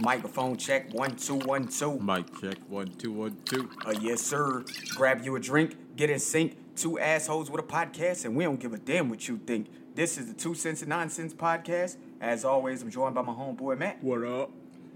Microphone 0.00 0.56
check 0.56 0.92
one 0.92 1.16
two 1.16 1.36
one 1.36 1.68
two. 1.68 1.98
Mic 2.00 2.26
check 2.40 2.58
one 2.68 2.88
two 2.98 3.12
one 3.12 3.36
two. 3.46 3.70
Uh, 3.84 3.94
yes 4.00 4.20
sir. 4.20 4.62
Grab 4.94 5.24
you 5.24 5.36
a 5.36 5.40
drink, 5.40 5.76
get 5.96 6.10
in 6.10 6.18
sync. 6.18 6.56
Two 6.76 6.98
assholes 6.98 7.50
with 7.50 7.64
a 7.64 7.66
podcast, 7.66 8.26
and 8.26 8.36
we 8.36 8.44
don't 8.44 8.60
give 8.60 8.74
a 8.74 8.78
damn 8.78 9.08
what 9.08 9.26
you 9.26 9.38
think. 9.38 9.68
This 9.94 10.18
is 10.18 10.26
the 10.26 10.34
Two 10.34 10.54
Sense 10.54 10.82
and 10.82 10.90
Noncents 10.90 11.32
podcast. 11.32 11.96
As 12.20 12.44
always, 12.44 12.82
I'm 12.82 12.90
joined 12.90 13.14
by 13.14 13.22
my 13.22 13.32
homeboy 13.32 13.78
Matt. 13.78 14.04
What 14.04 14.22
up? 14.24 14.50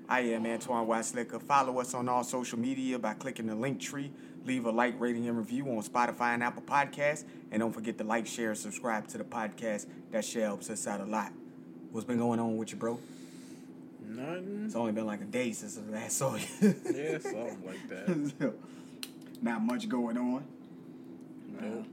I 0.06 0.20
am 0.20 0.44
Antoine 0.44 0.86
Weislicker. 0.86 1.40
Follow 1.40 1.80
us 1.80 1.94
on 1.94 2.06
all 2.06 2.22
social 2.22 2.58
media 2.58 2.98
by 2.98 3.14
clicking 3.14 3.46
the 3.46 3.54
link 3.54 3.80
tree. 3.80 4.12
Leave 4.44 4.66
a 4.66 4.70
like, 4.70 5.00
rating, 5.00 5.26
and 5.26 5.38
review 5.38 5.64
on 5.68 5.82
Spotify 5.82 6.34
and 6.34 6.42
Apple 6.42 6.62
Podcasts. 6.62 7.24
And 7.50 7.60
don't 7.60 7.72
forget 7.72 7.96
to 7.96 8.04
like, 8.04 8.26
share, 8.26 8.50
and 8.50 8.58
subscribe 8.58 9.08
to 9.08 9.16
the 9.16 9.24
podcast. 9.24 9.86
That 10.10 10.26
shit 10.26 10.42
helps 10.42 10.68
us 10.68 10.86
out 10.86 11.00
a 11.00 11.06
lot. 11.06 11.32
What's 11.90 12.06
been 12.06 12.18
going 12.18 12.40
on 12.40 12.58
with 12.58 12.72
you, 12.72 12.76
bro? 12.76 12.98
Nothing. 14.02 14.62
It's 14.66 14.74
only 14.74 14.92
been 14.92 15.06
like 15.06 15.20
a 15.20 15.24
day 15.24 15.52
since 15.52 15.78
I 15.78 15.90
last 15.90 16.18
saw 16.18 16.34
you. 16.34 16.46
Yeah, 16.60 17.18
something 17.18 17.62
like 17.64 17.88
that. 17.88 18.54
Not 19.42 19.62
much 19.62 19.88
going 19.88 20.16
on. 20.18 20.44
No. 21.48 21.84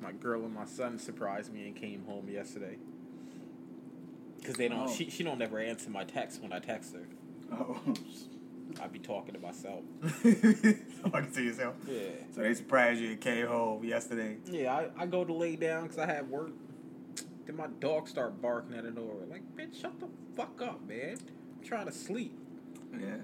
My 0.00 0.12
girl 0.12 0.44
and 0.44 0.54
my 0.54 0.66
son 0.66 0.98
surprised 0.98 1.52
me 1.52 1.66
and 1.66 1.76
came 1.76 2.04
home 2.04 2.28
yesterday. 2.28 2.78
Cause 4.44 4.54
they 4.54 4.68
don't. 4.68 4.88
Oh. 4.88 4.92
She 4.92 5.10
she 5.10 5.24
don't 5.24 5.42
ever 5.42 5.58
answer 5.58 5.90
my 5.90 6.04
text 6.04 6.40
when 6.40 6.52
I 6.52 6.60
text 6.60 6.94
her. 6.94 7.06
Oh. 7.52 7.80
I 8.80 8.88
be 8.88 8.98
talking 8.98 9.32
to 9.34 9.40
myself. 9.40 9.82
Talking 10.02 11.30
to 11.32 11.42
yourself. 11.42 11.76
Yeah. 11.88 12.08
So 12.34 12.42
they 12.42 12.52
surprised 12.52 13.00
you 13.00 13.12
and 13.12 13.20
came 13.20 13.46
home 13.46 13.84
yesterday. 13.84 14.36
Yeah, 14.44 14.74
I, 14.74 15.02
I 15.02 15.06
go 15.06 15.24
to 15.24 15.32
lay 15.32 15.56
down 15.56 15.84
because 15.84 15.98
I 15.98 16.06
have 16.06 16.28
work. 16.28 16.50
Then 17.46 17.56
my 17.56 17.68
dog 17.80 18.08
start 18.08 18.42
barking 18.42 18.76
at 18.76 18.84
the 18.84 18.90
door. 18.90 19.14
Like, 19.30 19.42
bitch, 19.56 19.80
shut 19.80 19.98
the 20.00 20.08
fuck 20.36 20.60
up, 20.60 20.86
man. 20.86 21.16
I'm 21.58 21.64
trying 21.64 21.86
to 21.86 21.92
sleep. 21.92 22.36
Yeah. 22.92 23.16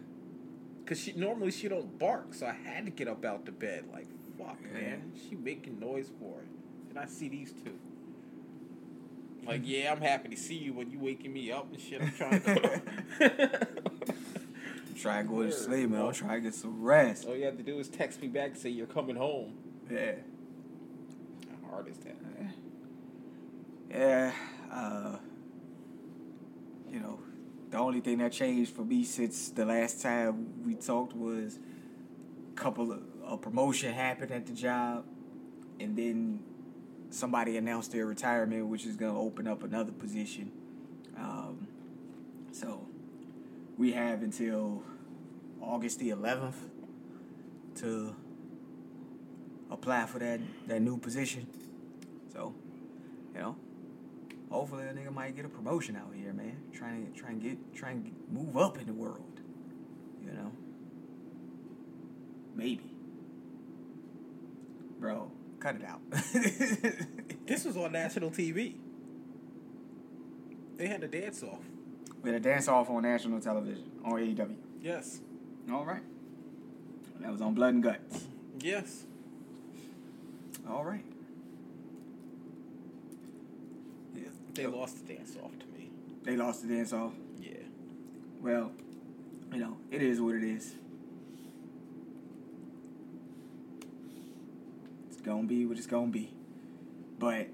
Cause 0.87 0.99
she 1.01 1.13
normally 1.13 1.51
she 1.53 1.69
don't 1.69 1.99
bark, 1.99 2.35
so 2.35 2.47
I 2.47 2.53
had 2.53 2.85
to 2.87 2.91
get 2.91 3.09
up 3.09 3.25
out 3.25 3.45
the 3.47 3.53
bed. 3.53 3.85
Like, 3.93 4.07
fuck, 4.39 4.59
Yeah. 4.75 4.81
man. 4.81 5.13
She 5.29 5.35
making 5.37 5.79
noise 5.81 6.11
for 6.19 6.41
it. 6.41 6.49
And 6.91 6.99
I 6.99 7.07
see 7.07 7.29
these 7.29 7.53
two. 7.53 7.79
Like, 9.47 9.63
yeah, 9.65 9.93
I'm 9.93 10.01
happy 10.01 10.29
to 10.31 10.37
see 10.37 10.57
you 10.57 10.73
when 10.73 10.91
you 10.91 10.99
waking 10.99 11.33
me 11.33 11.51
up 11.53 11.67
and 11.73 11.81
shit. 11.81 12.03
I'm 12.03 12.13
trying 12.13 12.43
to 12.43 13.69
Try 14.97 15.23
to 15.23 15.29
go 15.29 15.43
to 15.43 15.51
sleep, 15.51 15.91
man. 15.91 16.01
Oh. 16.01 16.09
I'm 16.09 16.15
trying 16.15 16.35
to 16.35 16.41
get 16.41 16.55
some 16.55 16.81
rest. 16.83 17.27
All 17.27 17.35
you 17.35 17.45
have 17.47 17.57
to 17.57 17.63
do 17.65 17.79
is 17.81 17.89
text 17.89 18.21
me 18.21 18.29
back 18.29 18.51
and 18.51 18.59
say 18.59 18.69
you're 18.69 18.87
coming 18.87 19.17
home. 19.17 19.55
Yeah. 19.91 20.13
How 21.65 21.71
hard 21.71 21.89
is 21.89 21.97
that? 21.99 22.15
Yeah. 23.93 24.33
Uh, 24.73 25.17
you 26.91 27.01
know, 27.01 27.19
the 27.71 27.79
only 27.79 28.01
thing 28.01 28.19
that 28.19 28.33
changed 28.33 28.75
for 28.75 28.85
me 28.85 29.05
since 29.05 29.51
the 29.51 29.67
last 29.67 30.01
time 30.01 30.65
we 30.65 30.75
talked 30.75 31.15
was 31.15 31.59
a 32.51 32.55
couple 32.55 32.93
of 32.93 33.03
a 33.27 33.37
promotion 33.37 33.93
happened 33.93 34.31
at 34.31 34.47
the 34.47 34.53
job, 34.53 35.05
and 35.79 35.97
then 35.97 36.43
somebody 37.11 37.57
announced 37.57 37.93
their 37.93 38.07
retirement, 38.07 38.67
which 38.67 38.85
is 38.85 38.97
going 38.97 39.15
to 39.15 39.21
open 39.21 39.47
up 39.47 39.63
another 39.63 39.93
position. 39.93 40.51
Um, 41.17 41.69
so 42.51 42.87
we 43.79 43.93
have 43.93 44.23
until 44.23 44.83
August 45.61 45.99
the 45.99 46.11
11th 46.11 46.55
to 47.77 48.15
apply 49.71 50.07
for 50.07 50.19
that 50.19 50.41
that 50.67 50.81
new 50.81 50.99
position. 50.99 51.47
So, 52.33 52.55
you 53.35 53.41
know, 53.41 53.57
hopefully 54.53 54.85
a 54.87 54.93
nigga 54.93 55.13
might 55.13 55.35
get 55.35 55.45
a 55.45 55.49
promotion 55.49 55.97
out 55.97 56.13
here, 56.15 56.33
man. 56.33 56.57
Trying 56.73 57.07
to 57.07 57.19
try 57.19 57.31
and 57.31 57.43
get 57.43 57.75
try 57.75 57.91
and 57.91 58.13
move 58.31 58.57
up 58.57 58.79
in 58.79 58.87
the 58.87 58.93
world. 58.93 59.41
You 60.25 60.33
know, 60.33 60.53
maybe. 62.55 62.85
Bro, 65.01 65.33
cut 65.59 65.77
it 65.77 65.85
out. 65.85 66.01
This 67.45 67.65
was 67.65 67.77
on 67.77 67.93
national 67.93 68.31
TV. 68.31 68.77
They 70.77 70.87
had 70.87 71.03
a 71.03 71.09
dance 71.09 71.43
off. 71.43 71.59
we 72.23 72.31
had 72.31 72.41
a 72.41 72.43
dance 72.43 72.69
off 72.69 72.89
on 72.89 73.03
national 73.03 73.41
television 73.41 73.91
on 74.05 74.13
AEW. 74.13 74.57
Yes. 74.81 75.21
All 75.71 75.85
right. 75.85 76.03
That 77.21 77.31
was 77.33 77.41
on 77.43 77.55
Blood 77.55 77.75
and 77.75 77.83
Guts. 77.83 78.25
Yes. 78.61 79.05
All 80.71 80.85
right. 80.85 81.05
Yeah. 84.15 84.29
They 84.55 84.67
lost 84.67 85.07
the 85.07 85.15
dance 85.15 85.37
off 85.43 85.53
to 85.59 85.67
me. 85.79 85.91
They 86.25 86.37
lost 86.37 86.63
the 86.63 86.75
dance 86.75 86.93
off. 86.93 87.13
Yeah. 87.41 87.55
Well, 88.41 88.73
you 89.53 89.59
know, 89.61 89.79
it 89.91 90.03
is 90.03 90.21
what 90.21 90.35
it 90.35 90.45
is. 90.45 90.75
It's 95.11 95.21
gonna 95.21 95.45
be 95.45 95.65
what 95.65 95.79
it's 95.79 95.87
gonna 95.87 96.09
be. 96.09 96.33
But 97.19 97.49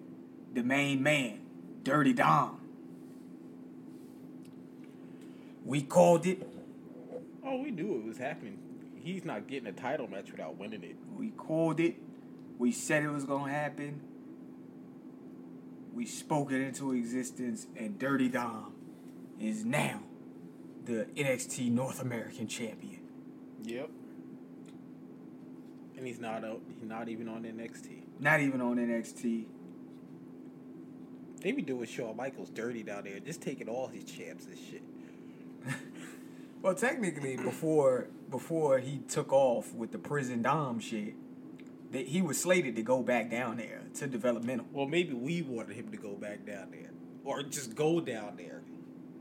the 0.53 0.63
main 0.63 1.03
man, 1.03 1.41
Dirty 1.83 2.13
Dom. 2.13 2.61
We 5.65 5.83
called 5.83 6.27
it. 6.27 6.43
Oh, 7.45 7.61
we 7.63 7.71
knew 7.71 7.97
it 7.97 8.05
was 8.05 8.19
happening. 8.19 8.59
He's 8.97 9.25
not 9.25 9.47
getting 9.47 9.69
a 9.69 9.73
title 9.73 10.09
match 10.09 10.31
without 10.31 10.57
winning 10.57 10.83
it. 10.83 10.97
We 11.17 11.31
called 11.31 11.79
it. 11.79 11.97
We 12.59 12.73
said 12.73 13.05
it 13.05 13.11
was 13.11 13.25
gonna 13.25 13.53
happen. 13.53 14.01
We 15.99 16.07
spoke 16.07 16.53
it 16.53 16.61
into 16.61 16.93
existence, 16.93 17.67
and 17.77 17.99
Dirty 17.99 18.29
Dom 18.29 18.73
is 19.41 19.65
now 19.65 19.99
the 20.85 21.09
NXT 21.17 21.73
North 21.73 22.01
American 22.01 22.47
champion. 22.47 23.01
Yep. 23.65 23.91
And 25.97 26.07
he's 26.07 26.21
not 26.21 26.45
out. 26.45 26.61
He's 26.69 26.89
not 26.89 27.09
even 27.09 27.29
on 27.29 27.43
NXT. 27.43 28.03
Not 28.21 28.39
even 28.39 28.61
on 28.61 28.77
NXT. 28.77 29.47
They 31.41 31.51
be 31.51 31.63
doing 31.63 31.87
Shawn 31.87 32.17
Michaels 32.17 32.51
dirty 32.51 32.85
down 32.85 33.03
there, 33.03 33.19
just 33.19 33.43
taking 33.43 33.69
all 33.69 33.89
his 33.89 34.05
champs 34.05 34.47
and 34.47 34.57
shit. 34.57 34.83
Well, 36.61 36.75
technically, 36.75 37.37
before 37.37 38.09
before 38.31 38.81
he 38.81 38.99
took 39.09 39.33
off 39.33 39.73
with 39.75 39.93
the 39.93 39.99
prison 39.99 40.43
Dom 40.43 40.81
shit, 40.81 41.15
that 41.93 42.07
he 42.09 42.21
was 42.23 42.41
slated 42.41 42.77
to 42.77 42.83
go 42.83 43.03
back 43.03 43.31
down 43.31 43.57
there 43.57 43.83
to 43.95 44.07
developmental. 44.07 44.67
Well, 44.73 44.87
maybe 44.87 45.15
we 45.15 45.43
wanted 45.43 45.75
him 45.77 45.91
to 45.91 45.97
go 45.97 46.15
back 46.15 46.45
down 46.47 46.71
there, 46.71 46.91
or 47.25 47.43
just 47.43 47.75
go 47.75 48.01
down 48.01 48.37
there. 48.37 48.63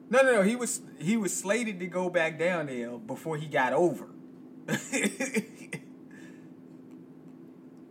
No, 0.09 0.21
no, 0.21 0.33
no. 0.35 0.41
He 0.41 0.55
was 0.55 0.81
he 0.99 1.17
was 1.17 1.35
slated 1.35 1.79
to 1.79 1.87
go 1.87 2.09
back 2.09 2.37
down 2.39 2.67
there 2.67 2.91
before 2.97 3.37
he 3.37 3.45
got 3.47 3.73
over. 3.73 4.07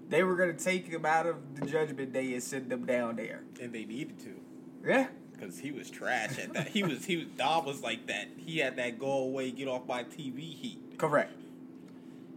they 0.08 0.22
were 0.22 0.36
gonna 0.36 0.54
take 0.54 0.86
him 0.86 1.04
out 1.04 1.26
of 1.26 1.36
the 1.58 1.66
Judgment 1.66 2.12
Day 2.12 2.32
and 2.34 2.42
send 2.42 2.70
him 2.72 2.84
down 2.86 3.16
there. 3.16 3.42
And 3.60 3.72
they 3.72 3.84
needed 3.84 4.18
to, 4.20 4.40
Yeah, 4.84 5.08
because 5.32 5.58
he 5.58 5.72
was 5.72 5.90
trash 5.90 6.38
at 6.38 6.52
that. 6.54 6.68
he 6.68 6.82
was 6.82 7.04
he 7.04 7.16
was 7.16 7.26
Dom 7.36 7.64
was 7.66 7.82
like 7.82 8.06
that. 8.06 8.28
He 8.36 8.58
had 8.58 8.76
that 8.76 8.98
go 8.98 9.10
away, 9.18 9.50
get 9.50 9.68
off 9.68 9.86
my 9.86 10.04
TV 10.04 10.54
heat. 10.54 10.98
correct. 10.98 11.32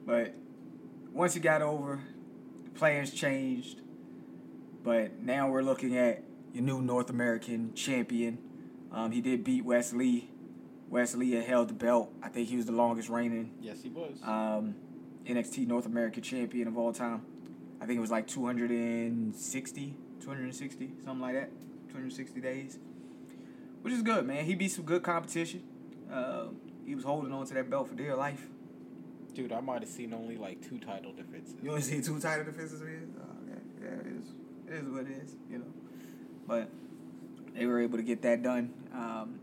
But 0.05 0.33
once 1.13 1.33
he 1.35 1.39
got 1.39 1.61
over, 1.61 1.99
plans 2.75 3.11
changed. 3.11 3.81
But 4.83 5.19
now 5.21 5.49
we're 5.49 5.61
looking 5.63 5.97
at 5.97 6.23
your 6.53 6.63
new 6.63 6.81
North 6.81 7.09
American 7.09 7.73
champion. 7.73 8.37
Um, 8.91 9.11
he 9.11 9.21
did 9.21 9.43
beat 9.43 9.65
Wes 9.65 9.93
Lee. 9.93 10.29
Wesley 10.89 11.31
had 11.31 11.45
held 11.45 11.67
the 11.69 11.73
belt. 11.75 12.11
I 12.23 12.29
think 12.29 12.49
he 12.49 12.55
was 12.55 12.65
the 12.65 12.71
longest 12.71 13.09
reigning 13.09 13.51
Yes, 13.61 13.83
he 13.83 13.89
was. 13.89 14.17
um, 14.23 14.73
NXT 15.25 15.67
North 15.67 15.85
American 15.85 16.23
champion 16.23 16.67
of 16.67 16.77
all 16.77 16.91
time. 16.91 17.21
I 17.79 17.85
think 17.85 17.97
it 17.97 18.01
was 18.01 18.09
like 18.09 18.25
260, 18.27 19.95
260, 20.21 20.91
something 21.03 21.21
like 21.21 21.35
that. 21.35 21.49
260 21.89 22.41
days. 22.41 22.79
Which 23.81 23.93
is 23.93 24.01
good, 24.01 24.25
man. 24.25 24.45
He 24.45 24.55
beat 24.55 24.71
some 24.71 24.85
good 24.85 25.03
competition. 25.03 25.63
Uh, 26.11 26.45
he 26.85 26.95
was 26.95 27.03
holding 27.03 27.31
on 27.31 27.45
to 27.45 27.53
that 27.53 27.69
belt 27.69 27.87
for 27.87 27.95
dear 27.95 28.15
life. 28.15 28.47
Dude, 29.33 29.51
I 29.51 29.61
might 29.61 29.81
have 29.81 29.89
seen 29.89 30.13
only 30.13 30.37
like 30.37 30.67
two 30.67 30.79
title 30.79 31.13
defenses. 31.13 31.55
You 31.61 31.69
only 31.69 31.81
see 31.81 32.01
two 32.01 32.19
title 32.19 32.45
defenses 32.45 32.81
man. 32.81 33.13
Oh, 33.19 33.51
okay. 33.51 33.61
Yeah, 33.81 34.01
it 34.01 34.17
is. 34.17 34.25
It 34.67 34.85
is 34.85 34.91
what 34.91 35.01
it 35.01 35.23
is, 35.23 35.35
you 35.49 35.59
know. 35.59 35.73
But 36.47 36.69
they 37.53 37.65
were 37.65 37.79
able 37.79 37.97
to 37.97 38.03
get 38.03 38.21
that 38.23 38.43
done. 38.43 38.73
Um, 38.93 39.39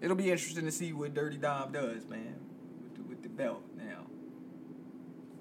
it'll 0.00 0.16
be 0.16 0.30
interesting 0.30 0.64
to 0.64 0.72
see 0.72 0.92
what 0.92 1.14
Dirty 1.14 1.36
Dom 1.36 1.72
does, 1.72 2.06
man, 2.06 2.36
with 2.82 2.96
the, 2.96 3.02
with 3.02 3.22
the 3.22 3.28
belt 3.28 3.62
now. 3.76 4.06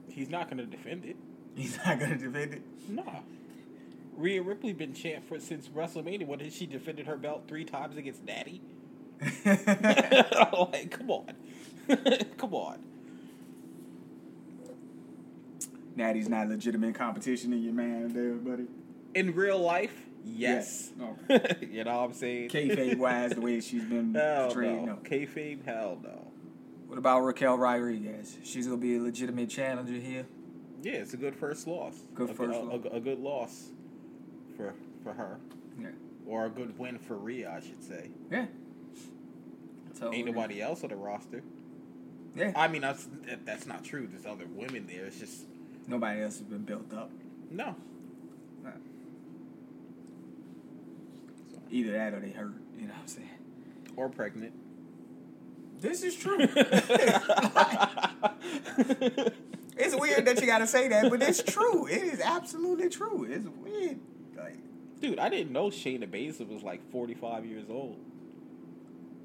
He's 0.10 0.30
not 0.30 0.50
gonna 0.50 0.66
defend 0.66 1.06
it. 1.06 1.18
He's 1.56 1.78
not 1.86 2.00
going 2.00 2.12
to 2.12 2.18
defend 2.18 2.54
it. 2.54 2.62
Nah. 2.90 3.04
Rhea 4.16 4.42
Ripley 4.42 4.74
been 4.74 4.94
champ 4.94 5.28
for 5.28 5.40
since 5.40 5.68
WrestleMania. 5.70 6.26
What 6.26 6.40
did 6.40 6.54
she 6.54 6.66
defended 6.66 7.08
her 7.08 7.18
belt 7.18 7.44
three 7.48 7.66
times 7.66 7.98
against 7.98 8.24
Natty? 8.24 8.62
like, 9.46 10.92
come 10.92 11.10
on, 11.10 11.32
come 12.38 12.54
on. 12.54 12.80
Natty's 15.96 16.28
not 16.30 16.50
legitimate 16.50 16.96
competition 16.96 17.54
in 17.54 17.64
your 17.64 17.74
man 17.74 18.14
there, 18.14 18.34
buddy. 18.34 18.68
In 19.14 19.34
real 19.36 19.60
life, 19.60 19.94
Yes. 20.28 20.92
Yeah. 21.00 21.06
Oh. 21.30 21.38
you 21.62 21.84
know 21.84 21.98
what 21.98 22.06
I'm 22.06 22.14
saying? 22.14 22.50
Kayfabe 22.50 22.98
wise, 22.98 23.32
the 23.34 23.42
way 23.42 23.62
she's 23.62 23.84
been 23.84 24.14
Hell 24.16 24.48
portrayed. 24.48 24.82
no. 24.82 24.86
No. 24.86 24.96
Kayfabe, 25.04 25.64
hell 25.64 26.00
no. 26.04 26.32
What 26.88 26.98
about 26.98 27.22
Raquel 27.22 27.58
Rodriguez? 27.60 28.36
She's 28.44 28.66
gonna 28.66 28.78
be 28.80 28.96
a 28.96 29.02
legitimate 29.02 29.50
challenger 29.52 29.94
here. 29.94 30.26
Yeah, 30.82 30.94
it's 30.94 31.14
a 31.14 31.18
good 31.18 31.36
first 31.36 31.68
loss. 31.68 31.94
Good 32.16 32.32
a, 32.32 32.34
first 32.34 32.58
a, 32.60 32.64
loss. 32.64 32.82
A, 32.92 32.96
a 32.96 33.00
good 33.00 33.20
loss 33.20 33.70
for 34.58 34.74
for 35.04 35.14
her, 35.14 35.38
Yeah. 35.80 35.90
or 36.26 36.48
a 36.48 36.50
good 36.50 36.78
win 36.80 36.98
for 36.98 37.16
Rhea, 37.18 37.52
I 37.56 37.60
should 37.60 37.84
say. 37.84 38.10
Yeah. 38.32 38.48
So 39.94 40.12
Ain't 40.12 40.26
nobody 40.26 40.60
else 40.62 40.84
on 40.84 40.90
the 40.90 40.96
roster. 40.96 41.44
Yeah. 42.36 42.52
I 42.56 42.68
mean, 42.68 42.82
that's 42.82 43.08
that- 43.28 43.46
that's 43.46 43.68
not 43.68 43.84
true. 43.84 44.08
There's 44.08 44.26
other 44.26 44.46
women 44.48 44.88
there. 44.88 45.06
It's 45.06 45.20
just 45.20 45.44
Nobody 45.88 46.22
else 46.22 46.40
has 46.40 46.48
been 46.48 46.64
built 46.64 46.94
up. 46.94 47.12
no. 47.52 47.76
Nah. 48.64 48.72
So, 51.52 51.60
Either 51.70 51.92
that 51.92 52.14
or 52.14 52.20
they 52.20 52.32
hurt. 52.32 52.54
You 52.78 52.88
know 52.88 52.94
what 52.94 53.02
I'm 53.02 53.08
saying? 53.08 53.30
or 53.96 54.10
pregnant. 54.10 54.54
This 55.80 56.04
is 56.04 56.16
true. 56.16 56.38
it's 59.78 59.96
weird 59.96 60.26
that 60.26 60.40
you 60.42 60.48
gotta 60.48 60.68
say 60.68 60.88
that, 60.90 61.10
but 61.10 61.22
it's 61.22 61.44
true. 61.44 61.86
It 61.88 62.04
is 62.04 62.20
absolutely 62.20 62.90
true. 62.90 63.26
It's 63.30 63.46
weird. 63.48 64.00
Like 64.36 64.58
Dude, 65.00 65.20
I 65.20 65.30
didn't 65.30 65.52
know 65.52 65.68
Shayna 65.68 66.08
Baszler 66.10 66.48
was 66.48 66.64
like 66.64 66.82
45 66.92 67.46
years 67.46 67.70
old. 67.70 67.98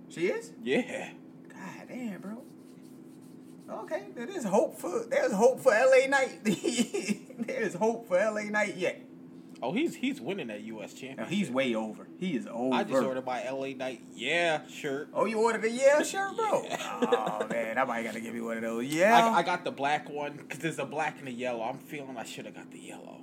she 0.09 0.27
is. 0.29 0.53
Yeah. 0.62 1.11
God 1.49 1.89
damn, 1.89 2.21
bro. 2.21 2.43
Okay, 3.71 4.07
there 4.15 4.29
is 4.29 4.45
hope 4.45 4.79
for 4.79 5.05
there's 5.09 5.33
hope 5.33 5.61
for 5.61 5.71
LA 5.71 6.07
Knight. 6.09 6.45
there's 7.47 7.75
hope 7.75 8.09
for 8.09 8.17
LA 8.17 8.43
Knight 8.45 8.77
yet. 8.77 9.01
Oh, 9.63 9.73
he's 9.73 9.95
he's 9.95 10.21
winning 10.21 10.47
that 10.49 10.63
U.S. 10.63 10.95
Championship. 10.95 11.29
he's 11.29 11.51
way 11.51 11.75
over. 11.75 12.09
He 12.19 12.35
is 12.35 12.49
over. 12.51 12.75
I 12.75 12.85
just 12.85 13.03
ordered 13.03 13.27
my 13.27 13.45
L.A. 13.45 13.75
Knight 13.75 14.01
yeah 14.13 14.67
shirt. 14.69 15.11
Oh, 15.13 15.27
you 15.27 15.39
ordered 15.39 15.65
a 15.65 15.71
yeah 15.71 16.03
shirt, 16.03 16.35
bro? 16.35 16.63
Yeah. 16.65 16.79
oh 17.13 17.47
man, 17.49 17.77
I 17.77 17.85
might 17.85 18.03
gotta 18.03 18.21
give 18.21 18.35
you 18.35 18.47
one 18.47 18.57
of 18.57 18.63
those. 18.63 18.87
Yeah. 18.87 19.29
I, 19.29 19.39
I 19.39 19.43
got 19.43 19.65
the 19.65 19.71
black 19.71 20.09
one 20.09 20.37
because 20.37 20.61
there's 20.61 20.79
a 20.79 20.87
black 20.87 21.19
and 21.19 21.29
a 21.29 21.33
yellow. 21.33 21.63
I'm 21.63 21.79
feeling 21.79 22.17
I 22.17 22.25
should 22.25 22.47
have 22.47 22.55
got 22.55 22.71
the 22.71 22.81
yellow. 22.81 23.21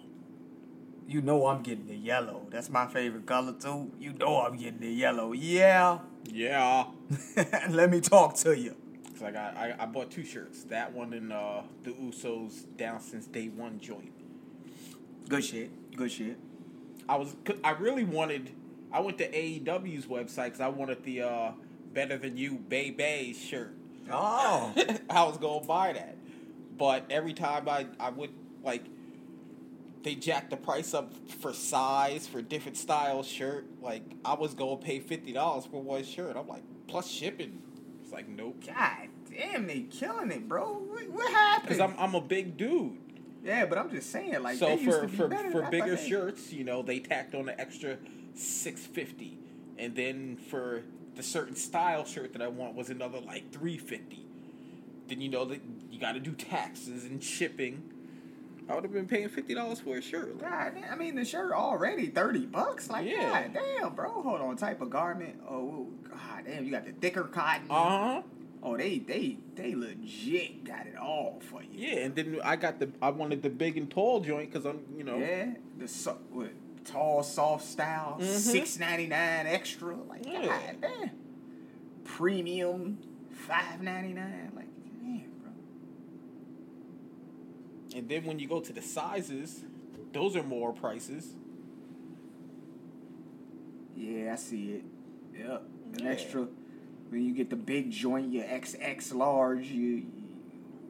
You 1.08 1.22
know 1.22 1.48
I'm 1.48 1.64
getting 1.64 1.88
the 1.88 1.96
yellow. 1.96 2.48
That's 2.52 2.70
my 2.70 2.86
favorite 2.86 3.26
color 3.26 3.54
too. 3.54 3.92
You 4.00 4.14
know 4.14 4.42
I'm 4.42 4.58
getting 4.58 4.82
the 4.82 4.92
yellow. 4.92 5.32
Yeah. 5.32 6.00
Yeah. 6.26 6.86
Let 7.70 7.90
me 7.90 8.02
talk 8.02 8.36
to 8.38 8.56
you. 8.58 8.76
Cause 9.18 9.24
I 9.24 9.32
got 9.32 9.58
I, 9.58 9.76
I 9.80 9.86
bought 9.88 10.12
two 10.12 10.24
shirts. 10.24 10.64
That 10.66 10.94
one 10.94 11.12
and 11.14 11.34
uh, 11.34 11.62
the 11.84 11.90
Usos 11.90 12.66
down 12.78 13.00
since 13.00 13.26
day 13.26 13.48
one 13.48 13.80
joint. 13.80 14.12
Good 15.28 15.44
shit. 15.44 15.96
Good 15.96 16.12
shit. 16.12 16.38
I 17.10 17.16
was 17.16 17.36
I 17.64 17.72
really 17.72 18.04
wanted. 18.04 18.52
I 18.92 19.00
went 19.00 19.18
to 19.18 19.28
AEW's 19.28 20.06
website 20.06 20.46
because 20.46 20.62
I 20.62 20.68
wanted 20.68 21.04
the 21.04 21.24
uh, 21.24 21.52
Better 21.94 22.18
Than 22.18 22.38
You 22.38 22.58
Bay 22.58 22.92
Bay 22.92 23.34
shirt. 23.34 23.74
Oh. 24.12 24.76
I 25.10 25.24
was 25.24 25.40
gonna 25.40 25.66
buy 25.66 25.94
that, 25.94 26.16
but 26.78 27.06
every 27.10 27.34
time 27.34 27.68
I 27.68 27.88
I 28.00 28.12
would 28.12 28.30
like, 28.64 28.86
they 30.04 30.14
jacked 30.14 30.52
the 30.52 30.58
price 30.58 30.94
up 30.94 31.12
for 31.40 31.54
size 31.54 32.28
for 32.28 32.44
different 32.44 32.78
style 32.78 33.24
shirt. 33.24 33.66
Like 33.82 34.04
I 34.24 34.36
was 34.36 34.54
gonna 34.54 34.78
pay 34.78 35.00
fifty 35.00 35.34
dollars 35.34 35.66
for 35.66 35.82
one 35.82 36.04
shirt. 36.04 36.38
I'm 36.38 36.48
like 36.48 36.62
plus 36.86 37.10
shipping. 37.10 37.64
It's 38.08 38.14
like 38.14 38.30
nope. 38.30 38.64
God 38.66 39.10
damn, 39.30 39.68
they 39.68 39.82
killing 39.82 40.32
it, 40.32 40.48
bro. 40.48 40.76
What, 40.78 41.10
what 41.10 41.30
happened? 41.30 41.64
Because 41.68 41.82
I'm 41.82 41.94
I'm 42.00 42.16
a 42.16 42.22
big 42.22 42.56
dude. 42.56 42.96
yeah, 43.44 43.66
but 43.66 43.78
I'm 43.78 43.92
just 43.92 44.12
saying, 44.14 44.42
like, 44.42 44.58
so 44.58 44.68
they 44.68 44.80
used 44.80 44.96
for 44.98 45.02
to 45.02 45.08
be 45.10 45.18
for 45.18 45.28
better. 45.28 45.52
for 45.52 45.66
I 45.66 45.70
bigger 45.70 45.98
they- 45.98 46.08
shirts, 46.08 46.54
you 46.54 46.64
know, 46.64 46.82
they 46.82 47.00
tacked 47.00 47.36
on 47.36 47.50
an 47.50 47.60
extra 47.60 47.98
six 48.34 48.86
fifty, 48.86 49.38
and 49.78 49.94
then 49.94 50.38
for 50.38 50.84
the 51.16 51.24
certain 51.24 51.58
style 51.58 52.06
shirt 52.06 52.32
that 52.32 52.42
I 52.42 52.48
want 52.48 52.76
was 52.76 52.90
another 52.90 53.20
like 53.20 53.52
three 53.52 53.78
fifty. 53.78 54.26
Then 55.10 55.20
you 55.20 55.28
know 55.28 55.44
that 55.44 55.60
you 55.92 56.00
got 56.00 56.14
to 56.14 56.22
do 56.22 56.32
taxes 56.32 57.04
and 57.04 57.22
shipping. 57.22 57.92
I 58.70 58.76
would 58.76 58.84
have 58.84 58.92
been 58.94 59.08
paying 59.08 59.30
fifty 59.30 59.54
dollars 59.54 59.80
for 59.80 59.98
a 59.98 60.02
shirt. 60.02 60.40
God 60.40 60.74
I 60.92 60.96
mean, 60.96 61.16
the 61.16 61.24
shirt 61.26 61.52
already 61.54 62.08
thirty 62.08 62.46
bucks. 62.46 62.90
Like, 62.90 63.08
Yeah. 63.10 63.48
god 63.48 63.54
damn, 63.54 63.94
bro. 63.96 64.22
Hold 64.22 64.42
on, 64.42 64.56
type 64.58 64.82
of 64.82 64.90
garment. 64.90 65.40
Oh, 65.50 65.88
god 66.10 66.44
damn, 66.46 66.66
you 66.66 66.72
got 66.72 66.86
the 66.86 66.92
thicker 66.92 67.24
cotton. 67.24 67.68
Uh 67.70 67.74
huh. 68.16 68.22
Oh, 68.64 68.76
they 68.76 69.00
they 69.00 69.38
they 69.56 69.76
legit 69.76 70.64
got 70.66 70.88
it 70.88 70.98
all 70.98 71.40
for 71.50 71.62
you. 71.64 71.70
Yeah, 71.74 72.00
and 72.00 72.16
then 72.16 72.40
I 72.44 72.56
got 72.56 72.80
the 72.80 72.90
I 73.02 73.12
wanted 73.12 73.42
the 73.44 73.50
big 73.50 73.78
and 73.78 73.90
tall 73.90 74.20
joint 74.20 74.52
because 74.52 74.66
I'm 74.66 74.80
you 74.98 75.04
know 75.04 75.18
Yeah, 75.18 75.54
the 75.78 75.88
so, 75.88 76.18
what, 76.32 76.50
tall, 76.84 77.22
soft 77.24 77.66
style, 77.66 78.18
Mhm. 78.20 78.26
six 78.26 78.80
ninety 78.80 79.08
nine 79.08 79.46
extra. 79.48 79.96
Like, 79.96 80.26
Yeah. 80.26 80.46
god 80.48 80.76
damn. 80.82 81.12
Premium, 82.04 82.98
five 83.32 83.82
ninety 83.82 84.14
nine. 84.14 84.52
Like, 84.56 84.68
damn. 85.02 85.32
And 87.98 88.08
then 88.08 88.26
when 88.26 88.38
you 88.38 88.48
go 88.48 88.60
to 88.60 88.72
the 88.72 88.82
sizes, 88.82 89.64
those 90.14 90.36
are 90.36 90.44
more 90.44 90.72
prices. 90.72 91.34
Yeah, 93.96 94.34
I 94.34 94.36
see 94.36 94.72
it. 94.74 94.84
Yep. 95.38 95.64
An 95.94 96.04
Yeah. 96.04 96.10
extra. 96.12 96.48
When 97.10 97.24
you 97.26 97.34
get 97.34 97.50
the 97.50 97.56
big 97.56 97.90
joint, 97.90 98.32
your 98.32 98.44
XX 98.46 99.14
large, 99.14 99.68
you. 99.68 100.06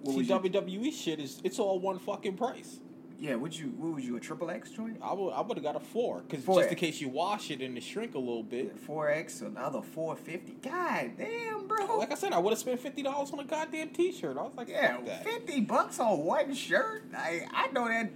What 0.02 0.14
See, 0.14 0.20
you, 0.22 0.26
WWE 0.28 0.92
shit 0.92 1.20
is 1.20 1.40
it's 1.44 1.60
all 1.60 1.80
one 1.80 2.00
fucking 2.00 2.36
price. 2.36 2.80
Yeah, 3.20 3.36
would 3.36 3.58
you? 3.58 3.68
What 3.78 3.96
was 3.96 4.06
you? 4.06 4.16
A 4.16 4.20
triple 4.20 4.50
X 4.52 4.70
joint? 4.72 4.98
I 5.02 5.14
would 5.14 5.32
I 5.32 5.42
would 5.42 5.58
have 5.58 5.64
got 5.64 5.76
a 5.76 5.80
four 5.80 6.22
because 6.22 6.46
just 6.46 6.70
in 6.70 6.76
case 6.76 7.02
you 7.02 7.10
wash 7.10 7.50
it 7.50 7.62
and 7.62 7.76
it 7.78 7.84
shrink 7.84 8.14
a 8.16 8.20
little 8.20 8.44
bit. 8.44 8.78
Four 8.80 9.10
X, 9.10 9.42
another 9.42 9.82
four 9.82 10.16
fifty. 10.16 10.54
God 10.62 11.12
damn, 11.18 11.68
bro. 11.68 11.98
Like 11.98 12.12
I 12.12 12.16
said, 12.16 12.34
I 12.34 12.40
would 12.40 12.52
have 12.52 12.60
spent 12.60 12.80
fifty 12.80 13.02
dollars 13.02 13.32
on 13.32 13.40
a 13.40 13.44
goddamn 13.44 13.90
T-shirt. 13.90 14.38
I 14.38 14.42
was 14.44 14.56
like, 14.56 14.70
Yeah, 14.70 14.98
fifty 15.24 15.62
bucks 15.62 16.00
on 16.00 16.20
one 16.20 16.54
shirt. 16.54 17.06
I 17.16 17.48
I 17.52 17.68
know 17.70 17.88
that 17.88 18.12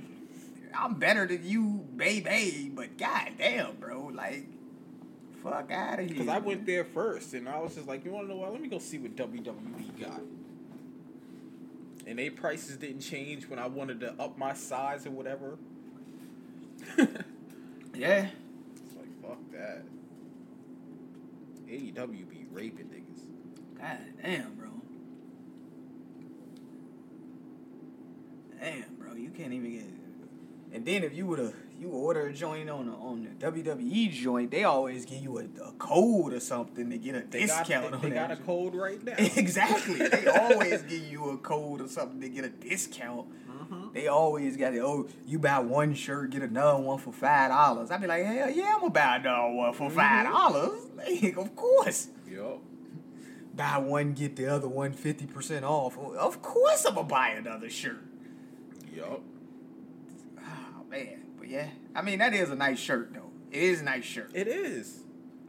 I'm 0.77 0.95
better 0.95 1.25
than 1.25 1.45
you, 1.45 1.85
baby, 1.95 2.71
but 2.73 2.97
god 2.97 3.31
damn, 3.37 3.77
bro, 3.77 4.11
like 4.13 4.45
fuck 5.41 5.71
out 5.71 5.99
of 5.99 6.05
here. 6.05 6.09
Because 6.09 6.27
I 6.27 6.37
went 6.37 6.65
there 6.65 6.85
first, 6.85 7.33
and 7.33 7.49
I 7.49 7.59
was 7.59 7.75
just 7.75 7.87
like, 7.87 8.05
you 8.05 8.11
want 8.11 8.27
to 8.27 8.33
know 8.33 8.39
what? 8.39 8.51
Let 8.51 8.61
me 8.61 8.67
go 8.69 8.79
see 8.79 8.99
what 8.99 9.15
WWE 9.15 9.99
got. 9.99 10.21
And 12.11 12.19
they 12.19 12.29
prices 12.29 12.75
didn't 12.75 12.99
change 12.99 13.47
when 13.47 13.57
I 13.57 13.67
wanted 13.67 14.01
to 14.01 14.13
up 14.19 14.37
my 14.37 14.53
size 14.53 15.07
or 15.07 15.11
whatever. 15.11 15.57
Yeah. 17.93 18.27
It's 18.73 18.95
like 18.95 19.21
fuck 19.21 19.39
that. 19.51 19.83
AEW 21.67 22.29
be 22.29 22.45
raping 22.49 22.85
niggas. 22.85 23.79
God 23.79 23.97
damn, 24.23 24.55
bro. 24.55 24.69
Damn, 28.59 28.95
bro, 28.95 29.13
you 29.15 29.29
can't 29.29 29.53
even 29.53 29.71
get. 29.71 29.85
And 30.73 30.85
then 30.85 31.03
if 31.03 31.13
you 31.13 31.27
would 31.27 31.39
have 31.39 31.53
you 31.81 31.89
order 31.89 32.27
a 32.27 32.33
joint 32.33 32.69
on 32.69 32.85
the, 32.85 32.91
on 32.93 33.23
the 33.39 33.45
WWE 33.45 34.11
joint, 34.11 34.51
they 34.51 34.63
always 34.63 35.03
give 35.05 35.17
you 35.21 35.39
a, 35.39 35.43
a 35.67 35.71
code 35.79 36.31
or 36.33 36.39
something 36.39 36.89
to 36.91 36.97
get 36.97 37.15
a 37.15 37.21
They 37.21 37.47
got 37.47 37.65
discount 37.65 37.89
they, 37.91 37.95
on 37.97 38.01
they 38.03 38.09
got 38.11 38.31
a 38.31 38.35
code 38.37 38.75
right 38.75 39.03
now. 39.03 39.15
exactly. 39.17 39.95
They 40.09 40.27
always 40.27 40.83
give 40.83 41.03
you 41.07 41.29
a 41.31 41.37
code 41.37 41.81
or 41.81 41.87
something 41.87 42.21
to 42.21 42.29
get 42.29 42.45
a 42.45 42.49
discount. 42.49 43.27
Mhm. 43.49 43.93
They 43.93 44.07
always 44.07 44.55
got 44.57 44.73
it. 44.73 44.79
Oh, 44.81 45.07
you 45.25 45.39
buy 45.39 45.59
one 45.59 45.93
shirt, 45.95 46.29
get 46.29 46.43
another 46.43 46.81
one 46.81 46.99
for 46.99 47.11
five 47.11 47.49
dollars. 47.49 47.89
I'd 47.89 47.99
be 48.01 48.07
like, 48.07 48.25
hell 48.25 48.49
yeah, 48.49 48.73
I'm 48.75 48.79
gonna 48.81 48.91
buy 48.91 49.15
another 49.17 49.53
one 49.53 49.73
for 49.73 49.89
five 49.89 50.25
dollars. 50.27 50.79
Like, 50.95 51.35
of 51.37 51.55
course. 51.55 52.09
Yup. 52.29 52.59
Buy 53.55 53.79
one, 53.79 54.13
get 54.13 54.35
the 54.35 54.45
other 54.47 54.67
one 54.67 54.93
50% 54.93 55.63
off. 55.63 55.97
Of 55.97 56.41
course 56.43 56.85
I'm 56.85 56.93
gonna 56.95 57.07
buy 57.07 57.29
another 57.29 57.69
shirt. 57.71 58.03
Yup. 58.95 59.21
Oh 60.39 60.83
man. 60.89 61.23
But 61.41 61.49
yeah. 61.49 61.69
I 61.95 62.03
mean 62.03 62.19
that 62.19 62.35
is 62.35 62.51
a 62.51 62.55
nice 62.55 62.79
shirt 62.79 63.13
though. 63.13 63.31
It 63.51 63.63
is 63.63 63.81
a 63.81 63.83
nice 63.83 64.05
shirt. 64.05 64.29
It 64.35 64.47
is. 64.47 64.99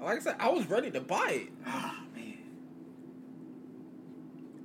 Like 0.01 0.17
I 0.17 0.21
said, 0.21 0.37
I 0.41 0.49
was 0.49 0.67
ready 0.67 0.91
to 0.91 1.01
buy 1.01 1.47
it. 1.47 1.49
Ah 1.67 2.03
man. 2.17 2.39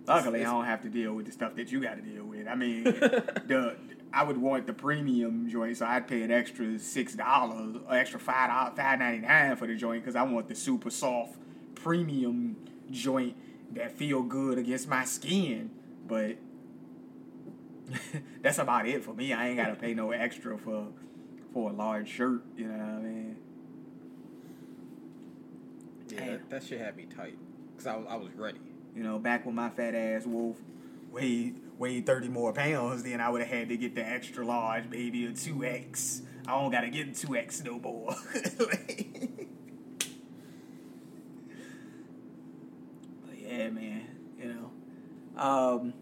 Luckily, 0.07 0.39
I 0.39 0.45
don't 0.45 0.63
have 0.63 0.81
to 0.83 0.89
deal 0.89 1.13
with 1.13 1.25
the 1.25 1.33
stuff 1.33 1.55
that 1.55 1.69
you 1.69 1.81
got 1.81 1.95
to 1.95 2.01
deal 2.01 2.23
with. 2.23 2.47
I 2.47 2.55
mean, 2.55 2.83
the 2.85 3.75
I 4.13 4.23
would 4.23 4.37
want 4.37 4.67
the 4.67 4.73
premium 4.73 5.49
joint, 5.49 5.75
so 5.75 5.85
I'd 5.85 6.07
pay 6.07 6.21
an 6.21 6.31
extra 6.31 6.79
six 6.79 7.13
dollars, 7.13 7.75
extra 7.91 8.21
five 8.21 8.49
dollars, 8.49 8.73
five 8.77 8.99
ninety 8.99 9.27
nine 9.27 9.57
for 9.57 9.67
the 9.67 9.75
joint 9.75 10.03
because 10.03 10.15
I 10.15 10.23
want 10.23 10.47
the 10.47 10.55
super 10.55 10.89
soft 10.89 11.35
premium 11.75 12.55
joint 12.89 13.35
that 13.73 13.91
feel 13.97 14.23
good 14.23 14.57
against 14.57 14.87
my 14.87 15.03
skin. 15.03 15.71
But 16.07 16.37
that's 18.41 18.59
about 18.59 18.87
it 18.87 19.03
for 19.03 19.13
me. 19.13 19.33
I 19.33 19.49
ain't 19.49 19.57
got 19.57 19.67
to 19.67 19.75
pay 19.75 19.93
no 19.93 20.11
extra 20.11 20.57
for 20.57 20.87
for 21.57 21.71
a 21.71 21.73
large 21.73 22.07
shirt. 22.07 22.43
You 22.55 22.67
know 22.67 22.77
what 22.77 22.81
I 22.81 22.99
mean? 22.99 23.35
Yeah, 26.09 26.25
that, 26.25 26.49
that 26.51 26.63
shit 26.63 26.79
had 26.79 26.95
me 26.95 27.05
tight. 27.05 27.35
Because 27.71 27.87
I 27.87 27.95
was, 27.95 28.05
I 28.07 28.15
was 28.15 28.31
ready. 28.35 28.59
You 28.95 29.01
know, 29.01 29.17
back 29.17 29.43
when 29.43 29.55
my 29.55 29.71
fat 29.71 29.95
ass 29.95 30.27
wolf 30.27 30.57
weighed 31.11 31.59
weighed 31.79 32.05
thirty 32.05 32.27
more 32.27 32.53
pounds, 32.53 33.01
then 33.01 33.19
I 33.19 33.29
would 33.29 33.41
have 33.41 33.49
had 33.49 33.69
to 33.69 33.77
get 33.77 33.95
the 33.95 34.07
extra 34.07 34.45
large, 34.45 34.87
baby, 34.91 35.25
a 35.25 35.31
two 35.31 35.65
X. 35.65 36.21
I 36.47 36.51
don't 36.51 36.71
gotta 36.71 36.89
get 36.89 37.15
two 37.15 37.35
X 37.35 37.63
no 37.63 37.79
more. 37.79 38.15
Like- 38.59 39.15
but 43.25 43.35
yeah, 43.35 43.69
man, 43.71 44.05
you 44.39 44.53
know. 44.53 44.69
Um, 45.41 45.93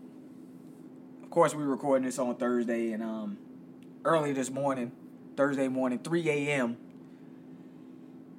of 1.23 1.29
course, 1.29 1.55
we 1.55 1.63
recording 1.63 2.05
this 2.05 2.19
on 2.19 2.35
Thursday, 2.35 2.91
and 2.91 3.01
um, 3.01 3.37
early 4.03 4.33
this 4.33 4.49
morning, 4.49 4.91
Thursday 5.35 5.67
morning, 5.67 5.99
3 5.99 6.29
a.m. 6.29 6.77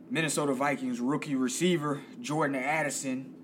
Minnesota 0.08 0.54
Vikings 0.54 1.00
rookie 1.00 1.34
receiver 1.34 2.00
Jordan 2.20 2.56
Addison 2.56 3.34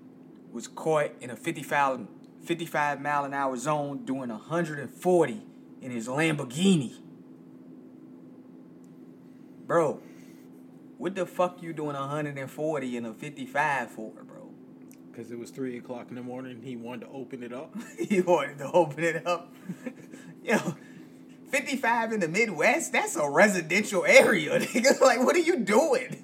was 0.51 0.67
caught 0.67 1.11
in 1.19 1.29
a 1.29 1.35
55, 1.35 2.07
55 2.43 3.01
mile 3.01 3.25
an 3.25 3.33
hour 3.33 3.57
zone 3.57 4.05
doing 4.05 4.29
140 4.29 5.41
in 5.81 5.91
his 5.91 6.07
Lamborghini. 6.07 6.93
Bro, 9.65 10.01
what 10.97 11.15
the 11.15 11.25
fuck 11.25 11.61
you 11.61 11.73
doing 11.73 11.95
140 11.95 12.97
in 12.97 13.05
a 13.05 13.13
55 13.13 13.91
for, 13.91 14.11
bro? 14.23 14.49
Because 15.11 15.31
it 15.31 15.37
was 15.37 15.49
three 15.51 15.77
o'clock 15.77 16.07
in 16.09 16.15
the 16.15 16.23
morning. 16.23 16.61
He 16.63 16.75
wanted 16.75 17.07
to 17.07 17.11
open 17.11 17.43
it 17.43 17.53
up. 17.53 17.75
he 17.99 18.21
wanted 18.21 18.57
to 18.59 18.71
open 18.71 19.03
it 19.03 19.27
up. 19.27 19.53
Yo, 20.43 20.75
55 21.53 22.13
in 22.13 22.19
the 22.19 22.27
Midwest, 22.27 22.93
that's 22.93 23.15
a 23.15 23.29
residential 23.29 24.03
area, 24.05 24.59
nigga. 24.59 24.99
Like, 24.99 25.19
what 25.23 25.35
are 25.35 25.39
you 25.39 25.57
doing? 25.57 26.23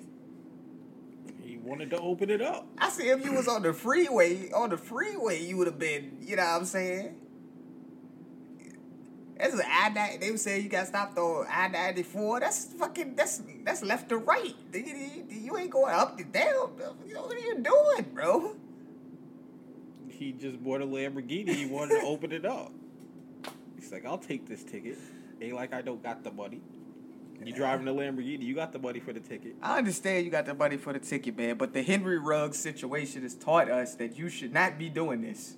He 1.44 1.58
wanted 1.58 1.92
to 1.92 2.00
open 2.00 2.32
it 2.32 2.42
up. 2.42 2.66
I 2.80 2.90
see 2.90 3.10
if 3.10 3.24
you 3.24 3.34
was 3.34 3.48
on 3.48 3.62
the 3.62 3.72
freeway, 3.72 4.50
on 4.52 4.72
the 4.72 4.78
freeway, 4.78 5.46
you 5.46 5.58
would 5.58 5.68
have 5.68 5.78
been, 5.78 6.18
you 6.20 6.36
know 6.36 6.42
what 6.42 6.62
I'm 6.62 6.66
saying? 6.66 7.16
That's 9.38 9.54
an 9.54 9.62
I. 9.62 10.18
They 10.20 10.32
would 10.32 10.40
say 10.40 10.60
you 10.62 10.68
got 10.68 10.88
stopped 10.88 11.18
on 11.18 11.46
I 11.50 11.70
ninety 11.70 12.04
four. 12.04 12.42
That's 12.42 12.66
fucking. 12.74 13.16
That's 13.16 13.42
that's 13.64 13.82
left 13.82 14.10
to 14.10 14.18
right. 14.18 14.54
You, 14.74 15.26
you 15.30 15.58
ain't 15.58 15.70
going 15.70 15.94
up 15.94 16.18
to 16.18 16.26
down. 16.26 16.72
What 16.76 17.34
are 17.34 17.40
you 17.40 17.56
doing, 17.56 18.14
bro? 18.14 18.58
He 20.10 20.34
just 20.34 20.62
bought 20.62 20.82
a 20.82 20.86
Lamborghini. 20.86 21.56
He 21.56 21.68
wanted 21.68 22.02
to 22.02 22.06
open 22.06 22.34
it 22.34 22.44
up. 22.44 22.74
He's 23.78 23.94
like, 23.94 24.06
I'll 24.06 24.18
take 24.18 24.46
this 24.46 24.62
ticket. 24.66 24.98
Ain't 25.42 25.56
like 25.56 25.74
I 25.74 25.82
don't 25.82 26.02
got 26.02 26.24
the 26.24 26.32
money. 26.32 26.62
You 27.44 27.54
driving 27.54 27.88
a 27.88 27.94
Lamborghini, 27.94 28.42
you 28.42 28.54
got 28.54 28.74
the 28.74 28.80
money 28.80 29.00
for 29.00 29.14
the 29.14 29.22
ticket. 29.22 29.56
I 29.62 29.78
understand 29.78 30.26
you 30.26 30.32
got 30.32 30.46
the 30.46 30.54
money 30.54 30.76
for 30.76 30.92
the 30.92 31.00
ticket, 31.00 31.38
man, 31.38 31.58
but 31.58 31.74
the 31.74 31.82
Henry 31.82 32.20
Ruggs 32.20 32.60
situation 32.60 33.22
has 33.22 33.34
taught 33.34 33.72
us 33.72 33.96
that 33.96 34.18
you 34.18 34.28
should 34.30 34.54
not 34.54 34.78
be 34.78 34.90
doing 34.90 35.22
this. 35.22 35.56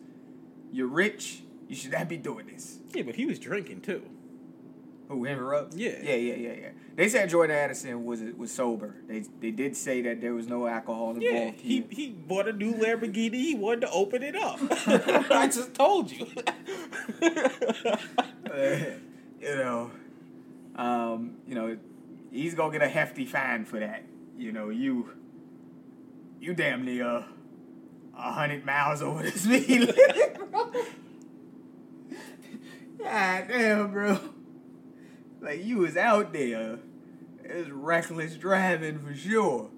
You're 0.72 0.88
rich. 0.88 1.42
You 1.68 1.76
should 1.76 1.92
not 1.92 2.08
be 2.08 2.18
doing 2.18 2.48
this. 2.48 2.78
Yeah, 2.94 3.04
but 3.04 3.16
he 3.16 3.26
was 3.26 3.40
drinking 3.40 3.82
too. 3.82 4.04
Who 5.08 5.26
Henry 5.26 5.44
Ruggs? 5.44 5.76
Yeah. 5.76 5.98
yeah, 6.02 6.16
yeah, 6.16 6.36
yeah, 6.36 6.54
yeah. 6.54 6.70
They 6.96 7.10
said 7.10 7.30
Jordan 7.30 7.56
Addison 7.56 8.06
was 8.06 8.22
was 8.38 8.52
sober. 8.52 8.96
They 9.08 9.26
they 9.40 9.52
did 9.52 9.76
say 9.76 10.02
that 10.04 10.22
there 10.22 10.34
was 10.34 10.48
no 10.48 10.68
alcohol 10.68 11.10
involved. 11.10 11.24
Yeah, 11.24 11.52
he, 11.52 11.76
here. 11.78 11.86
he 11.90 12.10
bought 12.12 12.48
a 12.48 12.54
new 12.54 12.74
Lamborghini. 12.74 13.36
He 13.36 13.56
wanted 13.56 13.82
to 13.82 13.92
open 13.92 14.24
it 14.24 14.36
up. 14.36 14.60
I 15.32 15.48
just 15.48 15.74
told 15.74 16.12
you. 16.12 16.28
You 19.42 19.56
know, 19.56 19.92
um, 20.76 21.38
you 21.48 21.56
know, 21.56 21.78
he's 22.32 22.54
gonna 22.54 22.72
get 22.72 22.84
a 22.84 22.88
hefty 22.88 23.26
fine 23.26 23.66
for 23.66 23.80
that. 23.80 24.04
You 24.38 24.52
know, 24.52 24.70
you 24.70 25.10
you 26.40 26.54
damn 26.54 26.86
near 26.86 27.06
uh, 27.06 27.24
a 28.18 28.32
hundred 28.32 28.66
miles 28.66 29.02
over 29.02 29.24
the 29.24 29.32
speed 29.32 29.68
limit, 29.98 30.52
bro. 30.52 30.72
God 33.00 33.48
damn, 33.48 33.92
bro. 33.92 34.20
Like 35.42 35.66
you 35.66 35.80
was 35.80 35.98
out 35.98 36.34
there. 36.34 36.78
It 37.44 37.56
was 37.56 37.72
reckless 37.72 38.36
driving 38.36 39.00
for 39.00 39.16
sure. 39.16 39.72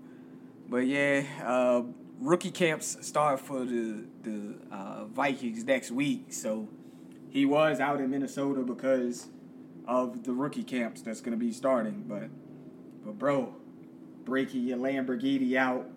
But 0.67 0.87
yeah, 0.87 1.23
uh, 1.41 1.83
rookie 2.19 2.51
camps 2.51 2.97
start 2.99 3.39
for 3.39 3.63
the 3.63 4.03
the 4.23 4.55
uh, 4.71 5.05
Vikings 5.05 5.63
next 5.63 5.91
week, 5.91 6.33
so 6.33 6.67
he 7.29 7.45
was 7.45 7.79
out 7.79 8.01
in 8.01 8.09
Minnesota 8.11 8.61
because 8.61 9.27
of 9.87 10.23
the 10.23 10.33
rookie 10.33 10.63
camps 10.63 11.01
that's 11.01 11.21
gonna 11.21 11.37
be 11.37 11.51
starting. 11.51 12.05
But 12.07 12.29
but 13.05 13.17
bro, 13.17 13.55
breaking 14.23 14.63
your 14.63 14.77
Lamborghini 14.77 15.55
out 15.55 15.87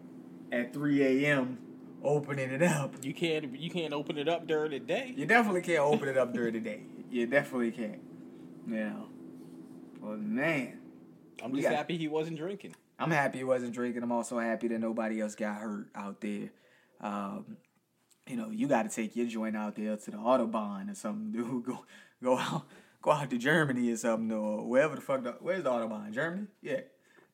at 0.52 0.72
3 0.72 1.24
a.m. 1.24 1.58
opening 2.02 2.50
it 2.50 2.62
up. 2.62 2.94
you 3.04 3.14
can't 3.14 3.58
you 3.58 3.70
can't 3.70 3.92
open 3.92 4.18
it 4.18 4.28
up 4.28 4.46
during 4.46 4.70
the 4.72 4.78
day. 4.80 5.12
You 5.16 5.26
definitely 5.26 5.62
can't 5.62 5.80
open 5.80 6.08
it 6.08 6.16
up 6.18 6.32
during 6.32 6.54
the 6.54 6.60
day. 6.60 6.82
You 7.10 7.26
definitely 7.26 7.70
can't. 7.72 8.00
You 8.66 8.74
know. 8.74 9.06
But 10.00 10.18
man, 10.20 10.78
I'm 11.42 11.52
just 11.54 11.62
got- 11.68 11.74
happy 11.76 11.96
he 11.96 12.08
wasn't 12.08 12.38
drinking. 12.38 12.74
I'm 12.98 13.10
happy 13.10 13.38
he 13.38 13.44
wasn't 13.44 13.74
drinking. 13.74 14.02
I'm 14.02 14.12
also 14.12 14.38
happy 14.38 14.68
that 14.68 14.78
nobody 14.78 15.20
else 15.20 15.34
got 15.34 15.58
hurt 15.58 15.88
out 15.94 16.20
there. 16.22 16.48
Um, 17.00 17.58
you 18.26 18.36
know, 18.36 18.48
you 18.50 18.66
got 18.68 18.84
to 18.84 18.88
take 18.88 19.14
your 19.14 19.26
joint 19.26 19.54
out 19.54 19.76
there 19.76 19.96
to 19.96 20.10
the 20.10 20.16
autobahn 20.16 20.90
or 20.90 20.94
something, 20.94 21.30
dude. 21.44 21.64
Go, 21.64 21.84
go 22.22 22.38
out, 22.38 22.66
go 23.06 23.12
out 23.12 23.30
to 23.30 23.38
Germany 23.38 23.92
or 23.92 23.96
something, 23.96 24.36
or 24.36 24.66
wherever 24.66 24.96
the 24.96 25.00
fuck. 25.00 25.22
The, 25.22 25.36
where's 25.40 25.62
the 25.62 25.70
autobahn? 25.70 26.12
Germany? 26.12 26.48
Yeah. 26.60 26.80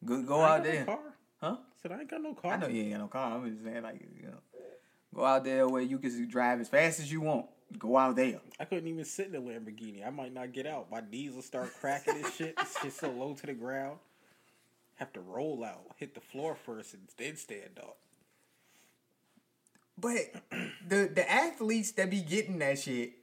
Go, 0.04 0.22
go 0.22 0.40
out 0.42 0.64
there. 0.64 0.84
No 0.84 0.96
car. 0.96 1.14
Huh? 1.40 1.56
said 1.80 1.92
I 1.92 2.00
ain't 2.00 2.10
got 2.10 2.20
no 2.20 2.34
car. 2.34 2.52
I 2.52 2.56
know 2.58 2.68
you 2.68 2.82
ain't 2.82 2.92
got 2.92 3.00
no 3.00 3.06
car. 3.08 3.34
I'm 3.34 3.50
just 3.50 3.64
saying, 3.64 3.82
like, 3.82 4.00
you 4.20 4.26
know, 4.26 4.38
go 5.14 5.24
out 5.24 5.44
there 5.44 5.66
where 5.66 5.82
you 5.82 5.98
can 5.98 6.28
drive 6.28 6.60
as 6.60 6.68
fast 6.68 7.00
as 7.00 7.10
you 7.10 7.22
want. 7.22 7.46
Go 7.78 7.96
out 7.96 8.16
there. 8.16 8.38
I 8.60 8.66
couldn't 8.66 8.86
even 8.86 9.04
sit 9.06 9.28
in 9.28 9.34
a 9.34 9.40
Lamborghini. 9.40 10.06
I 10.06 10.10
might 10.10 10.34
not 10.34 10.52
get 10.52 10.66
out. 10.66 10.90
My 10.90 11.02
knees 11.10 11.32
will 11.34 11.42
start 11.42 11.72
cracking 11.80 12.16
and 12.16 12.32
shit. 12.34 12.54
It's 12.60 12.80
just 12.82 13.00
so 13.00 13.10
low 13.10 13.32
to 13.32 13.46
the 13.46 13.54
ground. 13.54 13.98
Have 14.96 15.14
to 15.14 15.20
roll 15.20 15.64
out, 15.64 15.86
hit 15.96 16.14
the 16.14 16.20
floor 16.20 16.54
first, 16.54 16.92
and 16.92 17.02
then 17.16 17.36
stand 17.36 17.78
up. 17.78 17.96
But 19.98 20.18
the 20.86 21.10
the 21.12 21.28
athletes 21.28 21.92
that 21.92 22.10
be 22.10 22.20
getting 22.20 22.58
that 22.58 22.78
shit, 22.78 23.14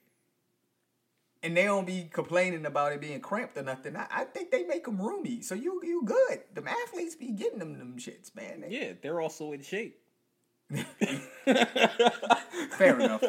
and 1.43 1.55
they 1.55 1.63
don't 1.63 1.87
be 1.87 2.09
complaining 2.11 2.65
about 2.65 2.91
it 2.93 3.01
being 3.01 3.21
cramped 3.21 3.57
or 3.57 3.63
nothing. 3.63 3.95
I, 3.95 4.07
I 4.11 4.23
think 4.25 4.51
they 4.51 4.63
make 4.65 4.85
them 4.85 5.01
roomy, 5.01 5.41
so 5.41 5.55
you 5.55 5.79
you 5.83 6.03
good. 6.05 6.41
Them 6.53 6.67
athletes 6.67 7.15
be 7.15 7.31
getting 7.31 7.59
them 7.59 7.77
them 7.79 7.95
shits, 7.97 8.35
man. 8.35 8.61
They- 8.61 8.69
Yeah, 8.79 8.93
they're 9.01 9.21
also 9.21 9.51
in 9.51 9.61
shape. 9.61 9.99
Fair 12.77 12.99
enough. 12.99 13.23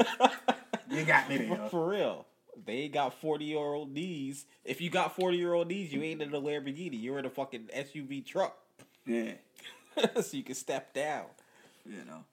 You 0.91 1.05
got 1.05 1.29
me 1.29 1.39
there. 1.39 1.69
For 1.71 1.89
real. 1.89 2.27
They 2.67 2.89
got 2.89 3.15
40 3.21 3.45
year 3.45 3.59
old 3.59 3.91
knees. 3.93 4.45
If 4.65 4.81
you 4.81 4.91
got 4.91 5.17
40 5.17 5.37
year 5.39 5.55
old 5.55 5.69
knees, 5.69 5.93
you 5.93 6.03
ain't 6.03 6.21
in 6.21 6.35
a 6.35 6.41
Lamborghini. 6.41 7.01
You're 7.03 7.19
in 7.19 7.25
a 7.25 7.31
fucking 7.31 7.69
SUV 7.75 8.25
truck. 8.25 8.57
Yeah, 9.07 9.33
so 10.21 10.37
you 10.37 10.43
can 10.43 10.55
step 10.55 10.93
down. 10.93 11.25
you 11.87 12.05
know. 12.07 12.25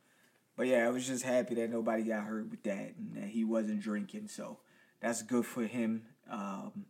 But 0.58 0.68
yeah, 0.68 0.86
I 0.86 0.90
was 0.90 1.08
just 1.08 1.24
happy 1.24 1.56
that 1.56 1.70
nobody 1.72 2.04
got 2.04 2.24
hurt 2.26 2.50
with 2.50 2.64
that 2.64 2.94
and 2.98 3.16
that 3.16 3.30
he 3.30 3.46
wasn't 3.46 3.80
drinking. 3.80 4.28
So 4.28 4.58
that's 5.00 5.22
good 5.22 5.46
for 5.46 5.63
him. 5.63 6.04
Um, 6.30 6.86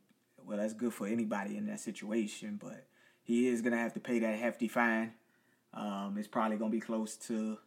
well, 0.45 0.57
that's 0.57 0.73
good 0.73 0.93
for 0.93 1.07
anybody 1.07 1.57
in 1.57 1.65
that 1.67 1.79
situation. 1.79 2.59
But 2.61 2.85
he 3.23 3.47
is 3.47 3.61
gonna 3.61 3.77
have 3.77 3.93
to 3.93 3.99
pay 3.99 4.19
that 4.19 4.39
hefty 4.39 4.67
fine. 4.67 5.13
Um, 5.73 6.15
it's 6.17 6.27
probably 6.27 6.57
gonna 6.57 6.71
be 6.71 6.79
close 6.79 7.15
to 7.27 7.57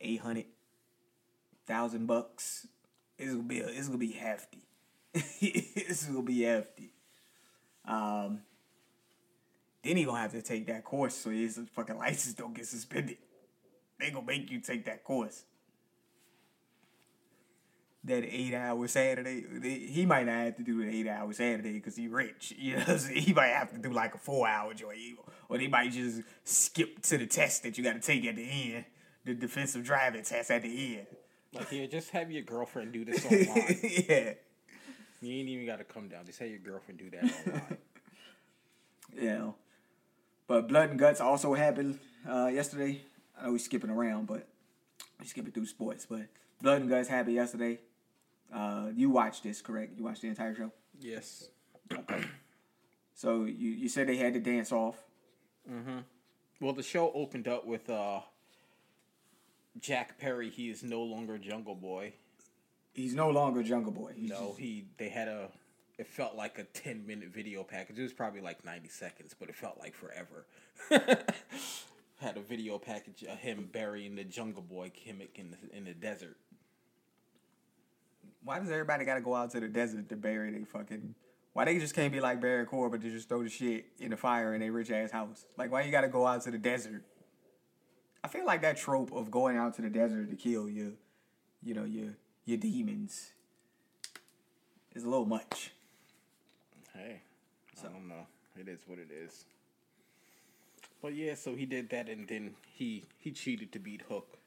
eight 0.00 0.20
hundred 0.20 0.46
thousand 1.66 2.06
bucks. 2.06 2.66
It's 3.18 3.32
gonna 3.32 3.42
be 3.42 3.58
it's 3.58 3.88
gonna 3.88 3.98
be 3.98 4.12
hefty. 4.12 4.62
it's 5.14 6.06
gonna 6.06 6.22
be 6.22 6.42
hefty. 6.42 6.92
Um, 7.84 8.40
then 9.82 9.96
he 9.96 10.04
gonna 10.04 10.18
have 10.18 10.32
to 10.32 10.42
take 10.42 10.66
that 10.68 10.84
course 10.84 11.14
so 11.14 11.30
his 11.30 11.60
fucking 11.74 11.98
license 11.98 12.34
don't 12.34 12.54
get 12.54 12.66
suspended. 12.66 13.18
They 13.98 14.10
gonna 14.10 14.26
make 14.26 14.50
you 14.50 14.60
take 14.60 14.86
that 14.86 15.04
course. 15.04 15.44
That 18.06 18.24
eight 18.24 18.52
hour 18.54 18.86
Saturday, 18.86 19.88
he 19.88 20.04
might 20.04 20.26
not 20.26 20.44
have 20.44 20.56
to 20.56 20.62
do 20.62 20.82
an 20.82 20.90
eight 20.90 21.08
hour 21.08 21.32
Saturday 21.32 21.72
because 21.72 21.96
he 21.96 22.06
rich. 22.06 22.52
You 22.58 22.76
know, 22.76 22.96
so 22.98 23.08
he 23.08 23.32
might 23.32 23.48
have 23.48 23.72
to 23.72 23.78
do 23.78 23.90
like 23.90 24.14
a 24.14 24.18
four 24.18 24.46
hour 24.46 24.74
joint, 24.74 24.98
or 25.48 25.56
they 25.56 25.68
might 25.68 25.92
just 25.92 26.20
skip 26.44 27.00
to 27.02 27.16
the 27.16 27.26
test 27.26 27.62
that 27.62 27.78
you 27.78 27.84
got 27.84 27.94
to 27.94 28.00
take 28.00 28.26
at 28.26 28.36
the 28.36 28.74
end, 28.74 28.84
the 29.24 29.32
defensive 29.32 29.84
driving 29.84 30.22
test 30.22 30.50
at 30.50 30.62
the 30.62 30.96
end. 30.98 31.06
Like, 31.54 31.70
here, 31.70 31.86
just 31.86 32.10
have 32.10 32.30
your 32.30 32.42
girlfriend 32.42 32.92
do 32.92 33.04
this 33.06 33.24
online. 33.26 33.78
yeah, 33.82 34.34
you 35.22 35.34
ain't 35.38 35.48
even 35.48 35.64
got 35.64 35.78
to 35.78 35.84
come 35.84 36.08
down. 36.08 36.26
Just 36.26 36.40
have 36.40 36.48
your 36.48 36.58
girlfriend 36.58 36.98
do 36.98 37.10
that 37.10 37.24
online. 37.24 37.78
know. 39.22 39.54
But 40.46 40.68
blood 40.68 40.90
and 40.90 40.98
guts 40.98 41.20
also 41.20 41.54
happened 41.54 41.98
uh, 42.28 42.50
yesterday. 42.52 43.00
I 43.38 43.46
know 43.46 43.52
we're 43.52 43.58
skipping 43.58 43.90
around, 43.90 44.26
but 44.26 44.46
we're 45.18 45.26
skipping 45.26 45.52
through 45.52 45.66
sports. 45.66 46.06
But 46.08 46.26
blood 46.60 46.82
and 46.82 46.90
guts 46.90 47.08
happened 47.08 47.34
yesterday. 47.34 47.78
Uh, 48.54 48.86
you 48.94 49.10
watched 49.10 49.42
this, 49.42 49.60
correct? 49.60 49.98
You 49.98 50.04
watched 50.04 50.22
the 50.22 50.28
entire 50.28 50.54
show. 50.54 50.70
yes. 51.00 51.48
Okay. 51.92 52.24
So 53.14 53.44
you 53.44 53.70
you 53.70 53.88
said 53.88 54.06
they 54.08 54.16
had 54.16 54.34
to 54.34 54.40
dance 54.40 54.72
off. 54.72 54.96
Mm-hmm. 55.70 55.98
Well, 56.60 56.72
the 56.72 56.82
show 56.82 57.12
opened 57.14 57.46
up 57.48 57.66
with 57.66 57.88
uh, 57.90 58.20
Jack 59.78 60.18
Perry. 60.18 60.50
He 60.50 60.70
is 60.70 60.82
no 60.82 61.02
longer 61.02 61.38
Jungle 61.38 61.74
Boy. 61.74 62.14
He's 62.92 63.14
no 63.14 63.30
longer 63.30 63.62
Jungle 63.62 63.92
Boy. 63.92 64.12
He's 64.16 64.30
No, 64.30 64.48
just- 64.48 64.58
he 64.60 64.86
they 64.98 65.08
had 65.08 65.28
a 65.28 65.48
it 65.98 66.06
felt 66.08 66.34
like 66.34 66.58
a 66.58 66.64
10 66.64 67.06
minute 67.06 67.28
video 67.28 67.62
package. 67.62 67.98
It 67.98 68.02
was 68.02 68.12
probably 68.12 68.40
like 68.40 68.64
90 68.64 68.88
seconds, 68.88 69.34
but 69.38 69.48
it 69.48 69.54
felt 69.54 69.78
like 69.78 69.94
forever. 69.94 70.46
Had 72.20 72.36
a 72.36 72.40
video 72.40 72.78
package 72.78 73.22
of 73.24 73.38
him 73.38 73.68
burying 73.72 74.14
the 74.16 74.24
Jungle 74.24 74.62
Boy 74.62 74.90
gimmick 75.04 75.38
in 75.38 75.50
the, 75.52 75.76
in 75.76 75.84
the 75.84 75.92
desert. 75.94 76.36
Why 78.44 78.58
does 78.58 78.70
everybody 78.70 79.04
got 79.06 79.14
to 79.14 79.22
go 79.22 79.34
out 79.34 79.50
to 79.52 79.60
the 79.60 79.68
desert 79.68 80.08
to 80.10 80.16
bury 80.16 80.52
they 80.52 80.64
fucking? 80.64 81.14
Why 81.54 81.64
they 81.64 81.78
just 81.78 81.94
can't 81.94 82.12
be 82.12 82.20
like 82.20 82.40
Barry 82.40 82.66
Corbin 82.66 83.00
to 83.00 83.10
just 83.10 83.28
throw 83.28 83.42
the 83.42 83.48
shit 83.48 83.86
in 83.98 84.10
the 84.10 84.16
fire 84.16 84.54
in 84.54 84.62
a 84.62 84.70
rich 84.70 84.90
ass 84.90 85.10
house? 85.10 85.46
Like 85.56 85.72
why 85.72 85.82
you 85.82 85.90
got 85.90 86.02
to 86.02 86.08
go 86.08 86.26
out 86.26 86.42
to 86.42 86.50
the 86.50 86.58
desert? 86.58 87.04
I 88.22 88.28
feel 88.28 88.44
like 88.44 88.62
that 88.62 88.76
trope 88.76 89.12
of 89.12 89.30
going 89.30 89.56
out 89.56 89.74
to 89.74 89.82
the 89.82 89.88
desert 89.88 90.30
to 90.30 90.36
kill 90.36 90.68
your, 90.68 90.92
you 91.62 91.74
know 91.74 91.84
your 91.84 92.16
your 92.44 92.58
demons, 92.58 93.32
is 94.94 95.04
a 95.04 95.08
little 95.08 95.26
much. 95.26 95.72
Hey, 96.94 97.20
I 97.80 97.88
don't 97.88 98.08
know. 98.08 98.26
It 98.58 98.68
is 98.68 98.80
what 98.86 98.98
it 98.98 99.08
is. 99.10 99.44
But 101.00 101.14
yeah, 101.14 101.34
so 101.34 101.54
he 101.54 101.66
did 101.66 101.90
that, 101.90 102.08
and 102.08 102.26
then 102.26 102.54
he 102.72 103.04
he 103.18 103.30
cheated 103.30 103.72
to 103.72 103.78
beat 103.78 104.02
Hook, 104.08 104.38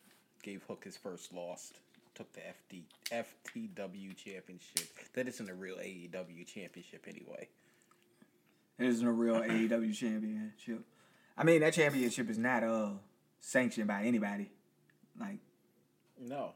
gave 0.43 0.63
Hook 0.63 0.83
his 0.83 0.97
first 0.97 1.33
loss, 1.33 1.73
took 2.17 2.33
the 2.33 2.41
FD 2.41 2.81
FTW 3.11 4.15
championship. 4.17 4.87
That 5.13 5.27
isn't 5.27 5.47
a 5.49 5.53
real 5.53 5.75
AEW 5.77 6.45
championship 6.47 7.05
anyway. 7.07 7.47
It 8.79 8.85
isn't 8.87 9.07
a 9.07 9.11
real 9.11 9.35
AEW 9.35 9.93
championship. 9.95 10.81
I 11.37 11.43
mean, 11.43 11.61
that 11.61 11.73
championship 11.73 12.29
is 12.29 12.39
not 12.39 12.63
uh 12.63 12.89
sanctioned 13.39 13.87
by 13.87 14.03
anybody. 14.03 14.49
Like, 15.19 15.37
No, 16.19 16.53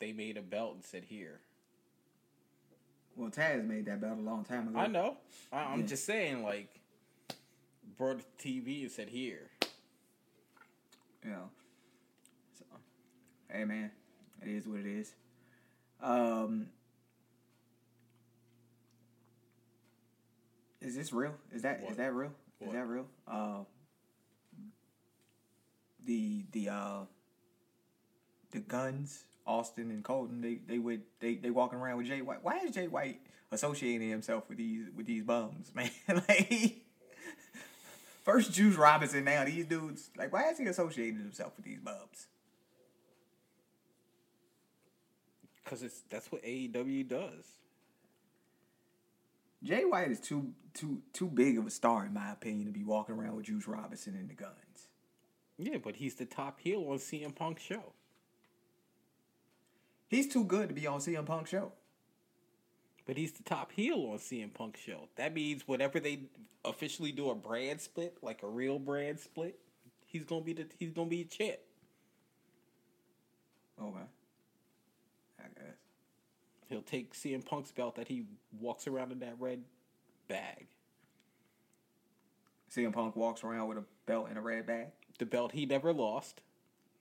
they 0.00 0.12
made 0.12 0.36
a 0.36 0.42
belt 0.42 0.74
and 0.74 0.84
said 0.84 1.04
here. 1.04 1.40
well, 3.16 3.30
Taz 3.30 3.64
made 3.64 3.86
that 3.86 4.00
belt 4.00 4.18
a 4.18 4.22
long 4.22 4.44
time 4.44 4.68
ago. 4.68 4.78
I 4.78 4.86
know. 4.88 5.16
I, 5.52 5.60
I'm 5.64 5.80
Yeah. 5.82 5.86
just 5.86 6.04
saying, 6.04 6.42
like, 6.42 6.80
brought 7.96 8.20
TV 8.38 8.82
and 8.82 8.90
said 8.90 9.08
here. 9.08 9.50
You 11.24 11.30
know. 11.30 11.50
So, 12.58 12.64
hey 13.50 13.64
man, 13.64 13.90
it 14.42 14.48
is 14.48 14.66
what 14.66 14.80
it 14.80 14.86
is. 14.86 15.12
Um, 16.02 16.66
is 20.80 20.96
this 20.96 21.12
real? 21.12 21.34
Is 21.52 21.62
that 21.62 21.80
is 21.80 21.88
What? 21.88 21.96
that 21.98 22.14
real? 22.14 22.32
Is 22.60 22.72
that 22.72 22.86
real? 22.86 23.06
Uh, 23.26 23.60
the 26.04 26.44
the 26.52 26.68
uh, 26.68 26.98
the 28.50 28.60
Gunns, 28.60 29.24
Austin 29.46 29.90
and 29.90 30.02
Colton, 30.02 30.40
they 30.40 30.56
they 30.66 30.78
would 30.78 31.02
they 31.20 31.34
they 31.36 31.50
walking 31.50 31.78
around 31.78 31.98
with 31.98 32.06
Jay 32.06 32.22
White. 32.22 32.42
Why 32.42 32.58
is 32.58 32.72
Jay 32.74 32.88
White 32.88 33.20
associating 33.52 34.08
himself 34.10 34.44
with 34.48 34.58
these 34.58 34.86
with 34.94 35.06
these 35.06 35.22
bums, 35.24 35.72
man? 35.74 35.90
like. 36.08 36.76
First 38.22 38.52
Juice 38.52 38.76
Robinson, 38.76 39.24
now 39.24 39.46
these 39.46 39.64
dudes. 39.64 40.10
Like, 40.16 40.30
why 40.30 40.50
is 40.50 40.58
he 40.58 40.66
associating 40.66 41.18
himself 41.20 41.54
with 41.56 41.64
these 41.64 41.80
bubs? 41.80 42.26
Because 45.70 45.84
it's 45.84 46.02
that's 46.10 46.32
what 46.32 46.42
AEW 46.42 47.06
does. 47.06 47.44
Jay 49.62 49.84
White 49.84 50.10
is 50.10 50.18
too 50.18 50.52
too 50.74 51.00
too 51.12 51.28
big 51.28 51.58
of 51.58 51.66
a 51.66 51.70
star, 51.70 52.06
in 52.06 52.12
my 52.12 52.32
opinion, 52.32 52.66
to 52.66 52.72
be 52.72 52.82
walking 52.82 53.14
around 53.14 53.36
with 53.36 53.46
Juice 53.46 53.68
Robinson 53.68 54.16
and 54.16 54.28
the 54.28 54.34
Gunns. 54.34 54.88
Yeah, 55.58 55.76
but 55.80 55.94
he's 55.94 56.16
the 56.16 56.24
top 56.24 56.58
heel 56.58 56.84
on 56.88 56.98
CM 56.98 57.32
Punk's 57.36 57.62
show. 57.62 57.92
He's 60.08 60.26
too 60.26 60.42
good 60.42 60.70
to 60.70 60.74
be 60.74 60.88
on 60.88 60.98
CM 60.98 61.24
Punk 61.24 61.46
show. 61.46 61.70
But 63.06 63.16
he's 63.16 63.30
the 63.30 63.44
top 63.44 63.70
heel 63.70 64.08
on 64.10 64.18
CM 64.18 64.52
Punk's 64.52 64.80
show. 64.80 65.08
That 65.14 65.34
means 65.34 65.68
whenever 65.68 66.00
they 66.00 66.22
officially 66.64 67.12
do 67.12 67.30
a 67.30 67.34
brand 67.36 67.80
split, 67.80 68.16
like 68.22 68.42
a 68.42 68.48
real 68.48 68.80
brand 68.80 69.20
split, 69.20 69.60
he's 70.04 70.24
gonna 70.24 70.40
be 70.40 70.52
the 70.52 70.66
he's 70.80 70.90
gonna 70.90 71.08
be 71.08 71.20
a 71.20 71.26
champ. 71.26 71.60
Okay. 73.80 74.06
He'll 76.70 76.82
take 76.82 77.14
CM 77.14 77.44
Punk's 77.44 77.72
belt 77.72 77.96
that 77.96 78.06
he 78.06 78.24
walks 78.60 78.86
around 78.86 79.10
in 79.10 79.18
that 79.18 79.34
red 79.40 79.64
bag. 80.28 80.68
CM 82.74 82.92
Punk 82.92 83.16
walks 83.16 83.42
around 83.42 83.66
with 83.68 83.78
a 83.78 83.84
belt 84.06 84.30
in 84.30 84.36
a 84.36 84.40
red 84.40 84.66
bag. 84.66 84.86
The 85.18 85.26
belt 85.26 85.50
he 85.50 85.66
never 85.66 85.92
lost. 85.92 86.40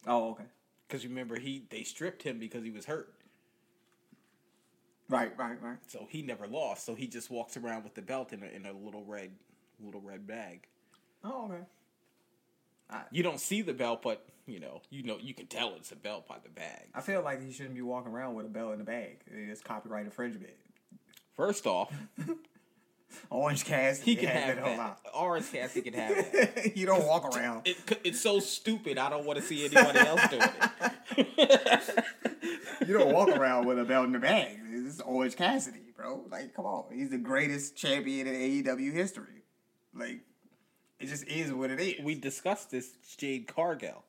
Oh, 0.08 0.32
okay. 0.32 0.46
Because 0.88 1.06
remember 1.06 1.38
he 1.38 1.64
they 1.70 1.84
stripped 1.84 2.24
him 2.24 2.40
because 2.40 2.64
he 2.64 2.72
was 2.72 2.86
hurt. 2.86 3.14
Right, 5.08 5.38
right, 5.38 5.62
right. 5.62 5.78
So 5.88 6.08
he 6.10 6.24
never 6.24 6.48
lost. 6.48 6.84
So 6.86 6.96
he 6.96 7.06
just 7.06 7.30
walks 7.30 7.56
around 7.56 7.84
with 7.84 7.94
the 7.94 8.02
belt 8.02 8.34
in 8.34 8.42
a 8.42 8.48
in 8.48 8.66
a 8.66 8.74
little 8.74 9.04
red 9.06 9.32
little 9.80 10.02
red 10.02 10.26
bag. 10.26 10.68
Oh, 11.24 11.46
okay. 11.46 11.64
You 13.12 13.24
don't 13.24 13.40
see 13.40 13.62
the 13.62 13.74
belt, 13.74 14.02
but 14.02 14.26
you 14.46 14.60
know, 14.60 14.82
you 14.90 15.04
know 15.04 15.18
you 15.20 15.34
can 15.34 15.48
tell 15.48 15.76
it's 15.76 15.92
a 15.92 15.96
belt 15.96 16.28
by 16.28 16.38
the 16.44 16.50
bag. 16.50 16.88
I 16.94 17.02
feel 17.02 17.22
like 17.22 17.44
he 17.44 17.52
shouldn't 17.52 17.76
be 17.76 17.82
walking 17.82 18.12
around 18.12 18.36
with 18.36 18.46
a 18.46 18.50
belt 18.50 18.74
in 18.74 18.82
a 18.82 18.84
bag. 18.84 19.20
It's 19.28 19.62
copyright 19.62 20.06
infringement. 20.06 20.54
First 21.36 21.68
off, 21.68 21.94
Orange 23.30 23.66
Cassidy 23.66 24.12
he 24.12 24.18
can 24.18 24.30
have 24.30 24.56
that 24.58 24.78
that. 24.78 24.98
Orange 25.14 25.52
Cassidy 25.52 25.90
can 25.90 25.94
have 25.94 26.16
that. 26.16 26.56
lot. 26.66 26.78
you 26.78 26.86
don't 26.86 27.06
walk 27.06 27.36
around. 27.36 27.68
It, 27.68 27.78
it's 28.04 28.22
so 28.22 28.40
stupid. 28.40 28.98
I 28.98 29.10
don't 29.10 29.26
want 29.26 29.40
to 29.40 29.46
see 29.46 29.66
anybody 29.66 30.00
else 30.00 30.28
doing 30.30 30.50
it. 31.18 32.06
You 32.88 32.98
don't 32.98 33.14
walk 33.14 33.30
around 33.30 33.68
with 33.68 33.78
a 33.78 33.84
belt 33.84 34.08
in 34.08 34.14
the 34.14 34.20
bag. 34.20 34.58
It's 34.72 35.00
Orange 35.02 35.36
Cassidy, 35.36 35.92
bro. 35.96 36.24
Like, 36.32 36.56
come 36.56 36.66
on. 36.66 36.86
He's 36.92 37.12
the 37.12 37.20
greatest 37.20 37.76
champion 37.76 38.26
in 38.26 38.34
AEW 38.34 38.92
history. 38.92 39.44
Like, 39.94 40.22
it 41.00 41.08
just 41.08 41.28
is 41.28 41.54
what 41.54 41.72
it 41.72 41.80
is. 41.80 41.96
We 42.04 42.16
discussed 42.16 42.72
this 42.72 42.92
Jade 43.18 43.48
Cargill. 43.48 44.04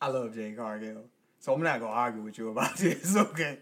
I 0.00 0.08
love 0.08 0.34
Jade 0.34 0.56
Cargill. 0.56 1.04
So 1.38 1.54
I'm 1.54 1.62
not 1.62 1.80
gonna 1.80 1.92
argue 1.92 2.22
with 2.22 2.38
you 2.38 2.50
about 2.50 2.76
this, 2.78 3.16
okay? 3.16 3.58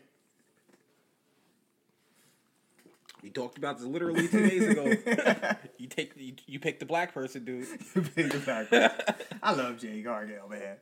We 3.23 3.31
talked 3.31 3.59
about 3.59 3.79
this 3.79 3.87
literally 3.87 4.29
two 4.29 4.49
days 4.49 4.69
ago. 4.69 4.85
you 5.79 5.89
take 5.89 6.13
you, 6.17 6.35
you 6.47 6.59
pick 6.61 6.79
the 6.79 6.87
black 6.87 7.13
person, 7.13 7.45
dude. 7.45 7.67
I 9.43 9.53
love 9.53 9.79
Jade 9.79 10.05
Cargill, 10.05 10.49
man. 10.49 10.77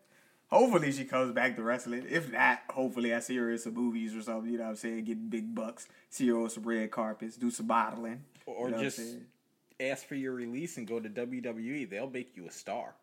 Hopefully 0.49 0.93
she 0.93 1.05
comes 1.05 1.33
back 1.33 1.57
to 1.57 1.63
wrestling. 1.63 2.07
If 2.09 2.31
not, 2.31 2.61
hopefully 2.71 3.13
I 3.13 3.19
see 3.21 3.37
her 3.37 3.51
in 3.51 3.59
some 3.59 3.75
movies 3.75 4.15
or 4.15 4.23
something, 4.23 4.51
you 4.51 4.59
know 4.59 4.65
what 4.65 4.71
I'm 4.71 4.77
saying? 4.77 5.05
Getting 5.05 5.29
big 5.29 5.55
bucks, 5.55 5.89
see 6.09 6.29
her 6.29 6.37
on 6.37 6.51
some 6.51 6.63
red 6.63 6.91
carpets, 6.91 7.37
do 7.37 7.51
some 7.51 7.67
modeling. 7.67 8.23
Or 8.47 8.69
you 8.69 8.77
know 8.77 8.83
just 8.83 9.01
ask 9.81 10.07
for 10.07 10.15
your 10.15 10.33
release 10.33 10.77
and 10.77 10.87
go 10.87 11.01
to 11.01 11.09
WWE. 11.09 11.89
They'll 11.89 12.11
make 12.11 12.37
you 12.37 12.47
a 12.47 12.51
star. 12.51 12.95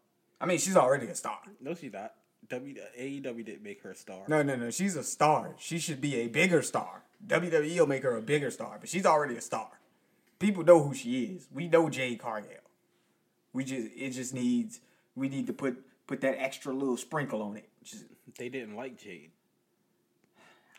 I 0.41 0.45
mean, 0.45 0.57
she's 0.57 0.75
already 0.75 1.07
a 1.07 1.15
star. 1.15 1.39
No, 1.61 1.75
she's 1.75 1.93
not. 1.93 2.13
W 2.49 2.75
AEW 2.99 3.45
didn't 3.45 3.63
make 3.63 3.81
her 3.83 3.91
a 3.91 3.95
star. 3.95 4.23
No, 4.27 4.43
no, 4.43 4.55
no. 4.55 4.69
She's 4.69 4.95
a 4.95 5.03
star. 5.03 5.55
She 5.57 5.79
should 5.79 6.01
be 6.01 6.15
a 6.15 6.27
bigger 6.27 6.61
star. 6.61 7.03
WWE 7.25 7.79
will 7.79 7.87
make 7.87 8.03
her 8.03 8.17
a 8.17 8.21
bigger 8.21 8.51
star, 8.51 8.77
but 8.79 8.89
she's 8.89 9.05
already 9.05 9.37
a 9.37 9.41
star. 9.41 9.79
People 10.39 10.63
know 10.63 10.83
who 10.83 10.93
she 10.93 11.23
is. 11.23 11.47
We 11.53 11.67
know 11.69 11.89
Jade 11.89 12.19
Cargill. 12.19 12.49
We 13.53 13.63
just 13.63 13.87
it 13.95 14.09
just 14.09 14.33
needs 14.33 14.81
we 15.15 15.29
need 15.29 15.47
to 15.47 15.53
put 15.53 15.77
put 16.07 16.21
that 16.21 16.35
extra 16.37 16.73
little 16.73 16.97
sprinkle 16.97 17.41
on 17.41 17.55
it. 17.55 17.69
Just 17.83 18.05
They 18.37 18.49
didn't 18.49 18.75
like 18.75 18.97
Jade. 18.97 19.31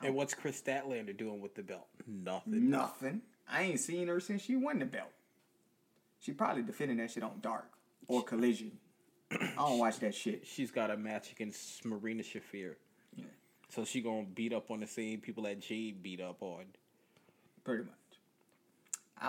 And 0.03 0.15
what's 0.15 0.35
Kris 0.35 0.61
Statlander 0.61 1.17
doing 1.17 1.41
with 1.41 1.55
the 1.55 1.63
belt? 1.63 1.87
Nothing. 2.07 2.69
nothing. 2.69 3.23
I 3.51 3.63
ain't 3.63 3.81
seen 3.81 4.09
her 4.09 4.21
since 4.21 4.43
she 4.43 4.57
won 4.57 4.79
the 4.79 4.85
belt. 4.87 5.11
She 6.21 6.33
probably 6.33 6.63
defending 6.63 6.97
that 6.99 7.11
shit 7.11 7.23
on 7.23 7.41
Dark 7.43 7.71
or 8.09 8.23
Collision. 8.23 8.73
I 9.31 9.53
don't 9.57 9.79
watch 9.79 9.99
that 10.01 10.15
shit. 10.15 10.47
She's 10.47 10.71
got 10.71 10.91
a 10.91 10.97
match 10.97 11.33
against 11.33 11.85
Marina 11.85 12.23
Shafir. 12.23 12.75
Yeah, 13.15 13.25
So 13.69 13.85
she 13.85 14.01
gonna 14.01 14.25
beat 14.35 14.53
up 14.53 14.71
on 14.71 14.81
the 14.81 14.87
same 14.87 15.21
people 15.21 15.43
that 15.45 15.61
Jade 15.61 16.03
beat 16.03 16.21
up 16.21 16.43
on. 16.43 16.65
pretty 17.65 17.85
much. 17.85 17.93
I 19.21 19.27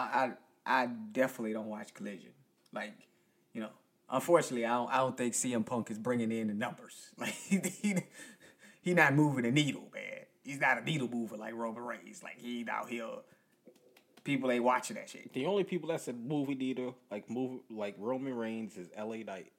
I 0.65 0.83
I 0.83 0.85
definitely 0.87 1.53
don't 1.53 1.67
watch 1.67 1.93
Collision. 1.93 2.31
Like, 2.73 2.93
you 3.53 3.61
know, 3.61 3.69
unfortunately, 4.09 4.65
I 4.65 4.73
don't 4.75 4.89
I 4.91 4.97
don't 4.97 5.17
think 5.17 5.33
CM 5.33 5.65
Punk 5.65 5.91
is 5.91 5.97
bringing 5.99 6.31
in 6.31 6.47
the 6.47 6.53
numbers. 6.53 7.09
Like 7.17 7.33
he 7.33 7.61
he, 8.81 8.93
not 8.93 9.15
moving 9.15 9.43
the 9.43 9.51
needle, 9.51 9.89
man. 9.93 10.25
He's 10.43 10.59
not 10.59 10.77
a 10.77 10.83
needle 10.83 11.07
mover 11.11 11.37
like 11.37 11.55
Roman 11.55 11.83
Reigns. 11.83 12.21
Like 12.23 12.37
he 12.37 12.65
out 12.69 12.89
here. 12.89 13.07
People 14.25 14.51
ain't 14.51 14.63
watching 14.63 14.95
that 14.97 15.09
shit. 15.09 15.31
The 15.33 15.45
only 15.45 15.63
people 15.63 15.87
that's 15.87 16.07
a 16.09 16.13
movie 16.13 16.55
theater 16.55 16.89
like 17.09 17.29
move 17.29 17.61
like 17.69 17.95
Roman 17.97 18.35
Reigns 18.35 18.75
is 18.75 18.89
LA 18.97 19.17
Knight. 19.17 19.51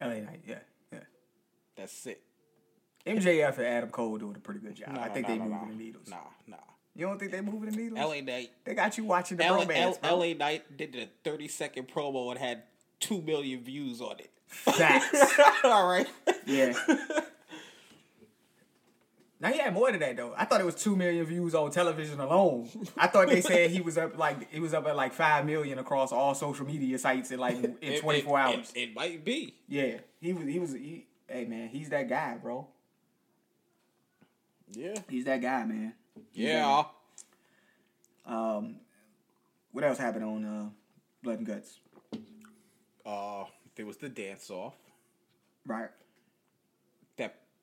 LA 0.00 0.20
Knight, 0.20 0.40
yeah, 0.46 0.58
yeah. 0.92 1.00
That's 1.76 2.06
it. 2.06 2.22
MJF 3.04 3.58
and 3.58 3.66
Adam 3.66 3.90
Cole 3.90 4.16
doing 4.16 4.36
a 4.36 4.38
pretty 4.38 4.60
good 4.60 4.74
job. 4.74 4.94
Nah, 4.94 5.02
I 5.02 5.08
think 5.08 5.28
nah, 5.28 5.34
they 5.34 5.38
nah, 5.40 5.44
moving 5.44 5.76
the 5.76 5.84
needles. 5.84 6.08
Nah, 6.08 6.16
nah. 6.46 6.56
You 6.94 7.06
don't 7.06 7.18
think 7.18 7.32
they 7.32 7.40
moving 7.40 7.70
the 7.70 7.76
needles? 7.76 8.00
LA 8.00 8.20
Knight. 8.20 8.50
They 8.64 8.74
got 8.74 8.96
you 8.96 9.04
watching 9.04 9.36
the 9.36 9.44
LA, 9.44 9.58
romance, 9.58 9.98
bro. 9.98 10.16
LA 10.16 10.32
Knight 10.34 10.76
did 10.76 10.94
a 10.96 11.08
30 11.24 11.48
second 11.48 11.88
promo 11.88 12.30
and 12.30 12.38
had 12.38 12.62
2 13.00 13.20
million 13.22 13.62
views 13.62 14.00
on 14.00 14.18
it. 14.18 14.30
Facts. 14.46 15.38
All 15.64 15.88
right. 15.88 16.06
Yeah. 16.46 16.74
Now 19.46 19.52
he 19.52 19.58
had 19.58 19.72
more 19.74 19.90
than 19.90 20.00
that 20.00 20.16
though. 20.16 20.34
I 20.36 20.44
thought 20.44 20.60
it 20.60 20.64
was 20.66 20.74
two 20.74 20.96
million 20.96 21.24
views 21.26 21.54
on 21.54 21.70
television 21.70 22.20
alone. 22.20 22.68
I 22.96 23.06
thought 23.06 23.28
they 23.28 23.40
said 23.40 23.70
he 23.70 23.80
was 23.80 23.96
up 23.98 24.16
like 24.18 24.50
he 24.52 24.60
was 24.60 24.74
up 24.74 24.86
at 24.86 24.96
like 24.96 25.12
five 25.12 25.44
million 25.46 25.78
across 25.78 26.12
all 26.12 26.34
social 26.34 26.66
media 26.66 26.98
sites 26.98 27.30
in 27.30 27.38
like 27.38 27.56
in 27.62 27.76
It- 27.82 28.00
twenty 28.00 28.22
four 28.22 28.38
hours. 28.38 28.72
It, 28.74 28.80
it 28.90 28.94
might 28.94 29.24
be. 29.24 29.54
yeah, 29.68 29.98
he 30.20 30.32
was. 30.32 30.46
He 30.46 30.58
was. 30.58 30.72
He, 30.72 31.06
hey 31.28 31.44
man, 31.44 31.68
he's 31.68 31.88
that 31.90 32.08
guy, 32.08 32.36
bro. 32.40 32.66
Yeah. 34.72 34.94
He's 35.08 35.24
that 35.26 35.40
guy, 35.40 35.64
man. 35.64 35.94
He's 36.32 36.46
Yeah. 36.48 36.82
guy. 38.26 38.56
Um, 38.56 38.76
what 39.72 39.84
else 39.84 39.98
happened 39.98 40.24
on 40.24 40.44
uh, 40.44 40.68
Blood 41.22 41.38
and 41.38 41.46
Guts? 41.46 41.78
Uh, 43.04 43.44
there 43.76 43.86
was 43.86 43.96
the 43.98 44.08
dance 44.08 44.50
off 44.50 44.74
Right. 45.64 45.90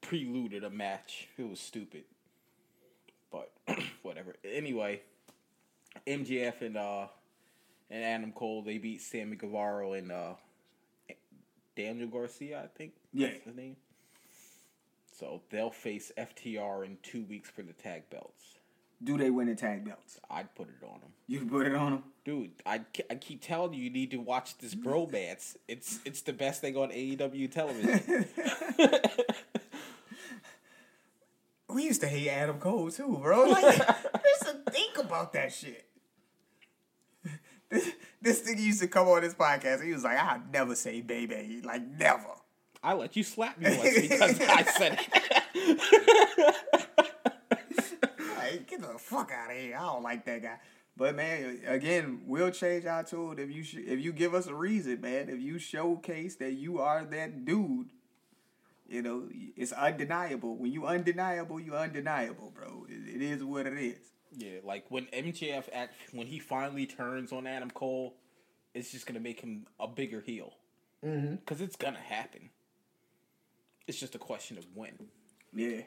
Preluded 0.03 0.63
a 0.63 0.69
match. 0.69 1.27
It 1.37 1.49
was 1.49 1.59
stupid, 1.59 2.03
but 3.31 3.51
whatever. 4.03 4.35
Anyway, 4.43 5.01
MJF 6.05 6.61
and 6.61 6.77
uh 6.77 7.07
and 7.89 8.03
Adam 8.03 8.31
Cole 8.31 8.61
they 8.61 8.77
beat 8.77 9.01
Sammy 9.01 9.35
Guevara 9.35 9.91
and 9.91 10.11
uh 10.11 10.33
Daniel 11.75 12.07
Garcia, 12.07 12.61
I 12.63 12.67
think. 12.77 12.93
Yeah. 13.11 13.29
that's 13.29 13.45
his 13.45 13.55
name. 13.55 13.77
So 15.17 15.41
they'll 15.49 15.71
face 15.71 16.11
FTR 16.17 16.85
in 16.85 16.97
two 17.01 17.23
weeks 17.23 17.49
for 17.49 17.61
the 17.63 17.73
tag 17.73 18.09
belts. 18.09 18.59
Do 19.03 19.17
they 19.17 19.29
win 19.29 19.47
the 19.47 19.55
tag 19.55 19.85
belts? 19.85 20.19
I'd 20.29 20.53
put 20.55 20.67
it 20.69 20.85
on 20.85 20.99
them. 21.01 21.09
You 21.27 21.45
put 21.45 21.67
it 21.67 21.75
on 21.75 21.91
them. 21.91 22.03
Dude, 22.23 22.51
I, 22.65 22.81
I 23.09 23.15
keep 23.15 23.41
telling 23.41 23.73
you, 23.73 23.83
you 23.83 23.89
need 23.89 24.11
to 24.11 24.17
watch 24.17 24.57
this 24.59 24.75
bromance. 24.75 25.57
It's 25.67 25.99
it's 26.05 26.21
the 26.21 26.33
best 26.33 26.61
thing 26.61 26.77
on 26.77 26.89
AEW 26.89 27.51
television. 27.51 28.25
We 31.73 31.83
used 31.83 32.01
to 32.01 32.07
hate 32.07 32.29
Adam 32.29 32.59
Cole 32.59 32.91
too, 32.91 33.17
bro. 33.21 33.45
Like, 33.49 33.77
just 33.77 34.55
think 34.69 34.97
about 34.99 35.33
that 35.33 35.51
shit. 35.51 35.85
This, 37.69 37.91
this 38.21 38.39
thing 38.41 38.59
used 38.59 38.81
to 38.81 38.87
come 38.87 39.07
on 39.07 39.21
this 39.21 39.33
podcast. 39.33 39.83
He 39.83 39.91
was 39.91 40.03
like, 40.03 40.17
"I'll 40.17 40.41
never 40.51 40.75
say 40.75 41.01
baby, 41.01 41.61
like 41.63 41.81
never." 41.97 42.29
I 42.83 42.93
let 42.93 43.15
you 43.15 43.23
slap 43.23 43.57
me 43.57 43.75
once 43.77 44.01
because 44.01 44.39
I 44.41 44.63
said 44.63 44.99
it. 44.99 46.59
Like, 48.37 48.67
get 48.67 48.81
the 48.81 48.99
fuck 48.99 49.31
out 49.31 49.51
of 49.51 49.57
here. 49.57 49.77
I 49.77 49.81
don't 49.81 50.03
like 50.03 50.25
that 50.25 50.43
guy. 50.43 50.57
But 50.97 51.15
man, 51.15 51.59
again, 51.65 52.21
we'll 52.25 52.51
change 52.51 52.85
our 52.85 53.03
tune 53.03 53.39
if 53.39 53.49
you 53.49 53.63
sh- 53.63 53.77
if 53.87 53.99
you 53.99 54.11
give 54.11 54.35
us 54.35 54.47
a 54.47 54.53
reason, 54.53 55.01
man. 55.01 55.29
If 55.29 55.39
you 55.39 55.57
showcase 55.57 56.35
that 56.35 56.51
you 56.51 56.79
are 56.79 57.03
that 57.05 57.45
dude, 57.45 57.87
you 58.93 59.01
know 59.01 59.27
it's 59.57 59.71
undeniable. 59.71 60.55
When 60.55 60.71
you 60.71 60.85
undeniable, 60.85 61.59
you 61.59 61.75
undeniable, 61.75 62.51
bro. 62.55 62.85
It, 62.87 63.15
it 63.15 63.21
is 63.21 63.43
what 63.43 63.65
it 63.65 63.73
is. 63.73 63.97
Yeah, 64.35 64.59
like 64.63 64.85
when 64.89 65.05
MJF 65.07 65.65
act 65.73 65.95
when 66.11 66.27
he 66.27 66.39
finally 66.39 66.85
turns 66.85 67.31
on 67.31 67.47
Adam 67.47 67.71
Cole, 67.71 68.15
it's 68.73 68.91
just 68.91 69.05
gonna 69.05 69.19
make 69.19 69.41
him 69.41 69.65
a 69.79 69.87
bigger 69.87 70.21
heel. 70.21 70.53
Mm-hmm. 71.03 71.35
Cause 71.45 71.59
it's 71.59 71.75
gonna 71.75 71.99
happen. 71.99 72.49
It's 73.87 73.99
just 73.99 74.15
a 74.15 74.19
question 74.19 74.57
of 74.57 74.65
when. 74.73 74.93
Yeah. 75.53 75.81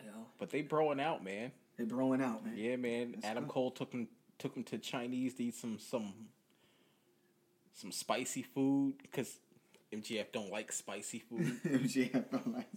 You 0.00 0.06
know, 0.06 0.26
But 0.38 0.50
they 0.50 0.62
broing 0.62 1.00
out, 1.00 1.22
man. 1.24 1.52
they 1.76 1.84
throwing 1.84 2.22
out, 2.22 2.44
man. 2.44 2.54
Yeah, 2.56 2.76
man. 2.76 3.12
That's 3.12 3.24
Adam 3.26 3.44
good. 3.44 3.52
Cole 3.52 3.70
took 3.70 3.92
him 3.92 4.08
took 4.38 4.54
him 4.56 4.64
to 4.64 4.78
Chinese 4.78 5.34
to 5.34 5.44
eat 5.44 5.54
some 5.54 5.78
some 5.78 6.12
some 7.74 7.92
spicy 7.92 8.42
food 8.42 8.94
because 9.02 9.38
MJF 9.92 10.32
don't 10.32 10.50
like 10.50 10.72
spicy 10.72 11.20
food. 11.20 11.60
MJF 11.64 12.30
don't 12.30 12.54
like- 12.54 12.68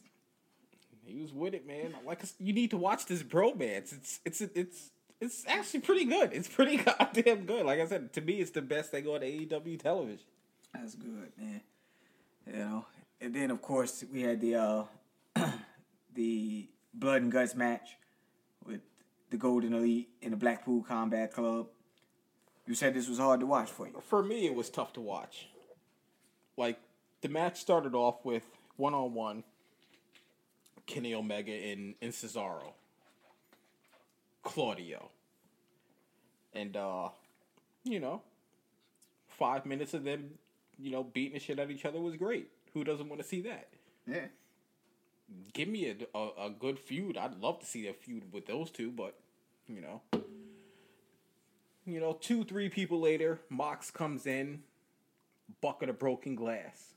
he 1.05 1.21
was 1.21 1.33
with 1.33 1.53
it, 1.53 1.67
man. 1.67 1.93
Like 2.05 2.21
you 2.39 2.53
need 2.53 2.71
to 2.71 2.77
watch 2.77 3.05
this 3.05 3.23
bromance. 3.23 3.91
It's 3.93 4.19
it's 4.25 4.41
it's 4.41 4.91
it's 5.19 5.43
actually 5.47 5.81
pretty 5.81 6.05
good. 6.05 6.31
It's 6.33 6.47
pretty 6.47 6.77
goddamn 6.83 7.45
good. 7.45 7.65
Like 7.65 7.79
I 7.79 7.85
said, 7.85 8.13
to 8.13 8.21
me, 8.21 8.39
it's 8.39 8.51
the 8.51 8.61
best 8.61 8.91
thing 8.91 9.05
on 9.07 9.21
AEW 9.21 9.79
television. 9.79 10.25
That's 10.73 10.95
good, 10.95 11.31
man. 11.37 11.61
You 12.47 12.53
know, 12.53 12.85
and 13.19 13.33
then 13.33 13.51
of 13.51 13.61
course 13.61 14.03
we 14.11 14.21
had 14.21 14.39
the 14.39 14.55
uh 14.55 14.83
the 16.13 16.69
blood 16.93 17.21
and 17.23 17.31
guts 17.31 17.55
match 17.55 17.97
with 18.65 18.81
the 19.29 19.37
Golden 19.37 19.73
Elite 19.73 20.09
and 20.21 20.33
the 20.33 20.37
Blackpool 20.37 20.83
Combat 20.83 21.31
Club. 21.33 21.67
You 22.67 22.75
said 22.75 22.93
this 22.93 23.09
was 23.09 23.17
hard 23.17 23.39
to 23.41 23.45
watch 23.45 23.69
for 23.69 23.87
you. 23.87 24.01
For 24.07 24.23
me, 24.23 24.45
it 24.45 24.55
was 24.55 24.69
tough 24.69 24.93
to 24.93 25.01
watch. 25.01 25.47
Like 26.57 26.79
the 27.21 27.29
match 27.29 27.59
started 27.59 27.95
off 27.95 28.23
with 28.25 28.43
one 28.77 28.93
on 28.93 29.13
one. 29.13 29.43
Kenny 30.87 31.13
Omega 31.13 31.51
and, 31.51 31.95
and 32.01 32.11
Cesaro. 32.11 32.73
Claudio. 34.43 35.09
And 36.53 36.75
uh 36.75 37.09
you 37.83 37.99
know, 37.99 38.21
five 39.27 39.65
minutes 39.65 39.93
of 39.93 40.03
them, 40.03 40.31
you 40.77 40.91
know, 40.91 41.03
beating 41.03 41.33
the 41.33 41.39
shit 41.39 41.59
out 41.59 41.65
of 41.65 41.71
each 41.71 41.85
other 41.85 41.99
was 41.99 42.15
great. 42.15 42.49
Who 42.73 42.83
doesn't 42.83 43.09
want 43.09 43.21
to 43.21 43.27
see 43.27 43.41
that? 43.41 43.69
Yeah. 44.07 44.25
Give 45.53 45.67
me 45.67 45.89
a, 45.89 46.17
a, 46.17 46.47
a 46.47 46.49
good 46.49 46.77
feud. 46.77 47.17
I'd 47.17 47.39
love 47.39 47.59
to 47.59 47.65
see 47.65 47.87
a 47.87 47.93
feud 47.93 48.31
with 48.31 48.45
those 48.45 48.69
two, 48.69 48.91
but 48.91 49.15
you 49.67 49.81
know. 49.81 50.01
You 51.85 51.99
know, 51.99 52.13
two, 52.13 52.43
three 52.43 52.69
people 52.69 52.99
later, 52.99 53.39
Mox 53.49 53.89
comes 53.89 54.27
in, 54.27 54.61
bucket 55.61 55.89
of 55.89 55.97
broken 55.97 56.35
glass. 56.35 56.93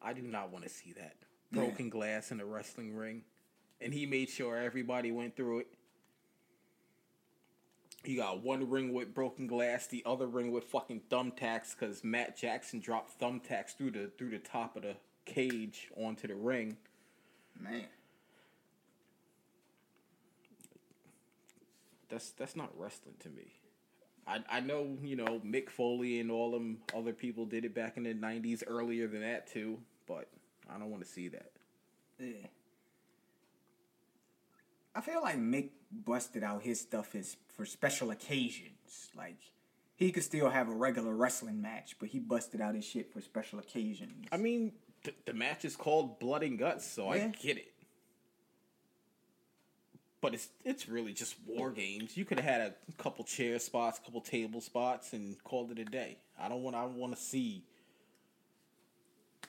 I 0.00 0.12
do 0.12 0.22
not 0.22 0.50
want 0.52 0.64
to 0.64 0.70
see 0.70 0.92
that. 0.92 1.16
Yeah. 1.52 1.60
Broken 1.60 1.90
glass 1.90 2.30
in 2.30 2.40
a 2.40 2.44
wrestling 2.44 2.94
ring. 2.94 3.22
And 3.80 3.92
he 3.92 4.06
made 4.06 4.28
sure 4.28 4.56
everybody 4.56 5.12
went 5.12 5.36
through 5.36 5.60
it. 5.60 5.66
You 8.04 8.16
got 8.16 8.42
one 8.42 8.70
ring 8.70 8.92
with 8.92 9.12
broken 9.12 9.46
glass, 9.46 9.86
the 9.86 10.02
other 10.06 10.26
ring 10.26 10.52
with 10.52 10.64
fucking 10.64 11.02
thumbtacks, 11.10 11.76
because 11.78 12.04
Matt 12.04 12.36
Jackson 12.36 12.80
dropped 12.80 13.20
thumbtacks 13.20 13.76
through 13.76 13.90
the 13.90 14.10
through 14.16 14.30
the 14.30 14.38
top 14.38 14.76
of 14.76 14.82
the 14.82 14.96
cage 15.26 15.90
onto 15.96 16.28
the 16.28 16.34
ring. 16.34 16.76
Man. 17.60 17.86
That's 22.08 22.30
that's 22.30 22.56
not 22.56 22.70
wrestling 22.78 23.16
to 23.20 23.28
me. 23.28 23.57
I 24.28 24.40
I 24.50 24.60
know 24.60 24.96
you 25.02 25.16
know 25.16 25.40
Mick 25.44 25.70
Foley 25.70 26.20
and 26.20 26.30
all 26.30 26.50
them 26.50 26.78
other 26.94 27.12
people 27.12 27.46
did 27.46 27.64
it 27.64 27.74
back 27.74 27.96
in 27.96 28.02
the 28.04 28.14
'90s, 28.14 28.62
earlier 28.66 29.06
than 29.08 29.22
that 29.22 29.46
too, 29.50 29.78
but 30.06 30.28
I 30.68 30.78
don't 30.78 30.90
want 30.90 31.02
to 31.04 31.08
see 31.10 31.28
that. 31.28 31.50
Yeah. 32.20 32.46
I 34.94 35.00
feel 35.00 35.22
like 35.22 35.36
Mick 35.36 35.70
busted 35.92 36.42
out 36.42 36.62
his 36.62 36.80
stuff 36.80 37.14
is 37.14 37.36
for 37.56 37.64
special 37.64 38.10
occasions. 38.10 39.10
Like 39.16 39.38
he 39.96 40.10
could 40.12 40.24
still 40.24 40.50
have 40.50 40.68
a 40.68 40.72
regular 40.72 41.14
wrestling 41.14 41.60
match, 41.62 41.96
but 41.98 42.08
he 42.10 42.18
busted 42.18 42.60
out 42.60 42.74
his 42.74 42.84
shit 42.84 43.12
for 43.12 43.20
special 43.20 43.58
occasions. 43.58 44.26
I 44.32 44.36
mean, 44.36 44.72
th- 45.04 45.16
the 45.24 45.32
match 45.34 45.64
is 45.64 45.76
called 45.76 46.18
Blood 46.18 46.42
and 46.42 46.58
Guts, 46.58 46.86
so 46.86 47.12
Yeah. 47.14 47.24
I 47.26 47.28
get 47.28 47.58
it. 47.58 47.72
But 50.20 50.34
it's 50.34 50.48
it's 50.64 50.88
really 50.88 51.12
just 51.12 51.36
war 51.46 51.70
games. 51.70 52.16
You 52.16 52.24
could 52.24 52.40
have 52.40 52.50
had 52.50 52.60
a 52.60 52.74
couple 53.02 53.24
chair 53.24 53.58
spots, 53.60 53.98
a 53.98 54.02
couple 54.04 54.20
table 54.20 54.60
spots, 54.60 55.12
and 55.12 55.42
called 55.44 55.70
it 55.70 55.78
a 55.78 55.84
day. 55.84 56.18
I 56.40 56.48
don't 56.48 56.62
want 56.62 56.74
I 56.74 56.84
want 56.86 57.14
to 57.14 57.20
see 57.22 57.62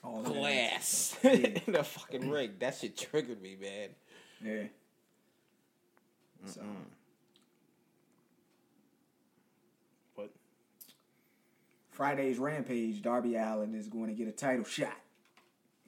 that 0.04 0.22
glass 0.24 1.16
Yeah. 1.24 1.58
in 1.66 1.74
a 1.74 1.82
fucking 1.82 2.30
ring. 2.30 2.52
That 2.60 2.76
shit 2.76 2.96
triggered 2.96 3.42
me, 3.42 3.56
man. 3.60 3.88
Yeah. 4.44 4.68
So 6.46 6.62
But 10.16 10.30
Friday's 11.90 12.38
Rampage, 12.38 13.02
Darby 13.02 13.34
Allin 13.34 13.74
is 13.74 13.88
going 13.88 14.06
to 14.06 14.14
get 14.14 14.28
a 14.28 14.32
title 14.32 14.64
shot 14.64 14.96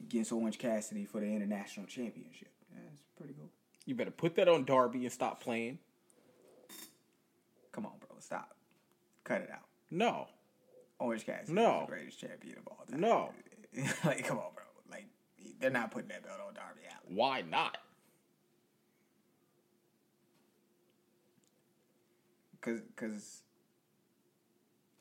against 0.03 0.33
Orange 0.33 0.59
Cassidy 0.59 1.05
for 1.05 1.21
the 1.21 1.27
international 1.27 1.87
championship. 1.87 2.51
That's 2.75 3.03
pretty 3.17 3.35
cool. 3.35 3.49
You 3.87 3.95
better 3.95 4.11
put 4.11 4.37
that 4.37 4.49
on 4.49 4.65
Darby 4.65 5.05
and 5.05 5.13
stop 5.13 5.43
playing. 5.43 5.79
Come 7.73 7.87
on, 7.87 7.93
bro, 7.99 8.17
stop. 8.21 8.55
Cut 9.25 9.41
it 9.43 9.51
out. 9.53 9.67
No, 9.91 10.27
Orange 10.99 11.27
Cassidy 11.27 11.53
No. 11.53 11.81
is 11.83 11.87
the 11.87 11.93
greatest 11.93 12.21
champion 12.21 12.59
of 12.59 12.67
all 12.69 12.85
time. 12.89 13.01
No. 13.01 13.31
like, 14.05 14.25
come 14.27 14.39
on, 14.39 14.53
bro. 14.55 14.65
Like, 14.91 15.07
they're 15.61 15.71
not 15.71 15.91
putting 15.91 16.09
that 16.09 16.23
belt 16.23 16.39
on 16.47 16.55
Darby 16.55 16.81
Allin. 16.89 17.17
why 17.17 17.43
not? 17.43 17.79
Cause, 22.61 22.81
cause 22.95 23.43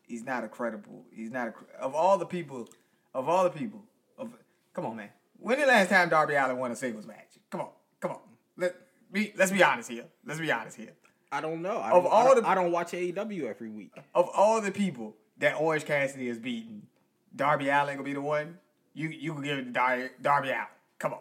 he's 0.07 0.23
not 0.23 0.43
a 0.43 0.47
credible. 0.47 1.05
He's 1.11 1.29
not 1.29 1.49
a 1.49 1.53
of 1.83 1.93
all 1.93 2.17
the 2.17 2.25
people, 2.25 2.67
of 3.13 3.29
all 3.29 3.43
the 3.43 3.51
people. 3.51 3.83
Of 4.17 4.33
come 4.73 4.85
on, 4.87 4.95
man. 4.95 5.09
When 5.37 5.59
the 5.59 5.67
last 5.67 5.89
time 5.89 6.09
Darby 6.09 6.33
Allin 6.33 6.57
won 6.57 6.71
a 6.71 6.75
singles 6.75 7.05
match? 7.05 7.37
Come 7.51 7.61
on, 7.61 7.69
come 7.99 8.11
on. 8.11 8.19
Let 8.61 8.75
be. 9.11 9.33
Let's 9.35 9.51
be 9.51 9.63
honest 9.63 9.89
here. 9.89 10.05
Let's 10.25 10.39
be 10.39 10.51
honest 10.51 10.77
here. 10.77 10.93
I 11.31 11.41
don't 11.41 11.61
know. 11.61 11.77
I 11.77 11.91
Of 11.91 12.03
don't, 12.03 12.11
all 12.11 12.21
I 12.21 12.25
don't, 12.33 12.43
the- 12.43 12.49
I 12.49 12.55
don't 12.55 12.71
watch 12.71 12.91
AEW 12.91 13.43
every 13.49 13.69
week. 13.69 13.91
Of 14.15 14.29
all 14.35 14.61
the 14.61 14.71
people 14.71 15.15
that 15.39 15.55
Orange 15.59 15.85
Cassidy 15.85 16.27
has 16.27 16.37
beaten, 16.39 16.87
Darby 17.35 17.69
Allin 17.69 17.95
gonna 17.95 18.03
be 18.03 18.13
the 18.13 18.21
one. 18.21 18.57
You 18.93 19.09
you 19.09 19.33
can 19.33 19.43
give 19.43 19.57
it 19.59 19.63
to 19.65 19.71
Dar- 19.71 20.11
Darby 20.21 20.49
Allin. 20.49 20.65
Come 20.99 21.13
on, 21.13 21.19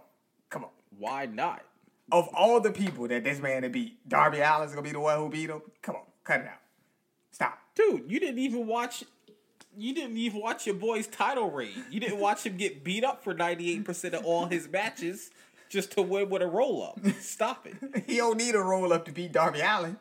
come 0.51 0.65
on. 0.65 0.71
Why 0.99 1.27
not? 1.27 1.63
of 2.13 2.29
all 2.35 2.59
the 2.61 2.73
people 2.73 3.07
that 3.07 3.23
this 3.23 3.39
man 3.41 3.63
to 3.63 3.69
beat, 3.69 3.97
Darby 4.09 4.43
Allin's 4.43 4.73
gonna 4.73 4.83
be 4.83 4.91
the 4.91 4.99
one 4.99 5.17
who 5.17 5.29
beat 5.31 5.49
him. 5.49 5.63
Come 5.81 5.95
on, 5.95 6.03
cut 6.25 6.41
it 6.41 6.47
out. 6.49 6.59
Stop. 7.31 7.57
Dude, 7.77 8.11
you 8.11 8.19
didn't 8.19 8.41
even 8.41 8.67
watch. 8.67 9.05
You 9.79 9.95
didn't 9.95 10.17
even 10.17 10.41
watch 10.41 10.67
your 10.67 10.75
boy's 10.75 11.07
title 11.07 11.53
reign. 11.53 11.85
You 11.89 12.01
didn't 12.01 12.19
watch 12.19 12.45
him 12.45 12.57
get 12.57 12.83
beat 12.83 13.05
up 13.05 13.23
for 13.23 13.33
ninety 13.33 13.71
eight 13.71 13.85
percent 13.85 14.15
of 14.15 14.25
all 14.25 14.47
his 14.47 14.69
matches 14.69 15.31
just 15.71 15.93
to 15.93 16.03
win 16.03 16.29
with 16.29 16.43
a 16.43 16.47
roll 16.47 16.83
up. 16.83 17.01
Stop 17.21 17.67
it. 17.67 18.05
He 18.07 18.17
don't 18.19 18.37
need 18.37 18.55
a 18.55 18.61
roll 18.61 18.93
up 18.93 19.07
to 19.07 19.13
beat 19.13 19.33
Darby 19.33 19.61
Allin. 19.61 19.97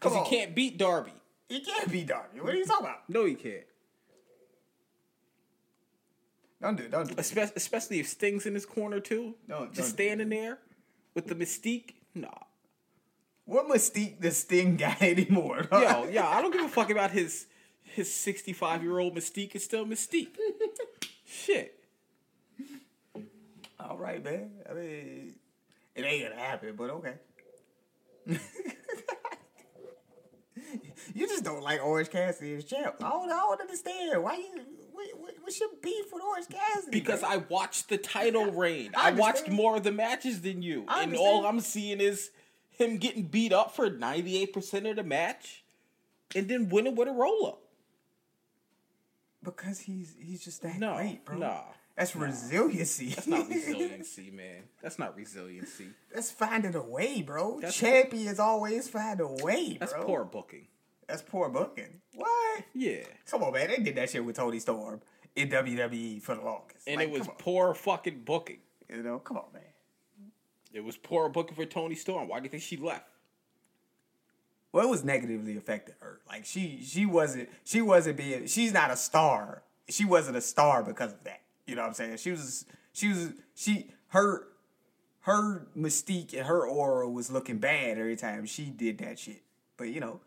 Because 0.00 0.16
he 0.16 0.36
can't 0.36 0.54
beat 0.54 0.76
Darby. 0.78 1.12
He 1.48 1.60
can't 1.60 1.90
beat 1.92 2.08
Darby. 2.08 2.40
What 2.40 2.54
are 2.54 2.56
you 2.56 2.64
talking 2.64 2.86
about? 2.86 3.08
No, 3.08 3.24
he 3.26 3.34
can't. 3.34 3.64
Don't 6.60 6.76
do 6.76 6.84
it. 6.84 6.90
Don't 6.90 7.06
do 7.06 7.12
it. 7.12 7.18
Espe- 7.18 7.54
especially 7.56 8.00
if 8.00 8.08
Sting's 8.08 8.46
in 8.46 8.54
his 8.54 8.64
corner 8.66 9.00
too. 9.00 9.34
No, 9.48 9.68
just 9.72 9.90
standing 9.90 10.28
there 10.30 10.58
with 11.14 11.26
the 11.26 11.34
mystique. 11.34 11.94
Nah. 12.14 12.28
What 13.44 13.66
mystique 13.68 14.20
does 14.20 14.36
Sting 14.38 14.76
got 14.76 15.02
anymore? 15.02 15.66
Yo, 15.70 16.08
yeah, 16.10 16.28
I 16.28 16.40
don't 16.40 16.52
give 16.52 16.64
a 16.64 16.68
fuck 16.68 16.90
about 16.90 17.10
his 17.10 17.46
his 17.82 18.12
sixty 18.12 18.52
five 18.52 18.82
year 18.82 18.98
old 18.98 19.14
mystique. 19.14 19.54
It's 19.54 19.64
still 19.64 19.84
mystique. 19.84 20.36
Shit. 21.26 21.81
All 23.88 23.98
right, 23.98 24.22
man. 24.22 24.50
I 24.70 24.74
mean, 24.74 25.34
it 25.94 26.02
ain't 26.04 26.28
gonna 26.28 26.40
happen, 26.40 26.74
but 26.76 26.90
okay. 26.90 27.14
you 31.14 31.26
just 31.26 31.44
don't 31.44 31.62
like 31.62 31.82
Orange 31.84 32.10
Cassidy 32.10 32.54
as 32.54 32.64
champ. 32.64 32.96
I 33.02 33.08
don't, 33.10 33.30
I 33.30 33.36
don't 33.36 33.60
understand 33.60 34.22
why 34.22 34.36
you. 34.36 34.62
What, 34.92 35.06
what, 35.18 35.34
what's 35.42 35.58
your 35.58 35.70
beef 35.82 36.06
with 36.12 36.22
Orange 36.22 36.46
Cassidy? 36.48 36.90
Because 37.00 37.22
man? 37.22 37.32
I 37.32 37.36
watched 37.48 37.88
the 37.88 37.98
title 37.98 38.50
reign. 38.52 38.92
I 38.96 39.08
I, 39.08 39.12
watched 39.12 39.48
more 39.50 39.76
of 39.76 39.82
the 39.84 39.90
matches 39.92 40.42
than 40.42 40.62
you. 40.62 40.84
And 40.88 41.16
all. 41.16 41.44
I'm 41.46 41.60
seeing 41.60 42.00
is 42.00 42.30
him 42.70 42.98
getting 42.98 43.24
beat 43.24 43.52
up 43.52 43.74
for 43.74 43.90
98% 43.90 44.88
of 44.90 44.96
the 44.96 45.02
match 45.02 45.64
and 46.34 46.48
then 46.48 46.68
winning 46.68 46.94
with 46.94 47.08
a 47.08 47.12
roll 47.12 47.46
up. 47.46 47.62
because 49.42 49.80
he's 49.80 50.14
he's 50.20 50.44
just 50.44 50.62
that 50.62 50.78
No, 50.78 50.94
great, 50.96 51.24
bro. 51.24 51.38
nah. 51.38 51.62
That's 51.96 52.16
resiliency. 52.16 53.08
That's 53.10 53.26
not 53.26 53.48
resiliency, 53.50 54.30
man. 54.30 54.62
That's 54.82 54.98
not 54.98 55.16
resiliency. 55.16 55.88
That's 56.12 56.30
finding 56.30 56.74
a 56.74 56.82
way, 56.82 57.22
bro. 57.22 57.56
That's- 57.56 57.76
Champions 57.76 58.38
always 58.38 58.88
find 58.88 59.20
a 59.20 59.28
way, 59.28 59.76
bro. 59.78 59.86
That's 59.86 59.92
poor 60.04 60.24
booking. 60.24 60.66
That's 61.06 61.22
poor 61.22 61.48
booking. 61.50 62.00
What? 62.14 62.62
Yeah. 62.74 63.02
Come 63.30 63.42
on, 63.42 63.52
man. 63.52 63.68
They 63.68 63.76
did 63.78 63.96
that 63.96 64.08
shit 64.10 64.24
with 64.24 64.36
Toni 64.36 64.58
Storm 64.60 65.00
in 65.36 65.48
WWE 65.50 66.22
for 66.22 66.34
the 66.34 66.40
longest. 66.42 66.86
And 66.86 66.96
Like, 66.96 67.08
it 67.08 67.12
was 67.12 67.28
poor 67.38 67.74
fucking 67.74 68.22
booking. 68.24 68.58
you 68.88 69.02
know, 69.02 69.18
come 69.18 69.36
on, 69.36 69.44
man. 69.52 69.62
It 70.72 70.82
was 70.82 70.96
poor 70.96 71.28
booking 71.28 71.54
for 71.54 71.66
Toni 71.66 71.94
Storm. 71.94 72.28
Why 72.28 72.38
do 72.40 72.44
you 72.44 72.50
think 72.50 72.62
she 72.62 72.78
left? 72.78 73.04
Well, 74.72 74.86
it 74.86 74.90
was 74.90 75.04
negatively 75.04 75.56
affected 75.58 75.96
her. 76.00 76.20
Like 76.26 76.46
she, 76.46 76.82
she 76.82 77.04
wasn't, 77.04 77.50
she 77.64 77.82
wasn't 77.82 78.16
being. 78.16 78.46
She's 78.46 78.72
not 78.72 78.90
a 78.90 78.96
star. 78.96 79.62
She 79.90 80.06
wasn't 80.06 80.38
a 80.38 80.40
star 80.40 80.82
because 80.82 81.12
of 81.12 81.22
that. 81.24 81.42
You 81.66 81.76
know 81.76 81.82
what 81.82 81.88
I'm 81.88 81.94
saying? 81.94 82.16
She 82.16 82.30
was, 82.30 82.64
she 82.92 83.08
was, 83.08 83.32
she, 83.54 83.90
her, 84.08 84.48
her 85.20 85.66
mystique 85.76 86.34
and 86.36 86.46
her 86.46 86.66
aura 86.66 87.08
was 87.08 87.30
looking 87.30 87.58
bad 87.58 87.98
every 87.98 88.16
time 88.16 88.46
she 88.46 88.64
did 88.64 88.98
that 88.98 89.18
shit. 89.18 89.42
But 89.76 89.88
you 89.88 90.00
know, 90.00 90.20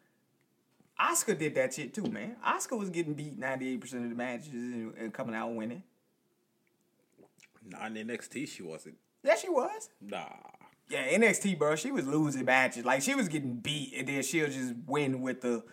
Asuka 0.99 1.37
did 1.37 1.55
that 1.55 1.73
shit 1.73 1.93
too, 1.93 2.05
man. 2.05 2.37
Asuka 2.45 2.77
was 2.77 2.89
getting 2.89 3.13
beat 3.13 3.37
98 3.37 3.81
percent 3.81 4.03
of 4.03 4.09
the 4.09 4.15
matches 4.15 4.53
and, 4.53 4.93
and 4.95 5.13
coming 5.13 5.35
out 5.35 5.53
winning. 5.53 5.83
Not 7.67 7.95
in 7.95 8.07
NXT, 8.07 8.47
she 8.47 8.63
wasn't. 8.63 8.95
Yeah, 9.23 9.35
she 9.35 9.49
was. 9.49 9.89
Nah. 10.01 10.25
Yeah, 10.87 11.07
NXT, 11.17 11.57
bro, 11.57 11.75
she 11.75 11.91
was 11.91 12.05
losing 12.05 12.45
matches. 12.45 12.85
Like 12.85 13.01
she 13.01 13.15
was 13.15 13.27
getting 13.27 13.55
beat, 13.55 13.93
and 13.97 14.07
then 14.07 14.21
she'll 14.21 14.47
just 14.47 14.73
win 14.85 15.21
with 15.21 15.41
the 15.41 15.63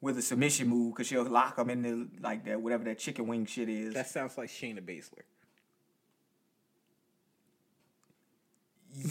with 0.00 0.18
a 0.18 0.22
submission 0.22 0.68
move 0.68 0.94
because 0.94 1.06
she'll 1.08 1.24
lock 1.24 1.56
them 1.56 1.70
in 1.70 1.82
the 1.82 2.08
like 2.20 2.44
that 2.44 2.60
whatever 2.60 2.84
that 2.84 2.98
chicken 2.98 3.26
wing 3.26 3.46
shit 3.46 3.68
is. 3.68 3.94
That 3.94 4.08
sounds 4.08 4.38
like 4.38 4.48
Shayna 4.48 4.80
Baszler. 4.80 5.22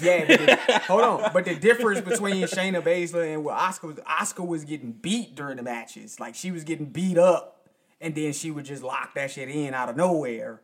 yeah, 0.01 0.25
the, 0.25 0.81
hold 0.87 1.01
on. 1.01 1.31
But 1.33 1.45
the 1.45 1.55
difference 1.55 2.01
between 2.01 2.43
Shayna 2.43 2.81
Baszler 2.81 3.33
and 3.33 3.43
what 3.43 3.57
Asuka 3.57 3.83
was, 3.83 3.95
Asuka 3.97 4.45
was 4.45 4.63
getting 4.65 4.91
beat 4.91 5.35
during 5.35 5.57
the 5.57 5.63
matches. 5.63 6.19
Like 6.19 6.35
she 6.35 6.51
was 6.51 6.63
getting 6.63 6.87
beat 6.87 7.17
up, 7.17 7.67
and 8.01 8.15
then 8.15 8.33
she 8.33 8.51
would 8.51 8.65
just 8.65 8.83
lock 8.83 9.15
that 9.15 9.31
shit 9.31 9.49
in 9.49 9.73
out 9.73 9.89
of 9.89 9.95
nowhere 9.95 10.61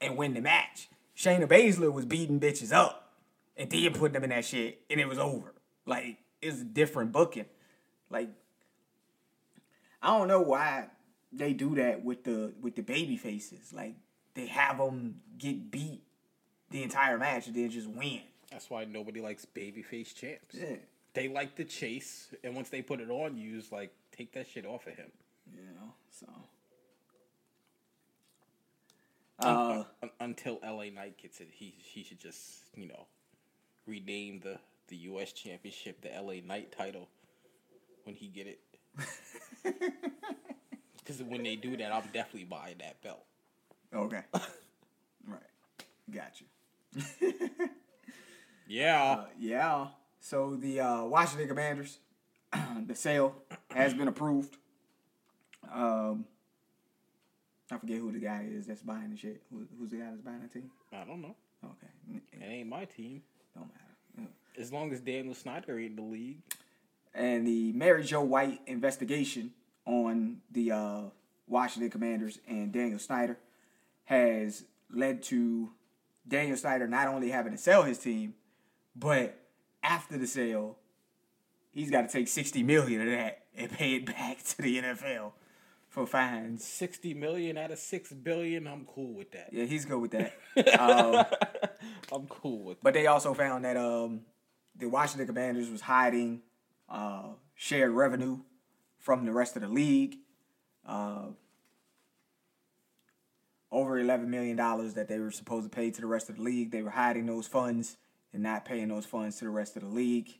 and 0.00 0.16
win 0.16 0.34
the 0.34 0.40
match. 0.40 0.88
Shayna 1.16 1.46
Baszler 1.46 1.92
was 1.92 2.04
beating 2.04 2.40
bitches 2.40 2.72
up 2.72 3.12
and 3.56 3.70
then 3.70 3.92
putting 3.92 4.14
them 4.14 4.24
in 4.24 4.30
that 4.30 4.44
shit, 4.44 4.80
and 4.90 5.00
it 5.00 5.08
was 5.08 5.18
over. 5.18 5.54
Like 5.86 6.18
it's 6.42 6.60
a 6.60 6.64
different 6.64 7.12
booking. 7.12 7.46
Like 8.10 8.30
I 10.04 10.18
don't 10.18 10.28
know 10.28 10.42
why 10.42 10.88
they 11.32 11.54
do 11.54 11.74
that 11.76 12.04
with 12.04 12.24
the 12.24 12.52
with 12.60 12.76
the 12.76 12.82
baby 12.82 13.16
faces. 13.16 13.72
Like 13.72 13.94
they 14.34 14.46
have 14.46 14.76
them 14.76 15.22
get 15.38 15.70
beat 15.70 16.02
the 16.70 16.82
entire 16.82 17.16
match 17.16 17.46
and 17.46 17.56
then 17.56 17.70
just 17.70 17.88
win. 17.88 18.20
That's 18.50 18.68
why 18.68 18.84
nobody 18.84 19.22
likes 19.22 19.46
babyface 19.46 20.14
champs. 20.14 20.54
Yeah. 20.54 20.76
They 21.14 21.28
like 21.28 21.56
the 21.56 21.64
chase, 21.64 22.28
and 22.42 22.54
once 22.54 22.68
they 22.68 22.82
put 22.82 23.00
it 23.00 23.08
on 23.08 23.38
you, 23.38 23.56
it's 23.56 23.72
like 23.72 23.94
take 24.14 24.32
that 24.34 24.46
shit 24.46 24.66
off 24.66 24.86
of 24.86 24.94
him. 24.94 25.10
You 25.50 25.62
know, 25.62 25.94
so. 26.10 26.26
Uh, 29.38 29.84
Un- 30.02 30.10
until 30.20 30.60
LA 30.62 30.90
Knight 30.94 31.16
gets 31.16 31.40
it, 31.40 31.48
he 31.50 31.74
he 31.78 32.04
should 32.04 32.20
just 32.20 32.42
you 32.76 32.86
know 32.86 33.06
rename 33.86 34.40
the 34.40 34.58
the 34.88 34.96
U.S. 34.96 35.32
Championship 35.32 36.02
the 36.02 36.10
LA 36.20 36.46
Knight 36.46 36.72
title 36.76 37.08
when 38.04 38.14
he 38.14 38.28
get 38.28 38.46
it. 38.46 38.60
Because 40.98 41.22
when 41.22 41.42
they 41.42 41.54
do 41.56 41.76
that, 41.76 41.92
I'm 41.92 42.04
definitely 42.14 42.44
buying 42.44 42.76
that 42.78 43.02
belt. 43.02 43.22
okay. 43.94 44.22
right. 45.28 45.40
Got 46.10 46.40
you. 46.40 47.32
Yeah, 48.66 49.02
Uh, 49.04 49.26
yeah. 49.38 49.86
So 50.20 50.56
the 50.56 50.80
uh, 50.80 51.04
Washington 51.04 51.46
Commanders, 51.48 51.98
the 52.86 52.94
sale 52.94 53.34
has 53.74 53.92
been 53.92 54.08
approved. 54.08 54.56
Um, 55.70 56.24
I 57.70 57.76
forget 57.76 57.98
who 57.98 58.10
the 58.10 58.18
guy 58.20 58.46
is 58.50 58.66
that's 58.66 58.80
buying 58.80 59.10
the 59.10 59.18
shit. 59.18 59.42
Who, 59.52 59.66
who's 59.78 59.90
the 59.90 59.98
guy 59.98 60.06
that's 60.08 60.22
buying 60.22 60.40
the 60.40 60.48
team? 60.48 60.70
I 60.92 61.04
don't 61.04 61.20
know. 61.20 61.36
Okay, 61.62 62.22
It 62.32 62.42
ain't 62.46 62.68
my 62.70 62.86
team. 62.86 63.20
don't 63.54 63.68
matter. 63.68 64.30
As 64.58 64.72
long 64.72 64.90
as 64.92 65.00
Daniel 65.00 65.34
Snyder 65.34 65.78
ain't 65.78 65.90
in 65.90 65.96
the 65.96 66.02
league, 66.02 66.38
and 67.14 67.46
the 67.46 67.72
Mary 67.72 68.02
Jo 68.02 68.22
White 68.22 68.60
investigation 68.66 69.52
on 69.86 70.38
the 70.50 70.72
uh, 70.72 71.00
Washington 71.46 71.90
Commanders 71.90 72.38
and 72.48 72.72
Daniel 72.72 72.98
Snyder 72.98 73.38
has 74.04 74.64
led 74.90 75.22
to 75.24 75.70
Daniel 76.26 76.56
Snyder 76.56 76.86
not 76.86 77.08
only 77.08 77.30
having 77.30 77.52
to 77.52 77.58
sell 77.58 77.82
his 77.82 77.98
team, 77.98 78.34
but 78.96 79.38
after 79.82 80.16
the 80.16 80.26
sale, 80.26 80.78
he's 81.72 81.90
got 81.90 82.02
to 82.02 82.08
take 82.08 82.28
sixty 82.28 82.62
million 82.62 83.00
of 83.00 83.08
that 83.08 83.44
and 83.56 83.70
pay 83.70 83.94
it 83.96 84.06
back 84.06 84.42
to 84.42 84.62
the 84.62 84.80
NFL 84.80 85.32
for 85.88 86.06
fines. 86.06 86.64
sixty 86.64 87.14
million 87.14 87.56
out 87.58 87.70
of 87.70 87.78
six 87.78 88.12
billion. 88.12 88.66
I'm 88.66 88.86
cool 88.86 89.14
with 89.14 89.32
that. 89.32 89.50
Yeah, 89.52 89.64
he's 89.64 89.84
good 89.84 89.98
with 90.00 90.12
that. 90.12 90.34
um, 90.80 91.24
I'm 92.12 92.26
cool 92.26 92.64
with 92.64 92.78
that. 92.78 92.84
But 92.84 92.94
they 92.94 93.06
also 93.06 93.34
found 93.34 93.64
that 93.64 93.76
um, 93.76 94.22
the 94.76 94.86
Washington 94.86 95.26
Commanders 95.26 95.70
was 95.70 95.82
hiding 95.82 96.40
uh, 96.88 97.28
shared 97.54 97.92
revenue 97.92 98.38
from 98.98 99.24
the 99.24 99.32
rest 99.32 99.56
of 99.56 99.62
the 99.62 99.68
league. 99.68 100.16
Uh, 100.86 101.26
over 103.70 104.00
$11 104.00 104.26
million 104.28 104.56
that 104.56 105.06
they 105.08 105.18
were 105.18 105.32
supposed 105.32 105.64
to 105.64 105.74
pay 105.74 105.90
to 105.90 106.00
the 106.00 106.06
rest 106.06 106.30
of 106.30 106.36
the 106.36 106.42
league. 106.42 106.70
They 106.70 106.82
were 106.82 106.90
hiding 106.90 107.26
those 107.26 107.48
funds 107.48 107.96
and 108.32 108.42
not 108.42 108.64
paying 108.64 108.88
those 108.88 109.04
funds 109.04 109.38
to 109.38 109.44
the 109.44 109.50
rest 109.50 109.76
of 109.76 109.82
the 109.82 109.88
league 109.88 110.30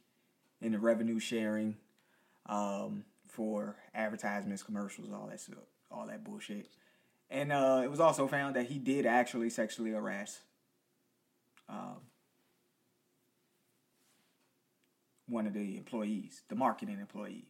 in 0.60 0.72
the 0.72 0.78
revenue 0.78 1.18
sharing 1.18 1.76
um, 2.46 3.04
for 3.28 3.76
advertisements, 3.94 4.62
commercials, 4.62 5.10
all 5.12 5.26
that 5.26 5.40
all 5.90 6.06
that 6.06 6.24
bullshit. 6.24 6.68
And 7.30 7.52
uh, 7.52 7.80
it 7.82 7.90
was 7.90 8.00
also 8.00 8.28
found 8.28 8.56
that 8.56 8.66
he 8.66 8.78
did 8.78 9.06
actually 9.06 9.50
sexually 9.50 9.90
harass 9.90 10.40
um, 11.68 11.96
one 15.26 15.46
of 15.46 15.54
the 15.54 15.76
employees, 15.76 16.42
the 16.48 16.54
marketing 16.54 16.98
employee. 17.00 17.46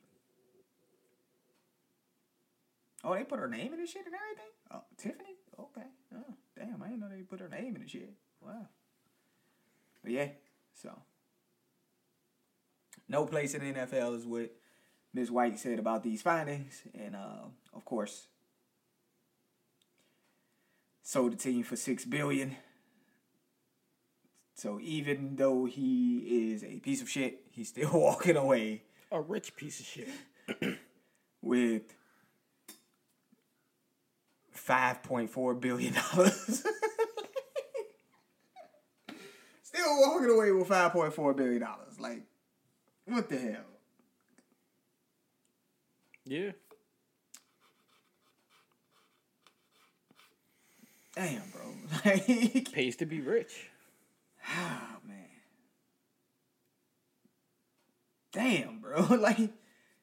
Oh, 3.02 3.14
they 3.14 3.24
put 3.24 3.38
her 3.38 3.48
name 3.48 3.72
in 3.72 3.80
the 3.80 3.86
shit 3.86 4.06
and 4.06 4.14
everything? 4.14 4.52
Oh, 4.72 4.82
Tiffany? 4.96 5.36
Okay. 5.58 5.86
Oh, 6.16 6.34
damn, 6.56 6.82
I 6.82 6.88
didn't 6.88 7.00
know 7.00 7.08
they 7.08 7.22
put 7.22 7.40
her 7.40 7.48
name 7.48 7.76
in 7.76 7.82
the 7.82 7.88
shit. 7.88 8.14
Wow. 8.40 8.68
But 10.02 10.12
yeah, 10.12 10.28
so. 10.72 10.98
No 13.08 13.26
place 13.26 13.54
in 13.54 13.60
the 13.60 13.80
NFL 13.80 14.16
is 14.16 14.26
what 14.26 14.50
Ms. 15.12 15.30
White 15.30 15.58
said 15.58 15.78
about 15.78 16.02
these 16.02 16.22
findings. 16.22 16.82
And, 16.94 17.14
uh, 17.14 17.48
of 17.74 17.84
course, 17.84 18.28
sold 21.02 21.32
the 21.32 21.36
team 21.36 21.62
for 21.62 21.76
$6 21.76 22.08
billion 22.08 22.56
So 24.54 24.78
even 24.80 25.36
though 25.36 25.64
he 25.64 26.52
is 26.52 26.62
a 26.64 26.78
piece 26.78 27.02
of 27.02 27.08
shit, 27.08 27.40
he's 27.50 27.68
still 27.68 27.90
walking 28.00 28.36
away 28.36 28.82
A 29.10 29.20
rich 29.20 29.56
piece 29.56 29.80
of 29.80 29.86
shit. 29.86 30.08
with 31.42 31.82
five 34.52 35.02
point 35.02 35.30
four 35.30 35.54
billion 35.54 35.94
dollars. 35.94 36.64
Still 39.62 40.00
walking 40.00 40.30
away 40.30 40.52
with 40.52 40.68
five 40.68 40.92
point 40.92 41.12
four 41.12 41.34
billion 41.34 41.60
dollars. 41.62 41.98
Like, 41.98 42.22
what 43.06 43.28
the 43.28 43.38
hell? 43.38 43.64
Yeah. 46.24 46.52
Damn, 51.16 51.42
bro. 51.52 51.62
Like, 52.04 52.72
Pays 52.72 52.96
to 52.96 53.06
be 53.06 53.20
rich. 53.20 53.68
oh 54.56 54.96
man. 55.06 55.16
Damn, 58.34 58.80
bro. 58.80 59.02
Like, 59.16 59.50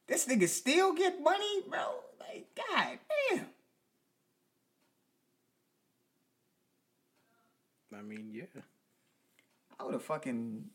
this 0.08 0.26
nigga 0.26 0.48
still 0.48 0.94
get 0.94 1.22
money, 1.22 1.62
bro. 1.70 2.00
Like, 2.20 2.48
god 2.56 2.98
damn. 3.30 3.46
I 7.94 8.02
mean, 8.02 8.32
yeah. 8.34 8.62
I 9.80 9.84
would 9.84 9.94
have 9.94 10.04
fucking 10.04 10.66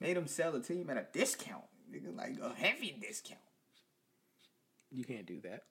made 0.00 0.16
him 0.16 0.26
sell 0.26 0.52
the 0.52 0.60
team 0.60 0.88
at 0.90 0.96
a 0.96 1.06
discount. 1.12 1.64
Nigga, 1.92 2.16
like 2.16 2.38
a 2.42 2.54
heavy 2.54 2.96
discount. 3.00 3.40
You 4.90 5.04
can't 5.04 5.26
do 5.26 5.40
that. 5.42 5.64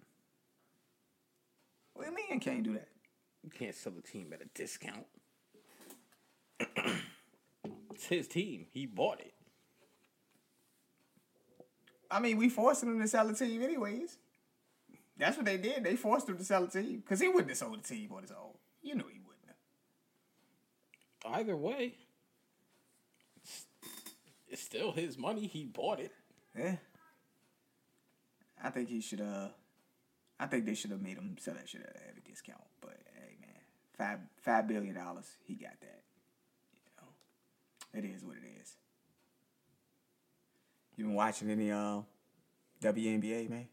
What 1.93 2.05
do 2.05 2.11
you 2.11 2.15
mean 2.15 2.25
you 2.31 2.39
can't 2.39 2.63
do 2.63 2.73
that? 2.73 2.87
You 3.43 3.49
can't 3.49 3.75
sell 3.75 3.93
the 3.93 4.01
team 4.01 4.31
at 4.33 4.41
a 4.41 4.45
discount. 4.53 5.05
it's 7.91 8.05
his 8.05 8.27
team. 8.27 8.67
He 8.71 8.85
bought 8.85 9.19
it. 9.19 9.33
I 12.11 12.19
mean, 12.19 12.37
we 12.37 12.49
forced 12.49 12.83
him 12.83 12.99
to 12.99 13.07
sell 13.07 13.27
the 13.27 13.33
team 13.33 13.61
anyways. 13.61 14.17
That's 15.17 15.37
what 15.37 15.45
they 15.45 15.57
did. 15.57 15.83
They 15.83 15.95
forced 15.95 16.27
him 16.27 16.37
to 16.37 16.43
sell 16.43 16.65
the 16.65 16.81
team 16.81 16.97
because 16.97 17.19
he 17.21 17.27
wouldn't 17.27 17.49
have 17.49 17.57
sold 17.57 17.83
the 17.83 17.87
team 17.87 18.11
on 18.11 18.23
his 18.23 18.31
own. 18.31 18.53
You 18.81 18.95
know 18.95 19.05
he 19.11 19.19
wouldn't 19.19 19.45
have. 19.47 21.33
Either 21.39 21.55
way, 21.55 21.93
it's, 23.37 23.65
it's 24.47 24.61
still 24.61 24.91
his 24.91 25.17
money. 25.17 25.47
He 25.47 25.63
bought 25.63 25.99
it. 25.99 26.11
Yeah. 26.57 26.77
I 28.63 28.69
think 28.69 28.89
he 28.89 29.01
should. 29.01 29.21
Uh, 29.21 29.49
I 30.39 30.47
think 30.47 30.65
they 30.65 30.73
should 30.73 30.91
have 30.91 31.01
made 31.01 31.17
him 31.17 31.35
sell 31.39 31.53
that 31.53 31.69
shit 31.69 31.81
at 31.81 31.95
a 31.95 32.05
heavy 32.07 32.21
discount. 32.27 32.61
But 32.81 32.97
hey, 33.13 33.37
man, 33.39 33.61
five 33.97 34.19
five 34.41 34.67
billion 34.67 34.95
dollars, 34.95 35.27
he 35.45 35.53
got 35.55 35.79
that. 35.81 36.01
You 36.73 36.91
know, 36.97 37.99
it 37.99 38.15
is 38.15 38.23
what 38.23 38.37
it 38.37 38.59
is. 38.59 38.75
You 41.01 41.07
been 41.07 41.15
watching 41.15 41.49
any 41.49 41.71
uh, 41.71 42.01
WNBA, 42.79 43.49
man? 43.49 43.67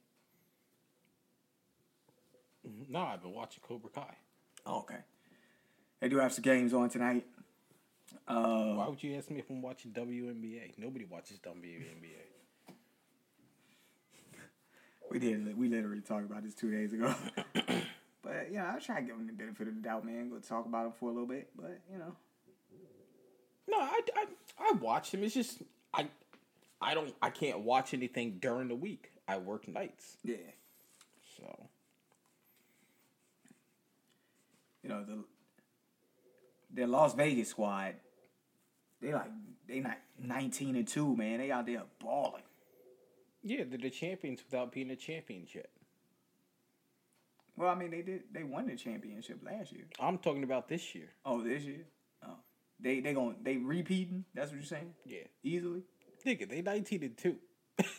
No, 2.88 3.01
I've 3.01 3.21
been 3.21 3.35
watching 3.35 3.62
Cobra 3.69 3.91
Kai. 3.91 4.17
Oh, 4.64 4.79
okay. 4.79 5.01
They 6.01 6.09
do 6.09 6.17
have 6.17 6.33
some 6.33 6.41
games 6.41 6.73
on 6.73 6.88
tonight. 6.88 7.27
Uh, 8.27 8.73
Why 8.73 8.88
would 8.88 9.03
you 9.03 9.14
ask 9.14 9.29
me 9.29 9.41
if 9.41 9.51
I'm 9.51 9.61
watching 9.61 9.91
WNBA? 9.91 10.79
Nobody 10.79 11.05
watches 11.05 11.38
WNBA. 11.41 12.73
we 15.11 15.19
did. 15.19 15.55
We 15.55 15.69
literally 15.69 16.01
talked 16.01 16.25
about 16.25 16.45
this 16.45 16.55
two 16.55 16.71
days 16.71 16.95
ago. 16.95 17.14
but 18.23 18.49
you 18.51 18.57
know, 18.57 18.73
I 18.75 18.79
trying 18.79 19.03
to 19.05 19.12
give 19.12 19.21
him 19.21 19.27
the 19.27 19.35
benefit 19.35 19.69
of 19.69 19.75
the 19.75 19.83
doubt, 19.83 20.07
man. 20.07 20.31
Go 20.31 20.38
talk 20.38 20.64
about 20.64 20.87
him 20.87 20.93
for 20.99 21.11
a 21.11 21.12
little 21.12 21.29
bit, 21.29 21.51
but 21.55 21.79
you 21.93 21.99
know, 21.99 22.17
No, 23.69 23.81
I, 23.81 24.01
I, 24.17 24.25
I 24.59 24.73
watch 24.81 25.11
them. 25.11 25.23
It's 25.25 25.35
just 25.35 25.59
I 25.93 26.09
I 26.81 26.95
don't 26.95 27.14
I 27.21 27.31
can't 27.31 27.61
watch 27.61 27.93
anything 27.95 28.38
during 28.41 28.69
the 28.69 28.77
week. 28.77 29.11
I 29.27 29.38
work 29.38 29.69
nights, 29.69 30.17
yeah. 30.25 30.37
so 31.37 31.69
You 34.83 34.91
know 34.91 35.05
the 35.05 35.25
the 36.73 36.87
Las 36.87 37.14
Vegas 37.14 37.49
squad. 37.49 37.95
They 39.01 39.12
like 39.12 39.31
they 39.67 39.81
not 39.81 39.99
nineteen 40.19 40.77
and 40.77 40.87
two, 40.87 41.17
man. 41.17 41.38
They 41.38 41.51
out 41.51 41.67
there 41.67 41.83
balling. 42.01 42.43
yeah, 43.43 43.64
they're 43.69 43.79
the 43.79 43.91
champions 43.91 44.43
without 44.45 44.73
being 44.73 44.91
a 44.91 44.97
championship. 44.97 45.71
Well, 47.57 47.71
I 47.71 47.75
mean, 47.75 47.91
they 47.91 48.03
did. 48.03 48.23
They 48.33 48.45
won 48.45 48.67
the 48.69 48.77
championship 48.77 49.41
last 49.45 49.73
year. 49.73 49.85
I'm 49.99 50.19
talking 50.19 50.45
about 50.45 50.69
this 50.69 50.95
year. 50.95 51.09
Oh, 51.27 51.43
this 51.43 51.64
year. 51.64 51.87
Oh, 52.25 52.37
they 52.79 53.01
they 53.01 53.12
going 53.14 53.37
they 53.43 53.57
repeating. 53.57 54.25
That's 54.35 54.51
what 54.51 54.57
you're 54.57 54.64
saying. 54.64 54.95
Yeah, 55.05 55.25
Easily. 55.43 55.83
Nigga, 56.29 56.49
they 56.49 56.62
19 56.62 57.03
and 57.03 57.17
two. 57.17 57.37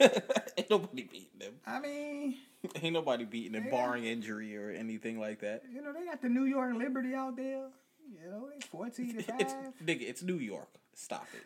Ain't 0.57 0.69
nobody 0.69 1.03
beating 1.03 1.39
them. 1.39 1.53
I 1.65 1.79
mean, 1.79 2.35
Ain't 2.81 2.93
nobody 2.93 3.25
beating 3.25 3.53
them, 3.53 3.69
barring 3.71 4.03
injury 4.05 4.55
or 4.57 4.69
anything 4.71 5.19
like 5.19 5.39
that. 5.41 5.63
you 5.73 5.81
know, 5.81 5.93
they 5.93 6.05
got 6.05 6.21
the 6.21 6.29
New 6.29 6.43
York 6.45 6.75
Liberty 6.75 7.13
out 7.15 7.35
there. 7.37 7.67
You 8.11 8.29
know, 8.29 8.49
they 8.49 8.59
fourteen 8.67 9.13
to 9.13 9.19
It's 9.39 9.53
five. 9.53 9.73
nigga, 9.85 10.01
it's 10.01 10.21
New 10.23 10.35
York. 10.37 10.67
Stop 10.95 11.27
it. 11.33 11.43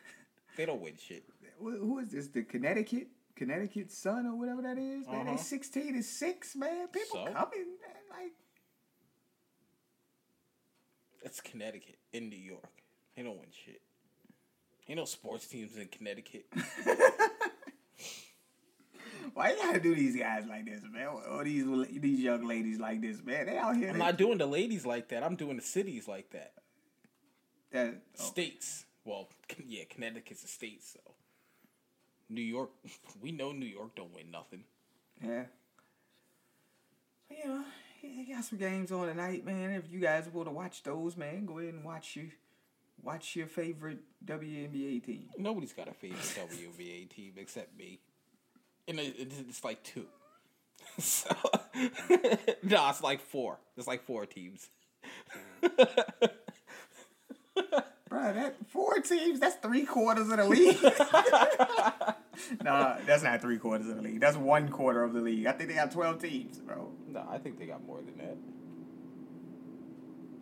They 0.58 0.65
don't 0.65 0.82
win 0.82 0.93
shit. 0.98 1.24
Wh- 1.60 1.78
Who 1.80 2.00
is 2.00 2.10
this? 2.10 2.28
The 2.28 2.41
Connecticut, 2.43 3.08
Connecticut 3.36 3.91
Sun 3.91 4.26
or 4.26 4.36
whatever 4.36 4.62
that 4.63 4.78
is. 4.80 5.06
Man, 5.08 5.22
Uh-huh. 5.22 5.32
they 5.32 5.38
sixteen 5.38 5.93
and 5.96 6.06
six. 6.06 6.56
Man, 6.56 6.88
people 6.88 7.26
So? 7.28 7.34
coming. 7.34 7.67
Man, 7.82 8.02
like 8.10 8.32
That's 11.22 11.39
Connecticut 11.41 11.98
in 12.13 12.30
New 12.30 12.38
York. 12.38 12.82
They 13.15 13.24
don't 13.24 13.38
win 13.38 13.50
shit. 13.65 13.82
Ain't 14.88 15.00
no 15.00 15.06
sports 15.06 15.48
teams 15.48 15.78
in 15.78 15.88
Connecticut. 15.88 16.46
Why 19.34 19.52
you 19.52 19.58
gotta 19.58 19.80
do 19.80 19.96
these 19.96 20.15
guys 20.15 20.46
like 20.48 20.65
this, 20.65 20.82
man? 20.91 21.08
Or 21.32 21.43
these 21.43 21.65
these 22.00 22.19
young 22.19 22.46
ladies 22.46 22.80
like 22.80 23.02
this, 23.02 23.24
man? 23.24 23.48
They 23.48 23.58
out 23.58 23.76
here. 23.76 23.88
I'm 23.89 23.93
they- 23.93 24.00
not 24.00 24.17
doing 24.17 24.38
the 24.38 24.46
ladies 24.46 24.86
like 24.86 25.08
that. 25.10 25.24
I'm 25.24 25.36
doing 25.36 25.56
the 25.56 25.63
cities 25.63 26.08
like 26.08 26.30
that. 26.32 26.54
that- 27.72 27.96
oh, 28.19 28.24
States. 28.24 28.86
Well, 29.06 29.28
yeah, 29.65 29.84
Connecticut's 29.89 30.43
a 30.43 30.48
state, 30.48 30.84
so. 30.84 31.00
New 32.30 32.41
York, 32.41 32.69
we 33.22 33.32
know 33.32 33.52
New 33.52 33.65
York 33.65 33.96
don't 33.96 34.13
win 34.13 34.30
nothing. 34.32 34.63
yeah. 35.24 35.46
But, 37.28 37.38
you 37.38 37.46
know, 37.48 37.63
you 38.02 38.36
got 38.36 38.43
some 38.46 38.60
games 38.60 38.91
on 38.91 39.08
tonight, 39.08 39.43
man. 39.46 39.72
If 39.72 39.91
you 39.91 40.00
guys 40.00 40.28
want 40.32 40.48
to 40.48 40.54
watch 40.54 40.84
those, 40.84 41.17
man, 41.17 41.46
go 41.46 41.58
ahead 41.60 41.74
and 41.74 41.84
watch 41.84 42.15
your 42.15 42.26
watch 43.04 43.36
your 43.36 43.48
favorite 43.48 44.00
WNBA 44.26 45.04
team. 45.04 45.26
Nobody's 45.38 45.74
got 45.74 45.88
a 45.88 45.94
favorite 45.94 46.22
WNBA 46.50 47.10
team 47.10 47.34
except 47.38 47.78
me. 47.78 48.00
And 48.88 49.00
it's, 49.00 49.63
like 49.63 49.84
two. 49.84 50.06
so, 51.00 51.30
no, 52.63 52.89
it's 52.89 53.02
like 53.02 53.22
four. 53.22 53.60
It's 53.78 53.88
like 53.88 54.04
four 54.04 54.26
teams. 54.26 54.70
Bro, 58.10 58.34
that 58.34 58.56
four 58.70 59.00
teams, 59.00 59.39
that's 59.39 59.56
three 59.56 59.86
quarters 59.86 60.30
of 60.30 60.38
the 60.38 60.46
league. 60.46 60.78
nah, 62.63 62.98
that's 63.06 63.24
not 63.24 63.42
three 63.42 63.58
quarters 63.58 63.88
of 63.88 63.96
the 63.96 64.02
league. 64.02 64.20
That's 64.20 64.38
one 64.38 64.70
quarter 64.70 65.04
of 65.04 65.13
the 65.13 65.22
league. 65.22 65.48
I 65.48 65.54
think 65.54 65.70
they 65.70 65.76
got 65.76 65.92
12 65.92 66.22
teams, 66.22 66.60
bro. 66.60 66.92
No, 67.08 67.26
I 67.30 67.38
think 67.38 67.58
they 67.58 67.66
got 67.66 67.84
more 67.86 68.02
than 68.02 68.18
that. 68.18 68.38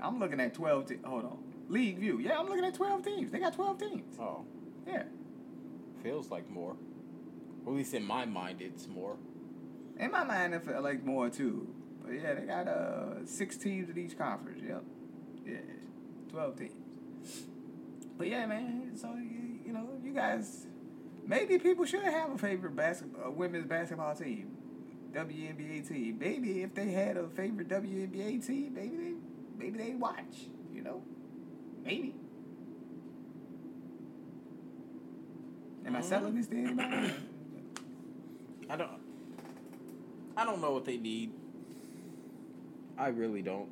I'm 0.02 0.20
looking 0.20 0.40
at 0.40 0.54
12 0.54 0.86
te- 0.88 1.00
Hold 1.06 1.26
on. 1.26 1.51
League 1.72 2.00
view. 2.00 2.20
Yeah, 2.20 2.38
I'm 2.40 2.48
looking 2.48 2.66
at 2.66 2.74
12 2.74 3.04
teams. 3.04 3.32
They 3.32 3.40
got 3.40 3.54
12 3.54 3.78
teams. 3.80 4.18
Oh, 4.20 4.46
Yeah. 4.86 5.04
feels 6.04 6.30
like 6.30 6.50
more. 6.50 6.76
Or 7.66 7.74
at 7.74 7.78
least 7.78 7.94
in 7.94 8.04
my 8.06 8.26
mind, 8.26 8.62
it's 8.62 8.88
more. 8.88 9.18
In 9.98 10.12
my 10.12 10.24
mind, 10.24 10.54
it 10.54 10.64
felt 10.66 10.84
like 10.84 11.04
more 11.06 11.30
too. 11.30 11.74
But 12.04 12.14
yeah, 12.14 12.34
they 12.34 12.42
got 12.46 12.68
uh 12.68 13.26
six 13.26 13.56
teams 13.58 13.90
in 13.90 13.98
each 13.98 14.18
conference. 14.18 14.62
Yep. 14.68 14.84
Yeah. 15.46 15.58
12 16.30 16.56
teams. 16.58 16.72
But 18.18 18.28
yeah, 18.28 18.46
man. 18.48 18.92
So, 18.96 19.14
you, 19.16 19.60
you 19.66 19.74
know, 19.74 19.88
you 20.04 20.12
guys, 20.14 20.66
maybe 21.26 21.58
people 21.60 21.86
should 21.86 22.04
have 22.04 22.32
a 22.32 22.38
favorite 22.38 22.76
basketball, 22.76 23.28
uh, 23.28 23.32
women's 23.32 23.66
basketball 23.68 24.16
team. 24.16 24.58
WNBA 25.14 25.88
team. 25.88 26.18
Maybe 26.20 26.64
if 26.64 26.74
they 26.74 26.92
had 26.92 27.18
a 27.18 27.28
favorite 27.30 27.68
WNBA 27.68 28.46
team, 28.46 28.74
maybe 28.74 28.98
they 28.98 29.14
maybe 29.58 29.78
they 29.78 29.94
watch. 29.96 30.48
You 30.74 30.82
know, 30.84 31.04
maybe. 31.84 32.14
Am 35.86 35.96
I 35.96 36.02
selling 36.02 36.36
this 36.36 36.48
to 36.48 36.56
mm-hmm. 36.56 36.80
anybody? 36.80 37.14
I 38.70 38.76
don't. 38.78 38.92
I 40.38 40.46
don't 40.46 40.62
know 40.62 40.72
what 40.72 40.86
they 40.86 40.98
need. 40.98 41.32
I 42.98 43.08
really 43.10 43.42
don't. 43.42 43.70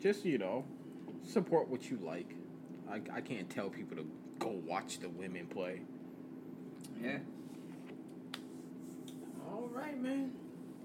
Just 0.00 0.24
you 0.24 0.36
know, 0.36 0.64
support 1.22 1.68
what 1.68 1.90
you 1.90 1.98
like. 2.02 2.34
I 2.90 3.00
I 3.12 3.20
can't 3.20 3.48
tell 3.48 3.70
people 3.70 3.96
to 3.96 4.06
go 4.38 4.60
watch 4.66 4.98
the 4.98 5.08
women 5.08 5.46
play. 5.46 5.80
yeah. 7.02 7.18
All 9.48 9.68
right, 9.72 10.00
man. 10.00 10.32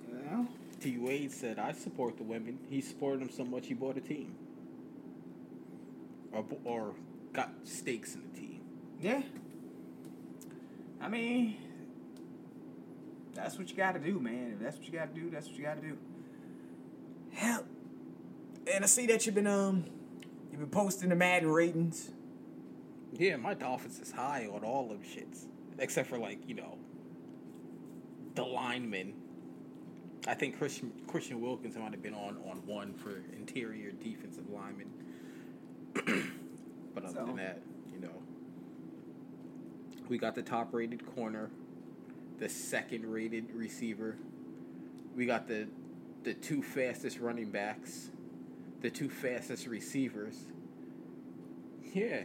Well, 0.08 0.48
T 0.80 0.98
Wade 0.98 1.32
said, 1.32 1.60
"I 1.60 1.74
support 1.74 2.18
the 2.18 2.24
women." 2.24 2.60
He 2.70 2.80
supported 2.80 3.22
them 3.22 3.30
so 3.30 3.44
much 3.44 3.68
he 3.68 3.74
bought 3.74 3.98
a 3.98 4.02
team. 4.02 4.36
Or, 6.32 6.46
or 6.64 6.94
got 7.34 7.52
stakes 7.64 8.16
in 8.16 8.22
the 8.32 8.40
team. 8.40 8.62
Yeah. 9.02 9.22
I 11.02 11.08
mean, 11.08 11.58
that's 13.34 13.58
what 13.58 13.70
you 13.70 13.76
got 13.76 13.94
to 13.94 14.00
do, 14.00 14.20
man. 14.20 14.54
If 14.54 14.60
that's 14.60 14.78
what 14.78 14.86
you 14.86 14.92
got 14.92 15.14
to 15.14 15.20
do, 15.20 15.30
that's 15.30 15.48
what 15.48 15.58
you 15.58 15.64
got 15.64 15.82
to 15.82 15.88
do. 15.88 15.98
Hell, 17.32 17.64
and 18.72 18.84
I 18.84 18.88
see 18.88 19.06
that 19.08 19.26
you've 19.26 19.36
been 19.36 19.48
um, 19.48 19.86
you've 20.52 20.60
been 20.60 20.70
posting 20.70 21.10
the 21.10 21.16
Madden 21.16 21.50
ratings. 21.50 22.12
Yeah, 23.14 23.38
my 23.38 23.54
Dolphins 23.54 24.00
is 24.00 24.12
high 24.12 24.48
on 24.52 24.64
all 24.64 24.88
them 24.88 25.00
shits, 25.00 25.46
except 25.78 26.10
for 26.10 26.18
like 26.18 26.48
you 26.48 26.56
know, 26.56 26.78
the 28.36 28.44
linemen. 28.44 29.14
I 30.28 30.34
think 30.34 30.58
Christian 30.58 30.92
Christian 31.08 31.40
Wilkins 31.40 31.78
might 31.78 31.92
have 31.92 32.04
been 32.04 32.14
on 32.14 32.38
on 32.50 32.66
one 32.66 32.94
for 32.94 33.24
interior 33.38 33.92
defensive 33.92 34.50
lineman. 34.50 34.90
But 35.94 37.04
other 37.04 37.14
So- 37.14 37.26
than 37.26 37.36
that, 37.38 37.62
you 37.94 38.00
know, 38.00 38.22
we 40.08 40.18
got 40.18 40.36
the 40.36 40.42
top 40.44 40.74
rated 40.74 41.06
corner, 41.06 41.50
the 42.38 42.50
second 42.50 43.06
rated 43.06 43.52
receiver. 43.54 44.18
We 45.16 45.26
got 45.26 45.48
the 45.48 45.68
the 46.24 46.34
two 46.34 46.62
fastest 46.62 47.20
running 47.20 47.50
backs, 47.50 48.12
the 48.82 48.90
two 48.90 49.10
fastest 49.10 49.68
receivers. 49.68 50.48
Yeah, 51.94 52.24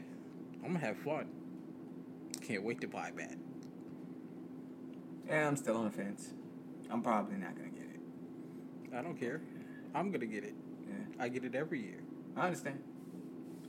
I'm 0.62 0.72
gonna 0.72 0.80
have 0.80 0.96
fun. 0.98 1.28
Can't 2.42 2.64
wait 2.64 2.80
to 2.80 2.88
buy 2.88 3.12
that. 3.16 3.36
Yeah, 5.26 5.46
I'm 5.48 5.56
still 5.56 5.76
on 5.76 5.84
the 5.84 5.90
fence. 5.90 6.32
I'm 6.90 7.02
probably 7.02 7.36
not 7.36 7.54
gonna 7.56 7.70
get 7.70 7.84
it. 7.84 8.94
I 8.94 9.00
don't 9.02 9.18
care. 9.18 9.40
I'm 9.94 10.10
gonna 10.10 10.26
get 10.26 10.44
it. 10.44 10.54
Yeah, 10.88 10.94
I 11.24 11.28
get 11.28 11.44
it 11.44 11.54
every 11.54 11.80
year. 11.80 12.00
I 12.36 12.46
understand. 12.46 12.82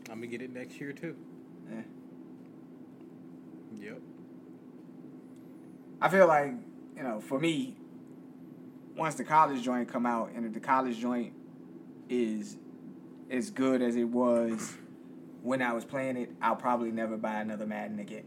I'm 0.09 0.17
gonna 0.17 0.27
get 0.27 0.41
it 0.41 0.53
next 0.53 0.79
year 0.79 0.91
too. 0.91 1.15
Yeah. 1.69 1.81
Yep. 3.77 4.01
I 6.01 6.09
feel 6.09 6.27
like 6.27 6.53
you 6.95 7.03
know, 7.03 7.19
for 7.19 7.39
me, 7.39 7.75
once 8.95 9.15
the 9.15 9.23
college 9.23 9.61
joint 9.63 9.87
come 9.91 10.05
out, 10.05 10.31
and 10.35 10.45
if 10.45 10.53
the 10.53 10.59
college 10.59 10.99
joint 10.99 11.33
is 12.09 12.57
as 13.29 13.49
good 13.49 13.81
as 13.81 13.95
it 13.95 14.05
was 14.05 14.77
when 15.41 15.61
I 15.61 15.73
was 15.73 15.85
playing 15.85 16.17
it, 16.17 16.31
I'll 16.41 16.55
probably 16.55 16.91
never 16.91 17.17
buy 17.17 17.41
another 17.41 17.65
Madden 17.65 17.99
again. 17.99 18.25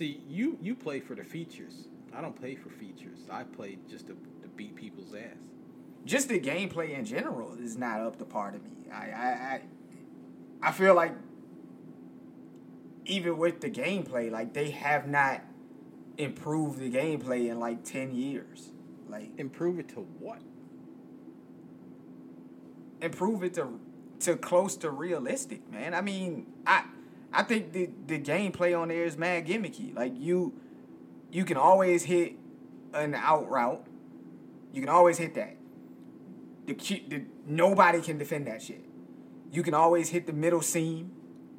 See, 0.00 0.22
you 0.26 0.56
you 0.62 0.74
play 0.74 0.98
for 0.98 1.14
the 1.14 1.22
features. 1.22 1.88
I 2.14 2.22
don't 2.22 2.34
play 2.34 2.54
for 2.54 2.70
features. 2.70 3.18
I 3.30 3.42
play 3.42 3.76
just 3.86 4.06
to, 4.06 4.14
to 4.40 4.48
beat 4.56 4.74
people's 4.74 5.14
ass. 5.14 5.36
Just 6.04 6.28
the 6.28 6.40
gameplay 6.40 6.98
in 6.98 7.04
general 7.04 7.54
is 7.62 7.76
not 7.76 8.00
up 8.00 8.18
to 8.18 8.24
par 8.24 8.52
to 8.52 8.58
me. 8.58 8.70
I 8.92 8.96
I 8.96 9.60
I, 10.62 10.68
I 10.68 10.72
feel 10.72 10.94
like 10.94 11.14
even 13.06 13.38
with 13.38 13.60
the 13.60 13.70
gameplay, 13.70 14.30
like 14.30 14.52
they 14.52 14.70
have 14.70 15.08
not 15.08 15.42
improved 16.18 16.78
the 16.78 16.90
gameplay 16.90 17.50
in 17.50 17.58
like 17.60 17.84
ten 17.84 18.14
years. 18.14 18.70
Like 19.08 19.30
Improve 19.38 19.78
it 19.78 19.88
to 19.90 20.00
what? 20.00 20.40
improve 23.02 23.42
it 23.42 23.54
to 23.54 23.80
to 24.20 24.36
close 24.36 24.76
to 24.76 24.90
realistic, 24.90 25.70
man. 25.70 25.94
I 25.94 26.00
mean, 26.02 26.46
I 26.66 26.84
I 27.32 27.42
think 27.42 27.72
the 27.72 27.90
the 28.06 28.18
gameplay 28.18 28.78
on 28.78 28.88
there 28.88 29.04
is 29.04 29.16
mad 29.16 29.46
gimmicky. 29.46 29.94
Like 29.94 30.12
you 30.16 30.54
you 31.30 31.44
can 31.44 31.56
always 31.56 32.04
hit 32.04 32.34
an 32.92 33.14
out 33.14 33.48
route. 33.48 33.86
You 34.72 34.80
can 34.82 34.90
always 34.90 35.18
hit 35.18 35.34
that. 35.34 35.56
The, 36.74 37.02
the 37.08 37.22
nobody 37.46 38.00
can 38.00 38.18
defend 38.18 38.46
that 38.46 38.62
shit. 38.62 38.84
You 39.50 39.62
can 39.62 39.74
always 39.74 40.10
hit 40.10 40.26
the 40.26 40.32
middle 40.32 40.62
seam 40.62 41.10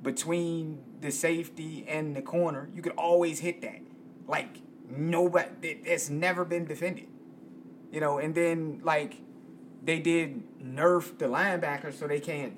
between 0.01 0.81
the 1.01 1.11
safety 1.11 1.85
and 1.87 2.15
the 2.15 2.21
corner. 2.21 2.69
You 2.73 2.81
can 2.81 2.93
always 2.93 3.39
hit 3.39 3.61
that. 3.61 3.81
Like 4.27 4.57
nobody 4.89 5.49
it, 5.61 5.81
it's 5.83 6.09
never 6.09 6.45
been 6.45 6.65
defended. 6.65 7.07
You 7.91 7.99
know, 7.99 8.19
and 8.19 8.33
then 8.33 8.79
like 8.83 9.17
they 9.83 9.99
did 9.99 10.43
nerf 10.59 11.17
the 11.17 11.25
linebackers 11.25 11.99
so 11.99 12.07
they 12.07 12.19
can't 12.19 12.53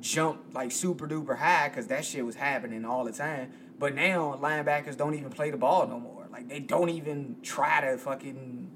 jump 0.00 0.54
like 0.54 0.72
super 0.72 1.06
duper 1.06 1.38
high 1.38 1.68
because 1.68 1.86
that 1.86 2.04
shit 2.04 2.26
was 2.26 2.34
happening 2.34 2.84
all 2.84 3.04
the 3.04 3.12
time. 3.12 3.52
But 3.78 3.94
now 3.94 4.38
linebackers 4.40 4.96
don't 4.96 5.14
even 5.14 5.30
play 5.30 5.50
the 5.50 5.56
ball 5.56 5.86
no 5.88 5.98
more. 5.98 6.26
Like 6.30 6.48
they 6.48 6.60
don't 6.60 6.90
even 6.90 7.36
try 7.42 7.80
to 7.80 7.96
fucking 7.96 8.70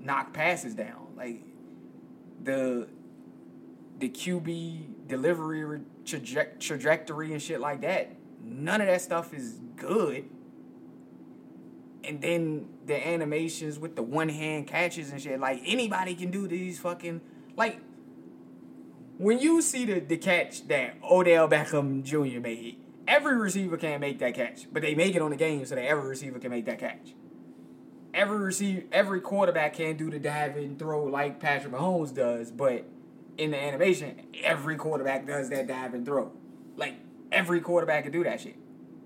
knock 0.00 0.32
passes 0.32 0.74
down. 0.74 1.14
Like 1.16 1.42
the 2.42 2.88
the 3.98 4.08
QB 4.08 5.08
delivery 5.08 5.80
traje- 6.04 6.58
trajectory 6.60 7.32
and 7.32 7.40
shit 7.40 7.60
like 7.60 7.80
that. 7.80 8.16
None 8.42 8.80
of 8.80 8.86
that 8.86 9.00
stuff 9.00 9.32
is 9.32 9.58
good. 9.76 10.28
And 12.04 12.20
then 12.20 12.68
the 12.84 13.06
animations 13.06 13.78
with 13.78 13.96
the 13.96 14.02
one 14.02 14.28
hand 14.28 14.66
catches 14.66 15.10
and 15.10 15.20
shit. 15.20 15.40
Like 15.40 15.62
anybody 15.64 16.14
can 16.14 16.30
do 16.30 16.46
these 16.46 16.78
fucking 16.78 17.20
like 17.56 17.80
when 19.18 19.38
you 19.38 19.62
see 19.62 19.86
the, 19.86 20.00
the 20.00 20.18
catch 20.18 20.68
that 20.68 20.96
Odell 21.02 21.48
Beckham 21.48 22.02
Jr. 22.02 22.40
made, 22.40 22.78
every 23.08 23.36
receiver 23.36 23.76
can't 23.76 24.00
make 24.00 24.18
that 24.18 24.34
catch, 24.34 24.70
but 24.72 24.82
they 24.82 24.94
make 24.94 25.14
it 25.14 25.22
on 25.22 25.30
the 25.30 25.36
game 25.36 25.64
so 25.64 25.74
that 25.74 25.84
every 25.84 26.08
receiver 26.08 26.38
can 26.38 26.50
make 26.50 26.66
that 26.66 26.78
catch. 26.78 27.14
Every 28.16 28.38
receiver, 28.38 28.82
every 28.92 29.20
quarterback 29.20 29.74
can't 29.74 29.98
do 29.98 30.10
the 30.10 30.18
dive 30.18 30.56
and 30.56 30.78
throw 30.78 31.04
like 31.04 31.38
Patrick 31.38 31.74
Mahomes 31.74 32.14
does, 32.14 32.50
but 32.50 32.86
in 33.36 33.50
the 33.50 33.62
animation, 33.62 34.22
every 34.42 34.76
quarterback 34.76 35.26
does 35.26 35.50
that 35.50 35.66
dive 35.66 35.92
and 35.92 36.06
throw. 36.06 36.32
Like 36.76 36.94
every 37.30 37.60
quarterback 37.60 38.04
can 38.04 38.12
do 38.12 38.24
that 38.24 38.40
shit. 38.40 38.56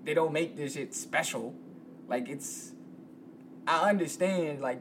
They 0.05 0.13
don't 0.13 0.31
make 0.31 0.55
this 0.55 0.75
shit 0.75 0.95
special. 0.95 1.53
Like 2.07 2.29
it's, 2.29 2.71
I 3.67 3.89
understand. 3.89 4.61
Like 4.61 4.79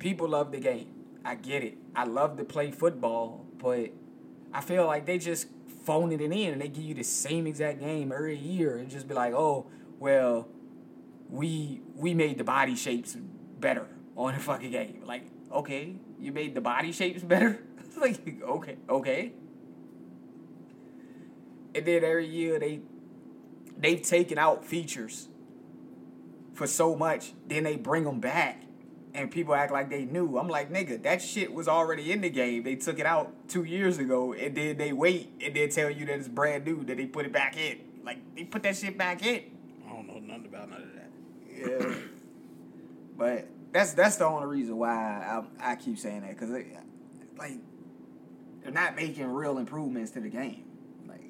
people 0.00 0.28
love 0.28 0.50
the 0.50 0.58
game. 0.58 0.88
I 1.24 1.36
get 1.36 1.62
it. 1.62 1.78
I 1.94 2.06
love 2.06 2.38
to 2.38 2.44
play 2.44 2.72
football, 2.72 3.46
but 3.56 3.90
I 4.52 4.62
feel 4.62 4.84
like 4.84 5.06
they 5.06 5.18
just 5.18 5.46
phoning 5.84 6.20
it 6.20 6.32
in 6.32 6.52
and 6.54 6.60
they 6.60 6.66
give 6.66 6.82
you 6.82 6.94
the 6.94 7.04
same 7.04 7.46
exact 7.46 7.78
game 7.78 8.10
every 8.10 8.36
year 8.36 8.78
and 8.78 8.90
just 8.90 9.06
be 9.06 9.14
like, 9.14 9.32
oh, 9.32 9.66
well, 10.00 10.48
we 11.28 11.82
we 11.94 12.14
made 12.14 12.36
the 12.36 12.44
body 12.44 12.74
shapes 12.74 13.14
better 13.60 13.86
on 14.16 14.34
the 14.34 14.40
fucking 14.40 14.70
game. 14.70 15.02
Like, 15.04 15.26
okay, 15.52 15.96
you 16.18 16.32
made 16.32 16.54
the 16.54 16.60
body 16.60 16.92
shapes 16.92 17.22
better? 17.22 17.60
like, 18.00 18.20
okay, 18.42 18.76
okay. 18.88 19.32
And 21.74 21.86
then 21.86 22.04
every 22.04 22.26
year 22.26 22.58
they 22.58 22.80
they've 23.78 24.02
taken 24.02 24.38
out 24.38 24.64
features 24.64 25.28
for 26.52 26.66
so 26.66 26.96
much, 26.96 27.32
then 27.46 27.64
they 27.64 27.76
bring 27.76 28.04
them 28.04 28.20
back 28.20 28.64
and 29.14 29.30
people 29.30 29.54
act 29.54 29.72
like 29.72 29.90
they 29.90 30.04
knew. 30.04 30.38
I'm 30.38 30.48
like, 30.48 30.72
nigga, 30.72 31.02
that 31.02 31.22
shit 31.22 31.52
was 31.52 31.68
already 31.68 32.12
in 32.12 32.20
the 32.20 32.30
game. 32.30 32.62
They 32.64 32.76
took 32.76 32.98
it 32.98 33.06
out 33.06 33.48
two 33.48 33.64
years 33.64 33.98
ago, 33.98 34.32
and 34.32 34.56
then 34.56 34.76
they 34.76 34.92
wait 34.92 35.32
and 35.44 35.54
then 35.54 35.68
tell 35.70 35.90
you 35.90 36.06
that 36.06 36.18
it's 36.18 36.28
brand 36.28 36.64
new. 36.64 36.84
That 36.84 36.96
they 36.96 37.06
put 37.06 37.26
it 37.26 37.32
back 37.32 37.56
in. 37.56 37.78
Like 38.04 38.18
they 38.34 38.44
put 38.44 38.62
that 38.62 38.76
shit 38.76 38.96
back 38.96 39.24
in. 39.24 39.42
I 39.86 39.92
don't 39.92 40.06
know 40.06 40.18
nothing 40.18 40.46
about 40.46 40.70
none 40.70 40.82
of 40.82 40.88
that. 40.94 41.10
Yeah. 41.56 41.94
But 43.20 43.46
that's 43.70 43.92
that's 43.92 44.16
the 44.16 44.24
only 44.24 44.46
reason 44.46 44.78
why 44.78 44.88
I 45.60 45.72
I 45.72 45.76
keep 45.76 45.98
saying 45.98 46.22
that 46.22 46.30
because 46.30 46.48
like 46.48 47.58
they're 48.62 48.72
not 48.72 48.96
making 48.96 49.26
real 49.26 49.58
improvements 49.58 50.12
to 50.12 50.20
the 50.20 50.30
game. 50.30 50.64
Like 51.06 51.20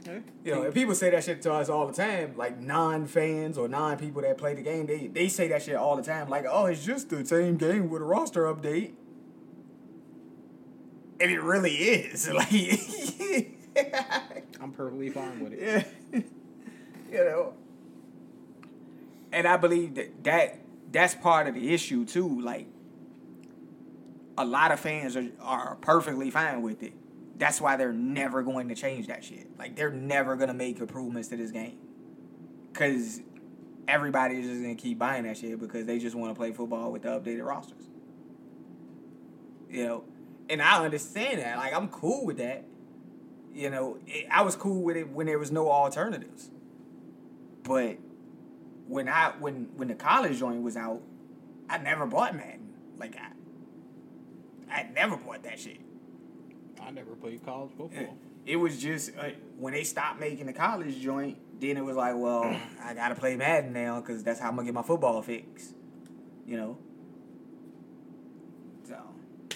Okay. 0.00 0.22
You 0.44 0.54
know, 0.56 0.62
and 0.62 0.74
people 0.74 0.96
say 0.96 1.10
that 1.10 1.22
shit 1.22 1.40
to 1.42 1.52
us 1.52 1.68
all 1.68 1.86
the 1.86 1.92
time, 1.92 2.34
like 2.36 2.58
non 2.60 3.06
fans 3.06 3.56
or 3.56 3.68
non 3.68 3.96
people 3.96 4.20
that 4.22 4.36
play 4.36 4.54
the 4.54 4.62
game. 4.62 4.86
They 4.86 5.06
they 5.06 5.28
say 5.28 5.46
that 5.48 5.62
shit 5.62 5.76
all 5.76 5.94
the 5.94 6.02
time, 6.02 6.28
like, 6.28 6.46
oh, 6.50 6.66
it's 6.66 6.84
just 6.84 7.10
the 7.10 7.24
same 7.24 7.58
game 7.58 7.90
with 7.90 8.02
a 8.02 8.04
roster 8.04 8.42
update. 8.52 8.94
And 11.20 11.30
it 11.30 11.40
really 11.40 11.74
is. 11.74 12.28
Like 13.74 14.44
I'm 14.60 14.70
perfectly 14.72 15.08
fine 15.08 15.40
with 15.40 15.52
it. 15.54 15.86
Yeah. 16.12 16.22
You 17.12 17.24
know. 17.24 17.54
And 19.32 19.46
I 19.46 19.56
believe 19.56 19.94
that, 19.94 20.24
that 20.24 20.58
that's 20.90 21.14
part 21.14 21.46
of 21.46 21.54
the 21.54 21.72
issue 21.72 22.04
too. 22.04 22.40
Like 22.40 22.66
a 24.36 24.44
lot 24.44 24.72
of 24.72 24.80
fans 24.80 25.16
are, 25.16 25.28
are 25.40 25.76
perfectly 25.76 26.30
fine 26.30 26.62
with 26.62 26.82
it. 26.82 26.92
That's 27.38 27.60
why 27.60 27.76
they're 27.76 27.92
never 27.92 28.42
going 28.42 28.68
to 28.68 28.74
change 28.74 29.06
that 29.08 29.24
shit. 29.24 29.46
Like 29.58 29.76
they're 29.76 29.90
never 29.90 30.36
gonna 30.36 30.54
make 30.54 30.78
improvements 30.78 31.28
to 31.28 31.36
this 31.36 31.50
game. 31.50 31.78
Cause 32.72 33.20
everybody 33.88 34.36
is 34.36 34.46
just 34.46 34.62
gonna 34.62 34.74
keep 34.74 34.98
buying 34.98 35.24
that 35.24 35.36
shit 35.36 35.58
because 35.58 35.86
they 35.86 35.98
just 35.98 36.14
want 36.14 36.32
to 36.32 36.38
play 36.38 36.52
football 36.52 36.92
with 36.92 37.02
the 37.02 37.08
updated 37.08 37.44
rosters. 37.44 37.84
You 39.70 39.84
know, 39.84 40.04
and 40.50 40.60
I 40.60 40.84
understand 40.84 41.40
that. 41.40 41.56
Like 41.56 41.74
I'm 41.74 41.88
cool 41.88 42.26
with 42.26 42.38
that. 42.38 42.64
You 43.54 43.70
know, 43.70 43.98
it, 44.06 44.26
I 44.30 44.42
was 44.42 44.56
cool 44.56 44.82
with 44.82 44.96
it 44.96 45.08
when 45.10 45.26
there 45.26 45.38
was 45.38 45.50
no 45.50 45.70
alternatives. 45.70 46.50
But 47.62 47.98
when 48.88 49.08
I 49.08 49.32
when 49.38 49.70
when 49.76 49.88
the 49.88 49.94
college 49.94 50.38
joint 50.38 50.62
was 50.62 50.76
out 50.76 51.02
I 51.72 51.78
never 51.78 52.06
bought 52.06 52.34
Madden. 52.36 52.74
Like 52.98 53.16
I, 53.16 54.80
I 54.80 54.82
never 54.94 55.16
bought 55.16 55.42
that 55.44 55.58
shit. 55.58 55.80
I 56.80 56.90
never 56.90 57.14
played 57.14 57.44
college 57.44 57.70
football. 57.76 58.16
It 58.44 58.56
was 58.56 58.78
just 58.78 59.12
uh, 59.16 59.30
when 59.56 59.72
they 59.72 59.84
stopped 59.84 60.20
making 60.20 60.46
the 60.46 60.52
college 60.52 61.00
joint. 61.00 61.38
Then 61.60 61.76
it 61.76 61.84
was 61.84 61.96
like, 61.96 62.14
well, 62.16 62.44
I 62.82 62.92
gotta 62.92 63.14
play 63.14 63.36
Madden 63.36 63.72
now 63.72 64.00
because 64.00 64.22
that's 64.22 64.38
how 64.38 64.48
I'm 64.48 64.56
gonna 64.56 64.66
get 64.66 64.74
my 64.74 64.82
football 64.82 65.22
fix. 65.22 65.72
You 66.46 66.56
know. 66.58 66.78
So 68.86 68.96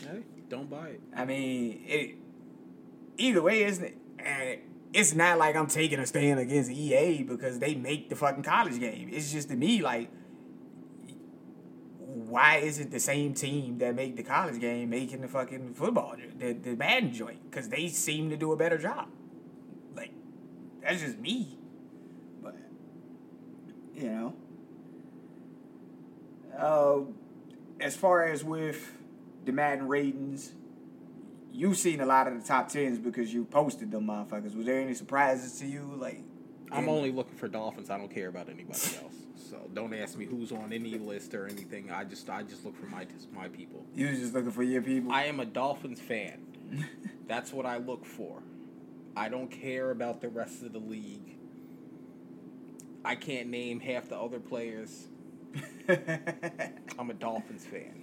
Hey, 0.01 0.23
don't 0.49 0.71
buy 0.71 0.89
it. 0.89 1.01
I 1.15 1.25
mean, 1.27 1.85
it. 1.87 2.15
Either 3.19 3.43
way, 3.43 3.65
isn't 3.65 3.85
it? 3.85 3.99
And 4.19 4.61
it's 4.97 5.15
not 5.15 5.37
like 5.37 5.55
I'm 5.55 5.67
taking 5.67 5.99
a 5.99 6.07
stand 6.07 6.41
against 6.41 6.71
EA 6.71 7.23
because 7.23 7.59
they 7.59 7.75
make 7.75 8.09
the 8.09 8.17
fucking 8.17 8.43
college 8.43 8.81
game. 8.81 9.11
It's 9.13 9.31
just 9.31 9.51
to 9.51 9.55
me 9.55 9.83
like, 9.83 10.09
why 11.99 12.57
isn't 12.57 12.91
the 12.91 12.99
same 12.99 13.35
team 13.35 13.77
that 13.79 13.95
make 13.95 14.17
the 14.17 14.23
college 14.23 14.59
game 14.59 14.89
making 14.89 15.21
the 15.21 15.29
fucking 15.29 15.75
football, 15.75 16.17
the 16.39 16.55
the 16.55 16.75
Madden 16.77 17.13
joint? 17.13 17.51
Because 17.51 17.69
they 17.69 17.89
seem 17.89 18.31
to 18.31 18.39
do 18.39 18.53
a 18.53 18.57
better 18.57 18.79
job. 18.79 19.09
Like, 19.95 20.13
that's 20.83 21.03
just 21.03 21.19
me. 21.19 21.59
But 22.43 22.57
you 23.95 24.11
know. 24.11 24.35
Uh, 26.59 27.01
as 27.81 27.95
far 27.95 28.25
as 28.25 28.43
with 28.43 28.93
the 29.45 29.53
Madden 29.53 29.89
ratings, 29.89 30.55
you've 31.57 31.79
seen 31.79 32.01
a 32.01 32.07
lot 32.07 32.29
of 32.29 32.41
the 32.41 32.47
top 32.47 32.69
tens 32.69 32.99
because 32.99 33.33
you 33.33 33.45
posted 33.45 33.91
them 33.91 34.07
motherfuckers. 34.07 34.55
Was 34.55 34.67
there 34.67 34.81
any 34.81 34.95
surprises 34.95 35.59
to 35.61 35.67
you? 35.67 35.95
Like, 35.99 36.23
I'm 36.71 36.85
in- 36.85 36.91
only 36.91 37.11
looking 37.11 37.37
for 37.37 37.49
Dolphins. 37.49 37.91
I 37.91 37.99
don't 37.99 38.13
care 38.13 38.29
about 38.29 38.49
anybody 38.49 38.79
else. 39.03 39.15
So 39.51 39.59
don't 39.75 39.95
ask 39.95 40.17
me 40.19 40.25
who's 40.25 40.53
on 40.53 40.73
any 40.73 40.99
list 40.99 41.35
or 41.35 41.47
anything. 41.47 41.91
I 41.91 42.05
just 42.05 42.29
I 42.29 42.43
just 42.43 42.65
look 42.65 42.77
for 42.77 42.87
my 42.87 43.07
my 43.33 43.49
people. 43.49 43.85
You 43.95 44.09
just 44.09 44.35
looking 44.35 44.51
for 44.51 44.63
your 44.63 44.83
people. 44.83 45.13
I 45.13 45.25
am 45.25 45.41
a 45.41 45.45
Dolphins 45.47 46.01
fan. 46.01 46.47
That's 47.29 47.53
what 47.53 47.65
I 47.67 47.79
look 47.79 48.05
for. 48.05 48.43
I 49.17 49.29
don't 49.29 49.49
care 49.49 49.91
about 49.91 50.21
the 50.21 50.29
rest 50.29 50.63
of 50.63 50.73
the 50.73 50.79
league. 50.79 51.37
I 53.05 53.15
can't 53.15 53.49
name 53.49 53.81
half 53.81 54.09
the 54.09 54.19
other 54.19 54.41
players. 54.41 55.07
I'm 56.99 57.11
a 57.11 57.15
Dolphins 57.15 57.65
fan. 57.65 58.03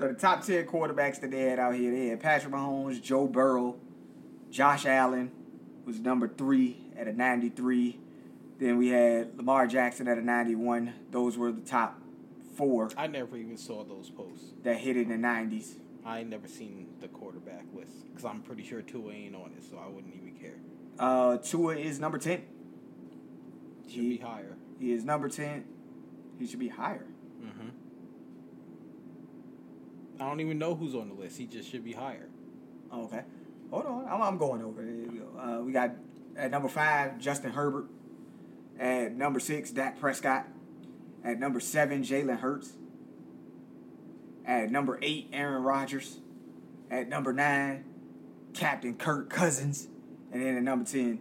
So 0.00 0.08
the 0.08 0.14
top 0.14 0.44
ten 0.44 0.66
quarterbacks 0.66 1.20
that 1.20 1.30
they 1.30 1.42
had 1.42 1.58
out 1.58 1.74
here, 1.74 1.90
they 1.90 2.06
had 2.06 2.20
Patrick 2.20 2.54
Mahomes, 2.54 3.02
Joe 3.02 3.26
Burrow, 3.26 3.76
Josh 4.50 4.86
Allen 4.86 5.30
was 5.84 6.00
number 6.00 6.26
three 6.28 6.78
at 6.96 7.06
a 7.06 7.12
ninety 7.12 7.50
three. 7.50 8.00
Then 8.58 8.76
we 8.78 8.88
had 8.88 9.36
Lamar 9.36 9.66
Jackson 9.66 10.08
at 10.08 10.18
a 10.18 10.22
ninety 10.22 10.54
one. 10.54 10.94
Those 11.10 11.36
were 11.36 11.52
the 11.52 11.60
top 11.60 12.00
four 12.56 12.90
I 12.96 13.06
never 13.06 13.36
even 13.36 13.56
saw 13.56 13.84
those 13.84 14.10
posts. 14.10 14.52
that 14.62 14.78
hit 14.78 14.96
in 14.96 15.08
the 15.08 15.18
nineties. 15.18 15.76
I 16.04 16.20
ain't 16.20 16.30
never 16.30 16.48
seen 16.48 16.88
the 17.00 17.08
quarterback 17.08 17.64
list 17.74 18.06
because 18.08 18.24
I'm 18.24 18.40
pretty 18.40 18.64
sure 18.64 18.80
Tua 18.80 19.12
ain't 19.12 19.34
on 19.34 19.52
it, 19.56 19.62
so 19.68 19.78
I 19.78 19.88
wouldn't 19.88 20.14
even 20.14 20.34
care. 20.34 20.56
Uh, 20.98 21.36
Tua 21.36 21.76
is 21.76 22.00
number 22.00 22.18
ten. 22.18 22.42
Should 23.86 24.00
be 24.00 24.16
higher. 24.18 24.56
He 24.78 24.92
is 24.92 25.04
number 25.04 25.28
ten. 25.28 25.64
He 26.38 26.46
should 26.46 26.58
be 26.58 26.68
higher. 26.68 27.06
Mm-hmm. 27.42 27.68
I 30.20 30.28
don't 30.28 30.40
even 30.40 30.58
know 30.58 30.74
who's 30.74 30.94
on 30.94 31.08
the 31.08 31.14
list. 31.14 31.38
He 31.38 31.46
just 31.46 31.70
should 31.70 31.82
be 31.82 31.92
higher. 31.92 32.28
Oh, 32.92 33.04
okay. 33.04 33.22
Hold 33.70 33.86
on. 33.86 34.06
I'm, 34.06 34.20
I'm 34.20 34.38
going 34.38 34.62
over. 34.62 34.82
Uh, 35.38 35.62
we 35.62 35.72
got 35.72 35.92
at 36.36 36.50
number 36.50 36.68
five, 36.68 37.18
Justin 37.18 37.52
Herbert. 37.52 37.86
At 38.78 39.14
number 39.14 39.40
six, 39.40 39.70
Dak 39.70 39.98
Prescott. 39.98 40.46
At 41.24 41.38
number 41.38 41.58
seven, 41.60 42.02
Jalen 42.02 42.38
Hurts. 42.38 42.72
At 44.44 44.70
number 44.70 44.98
eight, 45.00 45.28
Aaron 45.32 45.62
Rodgers. 45.62 46.18
At 46.90 47.08
number 47.08 47.32
nine, 47.32 47.84
Captain 48.52 48.94
Kirk 48.94 49.30
Cousins. 49.30 49.88
And 50.32 50.42
then 50.42 50.56
at 50.56 50.62
number 50.62 50.84
10, 50.84 51.20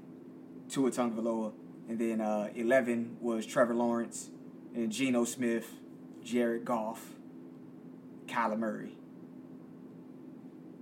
Tua 0.70 0.92
Tagovailoa. 0.92 1.54
And 1.88 2.00
then 2.00 2.22
uh, 2.22 2.50
11 2.54 3.18
was 3.22 3.46
Trevor 3.46 3.76
Lawrence. 3.76 4.30
And 4.76 4.92
Geno 4.92 5.26
Smith, 5.26 5.68
Jared 6.24 6.64
Goff, 6.64 7.16
Kyler 8.30 8.58
Murray. 8.58 8.96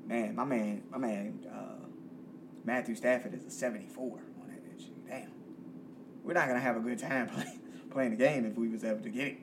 Man, 0.05 0.35
my 0.35 0.45
man, 0.45 0.83
my 0.89 0.97
man, 0.97 1.45
uh, 1.51 1.85
Matthew 2.63 2.95
Stafford 2.95 3.33
is 3.33 3.45
a 3.45 3.51
74 3.51 4.19
on 4.41 4.47
that 4.47 4.63
bitch. 4.63 4.85
Damn. 5.07 5.31
We're 6.23 6.33
not 6.33 6.47
gonna 6.47 6.59
have 6.59 6.77
a 6.77 6.81
good 6.81 6.99
time 6.99 7.27
playing 7.33 7.61
playing 7.89 8.11
the 8.11 8.17
game 8.17 8.45
if 8.45 8.57
we 8.57 8.67
was 8.67 8.83
able 8.83 9.01
to 9.01 9.09
get 9.09 9.27
it. 9.27 9.37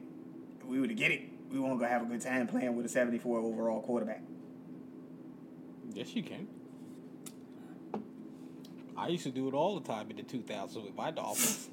If 0.60 0.66
we 0.66 0.80
were 0.80 0.86
to 0.86 0.94
get 0.94 1.10
it, 1.10 1.22
we 1.50 1.58
won't 1.58 1.78
gonna 1.78 1.90
have 1.90 2.02
a 2.02 2.06
good 2.06 2.20
time 2.20 2.46
playing 2.46 2.76
with 2.76 2.86
a 2.86 2.88
74 2.88 3.38
overall 3.38 3.80
quarterback. 3.82 4.22
Yes, 5.92 6.14
you 6.14 6.22
can. 6.22 6.48
I 8.96 9.08
used 9.08 9.24
to 9.24 9.30
do 9.30 9.48
it 9.48 9.54
all 9.54 9.78
the 9.78 9.86
time 9.86 10.10
in 10.10 10.16
the 10.16 10.22
2000s 10.22 10.82
with 10.82 10.94
my 10.94 11.10
Dolphins. 11.12 11.68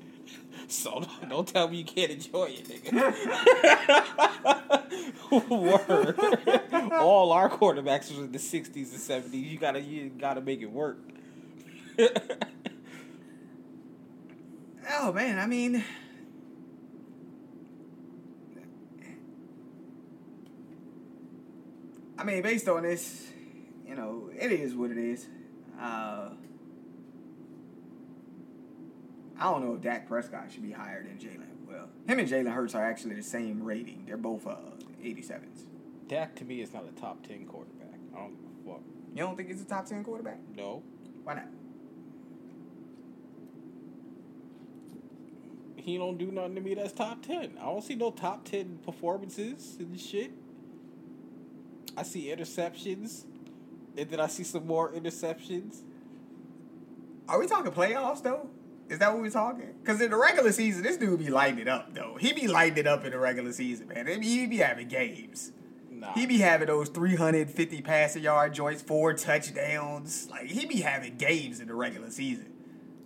So 0.67 1.03
don't 1.29 1.47
tell 1.47 1.67
me 1.67 1.77
you 1.77 1.85
can't 1.85 2.11
enjoy 2.11 2.55
it, 2.57 2.67
nigga. 2.67 2.91
Word. 5.49 6.19
all 6.93 7.31
our 7.31 7.49
quarterbacks 7.49 8.09
was 8.09 8.19
in 8.19 8.31
the 8.31 8.37
60s 8.37 8.75
and 8.75 8.85
70s. 8.85 9.51
You 9.51 9.57
gotta 9.57 9.79
you 9.81 10.09
gotta 10.09 10.41
make 10.41 10.61
it 10.61 10.71
work. 10.71 10.99
Oh 14.93 15.13
man, 15.13 15.39
I 15.39 15.47
mean, 15.47 15.83
I 22.17 22.23
mean, 22.23 22.41
based 22.43 22.67
on 22.67 22.83
this, 22.83 23.31
you 23.87 23.95
know, 23.95 24.29
it 24.37 24.51
is 24.51 24.75
what 24.75 24.91
it 24.91 24.97
is. 24.97 25.27
Uh, 25.79 26.29
I 29.41 29.45
don't 29.45 29.65
know 29.65 29.73
if 29.73 29.81
Dak 29.81 30.07
Prescott 30.07 30.51
should 30.51 30.61
be 30.61 30.71
higher 30.71 31.03
than 31.03 31.17
Jalen. 31.17 31.67
Well, 31.67 31.89
him 32.07 32.19
and 32.19 32.29
Jalen 32.29 32.53
Hurts 32.53 32.75
are 32.75 32.85
actually 32.85 33.15
the 33.15 33.23
same 33.23 33.63
rating. 33.63 34.03
They're 34.05 34.15
both 34.15 34.45
uh, 34.45 34.57
87s. 35.03 35.63
Dak 36.07 36.35
to 36.35 36.45
me 36.45 36.61
is 36.61 36.71
not 36.71 36.85
a 36.87 36.91
top 37.01 37.25
10 37.25 37.47
quarterback. 37.47 37.99
I 38.15 38.19
don't 38.19 38.35
give 38.35 38.71
a 38.71 38.73
fuck. 38.73 38.81
You 39.15 39.23
don't 39.23 39.35
think 39.35 39.49
he's 39.49 39.61
a 39.63 39.65
top 39.65 39.87
10 39.87 40.03
quarterback? 40.03 40.37
No. 40.55 40.83
Why 41.23 41.33
not? 41.33 41.47
He 45.75 45.97
don't 45.97 46.19
do 46.19 46.31
nothing 46.31 46.53
to 46.53 46.61
me 46.61 46.75
that's 46.75 46.93
top 46.93 47.25
10. 47.25 47.57
I 47.59 47.65
don't 47.65 47.83
see 47.83 47.95
no 47.95 48.11
top 48.11 48.45
10 48.45 48.81
performances 48.85 49.77
and 49.79 49.99
shit. 49.99 50.33
I 51.97 52.03
see 52.03 52.27
interceptions. 52.27 53.23
And 53.97 54.07
then 54.07 54.19
I 54.19 54.27
see 54.27 54.43
some 54.43 54.67
more 54.67 54.91
interceptions. 54.93 55.81
Are 57.27 57.39
we 57.39 57.47
talking 57.47 57.71
playoffs 57.71 58.21
though? 58.21 58.51
Is 58.91 58.99
that 58.99 59.13
what 59.13 59.21
we're 59.21 59.29
talking? 59.29 59.73
Because 59.81 60.01
in 60.01 60.11
the 60.11 60.17
regular 60.17 60.51
season, 60.51 60.83
this 60.83 60.97
dude 60.97 61.17
be 61.17 61.29
lighting 61.29 61.59
it 61.59 61.69
up 61.69 61.93
though. 61.93 62.17
He 62.19 62.33
be 62.33 62.49
lighting 62.49 62.79
it 62.79 62.87
up 62.87 63.05
in 63.05 63.11
the 63.11 63.19
regular 63.19 63.53
season, 63.53 63.87
man. 63.87 64.05
He 64.21 64.45
be, 64.45 64.57
having 64.57 64.89
games. 64.89 65.53
Nah. 65.89 66.11
He 66.11 66.25
be 66.25 66.39
having 66.39 66.67
those 66.67 66.89
350 66.89 67.81
passing 67.83 68.23
yard 68.23 68.53
joints, 68.53 68.81
four 68.81 69.13
touchdowns. 69.13 70.27
Like 70.29 70.47
he 70.47 70.65
be 70.65 70.81
having 70.81 71.15
games 71.15 71.61
in 71.61 71.69
the 71.69 71.73
regular 71.73 72.09
season. 72.09 72.51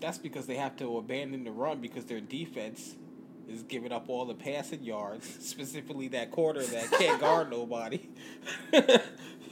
That's 0.02 0.18
because 0.18 0.48
they 0.48 0.56
have 0.56 0.76
to 0.78 0.98
abandon 0.98 1.44
the 1.44 1.52
run 1.52 1.82
because 1.82 2.06
their 2.06 2.20
defense 2.20 2.96
is 3.48 3.62
giving 3.62 3.92
up 3.92 4.10
all 4.10 4.26
the 4.26 4.34
passing 4.34 4.84
yards, 4.84 5.38
specifically 5.48 6.08
that 6.08 6.32
quarter 6.32 6.64
that 6.64 6.92
can't 6.94 7.22
guard 7.22 7.52
nobody. 7.52 8.10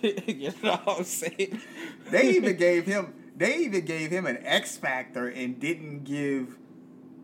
you 0.02 0.52
know 0.64 0.80
what 0.84 0.98
I'm 0.98 1.04
saying? 1.04 1.62
They 2.10 2.32
even 2.32 2.58
gave 2.58 2.88
him 2.88 3.14
they 3.36 3.58
even 3.58 3.86
gave 3.86 4.12
him 4.12 4.26
an 4.26 4.38
X 4.44 4.78
factor 4.78 5.28
and 5.28 5.60
didn't 5.60 6.04
give 6.04 6.58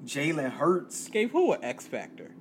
Jalen 0.05 0.51
Hurts 0.53 1.07
gave 1.09 1.31
who 1.31 1.51
an 1.53 1.63
X 1.63 1.85
factor? 1.87 2.31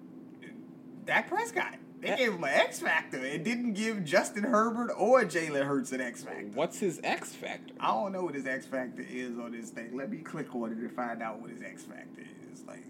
Dak 1.04 1.28
Prescott. 1.28 1.76
They 2.00 2.08
Yeah. 2.08 2.16
gave 2.16 2.32
him 2.34 2.44
an 2.44 2.50
X 2.50 2.78
factor 2.80 3.18
and 3.18 3.44
didn't 3.44 3.72
give 3.72 4.04
Justin 4.04 4.44
Herbert 4.44 4.92
or 4.96 5.22
Jalen 5.24 5.66
Hurts 5.66 5.90
an 5.92 6.00
X 6.00 6.22
factor. 6.22 6.46
What's 6.54 6.78
his 6.78 7.00
X 7.02 7.34
factor? 7.34 7.74
I 7.80 7.88
don't 7.88 8.12
know 8.12 8.22
what 8.22 8.34
his 8.34 8.46
X 8.46 8.66
factor 8.66 9.02
is 9.08 9.36
on 9.38 9.52
this 9.52 9.70
thing. 9.70 9.96
Let 9.96 10.10
me 10.10 10.18
click 10.18 10.54
on 10.54 10.70
it 10.72 10.76
to 10.80 10.88
find 10.90 11.22
out 11.22 11.40
what 11.40 11.50
his 11.50 11.60
X 11.62 11.82
factor 11.84 12.22
is. 12.52 12.62
Like, 12.66 12.84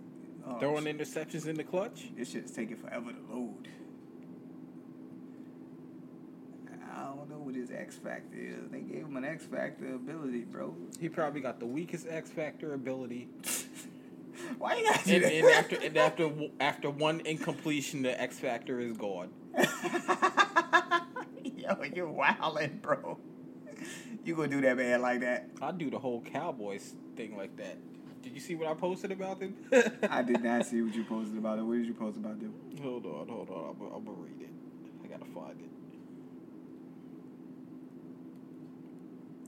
oh, 0.46 0.58
Throwing 0.58 0.84
shit. 0.84 0.98
interceptions 0.98 1.46
in 1.46 1.56
the 1.56 1.64
clutch? 1.64 2.10
this 2.16 2.30
shit's 2.30 2.50
taking 2.52 2.76
forever 2.76 3.12
to 3.12 3.34
load. 3.34 3.68
I 6.98 7.14
don't 7.14 7.30
know 7.30 7.38
what 7.38 7.54
his 7.54 7.70
X 7.70 7.96
factor 7.96 8.36
is. 8.36 8.70
They 8.70 8.80
gave 8.80 9.04
him 9.04 9.16
an 9.16 9.24
X 9.24 9.44
factor 9.44 9.94
ability, 9.94 10.40
bro. 10.40 10.74
He 11.00 11.08
probably 11.08 11.40
got 11.40 11.60
the 11.60 11.66
weakest 11.66 12.06
X 12.08 12.30
factor 12.30 12.74
ability. 12.74 13.28
Why 14.58 14.76
you 14.76 14.84
gotta 14.84 15.14
And, 15.14 15.24
and 15.24 15.46
after 15.46 15.76
and 15.76 15.96
after 15.96 16.30
after 16.60 16.90
one 16.90 17.20
incompletion, 17.20 18.02
the 18.02 18.20
X 18.20 18.38
factor 18.38 18.80
is 18.80 18.96
gone. 18.96 19.30
Yo, 21.44 21.76
you're 21.94 22.08
wildin', 22.08 22.80
bro. 22.82 23.18
You 24.24 24.34
gonna 24.34 24.48
do 24.48 24.60
that 24.62 24.76
man 24.76 25.00
like 25.00 25.20
that? 25.20 25.50
I 25.62 25.70
do 25.72 25.90
the 25.90 25.98
whole 25.98 26.20
Cowboys 26.20 26.94
thing 27.16 27.36
like 27.36 27.56
that. 27.56 27.78
Did 28.22 28.32
you 28.34 28.40
see 28.40 28.56
what 28.56 28.68
I 28.68 28.74
posted 28.74 29.12
about 29.12 29.38
them? 29.40 29.54
I 30.10 30.22
did 30.22 30.42
not 30.42 30.66
see 30.66 30.82
what 30.82 30.94
you 30.94 31.04
posted 31.04 31.38
about 31.38 31.58
it. 31.58 31.62
What 31.62 31.74
did 31.74 31.86
you 31.86 31.94
post 31.94 32.16
about 32.16 32.40
them? 32.40 32.54
Hold 32.82 33.06
on, 33.06 33.28
hold 33.28 33.50
on. 33.50 33.76
I'm, 33.80 33.96
I'm 33.96 34.04
gonna 34.04 34.18
read 34.18 34.40
it. 34.40 34.50
I 35.04 35.06
gotta 35.06 35.30
find 35.32 35.60
it. 35.60 35.68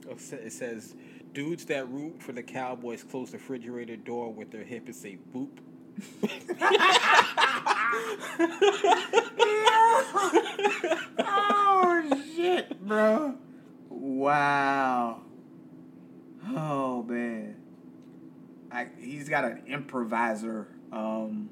It 0.11 0.51
says, 0.51 0.95
dudes 1.33 1.65
that 1.65 1.89
root 1.89 2.21
for 2.21 2.31
the 2.33 2.43
Cowboys 2.43 3.03
close 3.03 3.31
the 3.31 3.37
refrigerator 3.37 3.95
door 3.95 4.33
with 4.33 4.51
their 4.51 4.63
hip 4.63 4.85
and 4.87 4.95
say 4.95 5.17
boop. 5.33 5.59
oh 11.19 12.23
shit, 12.35 12.85
bro! 12.85 13.35
Wow. 13.89 15.21
Oh 16.47 17.03
man. 17.03 17.57
I, 18.71 18.87
he's 18.97 19.27
got 19.27 19.43
an 19.43 19.63
improviser 19.67 20.67
um, 20.91 21.49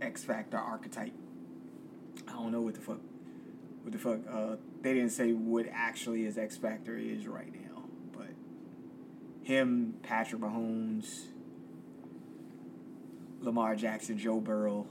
X 0.00 0.24
Factor 0.24 0.58
archetype. 0.58 1.12
I 2.26 2.32
don't 2.32 2.52
know 2.52 2.60
what 2.60 2.74
the 2.74 2.80
fuck. 2.80 3.00
What 3.82 3.92
the 3.92 3.98
fuck? 3.98 4.18
Uh, 4.30 4.56
they 4.82 4.94
didn't 4.94 5.10
say 5.10 5.32
what 5.32 5.66
actually 5.72 6.24
his 6.24 6.38
X 6.38 6.56
Factor 6.56 6.96
is 6.96 7.26
right 7.26 7.52
now, 7.52 7.84
but 8.12 8.28
him, 9.42 9.94
Patrick 10.02 10.40
Mahomes, 10.40 11.26
Lamar 13.40 13.76
Jackson, 13.76 14.18
Joe 14.18 14.40
Burrow, 14.40 14.86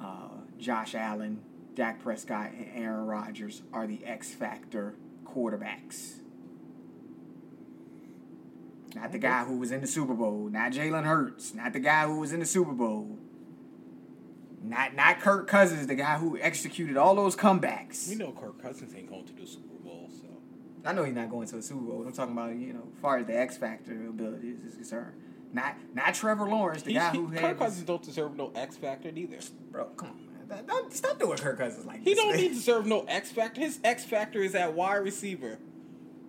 uh, 0.00 0.28
Josh 0.58 0.94
Allen, 0.94 1.42
Dak 1.74 2.02
Prescott, 2.02 2.52
and 2.52 2.68
Aaron 2.74 3.06
Rodgers 3.06 3.62
are 3.72 3.86
the 3.86 4.04
X 4.04 4.32
Factor 4.32 4.96
quarterbacks. 5.24 6.20
Not 8.94 9.12
the 9.12 9.18
guy 9.18 9.44
who 9.44 9.58
was 9.58 9.72
in 9.72 9.82
the 9.82 9.86
Super 9.86 10.14
Bowl. 10.14 10.48
Not 10.50 10.72
Jalen 10.72 11.04
Hurts. 11.04 11.52
Not 11.52 11.74
the 11.74 11.80
guy 11.80 12.06
who 12.06 12.20
was 12.20 12.32
in 12.32 12.40
the 12.40 12.46
Super 12.46 12.72
Bowl. 12.72 13.18
Not 14.62 14.94
not 14.94 15.20
Kirk 15.20 15.46
Cousins, 15.46 15.86
the 15.86 15.94
guy 15.94 16.16
who 16.18 16.38
executed 16.38 16.96
all 16.96 17.14
those 17.14 17.36
comebacks. 17.36 18.08
We 18.08 18.14
know 18.16 18.32
Kirk 18.32 18.60
Cousins 18.60 18.94
ain't 18.94 19.08
going 19.08 19.24
to 19.26 19.32
the 19.32 19.46
Super 19.46 19.74
Bowl, 19.84 20.10
so. 20.10 20.26
I 20.84 20.92
know 20.92 21.04
he's 21.04 21.14
not 21.14 21.30
going 21.30 21.46
to 21.48 21.56
the 21.56 21.62
Super 21.62 21.82
Bowl. 21.82 22.04
I'm 22.06 22.12
talking 22.12 22.32
about 22.32 22.54
you 22.56 22.72
know, 22.72 22.88
as 22.94 23.00
far 23.00 23.18
as 23.18 23.26
the 23.26 23.38
X 23.38 23.56
Factor 23.56 23.92
abilities 24.08 24.60
is 24.64 24.74
concerned. 24.74 25.12
Not 25.52 25.76
not 25.94 26.14
Trevor 26.14 26.48
Lawrence, 26.48 26.82
the 26.82 26.92
He's- 26.92 27.02
guy 27.04 27.12
he- 27.12 27.18
who 27.18 27.26
had 27.28 27.40
Kirk 27.40 27.58
Cousins 27.58 27.86
don't 27.86 28.02
deserve 28.02 28.36
no 28.36 28.50
X 28.54 28.76
Factor 28.76 29.12
neither. 29.12 29.38
bro. 29.70 29.84
Come 29.96 30.08
on, 30.10 30.16
man. 30.16 30.48
That- 30.48 30.66
don't- 30.66 30.92
stop 30.92 31.18
doing 31.18 31.38
Kirk 31.38 31.58
Cousins 31.58 31.86
like 31.86 31.98
He 32.00 32.14
this. 32.14 32.18
don't 32.18 32.36
need 32.36 32.48
to 32.48 32.54
serve 32.56 32.86
no 32.86 33.02
X 33.02 33.30
Factor. 33.30 33.60
His 33.60 33.78
X 33.84 34.04
Factor 34.04 34.40
is 34.42 34.54
at 34.54 34.74
wide 34.74 34.96
receiver. 34.96 35.58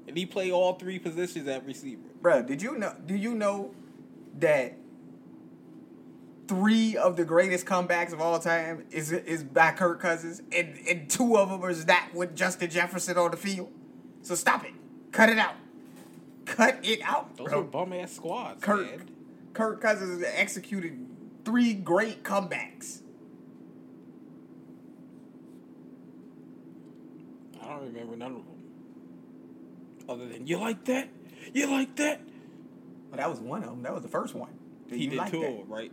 And 0.08 0.18
he 0.18 0.26
play 0.26 0.52
all 0.52 0.74
three 0.76 1.00
positions 1.00 1.48
at 1.50 1.66
receiver. 1.66 2.02
Bro, 2.22 2.44
did 2.44 2.62
you 2.62 2.78
know? 2.78 2.94
Do 3.06 3.14
you 3.16 3.34
know 3.36 3.72
that 4.40 4.74
three 6.48 6.96
of 6.98 7.16
the 7.18 7.26
greatest 7.26 7.66
comebacks 7.66 8.14
of 8.14 8.22
all 8.22 8.40
time 8.40 8.86
is 8.92 9.12
is 9.12 9.44
by 9.44 9.72
Kirk 9.72 10.00
Cousins, 10.00 10.42
and 10.52 10.78
and 10.88 11.10
two 11.10 11.38
of 11.38 11.50
them 11.50 11.64
is 11.70 11.86
that 11.86 12.10
with 12.14 12.36
Justin 12.36 12.70
Jefferson 12.70 13.18
on 13.18 13.32
the 13.32 13.38
field? 13.38 13.72
So 14.22 14.36
stop 14.36 14.66
it, 14.66 14.74
cut 15.12 15.30
it 15.30 15.38
out, 15.38 15.56
cut 16.46 16.80
it 16.84 17.02
out, 17.04 17.36
Those 17.38 17.50
bro. 17.50 17.60
are 17.62 17.64
bum 17.64 17.94
ass 17.94 18.14
squads, 18.14 18.64
Kirk 18.64 18.82
man. 18.82 19.10
Kirk 19.54 19.82
Cousins 19.82 20.24
executed 20.24 21.06
three 21.46 21.74
great 21.74 22.24
comebacks. 22.24 23.02
I 27.62 27.70
don't 27.70 27.86
remember 27.86 28.16
none 28.16 28.32
of 28.32 28.38
them. 28.46 28.54
Other 30.10 30.28
than 30.28 30.48
you 30.48 30.58
like 30.58 30.86
that, 30.86 31.10
you 31.54 31.68
like 31.68 31.96
that. 31.98 32.22
Well, 33.10 33.18
that 33.18 33.30
was 33.30 33.40
one 33.40 33.64
of 33.64 33.70
them. 33.70 33.84
That 33.84 33.94
was 33.94 34.04
the 34.04 34.10
first 34.10 34.36
one. 34.36 34.52
Did 34.90 35.00
he 35.00 35.08
did 35.08 35.18
like 35.18 35.32
two 35.32 35.42
that? 35.42 35.50
of 35.52 35.58
them, 35.58 35.70
right? 35.70 35.92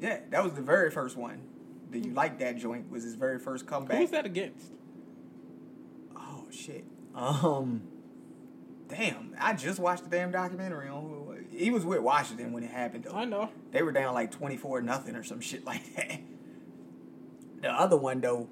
Yeah, 0.00 0.20
that 0.30 0.42
was 0.44 0.52
the 0.52 0.62
very 0.62 0.90
first 0.90 1.16
one. 1.16 1.40
Did 1.90 2.04
you 2.04 2.12
like 2.12 2.38
that 2.40 2.56
joint? 2.56 2.90
Was 2.90 3.04
his 3.04 3.14
very 3.14 3.38
first 3.38 3.66
comeback? 3.66 3.96
Who 3.96 4.02
was 4.02 4.10
that 4.10 4.26
against? 4.26 4.72
Oh 6.16 6.46
shit. 6.50 6.84
Um. 7.14 7.82
Damn, 8.88 9.34
I 9.40 9.54
just 9.54 9.80
watched 9.80 10.04
the 10.04 10.10
damn 10.10 10.30
documentary 10.30 10.88
on 10.88 11.02
who 11.02 11.14
it 11.14 11.20
was. 11.22 11.38
He 11.50 11.70
was 11.70 11.84
with 11.84 12.00
Washington 12.00 12.52
when 12.52 12.62
it 12.62 12.70
happened 12.70 13.04
though. 13.04 13.16
I 13.16 13.24
know. 13.24 13.50
They 13.72 13.82
were 13.82 13.92
down 13.92 14.14
like 14.14 14.30
twenty 14.30 14.56
four 14.56 14.80
nothing 14.80 15.16
or 15.16 15.24
some 15.24 15.40
shit 15.40 15.64
like 15.64 15.94
that. 15.96 16.20
The 17.62 17.72
other 17.72 17.96
one 17.96 18.20
though, 18.20 18.48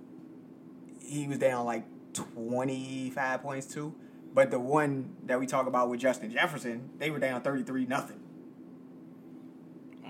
he 1.01 1.29
was 1.29 1.39
down 1.39 1.67
like 1.67 1.85
twenty 2.15 3.11
five 3.11 3.43
points 3.43 3.67
too. 3.67 3.95
But 4.33 4.51
the 4.51 4.59
one 4.59 5.15
that 5.27 5.39
we 5.39 5.47
talk 5.47 5.69
about 5.69 5.89
with 5.89 6.01
Justin 6.01 6.33
Jefferson, 6.33 6.91
they 6.99 7.11
were 7.11 7.21
down 7.21 7.43
thirty 7.43 7.63
three 7.63 7.87
nothing. 7.87 8.21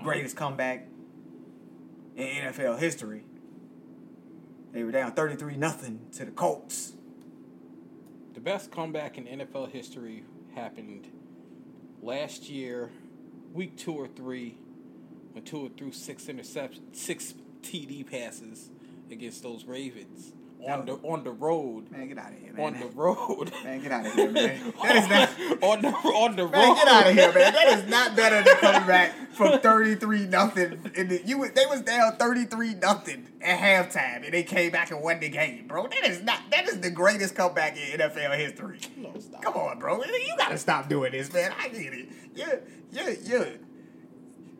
Greatest 0.01 0.35
comeback 0.35 0.87
in 2.15 2.27
NFL 2.27 2.79
history. 2.79 3.23
They 4.71 4.83
were 4.83 4.91
down 4.91 5.13
thirty 5.13 5.35
three 5.35 5.55
nothing 5.55 6.07
to 6.13 6.25
the 6.25 6.31
Colts. 6.31 6.93
The 8.33 8.41
best 8.41 8.71
comeback 8.71 9.17
in 9.17 9.25
NFL 9.25 9.71
history 9.71 10.23
happened 10.55 11.07
last 12.01 12.49
year, 12.49 12.89
week 13.53 13.77
two 13.77 13.93
or 13.93 14.07
three, 14.07 14.57
when 15.31 15.43
Tua 15.43 15.69
threw 15.69 15.91
six 15.91 16.25
interceptions, 16.25 16.95
six 16.95 17.33
TD 17.61 18.09
passes 18.09 18.69
against 19.09 19.43
those 19.43 19.65
Ravens 19.65 20.33
on 20.67 20.85
the 20.85 20.93
on 20.93 21.23
the 21.23 21.31
road. 21.31 21.91
Man, 21.91 22.07
get 22.07 22.17
out 22.17 22.31
of 22.31 22.39
here, 22.39 22.53
man. 22.53 22.73
On 22.73 22.79
the 22.79 22.87
road. 22.87 23.51
Man, 23.63 23.81
get 23.81 23.91
out 23.91 24.05
of 24.05 24.13
here, 24.13 24.31
man. 24.31 24.73
That 24.83 24.95
is 24.95 25.09
not. 25.09 25.63
on 25.63 25.81
the 25.81 25.89
on 25.89 26.35
the 26.35 26.43
road. 26.43 26.51
Man, 26.51 26.75
get 26.75 26.87
out 26.87 27.07
of 27.07 27.13
here, 27.13 27.33
man. 27.33 27.53
That 27.53 27.77
is 27.77 27.89
not 27.89 28.15
better 28.15 28.43
than 28.43 28.55
coming 28.57 28.87
back 28.87 29.13
from 29.33 29.59
thirty 29.59 29.95
three 29.95 30.25
nothing. 30.25 30.91
In 30.95 31.09
the, 31.09 31.21
you 31.25 31.47
they 31.49 31.65
was 31.65 31.81
down 31.81 32.15
thirty 32.17 32.45
three 32.45 32.73
nothing 32.75 33.27
at 33.41 33.59
halftime, 33.59 34.23
and 34.23 34.33
they 34.33 34.43
came 34.43 34.71
back 34.71 34.91
and 34.91 35.01
won 35.01 35.19
the 35.19 35.29
game, 35.29 35.67
bro. 35.67 35.87
That 35.87 36.05
is 36.05 36.21
not. 36.23 36.39
That 36.51 36.67
is 36.67 36.79
the 36.79 36.91
greatest 36.91 37.35
comeback 37.35 37.77
in 37.77 37.99
NFL 37.99 38.37
history. 38.37 38.79
No, 38.97 39.13
stop. 39.19 39.41
Come 39.41 39.53
on, 39.55 39.79
bro. 39.79 40.03
You 40.03 40.35
gotta 40.37 40.57
stop 40.57 40.89
doing 40.89 41.11
this, 41.11 41.31
man. 41.33 41.53
I 41.59 41.69
get 41.69 41.93
it. 41.93 42.09
Yeah, 42.33 42.55
yeah, 42.91 43.13
you're 43.25 43.39
you're 43.39 43.47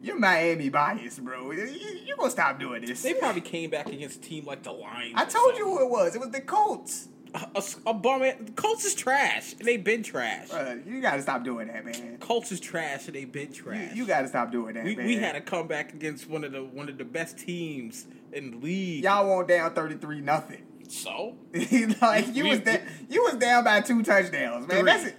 you're 0.02 0.20
Miami 0.20 0.70
biased, 0.70 1.24
bro. 1.24 1.52
You, 1.52 1.64
you 2.06 2.16
gonna 2.18 2.30
stop 2.32 2.60
doing 2.60 2.86
this? 2.86 3.02
They 3.02 3.14
probably 3.14 3.42
came 3.42 3.70
back 3.70 3.88
against 3.88 4.18
a 4.18 4.22
team 4.22 4.46
like 4.46 4.64
the 4.64 4.72
Lions. 4.72 5.14
I 5.16 5.26
told 5.26 5.58
you 5.58 5.66
who 5.66 5.82
it 5.84 5.90
was. 5.90 6.16
It 6.16 6.20
was 6.22 6.30
the 6.30 6.42
Colts. 6.42 7.08
a, 7.34 7.48
a, 7.56 7.64
a 7.90 7.94
bum. 7.94 8.22
The 8.22 8.52
Colts 8.56 8.86
is 8.86 8.96
trash, 8.96 9.54
and 9.60 9.68
they 9.68 9.78
been 9.78 10.04
trash. 10.04 10.50
Bruh, 10.50 10.86
you 10.86 11.02
gotta 11.02 11.22
stop 11.22 11.44
doing 11.44 11.68
that, 11.68 11.84
man. 11.86 12.18
Colts 12.20 12.52
is 12.52 12.60
trash, 12.60 13.08
and 13.08 13.16
they've 13.16 13.32
been 13.32 13.52
trash. 13.52 13.92
You, 13.94 14.04
you 14.04 14.08
gotta 14.08 14.28
stop 14.28 14.52
doing 14.52 14.76
that, 14.76 14.86
we, 14.86 14.96
man. 14.96 15.06
we 15.06 15.16
had 15.18 15.36
a 15.36 15.42
comeback 15.42 15.94
against 15.94 16.30
one 16.30 16.44
of 16.44 16.52
the 16.52 16.64
one 16.64 16.88
of 16.90 16.98
the 16.98 17.04
best 17.06 17.38
teams 17.38 18.06
in 18.32 18.52
the 18.52 18.58
league. 18.58 19.04
y'all 19.04 19.28
won 19.30 19.48
down 19.48 19.74
thirty 19.74 19.96
three 19.96 20.22
nothing. 20.22 20.64
So 20.88 21.36
like 22.02 22.34
you 22.36 22.44
We- 22.44 22.50
was 22.52 22.60
da- 22.60 22.82
you 23.10 23.24
was 23.24 23.36
down 23.36 23.64
by 23.64 23.82
two 23.82 24.04
touchdowns, 24.04 24.68
man. 24.68 24.78
Three. 24.80 24.84
That's 24.84 25.06
it. 25.06 25.16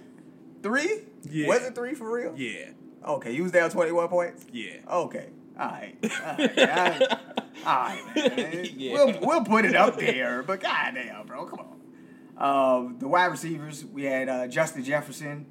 Three? 0.63 1.01
Yeah. 1.29 1.47
Was 1.49 1.65
it 1.67 1.75
three 1.75 1.93
for 1.93 2.09
real? 2.11 2.33
yeah, 2.37 2.69
Okay, 3.07 3.31
you 3.33 3.43
was 3.43 3.51
down 3.51 3.69
twenty 3.69 3.91
one 3.91 4.07
points. 4.07 4.45
yeah. 4.51 4.73
Okay. 4.91 5.29
All 5.59 5.67
right. 5.69 5.95
All 6.03 6.09
right. 6.37 6.59
All 6.59 6.65
right. 6.67 7.01
All 7.65 7.75
right, 7.87 8.03
man. 8.15 8.67
Yeah. 8.77 8.93
We'll 8.93 9.19
we'll 9.21 9.43
put 9.45 9.65
it 9.65 9.75
up 9.75 9.97
there, 9.97 10.43
but 10.43 10.59
goddamn, 10.61 11.25
bro, 11.25 11.45
come 11.45 11.59
on. 11.59 11.67
Um, 12.37 12.99
the 12.99 13.07
wide 13.07 13.25
receivers, 13.27 13.83
we 13.85 14.03
had 14.03 14.29
uh, 14.29 14.47
Justin 14.47 14.83
Jefferson, 14.83 15.47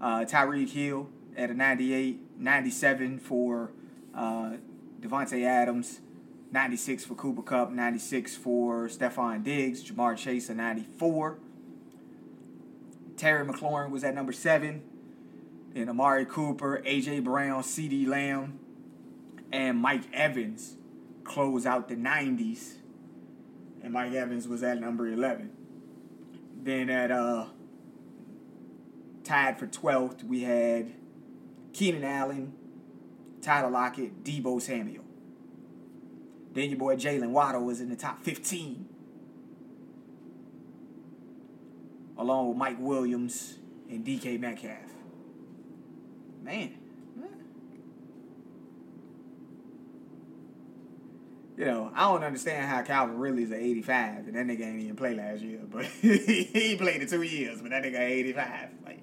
uh, 0.00 0.20
Tyreek 0.20 0.70
Hill 0.70 1.10
at 1.36 1.50
a 1.50 1.54
98, 1.54 2.18
97 2.38 3.18
for 3.18 3.72
uh, 4.14 4.52
Davante 5.00 5.44
Adams, 5.44 6.00
96 6.50 7.04
for 7.04 7.14
Cooper 7.14 7.42
Kupp, 7.42 7.70
96 7.72 8.36
for 8.36 8.88
Stefon 8.88 9.44
Diggs, 9.44 9.84
Ja'Marr 9.84 10.16
Chase 10.16 10.48
a 10.48 10.54
94. 10.54 11.38
Terry 13.18 13.44
McLaurin 13.46 13.90
was 13.90 14.02
at 14.02 14.14
number 14.14 14.32
seven. 14.32 14.82
Then 15.72 15.88
Amari 15.88 16.24
Cooper, 16.24 16.82
AJ 16.84 17.24
Brown, 17.24 17.62
CeeDee 17.62 18.06
Lamb, 18.06 18.58
and 19.52 19.78
Mike 19.78 20.12
Evans 20.12 20.76
close 21.24 21.64
out 21.64 21.88
the 21.88 21.96
90s. 21.96 22.74
And 23.82 23.92
Mike 23.92 24.12
Evans 24.12 24.48
was 24.48 24.62
at 24.62 24.80
number 24.80 25.06
11. 25.06 25.50
Then 26.62 26.90
at 26.90 27.10
uh 27.10 27.46
tied 29.24 29.58
for 29.58 29.66
12th, 29.66 30.24
we 30.24 30.42
had 30.42 30.92
Keenan 31.72 32.04
Allen, 32.04 32.52
Tyler 33.40 33.70
Lockett, 33.70 34.24
Deebo 34.24 34.60
Samuel. 34.60 35.04
Then 36.52 36.68
your 36.70 36.78
boy 36.78 36.96
Jaylen 36.96 37.30
Waddle 37.30 37.64
was 37.64 37.80
in 37.80 37.88
the 37.88 37.96
top 37.96 38.22
15. 38.24 38.88
Along 42.18 42.48
with 42.48 42.56
Mike 42.56 42.76
Williams 42.80 43.58
and 43.88 44.04
DK 44.04 44.38
Metcalf. 44.38 44.89
Man. 46.42 46.80
You 51.60 51.66
know, 51.66 51.92
I 51.94 52.10
don't 52.10 52.24
understand 52.24 52.70
how 52.70 52.80
Calvin 52.80 53.18
Ridley's 53.18 53.50
an 53.50 53.58
85, 53.60 54.28
and 54.28 54.34
that 54.34 54.46
nigga 54.46 54.64
ain't 54.64 54.80
even 54.80 54.96
play 54.96 55.14
last 55.14 55.42
year, 55.42 55.60
but 55.68 55.84
he 56.00 56.74
played 56.80 57.02
in 57.02 57.06
two 57.06 57.20
years, 57.20 57.60
but 57.60 57.70
that 57.70 57.82
nigga 57.82 58.00
85. 58.00 58.68
Like, 58.82 59.00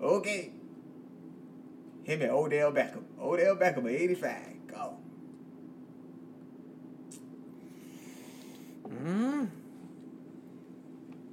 okay. 0.00 0.52
Him 2.04 2.22
and 2.22 2.30
Odell 2.30 2.70
Beckham. 2.70 3.02
Odell 3.20 3.56
Beckham 3.56 3.92
at 3.92 4.00
85. 4.00 4.36
Go. 4.68 4.98
Mm-hmm. 8.84 9.44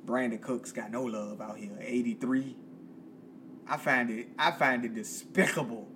Brandin 0.07 0.41
Cooks 0.41 0.71
got 0.71 0.89
no 0.89 1.03
love 1.03 1.39
out 1.39 1.57
here. 1.57 1.77
83. 1.79 2.55
I 3.67 3.77
find 3.77 4.09
it 4.09 4.27
I 4.37 4.51
find 4.51 4.85
it 4.85 4.93
despicable 4.93 5.87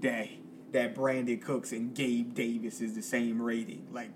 that 0.00 0.28
that 0.72 0.94
Brandin 0.94 1.40
Cooks 1.40 1.72
and 1.72 1.94
Gabe 1.94 2.34
Davis 2.34 2.80
is 2.80 2.94
the 2.94 3.02
same 3.02 3.40
rating. 3.40 3.86
Like 3.92 4.10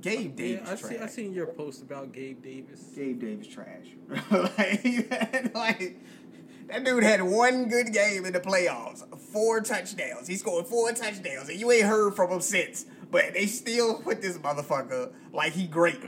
Gabe 0.00 0.36
Davis 0.36 0.62
Yeah, 0.66 0.72
I 0.72 0.76
trash. 0.76 0.92
see. 0.92 0.98
I 0.98 1.06
seen 1.06 1.32
your 1.32 1.46
post 1.46 1.82
about 1.82 2.12
Gabe 2.12 2.42
Davis. 2.42 2.80
Gabe 2.94 3.20
Davis 3.20 3.46
trash. 3.46 3.86
like, 4.30 5.54
like, 5.54 5.96
that 6.68 6.84
dude 6.84 7.02
had 7.02 7.22
one 7.22 7.68
good 7.68 7.92
game 7.92 8.24
in 8.26 8.32
the 8.32 8.40
playoffs, 8.40 9.02
four 9.18 9.60
touchdowns. 9.60 10.26
He 10.26 10.36
scored 10.36 10.66
four 10.66 10.92
touchdowns, 10.92 11.48
and 11.48 11.58
you 11.58 11.70
ain't 11.72 11.86
heard 11.86 12.14
from 12.14 12.30
him 12.30 12.40
since. 12.40 12.84
But 13.10 13.32
they 13.32 13.46
still 13.46 14.00
put 14.00 14.20
this 14.20 14.36
motherfucker 14.38 15.12
like 15.32 15.52
he 15.52 15.66
great. 15.66 16.00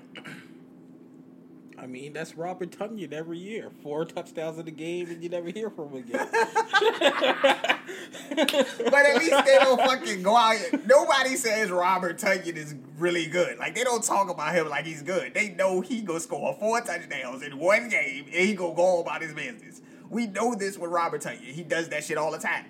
I 1.79 1.87
mean, 1.87 2.15
that's 2.15 2.37
Robert 2.37 2.71
Tonyan 2.71 3.13
every 3.13 3.39
year. 3.39 3.71
Four 3.83 4.07
touchdowns 4.07 4.59
in 4.59 4.65
the 4.65 4.71
game, 4.71 5.11
and 5.11 5.23
you 5.23 5.29
never 5.29 5.51
hear 5.51 5.69
from 5.71 5.91
him 5.91 6.05
again. 6.05 6.29
But 7.87 9.07
at 9.07 9.17
least 9.19 9.45
they 9.45 9.59
don't 9.59 9.81
fucking 9.81 10.23
go 10.23 10.37
out. 10.37 10.59
Nobody 10.87 11.37
says 11.37 11.71
Robert 11.71 12.19
Tonyan 12.19 12.57
is 12.57 12.75
really 12.99 13.27
good. 13.27 13.59
Like 13.59 13.75
they 13.75 13.85
don't 13.85 14.03
talk 14.03 14.29
about 14.29 14.55
him 14.55 14.69
like 14.69 14.87
he's 14.87 15.03
good. 15.03 15.35
They 15.35 15.51
know 15.51 15.81
he 15.81 16.03
gonna 16.03 16.21
score 16.21 16.55
four 16.59 16.81
touchdowns 16.81 17.43
in 17.43 17.59
one 17.59 17.89
game, 17.89 18.25
and 18.27 18.35
he 18.35 18.55
gonna 18.55 18.75
go 18.75 19.01
about 19.01 19.23
his 19.23 19.35
business. 19.35 19.83
We 20.11 20.27
know 20.27 20.55
this 20.55 20.79
with 20.79 20.91
Robert 20.91 21.23
Tonyan. 21.23 21.53
He 21.53 21.63
does 21.63 21.89
that 21.91 22.05
shit 22.05 22.19
all 22.19 22.33
the 22.33 22.39
time. 22.39 22.65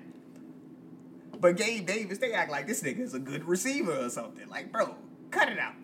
But 1.38 1.56
Gabe 1.56 1.86
Davis, 1.86 2.18
they 2.18 2.32
act 2.32 2.50
like 2.50 2.66
this 2.66 2.82
nigga 2.82 3.00
is 3.00 3.14
a 3.14 3.18
good 3.18 3.44
receiver 3.44 3.96
or 3.96 4.10
something. 4.10 4.48
Like, 4.48 4.72
bro, 4.72 4.94
cut 5.30 5.48
it 5.48 5.58
out. 5.58 5.74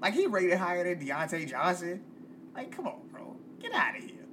Like 0.00 0.14
he 0.14 0.26
rated 0.26 0.58
higher 0.58 0.84
than 0.84 1.06
Diontae 1.06 1.48
Johnson. 1.48 2.02
Like, 2.56 2.74
come 2.74 2.86
on, 2.86 3.00
bro, 3.12 3.36
get 3.60 3.74
out 3.74 3.98
of 3.98 4.02
here. 4.02 4.24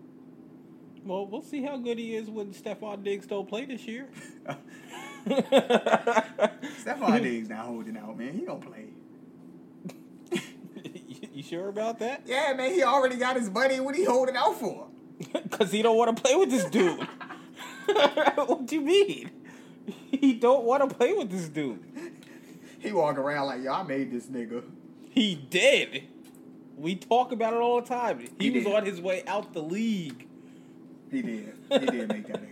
well, 1.04 1.28
we'll 1.28 1.42
see 1.42 1.62
how 1.62 1.76
good 1.76 1.98
he 1.98 2.16
is 2.16 2.30
when 2.30 2.54
Stefon 2.54 3.04
Diggs 3.04 3.28
don't 3.28 3.50
play 3.50 3.66
this 3.66 3.86
year. 3.86 4.08
Stefon 5.28 7.22
Diggs 7.22 7.50
not 7.50 7.66
holding 7.66 7.98
out, 7.98 8.18
man. 8.18 8.34
He 8.34 8.46
don't 8.46 8.62
play. 8.62 8.86
you, 10.32 11.28
you 11.34 11.44
sure 11.44 11.68
about 11.68 12.00
that? 12.00 12.22
Yeah, 12.26 12.54
man, 12.56 12.74
he 12.74 12.82
already 12.84 13.18
got 13.18 13.36
his 13.36 13.50
money. 13.50 13.82
What 13.82 13.96
he 13.96 14.06
holding 14.06 14.38
out 14.38 14.58
for? 14.60 14.88
Because 15.34 15.72
he 15.72 15.82
don't 15.82 15.98
want 15.98 16.16
to 16.16 16.22
play 16.22 16.36
with 16.36 16.50
this 16.50 16.66
dude. 16.66 17.08
what 18.36 18.66
do 18.66 18.76
you 18.76 18.82
mean? 18.82 19.32
He 20.12 20.34
don't 20.34 20.64
want 20.64 20.90
to 20.90 20.96
play 20.96 21.14
with 21.14 21.30
this 21.30 21.48
dude. 21.50 21.84
He 22.80 22.92
walk 22.92 23.18
around 23.18 23.48
like, 23.48 23.62
yo, 23.62 23.72
I 23.72 23.84
made 23.84 24.12
this 24.12 24.26
nigga. 24.28 24.64
He 25.12 25.36
did. 25.36 26.08
We 26.78 26.96
talk 26.96 27.32
about 27.32 27.54
it 27.54 27.58
all 27.58 27.82
the 27.82 27.88
time. 27.88 28.20
He, 28.20 28.30
He 28.40 28.52
was 28.52 28.64
did. 28.64 28.74
on 28.76 28.86
his 28.86 29.02
way 29.02 29.24
out 29.28 29.54
the 29.54 29.62
league. 29.62 30.28
He 31.12 31.22
did. 31.22 31.54
He 31.70 31.80
did 31.80 32.08
make 32.10 32.28
that 32.28 32.42
nigga. 32.42 32.50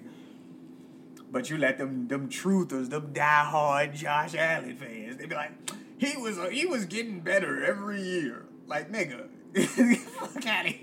But 1.32 1.50
you 1.50 1.58
let 1.58 1.78
them 1.78 2.08
them 2.08 2.30
truthers, 2.30 2.90
them 2.90 3.14
diehard 3.14 3.96
Josh 3.96 4.36
Allen 4.36 4.76
fans, 4.76 5.18
they 5.18 5.26
be 5.26 5.36
like, 5.36 5.52
he 5.98 6.16
was 6.18 6.38
he 6.52 6.66
was 6.66 6.86
getting 6.86 7.22
better 7.22 7.64
every 7.64 8.02
year. 8.02 8.46
Like 8.68 8.92
nigga, 8.92 9.28
fuck 9.98 10.46
out 10.46 10.68
of. 10.68 10.74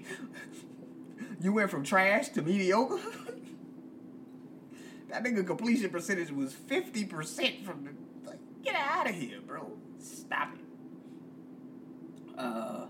You 1.41 1.53
went 1.53 1.70
from 1.70 1.84
trash 1.84 2.30
to 2.30 2.43
mediocre. 2.43 2.99
that 5.11 5.22
nigga 5.22 5.47
completion 5.47 5.91
percentage 5.91 6.32
was 6.32 6.55
fifty 6.55 7.05
percent 7.05 7.64
from 7.64 7.84
the. 7.84 7.91
Like, 8.28 8.41
get 8.64 8.74
out 8.74 9.09
of 9.09 9.14
here, 9.14 9.41
bro. 9.47 9.70
Stop 10.01 10.55
it. 10.55 12.39
Uh. 12.39 12.86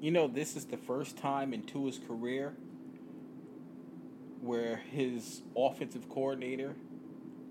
You 0.00 0.12
know, 0.12 0.28
this 0.28 0.54
is 0.54 0.66
the 0.66 0.76
first 0.76 1.16
time 1.16 1.52
in 1.52 1.62
Tua's 1.62 1.98
career 2.06 2.54
where 4.40 4.76
his 4.76 5.42
offensive 5.56 6.08
coordinator 6.08 6.76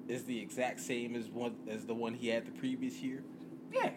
is 0.08 0.24
the 0.24 0.40
exact 0.40 0.80
same 0.80 1.16
as 1.16 1.28
one 1.28 1.56
as 1.70 1.86
the 1.86 1.94
one 1.94 2.14
he 2.14 2.30
had 2.30 2.46
the 2.46 2.52
previous 2.52 3.02
year. 3.02 3.24
Yeah. 3.74 3.92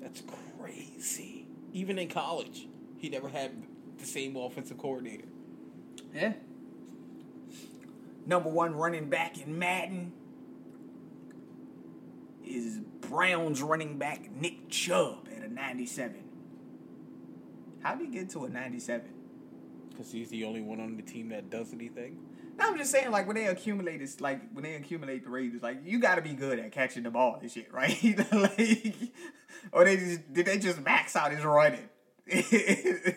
That's 0.00 0.22
crazy. 0.58 1.46
Even 1.72 1.98
in 1.98 2.08
college, 2.08 2.66
he 2.96 3.10
never 3.10 3.28
had 3.28 3.50
the 3.98 4.06
same 4.06 4.36
offensive 4.36 4.78
coordinator. 4.78 5.28
Yeah. 6.14 6.34
Number 8.24 8.48
one 8.48 8.74
running 8.74 9.10
back 9.10 9.38
in 9.40 9.58
Madden 9.58 10.12
is 12.46 12.80
Browns 13.00 13.62
running 13.62 13.98
back 13.98 14.30
Nick 14.30 14.68
Chubb 14.68 15.28
at 15.36 15.42
a 15.42 15.52
97. 15.52 16.27
How 17.88 17.94
did 17.94 18.08
he 18.08 18.12
get 18.12 18.28
to 18.30 18.44
a 18.44 18.50
97? 18.50 19.08
Because 19.88 20.12
he's 20.12 20.28
the 20.28 20.44
only 20.44 20.60
one 20.60 20.78
on 20.78 20.98
the 20.98 21.02
team 21.02 21.30
that 21.30 21.48
does 21.48 21.72
anything. 21.72 22.18
No, 22.58 22.66
I'm 22.66 22.76
just 22.76 22.90
saying, 22.90 23.10
like 23.10 23.26
when 23.26 23.34
they 23.34 23.46
accumulate 23.46 24.00
this, 24.00 24.20
like 24.20 24.42
when 24.52 24.62
they 24.62 24.74
accumulate 24.74 25.24
the 25.24 25.30
Raiders, 25.30 25.62
like 25.62 25.78
you 25.84 25.98
got 25.98 26.16
to 26.16 26.20
be 26.20 26.34
good 26.34 26.58
at 26.58 26.70
catching 26.70 27.04
the 27.04 27.10
ball 27.10 27.38
and 27.40 27.50
shit, 27.50 27.72
right? 27.72 27.98
like, 28.32 28.94
or 29.72 29.86
they 29.86 29.96
just 29.96 30.30
did 30.34 30.44
they 30.44 30.58
just 30.58 30.82
max 30.82 31.16
out 31.16 31.32
his 31.32 31.42
running? 31.42 31.88
did 32.28 33.16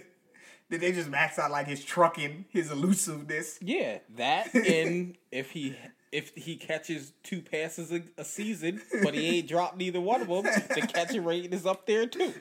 they 0.69 0.93
just 0.93 1.09
max 1.09 1.38
out 1.38 1.51
like 1.51 1.67
his 1.67 1.84
trucking, 1.84 2.45
his 2.47 2.72
elusiveness? 2.72 3.59
Yeah, 3.61 3.97
that 4.15 4.55
and 4.55 5.17
if 5.34 5.51
he 5.51 5.76
if 6.11 6.34
he 6.36 6.55
catches 6.55 7.13
two 7.24 7.41
passes 7.41 7.91
a, 7.91 8.03
a 8.17 8.26
season, 8.26 8.82
but 9.03 9.13
he 9.13 9.39
ain't 9.39 9.47
dropped 9.47 9.78
neither 9.78 10.01
one 10.01 10.22
of 10.22 10.28
them, 10.28 10.43
the 10.43 10.88
catching 10.93 11.24
rate 11.24 11.53
is 11.53 11.65
up 11.65 11.86
there 11.86 12.05
too. 12.05 12.34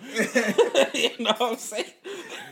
you 0.95 1.11
know 1.19 1.35
what 1.39 1.53
I'm 1.53 1.57
saying? 1.57 1.87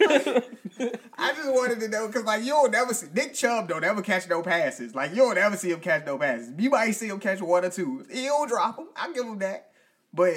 I 1.18 1.32
just 1.34 1.52
wanted 1.52 1.80
to 1.80 1.88
know 1.88 2.06
because 2.06 2.24
like 2.24 2.44
you'll 2.44 2.70
never 2.70 2.94
see 2.94 3.09
Nick 3.14 3.34
Chubb 3.34 3.68
don't 3.68 3.84
ever 3.84 4.02
catch 4.02 4.28
no 4.28 4.42
passes. 4.42 4.94
Like 4.94 5.14
you'll 5.14 5.34
never 5.34 5.56
see 5.56 5.70
him 5.70 5.80
catch 5.80 6.06
no 6.06 6.18
passes. 6.18 6.52
You 6.59 6.70
might 6.70 6.92
see 6.92 7.09
him 7.09 7.20
catch 7.20 7.40
one 7.40 7.64
or 7.64 7.70
two. 7.70 8.06
He'll 8.11 8.46
drop 8.46 8.76
them. 8.76 8.88
I 8.96 9.12
give 9.12 9.24
him 9.24 9.38
that. 9.40 9.70
But 10.12 10.34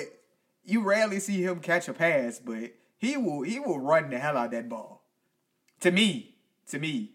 you 0.63 0.84
rarely 0.84 1.19
see 1.19 1.43
him 1.43 1.59
catch 1.59 1.88
a 1.88 1.93
pass. 1.93 2.39
But 2.39 2.74
he 2.97 3.17
will 3.17 3.43
he 3.43 3.59
will 3.59 3.80
run 3.80 4.09
the 4.09 4.19
hell 4.19 4.38
out 4.38 4.45
of 4.45 4.51
that 4.51 4.69
ball. 4.69 5.03
To 5.82 5.91
me, 5.91 6.36
to 6.67 6.80
me, 6.80 7.13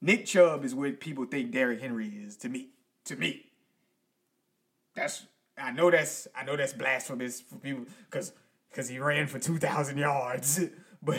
Nick 0.00 0.26
Chubb 0.26 0.64
is 0.64 0.74
what 0.74 1.00
people 1.00 1.24
think 1.24 1.52
Derrick 1.52 1.80
Henry 1.80 2.08
is. 2.08 2.36
To 2.38 2.48
me, 2.48 2.70
to 3.04 3.16
me. 3.16 3.46
That's 4.94 5.26
I 5.56 5.70
know 5.70 5.90
that's 5.90 6.28
I 6.34 6.44
know 6.44 6.56
that's 6.56 6.72
blasphemous 6.72 7.40
for 7.40 7.56
people 7.56 7.86
because 8.10 8.32
because 8.70 8.88
he 8.88 8.98
ran 8.98 9.26
for 9.26 9.38
two 9.38 9.58
thousand 9.58 9.98
yards, 9.98 10.60
but 11.02 11.18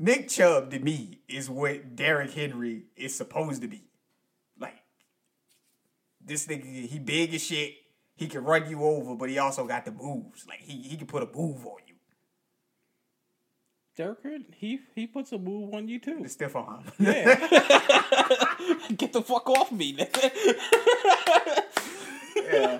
Nick 0.00 0.28
Chubb 0.30 0.70
to 0.70 0.78
me 0.78 1.18
is 1.28 1.50
what 1.50 1.94
Derrick 1.94 2.32
Henry 2.32 2.84
is 2.96 3.14
supposed 3.14 3.60
to 3.60 3.68
be. 3.68 3.82
Like 4.58 4.82
this 6.24 6.46
nigga, 6.46 6.86
he 6.86 6.98
big 6.98 7.34
as 7.34 7.44
shit. 7.44 7.74
He 8.16 8.26
can 8.26 8.42
run 8.42 8.68
you 8.68 8.82
over, 8.82 9.14
but 9.14 9.28
he 9.28 9.36
also 9.36 9.66
got 9.66 9.84
the 9.84 9.92
moves. 9.92 10.46
Like 10.48 10.60
he 10.60 10.80
he 10.80 10.96
can 10.96 11.06
put 11.06 11.22
a 11.22 11.26
move 11.26 11.66
on 11.66 11.80
you. 11.86 11.96
Derrick, 13.94 14.46
he 14.56 14.80
he 14.94 15.06
puts 15.06 15.32
a 15.32 15.38
move 15.38 15.74
on 15.74 15.86
you 15.86 15.98
too. 15.98 16.20
The 16.22 16.30
stiff 16.30 16.56
arm. 16.56 16.84
Yeah. 16.98 17.34
Get 18.96 19.12
the 19.12 19.20
fuck 19.20 19.50
off 19.50 19.70
me, 19.70 19.94
nigga. 19.94 20.30
yeah. 22.36 22.78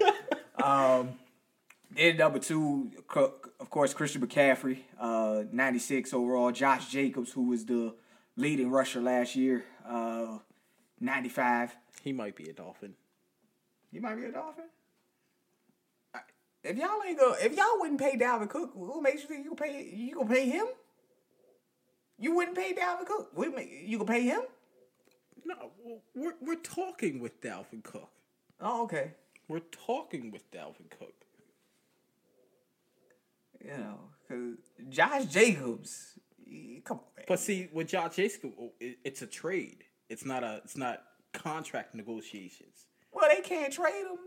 Um, 0.63 1.19
then 1.91 2.17
number 2.17 2.39
two, 2.39 2.91
of 3.61 3.71
course, 3.71 3.95
Christian 3.95 4.27
McCaffrey, 4.27 4.79
uh, 4.99 5.45
96 5.51 6.13
overall. 6.15 6.53
Josh 6.53 6.91
Jacobs, 6.91 7.33
who 7.33 7.49
was 7.49 7.67
the 7.67 7.95
leading 8.37 8.71
rusher 8.71 9.01
last 9.01 9.37
year, 9.37 9.65
uh, 9.87 10.39
95. 11.01 11.75
He 12.03 12.13
might 12.13 12.37
be 12.37 12.49
a 12.49 12.53
dolphin. 12.53 12.95
You 13.93 14.01
might 14.01 14.17
be 14.17 14.25
a 14.25 14.33
Dolphin. 14.33 14.65
If 16.63 16.77
y'all 16.77 17.03
ain't 17.07 17.19
go, 17.19 17.35
if 17.41 17.57
y'all 17.57 17.79
wouldn't 17.79 17.99
pay 17.99 18.17
Dalvin 18.19 18.49
Cook, 18.49 18.73
who 18.75 19.01
makes 19.01 19.23
you 19.23 19.29
think 19.29 19.45
you 19.45 19.57
gonna 19.57 19.73
pay? 19.73 19.91
You 19.95 20.15
gonna 20.15 20.29
pay 20.29 20.49
him? 20.49 20.67
You 22.19 22.35
wouldn't 22.37 22.57
pay 22.57 22.75
Dalvin 22.75 23.07
Cook. 23.07 23.31
We 23.35 23.49
make, 23.49 23.71
you 23.87 23.97
gonna 23.97 24.11
pay 24.11 24.23
him? 24.23 24.43
No, 25.47 25.71
we're 26.15 26.35
we're 26.43 26.57
talking 26.57 27.19
with 27.19 27.41
Dalvin 27.41 27.83
Cook. 27.83 28.11
Oh, 28.61 28.85
okay. 28.85 29.13
We're 29.49 29.61
talking 29.61 30.31
with 30.31 30.49
Dalvin 30.53 30.91
Cook. 30.91 31.20
You 33.63 33.77
know, 33.77 33.99
cause 34.29 34.57
Josh 34.89 35.27
Jacobs, 35.27 36.19
come 36.85 36.99
on, 36.99 37.05
man. 37.17 37.25
But 37.29 37.41
see, 37.41 37.69
with 37.73 37.89
Josh 37.89 38.17
Jacobs, 38.17 38.55
oh, 38.59 38.73
it's 38.81 39.23
a 39.23 39.27
trade. 39.27 39.85
It's 40.09 40.25
not 40.25 40.43
a. 40.43 40.61
It's 40.65 40.77
not 40.77 41.03
contract 41.33 41.95
negotiations. 41.95 42.87
Well, 43.13 43.29
they 43.29 43.43
can't 43.43 43.73
trade 43.73 44.03
him 44.03 44.19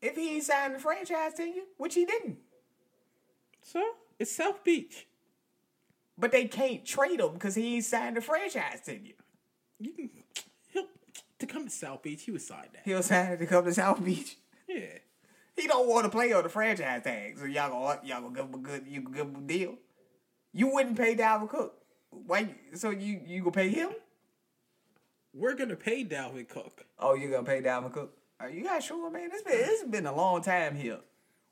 if 0.00 0.16
he 0.16 0.34
ain't 0.34 0.44
signed 0.44 0.74
the 0.74 0.78
franchise 0.78 1.34
tender, 1.34 1.60
which 1.78 1.94
he 1.94 2.04
didn't. 2.04 2.38
So 3.62 3.82
it's 4.18 4.32
South 4.32 4.64
Beach. 4.64 5.06
But 6.18 6.32
they 6.32 6.46
can't 6.46 6.84
trade 6.84 7.20
him 7.20 7.32
because 7.34 7.54
he 7.54 7.76
ain't 7.76 7.84
signed 7.84 8.16
the 8.16 8.20
franchise 8.20 8.80
tender. 8.84 9.12
You 9.78 9.92
can. 9.92 10.10
He'll 10.72 10.86
to 11.38 11.46
come 11.46 11.64
to 11.64 11.70
South 11.70 12.02
Beach. 12.02 12.22
He 12.24 12.30
would 12.30 12.42
sign 12.42 12.68
that. 12.72 12.82
He'll 12.84 13.02
sign 13.02 13.38
to 13.38 13.46
come 13.46 13.64
to 13.64 13.72
South 13.72 14.04
Beach. 14.04 14.36
Yeah. 14.68 14.98
He 15.56 15.66
don't 15.66 15.88
want 15.88 16.04
to 16.04 16.10
play 16.10 16.32
on 16.32 16.42
the 16.42 16.48
franchise 16.48 17.02
tag, 17.02 17.38
so 17.38 17.44
y'all 17.44 17.70
gonna 17.70 18.00
y'all 18.04 18.22
gonna 18.22 18.34
give 18.34 18.46
him 18.46 18.54
a 18.54 18.58
good 18.58 18.84
you 18.86 19.00
give 19.02 19.26
him 19.26 19.36
a 19.36 19.40
deal. 19.40 19.74
You 20.52 20.72
wouldn't 20.72 20.96
pay 20.96 21.14
Dalvin 21.14 21.48
Cook. 21.48 21.74
Why? 22.10 22.54
So 22.74 22.90
you 22.90 23.20
you 23.26 23.40
gonna 23.40 23.52
pay 23.52 23.68
him? 23.68 23.90
We're 25.34 25.54
gonna 25.54 25.76
pay 25.76 26.04
Dalvin 26.04 26.48
Cook. 26.48 26.84
Oh, 26.98 27.14
you 27.14 27.30
gonna 27.30 27.44
pay 27.44 27.62
Dalvin 27.62 27.92
Cook? 27.92 28.16
Are 28.40 28.50
you 28.50 28.64
guys 28.64 28.84
sure, 28.84 29.10
man? 29.10 29.30
It's 29.32 29.42
been 29.42 29.54
it's 29.56 29.84
been 29.84 30.06
a 30.06 30.14
long 30.14 30.42
time 30.42 30.74
here. 30.74 30.98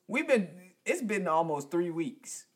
We've 0.09 0.27
been 0.27 0.49
it's 0.85 1.03
been 1.03 1.29
almost 1.29 1.71
three 1.71 1.91
weeks. 1.91 2.47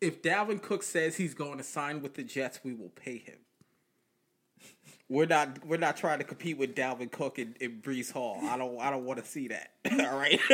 If 0.00 0.22
Dalvin 0.22 0.62
Cook 0.62 0.82
says 0.82 1.16
he's 1.16 1.34
going 1.34 1.58
to 1.58 1.64
sign 1.64 2.00
with 2.00 2.14
the 2.14 2.22
Jets, 2.22 2.60
we 2.64 2.72
will 2.72 2.88
pay 2.88 3.18
him. 3.18 3.39
We're 5.10 5.26
not 5.26 5.66
we're 5.66 5.76
not 5.76 5.96
trying 5.96 6.18
to 6.20 6.24
compete 6.24 6.56
with 6.56 6.76
Dalvin 6.76 7.10
Cook 7.10 7.38
and, 7.38 7.56
and 7.60 7.82
Breece 7.82 8.12
Hall. 8.12 8.38
I 8.44 8.56
don't 8.56 8.80
I 8.80 8.90
don't 8.90 9.04
want 9.04 9.18
to 9.18 9.28
see 9.28 9.48
that. 9.48 9.72
All 9.90 10.16
right, 10.16 10.38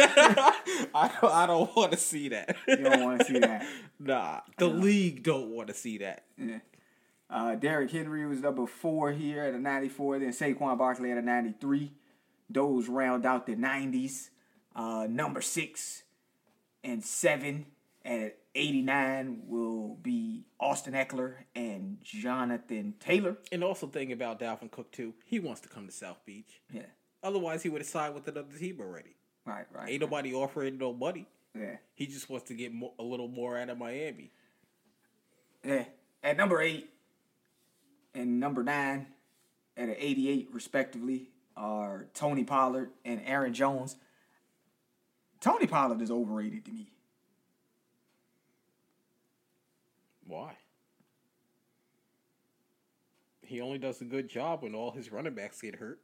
I 0.94 1.10
don't 1.20 1.32
I 1.32 1.46
don't 1.46 1.76
want 1.76 1.92
to 1.92 1.98
see 1.98 2.30
that. 2.30 2.56
You 2.66 2.76
don't 2.76 3.04
want 3.04 3.20
to 3.20 3.24
see 3.26 3.38
that. 3.38 3.66
Nah, 3.98 4.40
the 4.58 4.66
league 4.66 5.22
don't 5.22 5.48
want 5.48 5.68
to 5.68 5.74
see 5.74 5.98
that. 5.98 6.24
Yeah. 6.36 6.58
Uh, 7.30 7.54
Derrick 7.54 7.90
Henry 7.90 8.26
was 8.26 8.40
number 8.40 8.66
four 8.66 9.10
here 9.10 9.42
at 9.42 9.54
a 9.54 9.58
94. 9.58 10.18
Then 10.18 10.28
Saquon 10.30 10.76
Barkley 10.76 11.10
at 11.10 11.16
a 11.16 11.22
93. 11.22 11.92
Those 12.50 12.88
round 12.88 13.24
out 13.24 13.46
the 13.46 13.56
90s. 13.56 14.28
Uh, 14.74 15.06
number 15.08 15.40
six 15.40 16.02
and 16.84 17.02
seven 17.02 17.66
at 18.04 18.36
89 18.56 19.42
will 19.46 19.96
be 20.02 20.46
Austin 20.58 20.94
Ekeler 20.94 21.34
and 21.54 21.98
Jonathan 22.02 22.94
Taylor. 22.98 23.36
And 23.52 23.62
also 23.62 23.86
thing 23.86 24.12
about 24.12 24.40
Dalvin 24.40 24.70
Cook 24.70 24.90
too, 24.90 25.14
he 25.24 25.38
wants 25.38 25.60
to 25.62 25.68
come 25.68 25.86
to 25.86 25.92
South 25.92 26.24
Beach. 26.24 26.60
Yeah. 26.72 26.82
Otherwise, 27.22 27.62
he 27.62 27.68
would 27.68 27.80
have 27.80 27.88
signed 27.88 28.14
with 28.14 28.26
another 28.28 28.56
team 28.58 28.78
already. 28.80 29.16
Right, 29.44 29.66
right. 29.72 29.90
Ain't 29.90 30.00
nobody 30.00 30.32
offering 30.32 30.78
no 30.78 30.92
money. 30.92 31.26
Yeah. 31.58 31.76
He 31.94 32.06
just 32.06 32.28
wants 32.28 32.48
to 32.48 32.54
get 32.54 32.72
a 32.98 33.02
little 33.02 33.28
more 33.28 33.58
out 33.58 33.68
of 33.68 33.78
Miami. 33.78 34.32
Yeah. 35.64 35.84
At 36.22 36.36
number 36.36 36.60
eight 36.60 36.88
and 38.14 38.40
number 38.40 38.62
nine 38.62 39.06
at 39.76 39.88
an 39.88 39.96
88, 39.98 40.48
respectively, 40.52 41.28
are 41.56 42.06
Tony 42.14 42.44
Pollard 42.44 42.90
and 43.04 43.20
Aaron 43.24 43.54
Jones. 43.54 43.96
Tony 45.40 45.66
Pollard 45.66 46.00
is 46.00 46.10
overrated 46.10 46.64
to 46.64 46.72
me. 46.72 46.90
Why? 50.26 50.56
He 53.42 53.60
only 53.60 53.78
does 53.78 54.00
a 54.00 54.04
good 54.04 54.28
job 54.28 54.62
when 54.62 54.74
all 54.74 54.90
his 54.90 55.12
running 55.12 55.34
backs 55.34 55.60
get 55.60 55.76
hurt. 55.76 56.00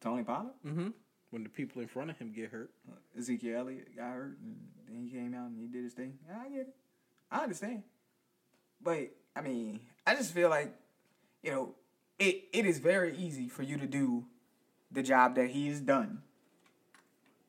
Tony 0.00 0.24
Pollard? 0.24 0.52
Mm-hmm. 0.66 0.88
When 1.30 1.42
the 1.42 1.48
people 1.48 1.82
in 1.82 1.88
front 1.88 2.10
of 2.10 2.18
him 2.18 2.32
get 2.32 2.50
hurt. 2.50 2.70
Ezekiel 3.16 3.58
Elliott 3.58 3.96
got 3.96 4.12
hurt, 4.12 4.38
and 4.42 4.56
then 4.88 5.02
he 5.04 5.10
came 5.10 5.34
out 5.34 5.48
and 5.48 5.60
he 5.60 5.66
did 5.66 5.84
his 5.84 5.92
thing. 5.92 6.18
I 6.28 6.48
get 6.48 6.60
it. 6.60 6.74
I 7.30 7.42
understand. 7.42 7.82
But, 8.82 9.10
I 9.36 9.42
mean, 9.42 9.80
I 10.06 10.14
just 10.14 10.32
feel 10.32 10.48
like, 10.48 10.74
you 11.42 11.50
know, 11.50 11.74
it, 12.18 12.44
it 12.52 12.64
is 12.64 12.78
very 12.78 13.16
easy 13.16 13.48
for 13.48 13.62
you 13.62 13.76
to 13.76 13.86
do 13.86 14.24
the 14.90 15.02
job 15.02 15.34
that 15.34 15.50
he 15.50 15.68
has 15.68 15.80
done 15.80 16.22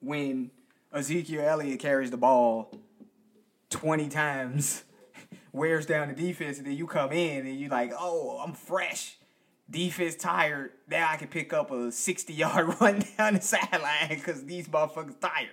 when 0.02 0.52
Ezekiel 0.94 1.42
Elliott 1.48 1.80
carries 1.80 2.12
the 2.12 2.18
ball 2.18 2.72
20 3.70 4.10
times, 4.10 4.84
wears 5.52 5.86
down 5.86 6.10
the 6.10 6.14
defense, 6.14 6.58
and 6.58 6.68
then 6.68 6.76
you 6.76 6.88
come 6.88 7.12
in 7.12 7.46
and 7.46 7.60
you're 7.60 7.70
like, 7.70 7.92
oh, 7.98 8.42
I'm 8.44 8.54
fresh. 8.54 9.18
Defense 9.70 10.16
tired. 10.16 10.72
Now 10.90 11.10
I 11.12 11.18
can 11.18 11.28
pick 11.28 11.54
up 11.54 11.72
a 11.72 11.92
60 11.92 12.34
yard 12.34 12.76
run 12.82 13.04
down 13.18 13.36
the 13.36 13.42
sideline 13.42 14.10
because 14.10 14.44
these 14.46 14.68
motherfuckers 14.68 15.20
tired. 15.20 15.50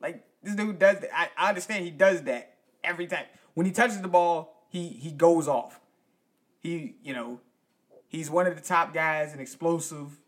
Like, 0.00 0.24
this 0.42 0.54
dude 0.54 0.78
does 0.78 1.00
that. 1.00 1.10
I, 1.16 1.28
I 1.36 1.48
understand 1.50 1.84
he 1.84 1.90
does 1.90 2.22
that 2.22 2.56
every 2.82 3.06
time. 3.06 3.24
When 3.54 3.66
he 3.66 3.72
touches 3.72 4.00
the 4.00 4.08
ball, 4.08 4.64
he, 4.68 4.88
he 4.88 5.12
goes 5.12 5.46
off. 5.46 5.80
He, 6.60 6.96
you 7.02 7.14
know, 7.14 7.40
he's 8.08 8.30
one 8.30 8.46
of 8.46 8.56
the 8.56 8.62
top 8.62 8.92
guys 8.92 9.32
in 9.32 9.40
explosive 9.40 10.18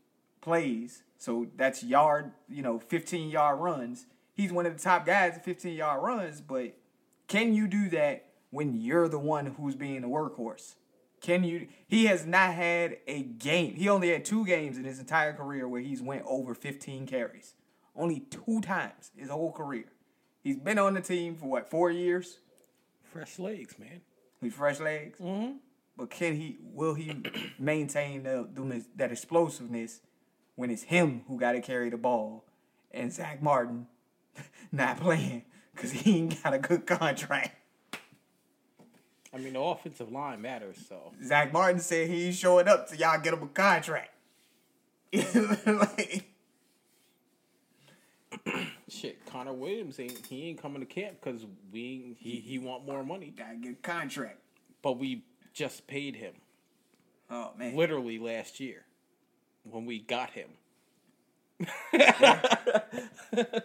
plays. 0.41 1.03
So 1.19 1.49
that's 1.57 1.83
yard, 1.83 2.33
you 2.49 2.63
know, 2.63 2.79
15 2.79 3.31
yard 3.31 3.59
runs. 3.59 4.07
He's 4.35 4.53
one 4.53 4.67
of 4.67 4.77
the 4.77 4.83
top 4.83 5.05
guys 5.07 5.35
in 5.35 5.41
15 5.41 5.75
yard 5.75 6.03
runs, 6.03 6.41
but 6.41 6.77
can 7.27 7.55
you 7.55 7.67
do 7.67 7.89
that 7.91 8.26
when 8.57 8.75
you're 8.81 9.07
the 9.07 9.19
one 9.19 9.45
who's 9.45 9.75
being 9.75 10.01
the 10.01 10.09
workhorse? 10.09 10.77
Can 11.21 11.45
you 11.45 11.69
he 11.87 12.07
has 12.07 12.25
not 12.25 12.55
had 12.55 12.97
a 13.07 13.23
game. 13.23 13.75
He 13.75 13.87
only 13.89 14.11
had 14.11 14.25
two 14.25 14.47
games 14.47 14.79
in 14.79 14.85
his 14.85 14.99
entire 14.99 15.35
career 15.35 15.69
where 15.69 15.83
he's 15.83 16.01
went 16.01 16.23
over 16.27 16.55
15 16.55 17.07
carries. 17.07 17.53
Only 17.95 18.21
two 18.21 18.63
times 18.63 19.11
his 19.15 19.29
whole 19.29 19.53
career. 19.53 19.93
He's 20.43 20.57
been 20.57 20.79
on 20.79 20.95
the 20.95 21.03
team 21.03 21.37
for 21.37 21.47
what, 21.47 21.69
4 21.71 21.91
years? 21.91 22.39
Fresh 23.03 23.39
legs, 23.39 23.79
man. 23.79 24.01
With 24.41 24.55
fresh 24.55 24.81
legs. 24.81 25.19
Mm-hmm. 25.19 25.57
But 25.99 26.09
can 26.11 26.37
he? 26.37 26.57
Will 26.63 26.95
he 26.95 27.23
maintain 27.59 28.23
the, 28.23 28.49
the, 28.51 28.85
that 28.97 29.13
explosiveness 29.13 30.01
when 30.55 30.71
it's 30.71 30.85
him 30.85 31.23
who 31.29 31.39
got 31.39 31.53
to 31.53 31.61
carry 31.61 31.91
the 31.91 31.99
ball 31.99 32.47
and 32.91 33.13
Zach 33.13 33.43
Martin 33.43 33.87
not 34.73 34.99
playing 34.99 35.43
because 35.75 35.93
he 35.93 36.19
ain't 36.19 36.43
got 36.43 36.55
a 36.55 36.59
good 36.59 36.87
contract? 36.87 37.56
I 39.37 39.39
mean, 39.39 39.53
the 39.53 39.61
offensive 39.61 40.11
line 40.11 40.41
matters, 40.41 40.76
so. 40.89 41.12
Zach 41.22 41.53
Martin 41.53 41.78
said 41.80 42.09
he 42.09 42.26
ain't 42.26 42.34
showing 42.34 42.66
up 42.68 42.89
till 42.89 42.99
y'all 42.99 43.20
get 43.20 43.34
him 43.34 43.43
a 43.43 43.47
contract. 43.49 44.11
like, 45.66 46.24
Shit, 48.89 49.24
Connor 49.26 49.53
Williams 49.53 50.01
ain't 50.01 50.24
he 50.26 50.49
ain't 50.49 50.61
coming 50.61 50.80
to 50.80 50.87
camp 50.87 51.16
because 51.22 51.45
we 51.72 52.16
he 52.18 52.37
he 52.41 52.59
want 52.59 52.87
more 52.87 53.05
money, 53.05 53.32
gotta 53.37 53.57
get 53.57 53.72
a 53.72 53.74
contract. 53.76 54.39
but 54.82 54.99
we 54.99 55.24
just 55.53 55.87
paid 55.87 56.16
him 56.16 56.34
Oh 57.30 57.53
man. 57.59 57.76
literally 57.76 58.18
last 58.18 58.59
year 58.61 58.84
when 59.64 59.87
we 59.87 59.99
got 60.01 60.30
him. 60.30 60.49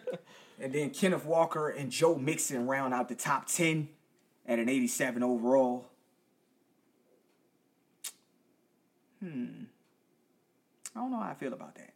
And 0.63 0.71
then 0.73 0.91
Kenneth 0.91 1.25
Walker 1.25 1.69
and 1.69 1.91
Joe 1.91 2.15
Mixon 2.15 2.67
round 2.67 2.93
out 2.93 3.09
the 3.09 3.15
top 3.15 3.47
10 3.47 3.89
at 4.47 4.59
an 4.59 4.69
87 4.69 5.23
overall. 5.23 5.87
Hmm. 9.19 9.63
I 10.95 10.99
don't 10.99 11.11
know 11.11 11.19
how 11.19 11.29
I 11.29 11.33
feel 11.35 11.53
about 11.53 11.75
that. 11.75 11.93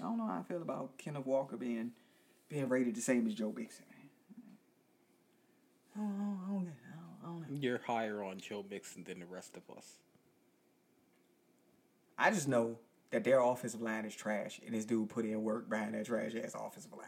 I 0.00 0.04
don't 0.04 0.18
know 0.18 0.26
how 0.26 0.40
I 0.40 0.42
feel 0.42 0.62
about 0.62 0.98
Kenneth 0.98 1.26
Walker 1.26 1.56
being 1.56 1.92
being 2.48 2.68
rated 2.68 2.94
the 2.94 3.00
same 3.00 3.26
as 3.26 3.34
Joe 3.34 3.52
Mixon. 3.54 3.84
I 5.94 6.00
don't, 6.00 6.10
I 6.10 6.24
don't, 6.24 6.40
I 6.46 6.50
don't, 6.50 6.64
get 6.64 6.72
it. 6.72 6.78
I 6.86 6.96
don't, 6.96 7.16
I 7.22 7.26
don't 7.26 7.40
know. 7.52 7.58
You're 7.60 7.80
higher 7.86 8.22
on 8.22 8.38
Joe 8.38 8.64
Mixon 8.70 9.04
than 9.04 9.18
the 9.18 9.26
rest 9.26 9.56
of 9.56 9.76
us. 9.76 9.98
I 12.16 12.30
just 12.30 12.48
know 12.48 12.78
that 13.10 13.24
their 13.24 13.40
offensive 13.40 13.80
line 13.80 14.04
is 14.04 14.14
trash, 14.14 14.60
and 14.64 14.74
this 14.74 14.84
dude 14.84 15.08
put 15.08 15.24
in 15.24 15.42
work 15.42 15.68
behind 15.68 15.94
that 15.94 16.06
trash 16.06 16.32
ass 16.34 16.54
offensive 16.54 16.92
line. 16.92 17.06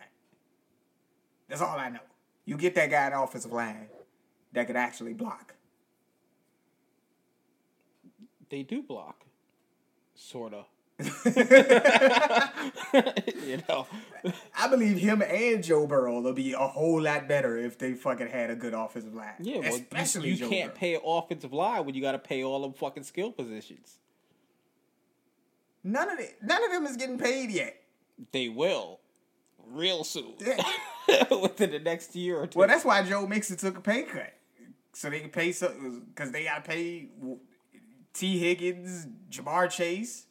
That's 1.49 1.61
all 1.61 1.78
I 1.78 1.89
know. 1.91 2.01
You 2.45 2.57
get 2.57 2.74
that 2.74 2.91
guy 2.91 3.07
in 3.07 3.12
the 3.12 3.20
offensive 3.20 3.53
line 3.53 3.87
that 4.53 4.66
could 4.66 4.76
actually 4.76 5.12
block. 5.14 5.55
They 8.51 8.62
do 8.62 8.82
block, 8.82 9.24
sorta. 10.14 10.64
you 11.01 11.07
know, 13.68 13.86
I 14.59 14.68
believe 14.68 14.98
him 14.98 15.22
and 15.22 15.62
Joe 15.64 15.86
Burrow 15.86 16.20
will 16.20 16.32
be 16.34 16.53
a 16.53 16.59
whole 16.59 17.01
lot 17.01 17.26
better 17.26 17.57
if 17.57 17.78
they 17.78 17.94
fucking 17.94 18.28
had 18.28 18.51
a 18.51 18.57
good 18.57 18.74
offensive 18.74 19.14
line. 19.14 19.32
yeah. 19.40 19.61
Well, 19.61 19.74
especially 19.76 20.30
you, 20.30 20.36
Joe 20.36 20.48
can't 20.51 20.70
Burrow. 20.72 20.78
pay 20.78 20.94
an 20.96 21.01
offensive 21.05 21.53
line 21.55 21.86
when 21.86 21.94
you 21.94 22.03
got 22.03 22.12
to 22.12 22.18
pay 22.18 22.42
all 22.44 22.61
them 22.61 22.74
fucking 22.74 23.05
skill 23.05 23.32
positions. 23.32 23.98
None 25.82 26.11
of 26.11 26.18
it. 26.18 26.36
None 26.42 26.62
of 26.64 26.70
them 26.70 26.84
is 26.86 26.96
getting 26.96 27.16
paid 27.18 27.51
yet. 27.51 27.76
They 28.32 28.48
will, 28.51 29.01
real 29.66 30.05
soon, 30.05 30.34
Yeah. 30.38 30.62
within 31.40 31.70
the 31.70 31.78
next 31.78 32.14
year 32.14 32.38
or 32.42 32.46
two. 32.46 32.59
Well, 32.59 32.68
that's 32.68 32.84
why 32.84 33.03
Joe 33.05 33.26
Mixon 33.26 33.57
took 33.57 33.78
a 33.78 33.80
pay 33.80 34.03
cut, 34.03 34.34
so 34.93 35.11
they 35.11 35.20
can 35.20 35.30
pay 35.30 35.53
some 35.53 36.05
because 36.14 36.32
they 36.32 36.45
got 36.45 36.64
to 36.64 36.70
pay 36.70 37.09
Tee 38.12 38.38
Higgins, 38.38 39.07
Ja'Marr 39.30 39.70
Chase. 39.70 40.26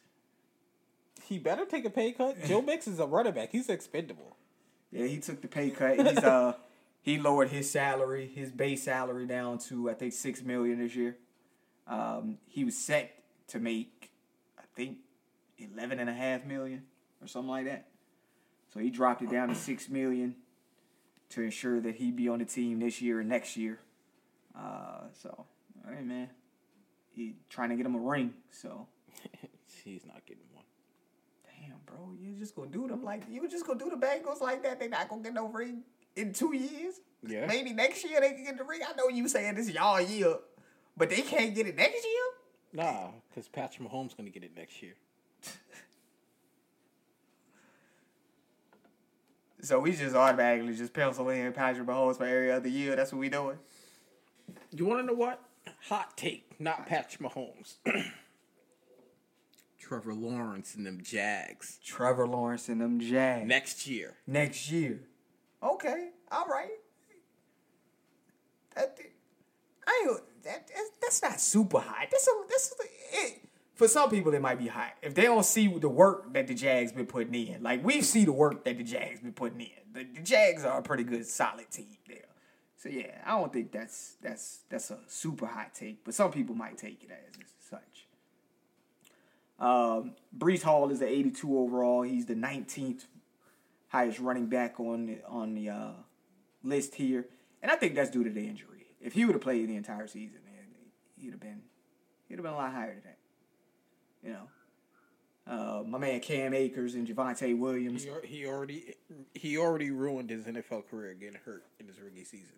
he 1.24 1.38
better 1.38 1.64
take 1.64 1.84
a 1.84 1.90
pay 1.90 2.12
cut. 2.12 2.42
Joe 2.44 2.62
Mixon's 2.62 2.98
a 2.98 3.06
running 3.06 3.32
back. 3.32 3.50
He's 3.52 3.68
expendable. 3.68 4.36
Yeah, 4.90 5.06
he 5.06 5.18
took 5.18 5.40
the 5.40 5.48
pay 5.48 5.70
cut. 5.70 5.96
He's 5.98 6.18
uh 6.18 6.54
he 7.02 7.18
lowered 7.18 7.48
his 7.50 7.70
salary, 7.70 8.26
his 8.26 8.50
base 8.50 8.82
salary 8.82 9.26
down 9.26 9.58
to 9.68 9.88
I 9.90 9.94
think 9.94 10.12
six 10.12 10.42
million 10.42 10.78
this 10.78 10.94
year. 10.94 11.16
Um, 11.86 12.38
he 12.46 12.64
was 12.64 12.76
set 12.76 13.22
to 13.48 13.58
make 13.58 14.10
I 14.58 14.62
think 14.76 14.98
eleven 15.58 15.98
and 16.00 16.10
a 16.10 16.14
half 16.14 16.44
million 16.44 16.82
or 17.22 17.26
something 17.26 17.50
like 17.50 17.66
that. 17.66 17.86
So 18.72 18.80
he 18.80 18.90
dropped 18.90 19.22
it 19.22 19.30
down 19.30 19.48
to 19.48 19.54
six 19.54 19.88
million 19.88 20.36
to 21.30 21.42
ensure 21.42 21.80
that 21.80 21.96
he'd 21.96 22.16
be 22.16 22.28
on 22.28 22.38
the 22.40 22.44
team 22.44 22.80
this 22.80 23.00
year 23.00 23.20
and 23.20 23.28
next 23.28 23.56
year. 23.56 23.80
Uh, 24.56 25.02
so 25.12 25.28
all 25.84 25.92
right, 25.92 26.04
man. 26.04 26.28
He 27.12 27.34
trying 27.48 27.70
to 27.70 27.76
get 27.76 27.86
him 27.86 27.94
a 27.94 27.98
ring. 27.98 28.34
So 28.50 28.86
He's 29.84 30.04
not 30.06 30.24
getting 30.26 30.44
one. 30.52 30.64
damn, 31.44 31.78
bro, 31.86 32.12
you 32.20 32.34
just 32.34 32.54
gonna 32.54 32.70
do 32.70 32.86
them 32.88 33.02
like 33.02 33.22
you 33.30 33.48
just 33.48 33.66
gonna 33.66 33.78
do 33.78 33.90
the 33.90 33.96
Bengals 33.96 34.40
like 34.40 34.62
that? 34.62 34.78
They 34.80 34.88
not 34.88 35.08
gonna 35.08 35.22
get 35.22 35.34
no 35.34 35.48
ring 35.48 35.82
in 36.16 36.32
two 36.32 36.54
years. 36.54 37.00
Yeah. 37.26 37.46
Maybe 37.46 37.72
next 37.72 38.04
year 38.08 38.20
they 38.20 38.32
can 38.32 38.44
get 38.44 38.58
the 38.58 38.64
ring. 38.64 38.80
I 38.86 38.94
know 38.96 39.08
you 39.08 39.28
saying 39.28 39.54
this 39.54 39.70
y'all 39.70 40.00
year, 40.00 40.36
but 40.96 41.10
they 41.10 41.22
can't 41.22 41.54
get 41.54 41.66
it 41.66 41.76
next 41.76 42.04
year. 42.04 42.22
Nah, 42.72 43.08
because 43.28 43.48
Patrick 43.48 43.88
Mahomes 43.88 44.16
gonna 44.16 44.30
get 44.30 44.44
it 44.44 44.56
next 44.56 44.82
year. 44.82 44.94
So 49.62 49.78
we 49.78 49.92
just 49.92 50.16
automatically 50.16 50.74
just 50.74 50.92
pencil 50.94 51.28
in 51.28 51.52
Patrick 51.52 51.86
Mahomes 51.86 52.16
for 52.16 52.24
every 52.24 52.50
other 52.50 52.68
year. 52.68 52.96
That's 52.96 53.12
what 53.12 53.18
we 53.18 53.28
doing. 53.28 53.58
You 54.72 54.84
want 54.84 55.00
to 55.00 55.06
know 55.06 55.14
what? 55.14 55.42
Hot 55.88 56.16
take, 56.16 56.54
not 56.58 56.86
Patrick 56.86 57.20
Mahomes. 57.20 57.74
Trevor 59.78 60.14
Lawrence 60.14 60.76
and 60.76 60.86
them 60.86 61.00
Jags 61.02 61.80
Trevor 61.84 62.26
Lawrence 62.26 62.68
and 62.68 62.80
them 62.80 63.00
Jags 63.00 63.48
next 63.48 63.88
year. 63.88 64.14
next 64.26 64.70
year. 64.70 65.00
Okay, 65.62 66.10
all 66.30 66.46
right. 66.46 66.70
That, 68.76 68.96
I 69.86 70.06
ain't, 70.08 70.20
that 70.44 70.68
that's, 70.68 70.90
that's 71.02 71.22
not 71.22 71.40
super 71.40 71.80
high. 71.80 72.06
That's 72.08 72.28
a 72.28 72.30
that's 72.48 72.72
a, 72.78 72.84
it, 73.16 73.40
for 73.74 73.88
some 73.88 74.10
people 74.10 74.32
it 74.32 74.40
might 74.40 74.58
be 74.60 74.68
high 74.68 74.92
if 75.02 75.14
they 75.14 75.22
don't 75.22 75.44
see 75.44 75.66
the 75.66 75.88
work 75.88 76.32
that 76.34 76.46
the 76.46 76.54
Jags 76.54 76.92
been 76.92 77.06
putting 77.06 77.34
in. 77.34 77.62
Like 77.62 77.84
we 77.84 78.00
see 78.00 78.24
the 78.24 78.32
work 78.32 78.64
that 78.64 78.78
the 78.78 78.84
Jags 78.84 79.20
been 79.20 79.32
putting 79.32 79.62
in. 79.62 79.66
The, 79.92 80.04
the 80.04 80.20
Jags 80.20 80.64
are 80.64 80.78
a 80.78 80.82
pretty 80.82 81.02
good 81.02 81.26
solid 81.26 81.68
team 81.70 81.96
there. 82.06 82.29
So 82.80 82.88
yeah, 82.88 83.20
I 83.26 83.32
don't 83.32 83.52
think 83.52 83.72
that's 83.72 84.14
that's 84.22 84.60
that's 84.70 84.90
a 84.90 85.00
super 85.06 85.44
hot 85.44 85.74
take, 85.74 86.02
but 86.02 86.14
some 86.14 86.32
people 86.32 86.54
might 86.54 86.78
take 86.78 87.04
it 87.04 87.10
as 87.10 87.46
such. 87.68 88.06
Um, 89.58 90.14
Breece 90.36 90.62
Hall 90.62 90.90
is 90.90 91.00
the 91.00 91.06
82 91.06 91.58
overall. 91.58 92.00
He's 92.00 92.24
the 92.24 92.34
19th 92.34 93.04
highest 93.88 94.18
running 94.18 94.46
back 94.46 94.80
on 94.80 95.04
the, 95.04 95.18
on 95.28 95.54
the 95.54 95.68
uh, 95.68 95.92
list 96.64 96.94
here, 96.94 97.26
and 97.60 97.70
I 97.70 97.76
think 97.76 97.94
that's 97.94 98.08
due 98.08 98.24
to 98.24 98.30
the 98.30 98.46
injury. 98.46 98.86
If 98.98 99.12
he 99.12 99.26
would 99.26 99.34
have 99.34 99.42
played 99.42 99.68
the 99.68 99.76
entire 99.76 100.06
season, 100.06 100.38
he'd 101.18 101.32
have 101.32 101.40
been 101.40 101.60
he'd 102.28 102.36
have 102.36 102.44
been 102.44 102.54
a 102.54 102.56
lot 102.56 102.72
higher 102.72 102.94
than 102.94 103.02
that. 103.04 103.18
You 104.24 104.32
know, 104.32 104.48
uh, 105.50 105.82
my 105.84 105.98
man 105.98 106.20
Cam 106.20 106.54
Akers 106.54 106.94
and 106.94 107.06
Javonte 107.06 107.58
Williams. 107.58 108.04
He, 108.04 108.36
he 108.36 108.46
already 108.46 108.94
he 109.34 109.58
already 109.58 109.90
ruined 109.90 110.30
his 110.30 110.44
NFL 110.44 110.88
career 110.88 111.12
getting 111.14 111.40
hurt 111.44 111.64
in 111.80 111.88
his 111.88 112.00
rookie 112.00 112.24
season. 112.24 112.54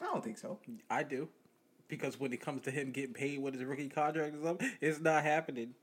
I 0.00 0.04
don't 0.04 0.22
think 0.22 0.36
so. 0.36 0.58
I 0.90 1.02
do. 1.04 1.28
Because 1.88 2.20
when 2.20 2.32
it 2.32 2.40
comes 2.40 2.62
to 2.62 2.70
him 2.70 2.90
getting 2.90 3.14
paid 3.14 3.40
with 3.40 3.54
his 3.54 3.64
rookie 3.64 3.88
contract 3.88 4.34
and 4.34 4.42
stuff, 4.42 4.70
it's 4.80 5.00
not 5.00 5.22
happening. 5.22 5.74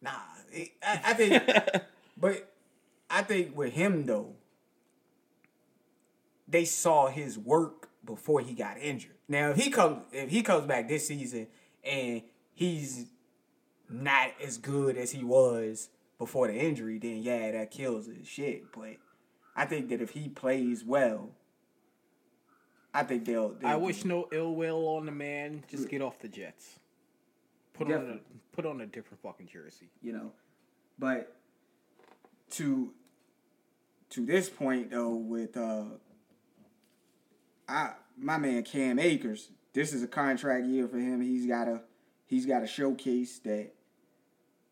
Nah, 0.00 0.10
it, 0.50 0.70
I, 0.82 1.00
I 1.06 1.14
think, 1.14 1.42
but 2.16 2.52
I 3.10 3.22
think 3.22 3.56
with 3.56 3.72
him 3.72 4.06
though, 4.06 4.36
they 6.46 6.64
saw 6.64 7.08
his 7.08 7.38
work 7.38 7.90
before 8.04 8.40
he 8.40 8.54
got 8.54 8.78
injured. 8.78 9.16
Now, 9.28 9.50
if 9.50 9.56
he 9.56 9.70
comes, 9.70 10.02
if 10.12 10.30
he 10.30 10.42
comes 10.42 10.66
back 10.66 10.88
this 10.88 11.06
season 11.06 11.48
and 11.84 12.22
he's 12.54 13.06
not 13.88 14.30
as 14.42 14.58
good 14.58 14.96
as 14.96 15.12
he 15.12 15.24
was 15.24 15.88
before 16.18 16.48
the 16.48 16.54
injury, 16.54 16.98
then 16.98 17.22
yeah, 17.22 17.52
that 17.52 17.70
kills 17.70 18.06
his 18.06 18.26
shit. 18.26 18.72
But 18.72 18.96
I 19.56 19.64
think 19.64 19.88
that 19.88 20.00
if 20.00 20.10
he 20.10 20.28
plays 20.28 20.84
well, 20.84 21.30
I 22.92 23.02
think 23.02 23.24
they'll. 23.24 23.50
they'll 23.50 23.68
I 23.68 23.76
wish 23.76 24.04
no 24.04 24.28
ill 24.32 24.54
will 24.54 24.88
on 24.88 25.06
the 25.06 25.12
man. 25.12 25.64
Just 25.70 25.88
get 25.88 26.02
off 26.02 26.18
the 26.18 26.28
Jets. 26.28 26.78
Put 27.74 27.92
on 27.92 28.10
a 28.10 28.56
put 28.56 28.66
on 28.66 28.80
a 28.80 28.86
different 28.86 29.22
fucking 29.22 29.46
jersey. 29.46 29.88
you 30.02 30.12
know. 30.12 30.32
But 30.98 31.36
to 32.50 32.92
to 34.10 34.26
this 34.26 34.48
point 34.48 34.90
though, 34.90 35.14
with 35.14 35.56
uh 35.56 35.84
I 37.68 37.92
my 38.16 38.38
man 38.38 38.64
Cam 38.64 38.98
Akers, 38.98 39.50
this 39.74 39.92
is 39.92 40.02
a 40.02 40.08
contract 40.08 40.66
year 40.66 40.88
for 40.88 40.98
him. 40.98 41.20
He's 41.20 41.46
gotta 41.46 41.82
he's 42.26 42.46
gotta 42.46 42.66
showcase 42.66 43.38
that, 43.40 43.70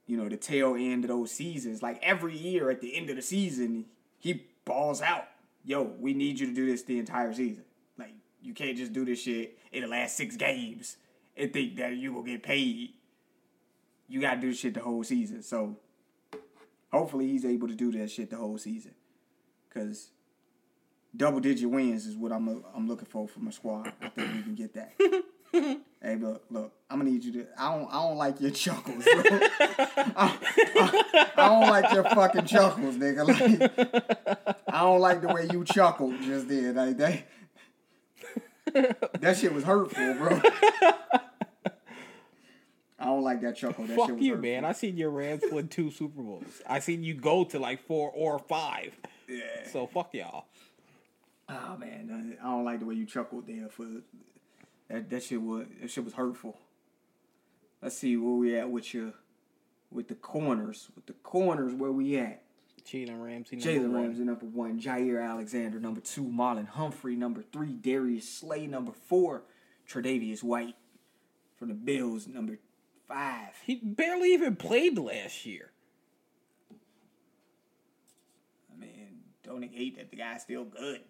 you 0.06 0.16
know, 0.16 0.28
the 0.28 0.36
tail 0.36 0.74
end 0.74 1.04
of 1.04 1.08
those 1.08 1.30
seasons. 1.30 1.82
Like 1.82 1.98
every 2.02 2.36
year 2.36 2.70
at 2.70 2.80
the 2.80 2.96
end 2.96 3.10
of 3.10 3.16
the 3.16 3.22
season, 3.22 3.86
he 4.18 4.46
balls 4.64 5.02
out. 5.02 5.28
Yo, 5.64 5.82
we 5.98 6.14
need 6.14 6.38
you 6.38 6.46
to 6.46 6.54
do 6.54 6.66
this 6.66 6.82
the 6.82 6.98
entire 6.98 7.32
season. 7.32 7.64
Like 7.98 8.14
you 8.40 8.54
can't 8.54 8.76
just 8.76 8.92
do 8.92 9.04
this 9.04 9.20
shit 9.22 9.58
in 9.72 9.82
the 9.82 9.88
last 9.88 10.16
six 10.16 10.36
games 10.36 10.96
and 11.36 11.52
think 11.52 11.76
that 11.76 11.96
you 11.96 12.12
will 12.12 12.22
get 12.22 12.42
paid 12.42 12.92
you 14.08 14.20
gotta 14.20 14.40
do 14.40 14.52
shit 14.52 14.74
the 14.74 14.80
whole 14.80 15.04
season. 15.04 15.42
So 15.42 15.76
hopefully 16.92 17.26
he's 17.28 17.44
able 17.44 17.68
to 17.68 17.74
do 17.74 17.92
that 17.92 18.10
shit 18.10 18.30
the 18.30 18.36
whole 18.36 18.58
season. 18.58 18.94
Cause 19.72 20.10
double 21.14 21.40
digit 21.40 21.68
wins 21.68 22.06
is 22.06 22.16
what 22.16 22.32
I'm 22.32 22.64
I'm 22.74 22.88
looking 22.88 23.06
for 23.06 23.28
from 23.28 23.48
a 23.48 23.52
squad. 23.52 23.92
I 24.00 24.08
think 24.08 24.34
we 24.34 24.42
can 24.42 24.54
get 24.54 24.74
that. 24.74 24.94
hey, 26.02 26.16
look, 26.16 26.44
look, 26.50 26.72
I'm 26.90 26.98
gonna 26.98 27.10
need 27.10 27.24
you 27.24 27.32
to. 27.34 27.46
I 27.58 27.74
don't 27.76 27.88
I 27.90 27.94
don't 28.08 28.16
like 28.16 28.40
your 28.40 28.50
chuckles. 28.50 29.04
I, 29.06 30.12
I- 30.16 31.26
I 31.38 31.48
don't 31.48 31.68
like 31.68 31.92
your 31.92 32.04
fucking 32.04 32.46
chuckles, 32.46 32.96
nigga. 32.96 33.26
Like, 33.26 34.56
I 34.68 34.80
don't 34.80 35.00
like 35.00 35.20
the 35.22 35.28
way 35.28 35.48
you 35.50 35.64
chuckled 35.64 36.20
just 36.22 36.48
then. 36.48 36.74
Like 36.74 36.96
that. 36.98 37.26
That 39.20 39.36
shit 39.36 39.52
was 39.54 39.64
hurtful, 39.64 40.14
bro. 40.14 40.40
I 42.98 43.04
don't 43.04 43.22
like 43.22 43.42
that 43.42 43.56
chuckle. 43.56 43.84
That 43.84 43.90
shit 43.94 43.98
Fuck 43.98 44.10
was 44.16 44.22
you, 44.22 44.32
hurtful. 44.34 44.50
man. 44.50 44.64
I 44.64 44.72
seen 44.72 44.96
your 44.96 45.10
Rams 45.10 45.42
win 45.52 45.68
two 45.68 45.90
Super 45.90 46.22
Bowls. 46.22 46.62
I 46.66 46.78
seen 46.80 47.02
you 47.04 47.14
go 47.14 47.44
to 47.44 47.58
like 47.58 47.86
four 47.86 48.10
or 48.10 48.38
five. 48.38 48.96
Yeah. 49.28 49.42
So 49.70 49.86
fuck 49.86 50.14
y'all. 50.14 50.46
Oh 51.48 51.76
man, 51.78 52.36
I 52.42 52.44
don't 52.44 52.64
like 52.64 52.80
the 52.80 52.86
way 52.86 52.94
you 52.94 53.06
chuckled 53.06 53.46
there 53.46 53.68
for 53.68 53.84
that. 54.88 55.10
That 55.10 55.22
shit 55.22 55.40
was 55.40 55.66
that 55.80 55.90
shit 55.90 56.04
was 56.04 56.14
hurtful. 56.14 56.58
Let's 57.82 57.98
see 57.98 58.16
where 58.16 58.34
we 58.34 58.58
at 58.58 58.70
with 58.70 58.92
your 58.94 59.12
with 59.90 60.08
the 60.08 60.14
corners. 60.14 60.88
With 60.94 61.06
the 61.06 61.12
corners, 61.14 61.74
where 61.74 61.92
we 61.92 62.16
at? 62.18 62.42
Jalen 62.86 63.22
Ramsey. 63.22 63.56
number 63.56 63.88
Jalen. 63.88 63.94
Ramsey 63.94 64.24
number 64.24 64.46
one, 64.46 64.80
Jaire 64.80 65.22
Alexander 65.22 65.80
number 65.80 66.00
two, 66.00 66.22
Marlon 66.22 66.68
Humphrey 66.68 67.16
number 67.16 67.42
three, 67.42 67.72
Darius 67.72 68.28
Slay 68.28 68.66
number 68.66 68.92
four, 68.92 69.42
Tre'Davious 69.88 70.42
White 70.42 70.76
from 71.58 71.68
the 71.68 71.74
Bills 71.74 72.28
number 72.28 72.58
five. 73.08 73.54
He 73.64 73.76
barely 73.82 74.32
even 74.32 74.54
played 74.56 74.96
last 74.98 75.44
year. 75.44 75.72
I 78.72 78.78
mean, 78.78 79.18
don't 79.42 79.60
negate 79.60 79.96
that 79.96 80.10
the 80.10 80.16
guy's 80.16 80.42
still 80.42 80.64
good. 80.64 81.00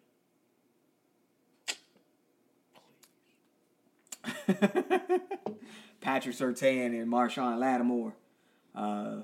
Patrick 6.00 6.34
Surtain 6.36 6.86
and 7.00 7.10
Marshon 7.10 7.58
Lattimore, 7.58 8.14
uh, 8.74 9.16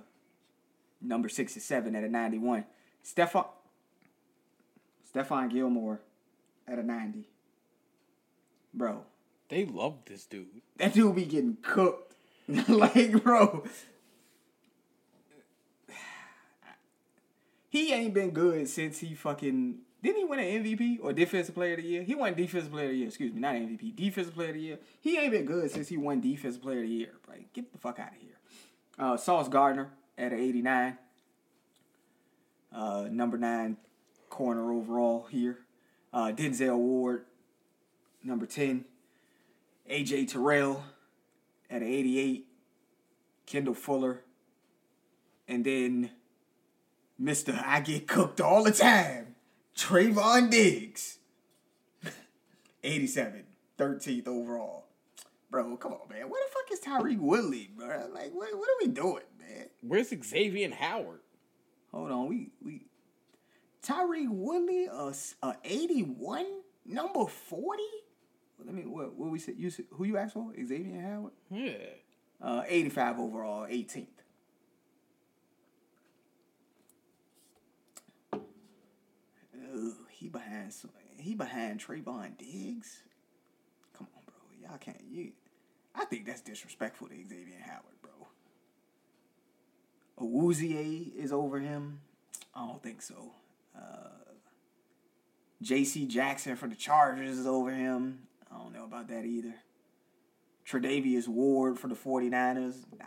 number 1.01 1.29
sixty-seven 1.29 1.95
at 1.95 2.05
a 2.05 2.09
ninety-one. 2.09 2.65
Stephon 3.05 3.47
Stephon 5.15 5.51
Gilmore 5.51 6.01
at 6.67 6.79
a 6.79 6.83
ninety. 6.83 7.29
Bro, 8.75 9.03
They 9.49 9.67
love 9.67 9.99
this 10.07 10.25
dude. 10.25 10.47
that 10.79 10.95
dude 10.95 11.15
be 11.15 11.27
getting 11.27 11.59
cooked. 11.63 12.15
like, 12.69 13.23
bro. 13.23 13.65
He 17.69 17.93
ain't 17.93 18.13
been 18.13 18.31
good 18.33 18.69
since 18.69 18.99
he 18.99 19.15
fucking 19.15 19.79
didn't 20.03 20.17
he 20.19 20.25
win 20.25 20.39
an 20.41 20.65
MVP 20.65 20.99
or 21.01 21.13
defensive 21.13 21.55
player 21.55 21.75
of 21.75 21.83
the 21.83 21.87
year? 21.87 22.03
He 22.03 22.15
won 22.15 22.35
defensive 22.35 22.73
player 22.73 22.87
of 22.87 22.91
the 22.91 22.97
year, 22.99 23.09
excuse 23.09 23.33
me, 23.33 23.41
not 23.41 23.55
MVP, 23.55 23.95
defensive 23.95 24.35
player 24.35 24.49
of 24.49 24.55
the 24.55 24.61
year. 24.61 24.79
He 25.01 25.19
ain't 25.19 25.33
been 25.33 25.45
good 25.45 25.71
since 25.71 25.89
he 25.89 25.97
won 25.97 26.21
defensive 26.21 26.63
player 26.63 26.79
of 26.79 26.85
the 26.85 26.93
year. 26.93 27.13
Like, 27.29 27.53
get 27.53 27.73
the 27.73 27.79
fuck 27.79 27.99
out 27.99 28.09
of 28.09 28.21
here. 28.21 28.39
Uh 28.99 29.17
Sauce 29.17 29.49
Gardner 29.49 29.91
at 30.19 30.33
an 30.33 30.39
89. 30.39 30.99
Uh 32.75 33.09
number 33.11 33.39
nine 33.39 33.77
corner 34.29 34.73
overall 34.73 35.27
here. 35.31 35.59
Uh 36.13 36.33
Denzel 36.35 36.77
Ward, 36.77 37.25
number 38.25 38.47
10. 38.47 38.85
AJ 39.91 40.29
Terrell 40.33 40.85
at 41.71 41.83
an 41.83 41.89
88, 41.89 42.47
Kendall 43.47 43.75
Fuller, 43.75 44.23
and 45.49 45.65
then 45.65 46.11
Mr. 47.21 47.63
I 47.67 47.81
get 47.81 48.07
cooked 48.07 48.41
all 48.41 48.63
the 48.63 48.73
time, 48.73 49.32
Trevon 49.77 50.51
Diggs, 50.51 51.19
87, 52.85 53.45
13th 53.79 54.29
overall. 54.29 54.87
Bro, 55.51 55.77
come 55.77 55.93
on, 55.93 56.09
man. 56.09 56.31
Where 56.31 56.43
the 56.47 56.53
fuck 56.53 56.73
is 56.73 56.81
Tariq 56.81 57.19
Woolen, 57.19 57.69
bro? 57.77 58.09
Like, 58.13 58.33
what, 58.33 58.49
what 58.57 58.69
are 58.69 58.87
we 58.87 58.89
doing, 58.89 59.23
man? 59.39 59.67
Where's 59.83 60.09
Xavier 60.09 60.71
Howard? 60.75 61.21
Hold 61.93 62.11
on, 62.11 62.29
we 62.29 62.51
we 62.63 62.87
Tariq 63.83 64.29
Woolen, 64.29 64.89
a 65.43 65.57
81, 65.65 66.47
number 66.87 67.27
40? 67.27 67.83
Let 68.65 68.75
me, 68.75 68.83
what, 68.83 69.15
what 69.15 69.31
we 69.31 69.39
said, 69.39 69.57
you 69.59 69.71
who 69.91 70.05
you 70.05 70.17
asked 70.17 70.35
for? 70.35 70.53
Xavier 70.55 71.01
Howard? 71.01 71.33
Yeah. 71.51 71.73
Uh, 72.41 72.63
85 72.67 73.19
overall, 73.19 73.67
18th. 73.67 74.07
He 80.11 80.29
behind 80.29 80.73
he 81.17 81.35
behind 81.35 81.81
Trevon 81.81 82.37
Diggs. 82.39 83.03
Come 83.97 84.07
on, 84.17 84.23
bro. 84.27 84.35
Y'all 84.61 84.73
y'all 84.73 84.79
can't. 84.79 85.03
You, 85.11 85.33
I 85.95 86.05
think 86.07 86.27
that's 86.27 86.41
disrespectful 86.41 87.09
to 87.09 87.15
Xavier 87.15 87.61
Howard, 87.67 88.01
bro. 88.01 88.29
Awuzie 90.27 91.15
is 91.15 91.33
over 91.33 91.61
him. 91.61 92.01
I 92.55 92.67
don't 92.67 92.83
think 92.83 93.03
so. 93.03 93.33
Uh, 93.77 94.09
J.C. 95.61 96.07
Jackson 96.07 96.57
for 96.57 96.67
the 96.67 96.75
Chargers 96.75 97.39
is 97.39 97.47
over 97.47 97.73
him. 97.73 98.21
I 98.53 98.59
don't 98.59 98.73
know 98.73 98.85
about 98.85 99.09
that 99.09 99.25
either. 99.25 99.55
Charvarius 100.67 101.29
Ward 101.29 101.79
for 101.79 101.89
the 101.89 101.95
49ers. 101.95 102.85
Nah. 102.99 103.07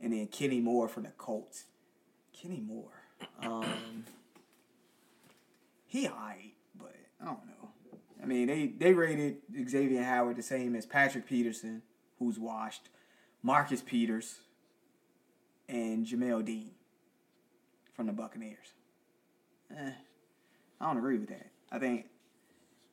And 0.00 0.12
then 0.12 0.26
Kenny 0.28 0.60
Moore 0.60 0.88
for 0.88 1.00
the 1.00 1.10
Colts. 1.10 1.64
Kenny 2.32 2.60
Moore. 2.60 2.92
Um, 3.42 4.04
he 5.88 6.06
alright, 6.06 6.54
but 6.78 6.94
I 7.20 7.24
don't 7.24 7.46
know. 7.46 7.70
I 8.22 8.26
mean, 8.26 8.46
they, 8.46 8.66
they 8.66 8.92
rated 8.92 9.38
Xavier 9.68 10.04
Howard 10.04 10.36
the 10.36 10.42
same 10.42 10.76
as 10.76 10.84
Patrick 10.84 11.26
Peterson, 11.26 11.82
who's 12.18 12.38
washed, 12.38 12.90
Marcus 13.42 13.80
Peters, 13.80 14.40
and 15.68 16.06
Jamel 16.06 16.44
Dean 16.44 16.72
from 17.94 18.06
the 18.06 18.12
Buccaneers. 18.12 18.74
Eh, 19.74 19.92
I 20.80 20.86
don't 20.86 20.98
agree 20.98 21.18
with 21.18 21.30
that. 21.30 21.46
I 21.72 21.78
think 21.78 22.06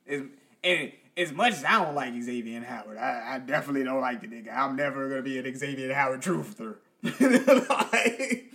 as, 0.08 0.22
and 0.64 0.92
as 1.18 1.32
much 1.34 1.54
as 1.54 1.66
I 1.66 1.84
don't 1.84 1.96
like 1.96 2.14
Xavier 2.22 2.64
Howard, 2.64 2.98
I, 2.98 3.36
I 3.36 3.40
definitely 3.40 3.84
don't 3.84 4.02
like 4.02 4.22
the 4.22 4.28
nigga. 4.28 4.56
I'm 4.56 4.78
never 4.78 5.10
gonna 5.10 5.22
be 5.22 5.38
an 5.38 5.58
Xavier 5.58 5.94
Howard 5.94 6.22
truther. 6.22 6.78
like, 7.70 8.54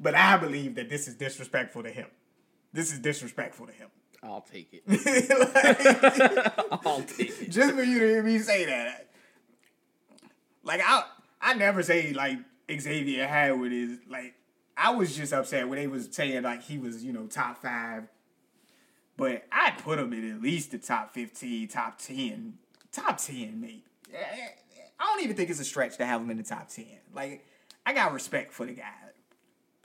but 0.00 0.14
I 0.14 0.36
believe 0.38 0.74
that 0.74 0.88
this 0.88 1.06
is 1.06 1.14
disrespectful 1.14 1.84
to 1.84 1.90
him. 1.90 2.06
This 2.76 2.92
is 2.92 2.98
disrespectful 2.98 3.66
to 3.68 3.72
him. 3.72 3.88
I'll 4.22 4.42
take 4.42 4.68
it. 4.70 4.82
Like, 4.86 6.70
I'll 6.86 7.00
take 7.00 7.40
it. 7.40 7.50
just 7.50 7.74
for 7.74 7.82
you 7.82 8.00
to 8.00 8.06
hear 8.06 8.22
me 8.22 8.38
say 8.38 8.66
that, 8.66 9.08
like 10.62 10.82
I, 10.84 11.04
I 11.40 11.54
never 11.54 11.82
say 11.82 12.12
like 12.12 12.36
Xavier 12.70 13.26
Howard 13.26 13.72
is 13.72 13.98
like. 14.08 14.34
I 14.76 14.90
was 14.90 15.16
just 15.16 15.32
upset 15.32 15.66
when 15.66 15.78
they 15.78 15.86
was 15.86 16.10
saying 16.10 16.42
like 16.42 16.64
he 16.64 16.76
was 16.76 17.02
you 17.02 17.14
know 17.14 17.26
top 17.26 17.62
five, 17.62 18.08
but 19.16 19.44
I'd 19.50 19.78
put 19.78 19.98
him 19.98 20.12
in 20.12 20.34
at 20.34 20.42
least 20.42 20.72
the 20.72 20.78
top 20.78 21.14
fifteen, 21.14 21.68
top 21.68 21.98
ten, 21.98 22.58
top 22.92 23.16
ten 23.16 23.58
maybe. 23.58 23.84
Eh, 24.12 24.18
eh, 24.18 24.48
I 25.00 25.04
don't 25.04 25.24
even 25.24 25.34
think 25.34 25.48
it's 25.48 25.60
a 25.60 25.64
stretch 25.64 25.96
to 25.96 26.04
have 26.04 26.20
him 26.20 26.30
in 26.30 26.36
the 26.36 26.42
top 26.42 26.68
ten. 26.68 26.98
Like 27.14 27.46
I 27.86 27.94
got 27.94 28.12
respect 28.12 28.52
for 28.52 28.66
the 28.66 28.74
guy. 28.74 28.92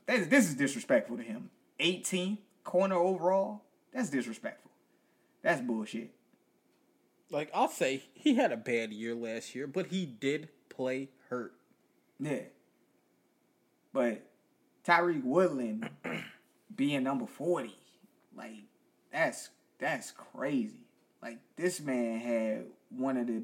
This, 0.08 0.28
this 0.28 0.50
is 0.50 0.56
disrespectful 0.56 1.16
to 1.16 1.24
him. 1.24 1.52
18th 1.80 2.38
corner 2.64 2.96
overall. 2.96 3.64
That's 3.94 4.10
disrespectful. 4.10 4.72
That's 5.42 5.62
bullshit. 5.62 6.12
Like 7.30 7.50
I'll 7.54 7.70
say, 7.70 8.04
he 8.14 8.36
had 8.36 8.52
a 8.52 8.58
bad 8.58 8.92
year 8.92 9.16
last 9.16 9.56
year, 9.56 9.68
but 9.68 9.88
he 9.88 10.06
did 10.06 10.50
play 10.70 11.10
hurt. 11.30 11.54
Yeah. 12.20 12.44
But 13.94 14.28
Tariq 14.86 15.24
Woolen 15.24 15.90
being 16.76 17.04
number 17.04 17.26
40, 17.26 17.76
like 18.36 18.52
that's 19.12 19.50
that's 19.80 20.12
crazy. 20.12 20.86
Like 21.22 21.40
this 21.56 21.80
man 21.80 22.20
had 22.20 22.66
one 22.90 23.18
of 23.18 23.28
the 23.28 23.44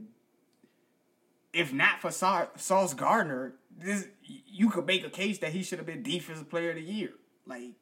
if 1.54 1.74
not 1.74 2.00
for 2.00 2.12
Sa- 2.12 2.48
Sauce 2.56 2.94
Gardner, 2.94 3.56
this 3.78 4.08
you 4.22 4.70
could 4.70 4.86
make 4.86 5.06
a 5.06 5.10
case 5.10 5.40
that 5.40 5.54
he 5.54 5.64
should 5.64 5.80
have 5.80 5.88
been 5.88 6.04
defensive 6.04 6.50
player 6.50 6.70
of 6.70 6.76
the 6.76 6.82
year. 6.82 7.14
Like 7.46 7.74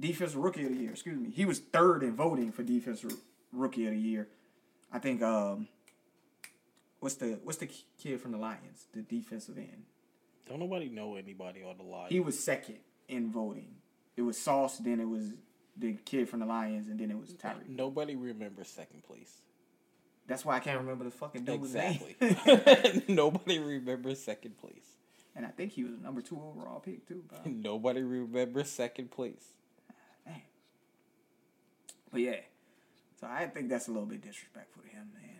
defensive 0.00 0.36
rookie 0.36 0.64
of 0.64 0.70
the 0.70 0.76
year, 0.76 0.90
excuse 0.90 1.18
me. 1.18 1.30
He 1.30 1.44
was 1.44 1.58
third 1.58 2.02
in 2.02 2.14
voting 2.16 2.52
for 2.52 2.62
defensive 2.62 3.12
rookie 3.52 3.86
of 3.86 3.92
the 3.92 3.98
year. 3.98 4.28
I 4.92 4.98
think 4.98 5.22
um 5.22 5.68
what's 7.00 7.16
the 7.16 7.38
what's 7.44 7.58
the 7.58 7.68
kid 8.00 8.20
from 8.20 8.32
the 8.32 8.38
Lions, 8.38 8.86
the 8.94 9.02
defensive 9.02 9.58
end? 9.58 9.84
Don't 10.48 10.60
nobody 10.60 10.88
know 10.88 11.16
anybody 11.16 11.62
on 11.62 11.76
the 11.76 11.82
line. 11.84 12.08
He 12.10 12.20
was 12.20 12.38
second 12.38 12.78
in 13.08 13.30
voting. 13.30 13.68
It 14.16 14.22
was 14.22 14.38
Sauce, 14.38 14.78
then 14.78 14.98
it 15.00 15.08
was 15.08 15.32
the 15.76 15.94
kid 16.04 16.28
from 16.28 16.40
the 16.40 16.46
Lions, 16.46 16.88
and 16.88 16.98
then 16.98 17.10
it 17.10 17.18
was 17.18 17.34
Tariq. 17.34 17.68
Nobody 17.68 18.16
remembers 18.16 18.68
second 18.68 19.04
place. 19.04 19.42
That's 20.26 20.44
why 20.44 20.56
I 20.56 20.60
can't 20.60 20.78
remember 20.80 21.04
the 21.04 21.10
fucking 21.10 21.44
dude's 21.44 21.74
Exactly. 21.74 22.16
name. 22.20 23.02
Nobody 23.08 23.58
remembers 23.60 24.20
second 24.20 24.58
place. 24.58 24.96
and 25.36 25.46
I 25.46 25.50
think 25.50 25.72
he 25.72 25.84
was 25.84 25.92
a 25.94 26.02
number 26.02 26.20
two 26.20 26.36
overall 26.42 26.80
pick 26.80 27.06
too. 27.06 27.22
Nobody 27.44 28.02
remembers 28.02 28.68
second 28.70 29.10
place. 29.10 29.44
But 32.10 32.20
yeah, 32.20 32.36
so 33.20 33.26
I 33.26 33.46
think 33.46 33.68
that's 33.68 33.88
a 33.88 33.90
little 33.90 34.06
bit 34.06 34.22
disrespectful 34.22 34.82
to 34.82 34.88
him, 34.88 35.10
man. 35.14 35.38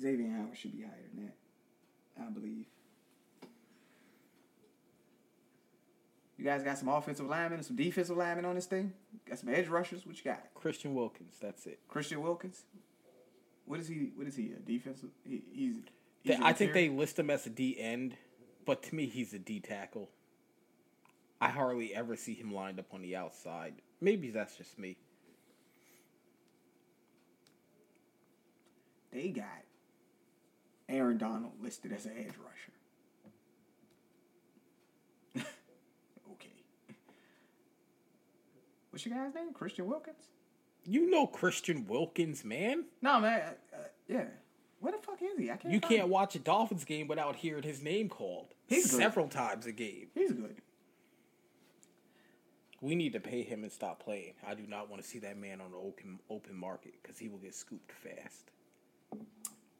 Xavier 0.00 0.30
Howard 0.30 0.56
should 0.56 0.72
be 0.72 0.82
higher 0.82 1.08
than 1.12 1.26
that, 1.26 2.24
I 2.24 2.30
believe. 2.30 2.66
You 6.38 6.44
guys 6.44 6.62
got 6.62 6.78
some 6.78 6.88
offensive 6.88 7.26
linemen 7.26 7.58
and 7.58 7.66
some 7.66 7.74
defensive 7.74 8.16
linemen 8.16 8.44
on 8.44 8.54
this 8.54 8.66
thing? 8.66 8.92
Got 9.28 9.40
some 9.40 9.48
edge 9.48 9.66
rushers? 9.66 10.06
What 10.06 10.16
you 10.16 10.24
got? 10.24 10.54
Christian 10.54 10.94
Wilkins, 10.94 11.34
that's 11.42 11.66
it. 11.66 11.80
Christian 11.88 12.22
Wilkins? 12.22 12.62
What 13.66 13.80
is 13.80 13.88
he? 13.88 14.12
What 14.14 14.28
is 14.28 14.36
he? 14.36 14.52
A 14.52 14.60
defensive? 14.60 15.10
He, 15.28 15.42
he's. 15.52 15.76
he's 16.22 16.40
I 16.40 16.52
think 16.52 16.72
they 16.72 16.88
list 16.88 17.18
him 17.18 17.28
as 17.28 17.44
a 17.46 17.50
D 17.50 17.76
end, 17.78 18.14
but 18.64 18.84
to 18.84 18.94
me, 18.94 19.06
he's 19.06 19.34
a 19.34 19.38
D 19.38 19.58
tackle. 19.58 20.08
I 21.40 21.48
hardly 21.48 21.94
ever 21.94 22.16
see 22.16 22.34
him 22.34 22.54
lined 22.54 22.78
up 22.78 22.86
on 22.92 23.02
the 23.02 23.16
outside. 23.16 23.74
Maybe 24.00 24.30
that's 24.30 24.56
just 24.56 24.78
me. 24.78 24.96
They 29.12 29.28
got 29.28 29.64
Aaron 30.88 31.18
Donald 31.18 31.52
listed 31.62 31.92
as 31.92 32.06
an 32.06 32.12
edge 32.18 32.34
rusher. 35.34 35.44
okay. 36.32 36.48
What's 38.90 39.06
your 39.06 39.14
guy's 39.16 39.34
name? 39.34 39.52
Christian 39.52 39.86
Wilkins? 39.86 40.28
You 40.84 41.10
know 41.10 41.26
Christian 41.26 41.86
Wilkins, 41.86 42.44
man. 42.44 42.84
No, 43.02 43.20
man. 43.20 43.40
Uh, 43.40 43.76
uh, 43.76 43.80
yeah. 44.08 44.24
Where 44.80 44.92
the 44.92 44.98
fuck 44.98 45.20
is 45.22 45.38
he? 45.38 45.50
I 45.50 45.56
can't. 45.56 45.74
You 45.74 45.80
can't 45.80 46.04
him. 46.04 46.10
watch 46.10 46.34
a 46.36 46.38
Dolphins 46.38 46.84
game 46.84 47.08
without 47.08 47.36
hearing 47.36 47.64
his 47.64 47.82
name 47.82 48.08
called 48.08 48.54
He's 48.68 48.90
good. 48.90 48.98
several 48.98 49.28
times 49.28 49.66
a 49.66 49.72
game. 49.72 50.06
He's 50.14 50.32
good. 50.32 50.56
We 52.80 52.94
need 52.94 53.12
to 53.14 53.20
pay 53.20 53.42
him 53.42 53.64
and 53.64 53.72
stop 53.72 54.02
playing. 54.02 54.34
I 54.46 54.54
do 54.54 54.62
not 54.68 54.88
want 54.88 55.02
to 55.02 55.08
see 55.08 55.18
that 55.18 55.36
man 55.36 55.60
on 55.60 55.72
the 55.72 55.78
open 55.78 56.20
open 56.30 56.56
market 56.56 56.94
because 57.02 57.18
he 57.18 57.28
will 57.28 57.38
get 57.38 57.54
scooped 57.54 57.90
fast. 57.92 58.52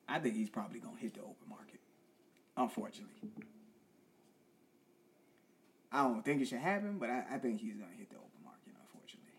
I 0.08 0.18
think 0.18 0.36
he's 0.36 0.50
probably 0.50 0.80
gonna 0.80 0.98
hit 0.98 1.14
the 1.14 1.20
open 1.20 1.48
market. 1.48 1.80
Unfortunately. 2.56 3.30
I 5.90 6.02
don't 6.02 6.24
think 6.24 6.42
it 6.42 6.48
should 6.48 6.58
happen, 6.58 6.98
but 6.98 7.08
I, 7.08 7.24
I 7.32 7.38
think 7.38 7.60
he's 7.60 7.74
gonna 7.74 7.92
hit 7.96 8.10
the 8.10 8.16
open 8.16 8.44
market, 8.44 8.74
unfortunately. 8.80 9.32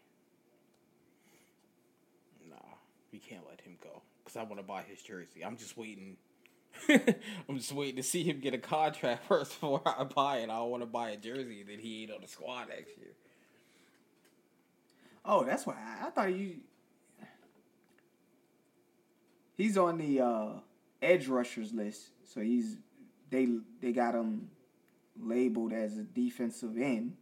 Nah, 2.49 2.77
we 3.11 3.19
can't 3.19 3.45
let 3.47 3.61
him 3.61 3.77
go 3.83 4.01
because 4.23 4.35
I 4.37 4.43
want 4.43 4.57
to 4.57 4.63
buy 4.63 4.83
his 4.83 5.01
jersey. 5.01 5.43
I'm 5.45 5.57
just 5.57 5.77
waiting. 5.77 6.17
I'm 6.89 7.57
just 7.57 7.71
waiting 7.71 7.97
to 7.97 8.03
see 8.03 8.23
him 8.23 8.39
get 8.39 8.53
a 8.53 8.57
contract 8.57 9.25
first 9.27 9.59
before 9.59 9.81
I 9.85 10.03
buy 10.03 10.37
it. 10.37 10.49
I 10.49 10.57
don't 10.57 10.69
want 10.69 10.83
to 10.83 10.87
buy 10.87 11.11
a 11.11 11.17
jersey 11.17 11.63
that 11.63 11.79
he 11.79 12.03
ain't 12.03 12.11
on 12.11 12.21
the 12.21 12.27
squad 12.27 12.69
next 12.69 12.97
year. 12.97 13.13
Oh, 15.25 15.43
that's 15.43 15.65
why 15.65 15.75
I, 15.75 16.07
I 16.07 16.09
thought 16.09 16.33
you. 16.33 16.57
He's 19.59 19.77
on 19.77 19.97
the 19.97 20.21
uh, 20.21 20.47
edge 21.01 21.27
rushers 21.27 21.73
list, 21.73 22.11
so 22.23 22.39
he's 22.39 22.77
they 23.29 23.49
they 23.81 23.91
got 23.91 24.15
him 24.15 24.49
labeled 25.21 25.73
as 25.73 25.97
a 25.97 26.03
defensive 26.03 26.77
end. 26.77 27.17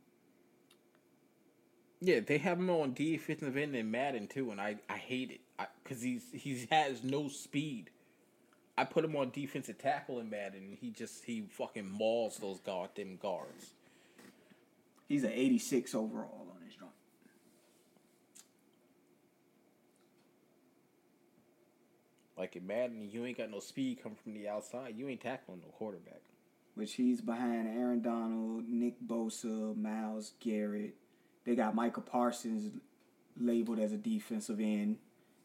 Yeah, 2.00 2.20
they 2.20 2.38
have 2.38 2.60
him 2.60 2.70
on 2.70 2.94
defensive 2.94 3.58
end 3.58 3.76
in 3.76 3.90
Madden 3.90 4.28
too, 4.28 4.52
and 4.52 4.62
I, 4.62 4.76
I 4.88 4.98
hate 4.98 5.32
it 5.32 5.68
because 5.84 6.04
he's 6.04 6.26
he 6.32 6.68
has 6.70 7.04
no 7.04 7.28
speed. 7.28 7.90
I 8.78 8.84
put 8.84 9.04
him 9.04 9.16
on 9.16 9.32
defensive 9.32 9.80
tackle 9.80 10.20
in 10.20 10.30
Madden, 10.30 10.62
and 10.62 10.78
he 10.80 10.92
just 10.92 11.26
he 11.26 11.42
fucking 11.50 11.90
mauls 11.90 12.38
those 12.38 12.60
goddamn 12.60 13.18
guards. 13.18 13.72
He's 15.10 15.24
an 15.24 15.32
86 15.34 15.96
overall 15.96 16.46
on 16.56 16.64
his 16.64 16.76
joint. 16.76 16.92
Like 22.38 22.56
in 22.56 22.68
Madden, 22.68 23.10
you 23.12 23.26
ain't 23.26 23.38
got 23.38 23.50
no 23.50 23.60
speed 23.60 24.02
coming 24.04 24.18
from 24.22 24.34
the 24.34 24.48
outside. 24.48 24.96
You 24.96 25.08
ain't 25.08 25.22
tackling 25.22 25.60
no 25.62 25.70
quarterback. 25.72 26.22
which 26.76 26.94
he's 26.94 27.22
behind 27.22 27.68
Aaron 27.68 28.02
Donald, 28.02 28.68
Nick 28.70 28.96
Bosa, 29.06 29.76
Myles 29.76 30.34
Garrett. 30.40 30.96
They 31.46 31.56
got 31.56 31.74
Michael 31.74 32.04
Parsons 32.04 32.72
labeled 33.40 33.80
as 33.80 33.92
a 33.92 33.98
defensive 33.98 34.60
end. 34.60 34.98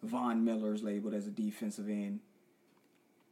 Von 0.03 0.45
Miller's 0.45 0.83
labeled 0.83 1.15
as 1.15 1.27
a 1.27 1.31
defensive 1.31 1.89
end. 1.89 2.21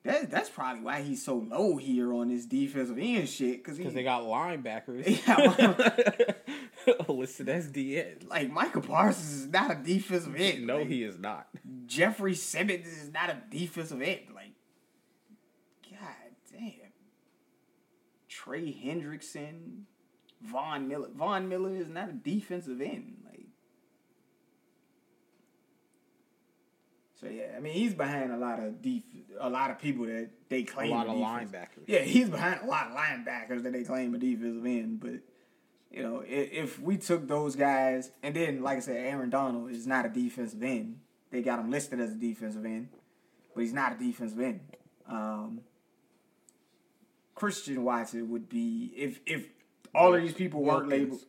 That, 0.05 0.31
that's 0.31 0.49
probably 0.49 0.83
why 0.83 1.03
he's 1.03 1.23
so 1.23 1.37
low 1.37 1.77
here 1.77 2.15
on 2.15 2.29
this 2.29 2.47
defensive 2.47 2.97
end 2.99 3.29
shit. 3.29 3.63
Because 3.63 3.77
they 3.93 4.03
got 4.03 4.23
linebackers 4.23 5.05
Yeah. 5.27 6.33
Oh, 7.09 7.13
listed 7.15 7.49
as 7.49 7.69
DN. 7.71 8.29
like 8.29 8.51
Michael 8.51 8.83
Parsons 8.83 9.33
is 9.33 9.47
not 9.49 9.71
a 9.71 9.75
defensive 9.75 10.35
end. 10.37 10.67
No, 10.67 10.79
Like, 10.79 10.89
he 10.89 11.03
is 11.03 11.19
not. 11.19 11.49
Jeffrey 11.87 12.35
Simmons 12.35 12.87
is 12.87 13.11
not 13.13 13.29
a 13.31 13.37
defensive 13.51 14.01
end. 14.01 14.21
Like 14.35 14.53
God 15.91 16.33
damn. 16.53 16.73
Trey 18.29 18.73
Hendrickson, 18.73 19.83
Von 20.43 20.89
Miller. 20.89 21.09
Von 21.15 21.49
Miller 21.49 21.75
is 21.75 21.89
not 21.89 22.09
a 22.09 22.13
defensive 22.13 22.81
end. 22.81 23.19
Like, 23.29 23.47
so 27.21 27.27
yeah, 27.29 27.49
I 27.57 27.61
mean 27.61 27.75
he's 27.75 27.95
behind 27.95 28.33
a 28.33 28.39
lot 28.39 28.59
of 28.59 28.81
def- 28.81 29.03
a 29.39 29.51
lot 29.51 29.71
of 29.71 29.79
people 29.79 30.07
that 30.07 30.31
they 30.49 30.63
claim 30.63 30.93
A 30.93 30.95
lot 30.95 31.07
of 31.09 31.17
defense- 31.17 31.51
linebackers. 31.53 31.85
Yeah, 31.87 32.01
he's 32.01 32.31
behind 32.31 32.61
a 32.63 32.67
lot 32.67 32.87
of 32.89 32.97
linebackers 32.97 33.63
that 33.65 33.73
they 33.73 33.85
claim 33.85 34.15
a 34.15 34.19
defensive 34.19 34.65
end, 34.65 35.01
but. 35.01 35.21
You 35.91 36.03
know, 36.03 36.21
if, 36.27 36.53
if 36.53 36.81
we 36.81 36.97
took 36.97 37.27
those 37.27 37.57
guys, 37.57 38.13
and 38.23 38.35
then, 38.35 38.63
like 38.63 38.77
I 38.77 38.81
said, 38.81 38.97
Aaron 38.97 39.31
Donald 39.31 39.71
is 39.71 39.87
not 39.87 40.07
a 40.07 40.09
defensive 40.09 40.63
end. 40.63 41.01
They 41.31 41.43
got 41.43 41.59
him 41.59 41.71
listed 41.71 42.01
as 42.01 42.13
a 42.13 42.15
defensive 42.17 42.65
end, 42.65 42.89
but 43.55 43.63
he's 43.63 43.73
not 43.73 43.93
a 43.93 43.99
defensive 43.99 44.39
end. 44.41 44.61
Um, 45.09 45.61
Christian 47.35 47.83
Watson 47.85 48.29
would 48.31 48.49
be 48.49 48.93
if 48.97 49.21
if 49.27 49.47
all 49.95 50.15
of 50.15 50.21
these 50.23 50.35
people 50.35 50.63
weren't 50.63 50.87
Wilkins. 50.87 51.03
labeled. 51.03 51.25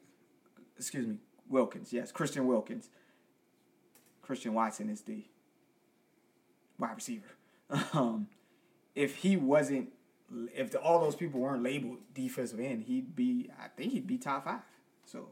Excuse 0.77 1.07
me, 1.07 1.15
Wilkins. 1.49 1.93
Yes, 1.93 2.11
Christian 2.11 2.47
Wilkins. 2.47 2.89
Christian 4.21 4.53
Watson 4.53 4.89
is 4.89 5.01
the 5.01 5.23
wide 6.77 6.95
receiver. 6.95 7.27
Um, 7.93 8.27
if 8.95 9.15
he 9.15 9.37
wasn't, 9.37 9.93
if 10.53 10.71
the, 10.71 10.79
all 10.79 10.99
those 10.99 11.15
people 11.15 11.39
weren't 11.39 11.63
labeled 11.63 11.97
defensive 12.13 12.59
end, 12.59 12.83
he'd 12.83 13.15
be. 13.15 13.49
I 13.61 13.67
think 13.67 13.91
he'd 13.93 14.07
be 14.07 14.17
top 14.17 14.45
five. 14.45 14.61
So. 15.05 15.29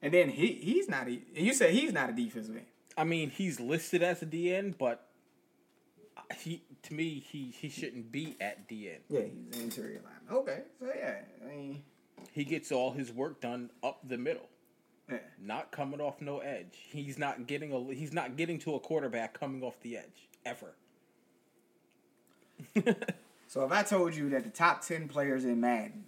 And 0.00 0.14
then 0.14 0.28
he 0.30 0.52
he's 0.52 0.88
not. 0.88 1.08
A, 1.08 1.20
you 1.34 1.52
said 1.52 1.70
he's 1.70 1.92
not 1.92 2.10
a 2.10 2.12
defensive 2.12 2.56
end. 2.56 2.66
I 2.96 3.04
mean, 3.04 3.30
he's 3.30 3.60
listed 3.60 4.02
as 4.02 4.22
a 4.22 4.26
DN, 4.26 4.76
but 4.76 5.08
he 6.36 6.62
to 6.82 6.94
me 6.94 7.20
he 7.20 7.54
he 7.56 7.68
shouldn't 7.68 8.10
be 8.12 8.36
at 8.40 8.68
DN. 8.68 8.98
Yeah, 9.08 9.20
he's 9.22 9.56
an 9.56 9.64
interior 9.64 10.00
lineman. 10.04 10.42
Okay, 10.42 10.62
so 10.78 10.86
yeah, 10.86 11.16
I 11.42 11.48
mean, 11.48 11.82
He 12.32 12.44
gets 12.44 12.70
all 12.72 12.92
his 12.92 13.12
work 13.12 13.40
done 13.40 13.70
up 13.82 14.00
the 14.06 14.18
middle, 14.18 14.48
yeah. 15.10 15.18
not 15.40 15.70
coming 15.72 16.00
off 16.00 16.20
no 16.20 16.38
edge. 16.40 16.76
He's 16.90 17.18
not 17.18 17.46
getting 17.46 17.72
a 17.72 17.94
he's 17.94 18.12
not 18.12 18.36
getting 18.36 18.58
to 18.60 18.74
a 18.74 18.80
quarterback 18.80 19.38
coming 19.38 19.62
off 19.62 19.80
the 19.80 19.96
edge 19.96 20.28
ever. 20.44 20.74
So 23.48 23.64
if 23.64 23.72
I 23.72 23.82
told 23.82 24.14
you 24.14 24.28
that 24.30 24.44
the 24.44 24.50
top 24.50 24.86
ten 24.86 25.08
players 25.08 25.46
in 25.46 25.58
Madden, 25.58 26.04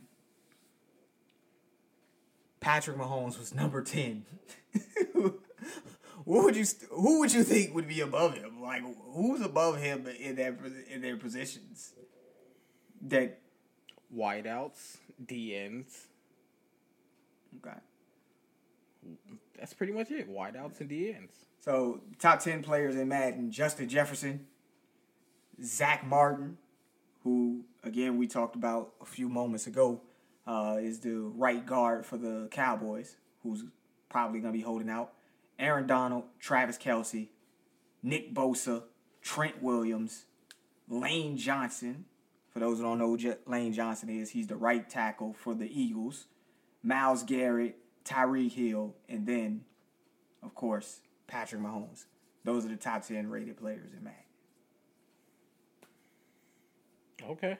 Patrick 2.60 2.98
Mahomes 2.98 3.38
was 3.38 3.54
number 3.54 3.82
ten, 3.82 4.26
what 6.24 6.44
would 6.44 6.54
you 6.54 6.66
who 6.90 7.20
would 7.20 7.32
you 7.32 7.42
think 7.42 7.74
would 7.74 7.88
be 7.88 8.02
above 8.02 8.34
him? 8.34 8.60
Like 8.60 8.82
who's 9.12 9.40
above 9.40 9.78
him 9.78 10.06
in 10.06 10.36
their 10.36 10.54
in 10.90 11.00
their 11.00 11.16
positions? 11.16 11.94
That 13.00 13.38
Wideouts, 14.14 14.98
DNs. 15.24 15.86
okay. 17.64 17.78
That's 19.58 19.72
pretty 19.72 19.94
much 19.94 20.10
it. 20.10 20.30
Wideouts 20.30 20.80
and 20.82 20.90
DNs. 20.90 21.30
So 21.60 22.02
top 22.18 22.40
ten 22.40 22.62
players 22.62 22.96
in 22.96 23.08
Madden: 23.08 23.50
Justin 23.50 23.88
Jefferson, 23.88 24.46
Zack 25.62 26.06
Martin, 26.06 26.58
who 27.22 27.64
again 27.82 28.16
we 28.16 28.26
talked 28.26 28.56
about 28.56 28.92
a 29.00 29.04
few 29.04 29.28
moments 29.28 29.66
ago, 29.66 30.02
uh, 30.46 30.78
is 30.80 31.00
the 31.00 31.18
right 31.36 31.64
guard 31.64 32.06
for 32.06 32.16
the 32.16 32.48
Cowboys, 32.50 33.16
who's 33.42 33.64
probably 34.08 34.40
gonna 34.40 34.52
be 34.52 34.62
holding 34.62 34.88
out. 34.88 35.12
Aaron 35.58 35.86
Donald, 35.86 36.24
Travis 36.38 36.78
Kelce, 36.78 37.28
Nick 38.02 38.34
Bosa, 38.34 38.84
Trent 39.20 39.62
Williams, 39.62 40.24
Lane 40.88 41.36
Johnson. 41.36 42.06
For 42.48 42.58
those 42.58 42.78
who 42.78 42.84
don't 42.84 42.98
know 42.98 43.16
who 43.16 43.36
Lane 43.46 43.72
Johnson 43.72 44.08
is, 44.08 44.30
he's 44.30 44.48
the 44.48 44.56
right 44.56 44.88
tackle 44.88 45.34
for 45.34 45.54
the 45.54 45.70
Eagles. 45.70 46.26
Myles 46.82 47.22
Garrett, 47.22 47.78
Tyreek 48.04 48.52
Hill, 48.52 48.96
and 49.08 49.26
then, 49.26 49.64
of 50.42 50.54
course, 50.54 51.00
Patrick 51.26 51.60
Mahomes. 51.60 52.06
Those 52.42 52.64
are 52.64 52.68
the 52.68 52.76
top 52.76 53.06
10 53.06 53.28
rated 53.28 53.58
players 53.58 53.92
in 53.92 54.02
Madden. 54.02 54.29
Okay. 57.28 57.58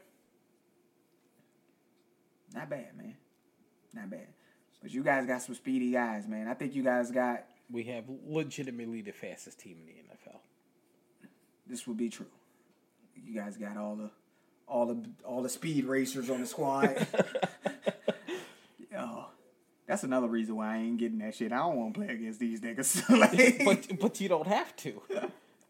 Not 2.54 2.68
bad, 2.68 2.96
man. 2.96 3.16
Not 3.94 4.10
bad. 4.10 4.26
But 4.82 4.92
you 4.92 5.02
guys 5.02 5.26
got 5.26 5.42
some 5.42 5.54
speedy 5.54 5.90
guys, 5.90 6.26
man. 6.26 6.48
I 6.48 6.54
think 6.54 6.74
you 6.74 6.82
guys 6.82 7.10
got 7.10 7.44
We 7.70 7.84
have 7.84 8.04
legitimately 8.26 9.02
the 9.02 9.12
fastest 9.12 9.60
team 9.60 9.76
in 9.80 9.86
the 9.86 9.92
NFL. 9.92 10.38
this 11.66 11.86
would 11.86 11.96
be 11.96 12.08
true. 12.08 12.26
You 13.14 13.38
guys 13.38 13.56
got 13.56 13.76
all 13.76 13.96
the 13.96 14.10
all 14.66 14.86
the 14.86 15.04
all 15.24 15.42
the 15.42 15.48
speed 15.48 15.84
racers 15.84 16.30
on 16.30 16.40
the 16.40 16.46
squad. 16.46 17.06
oh, 18.96 19.26
that's 19.86 20.04
another 20.04 20.28
reason 20.28 20.56
why 20.56 20.74
I 20.74 20.78
ain't 20.78 20.98
getting 20.98 21.18
that 21.18 21.34
shit. 21.34 21.52
I 21.52 21.58
don't 21.58 21.76
want 21.76 21.94
to 21.94 22.00
play 22.00 22.14
against 22.14 22.40
these 22.40 22.60
niggas. 22.60 23.08
like, 23.18 23.64
but 23.64 24.00
but 24.00 24.20
you 24.20 24.28
don't 24.28 24.46
have 24.46 24.74
to. 24.76 25.00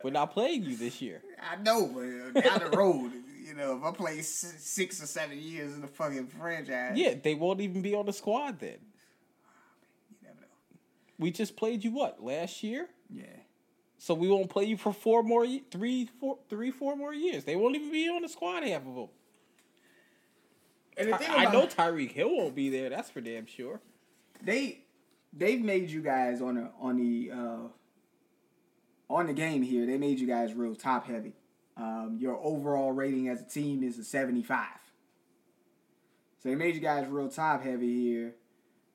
We're 0.02 0.10
not 0.10 0.32
playing 0.32 0.62
you 0.64 0.76
this 0.76 1.02
year. 1.02 1.22
I 1.42 1.56
know, 1.56 1.86
but 2.32 2.42
down 2.42 2.70
the 2.70 2.76
road, 2.76 3.12
you 3.50 3.56
know, 3.56 3.76
if 3.76 3.82
I 3.82 3.90
play 3.90 4.22
six 4.22 5.02
or 5.02 5.06
seven 5.06 5.38
years 5.38 5.74
in 5.74 5.80
the 5.80 5.88
fucking 5.88 6.28
franchise, 6.28 6.96
Yeah, 6.96 7.14
they 7.22 7.34
won't 7.34 7.60
even 7.60 7.82
be 7.82 7.94
on 7.94 8.06
the 8.06 8.12
squad 8.12 8.60
then. 8.60 8.78
you 10.10 10.16
never 10.22 10.40
know. 10.40 10.46
We 11.18 11.30
just 11.32 11.56
played 11.56 11.82
you 11.84 11.90
what 11.90 12.22
last 12.22 12.62
year, 12.62 12.88
Yeah. 13.12 13.24
so 13.98 14.14
we 14.14 14.28
won't 14.28 14.48
play 14.50 14.64
you 14.66 14.76
for 14.76 14.92
four 14.92 15.22
more, 15.24 15.44
three, 15.70 16.08
four, 16.20 16.38
three, 16.48 16.70
four 16.70 16.94
more 16.96 17.12
years. 17.12 17.44
They 17.44 17.56
won't 17.56 17.74
even 17.74 17.90
be 17.90 18.08
on 18.08 18.22
the 18.22 18.28
squad. 18.28 18.62
Half 18.62 18.86
of 18.86 18.94
them. 18.94 19.08
And 20.96 21.12
the 21.12 21.18
thing 21.18 21.30
I, 21.30 21.46
I 21.46 21.52
know 21.52 21.66
Tyreek 21.66 22.12
Hill 22.12 22.36
won't 22.36 22.54
be 22.54 22.68
there. 22.68 22.88
That's 22.90 23.10
for 23.10 23.20
damn 23.20 23.46
sure. 23.46 23.80
they 24.42 24.80
they've 25.32 25.60
made 25.62 25.90
you 25.90 26.02
guys 26.02 26.40
on 26.42 26.54
the 26.56 26.70
on 26.80 26.96
the 26.98 27.30
uh, 27.32 27.68
on 29.08 29.26
the 29.26 29.32
game 29.32 29.62
here. 29.62 29.86
They 29.86 29.96
made 29.98 30.20
you 30.20 30.26
guys 30.26 30.52
real 30.54 30.74
top 30.74 31.06
heavy. 31.06 31.32
Um, 31.80 32.18
your 32.20 32.38
overall 32.42 32.92
rating 32.92 33.28
as 33.28 33.40
a 33.40 33.44
team 33.44 33.82
is 33.82 33.98
a 33.98 34.04
seventy 34.04 34.42
five. 34.42 34.66
So 36.42 36.50
they 36.50 36.54
made 36.54 36.74
you 36.74 36.80
guys 36.80 37.06
real 37.08 37.28
top 37.28 37.62
heavy 37.62 38.02
here. 38.02 38.34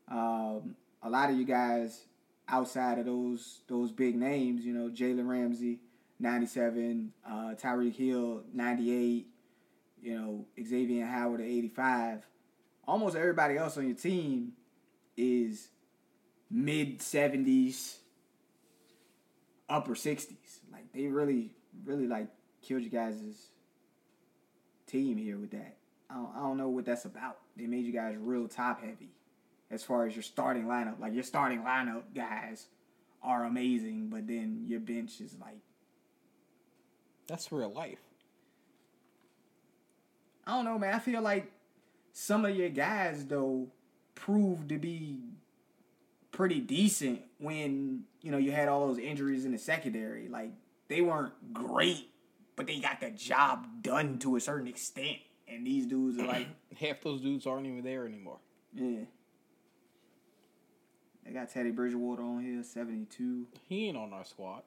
Um, 0.07 0.75
a 1.01 1.09
lot 1.09 1.31
of 1.31 1.37
you 1.37 1.45
guys 1.45 2.05
outside 2.47 2.99
of 2.99 3.05
those 3.05 3.61
those 3.67 3.91
big 3.91 4.15
names, 4.15 4.63
you 4.65 4.73
know, 4.73 4.89
Jalen 4.89 5.27
Ramsey, 5.27 5.79
ninety 6.19 6.45
seven, 6.45 7.11
uh, 7.27 7.55
Tyreek 7.55 7.95
Hill, 7.95 8.43
ninety 8.53 8.93
eight, 8.93 9.27
you 9.99 10.19
know, 10.19 10.45
Xavier 10.63 11.05
Howard 11.05 11.41
at 11.41 11.47
eighty 11.47 11.69
five. 11.69 12.23
Almost 12.87 13.15
everybody 13.15 13.57
else 13.57 13.77
on 13.77 13.87
your 13.87 13.95
team 13.95 14.51
is 15.17 15.69
mid 16.51 17.01
seventies, 17.01 17.97
upper 19.67 19.95
sixties. 19.95 20.59
Like 20.71 20.93
they 20.93 21.07
really, 21.07 21.55
really 21.83 22.05
like 22.05 22.27
killed 22.65 22.83
you 22.83 22.89
guys' 22.89 23.49
team 24.87 25.17
here 25.17 25.37
with 25.37 25.51
that. 25.51 25.77
I 26.09 26.15
don't, 26.15 26.31
I 26.35 26.39
don't 26.39 26.57
know 26.57 26.69
what 26.69 26.85
that's 26.85 27.05
about. 27.05 27.37
They 27.55 27.67
made 27.67 27.85
you 27.85 27.91
guys 27.93 28.15
real 28.19 28.47
top 28.47 28.81
heavy 28.81 29.09
as 29.71 29.83
far 29.83 30.05
as 30.05 30.15
your 30.15 30.23
starting 30.23 30.65
lineup. 30.65 30.99
Like 30.99 31.13
your 31.13 31.23
starting 31.23 31.61
lineup 31.61 32.03
guys 32.13 32.67
are 33.23 33.45
amazing, 33.45 34.09
but 34.09 34.27
then 34.27 34.65
your 34.67 34.79
bench 34.79 35.21
is 35.21 35.35
like 35.39 35.59
That's 37.27 37.51
real 37.51 37.71
life. 37.71 37.99
I 40.45 40.51
don't 40.55 40.65
know, 40.65 40.77
man. 40.77 40.93
I 40.93 40.99
feel 40.99 41.21
like 41.21 41.51
some 42.13 42.45
of 42.45 42.55
your 42.55 42.69
guys 42.69 43.25
though 43.25 43.67
proved 44.13 44.69
to 44.69 44.77
be 44.77 45.19
pretty 46.31 46.59
decent 46.59 47.21
when 47.39 48.03
you 48.21 48.31
know 48.31 48.37
you 48.37 48.51
had 48.51 48.67
all 48.67 48.87
those 48.87 48.99
injuries 48.99 49.45
in 49.45 49.51
the 49.51 49.57
secondary. 49.57 50.27
Like 50.27 50.51
they 50.87 51.01
weren't 51.01 51.53
great, 51.53 52.07
but 52.55 52.67
they 52.67 52.79
got 52.79 53.01
the 53.01 53.11
job 53.11 53.67
done 53.81 54.19
to 54.19 54.35
a 54.35 54.39
certain 54.39 54.67
extent. 54.67 55.17
And 55.47 55.65
these 55.65 55.85
dudes 55.85 56.17
are 56.19 56.25
like, 56.25 56.47
Half 56.79 57.01
those 57.01 57.21
dudes 57.21 57.47
aren't 57.47 57.67
even 57.67 57.83
there 57.83 58.05
anymore. 58.05 58.39
yeah. 58.73 58.99
They 61.25 61.31
got 61.31 61.49
Teddy 61.49 61.71
Bridgewater 61.71 62.21
on 62.21 62.43
here, 62.43 62.61
seventy 62.61 63.05
two. 63.05 63.47
He 63.67 63.87
ain't 63.87 63.97
on 63.97 64.13
our 64.13 64.25
squad. 64.25 64.61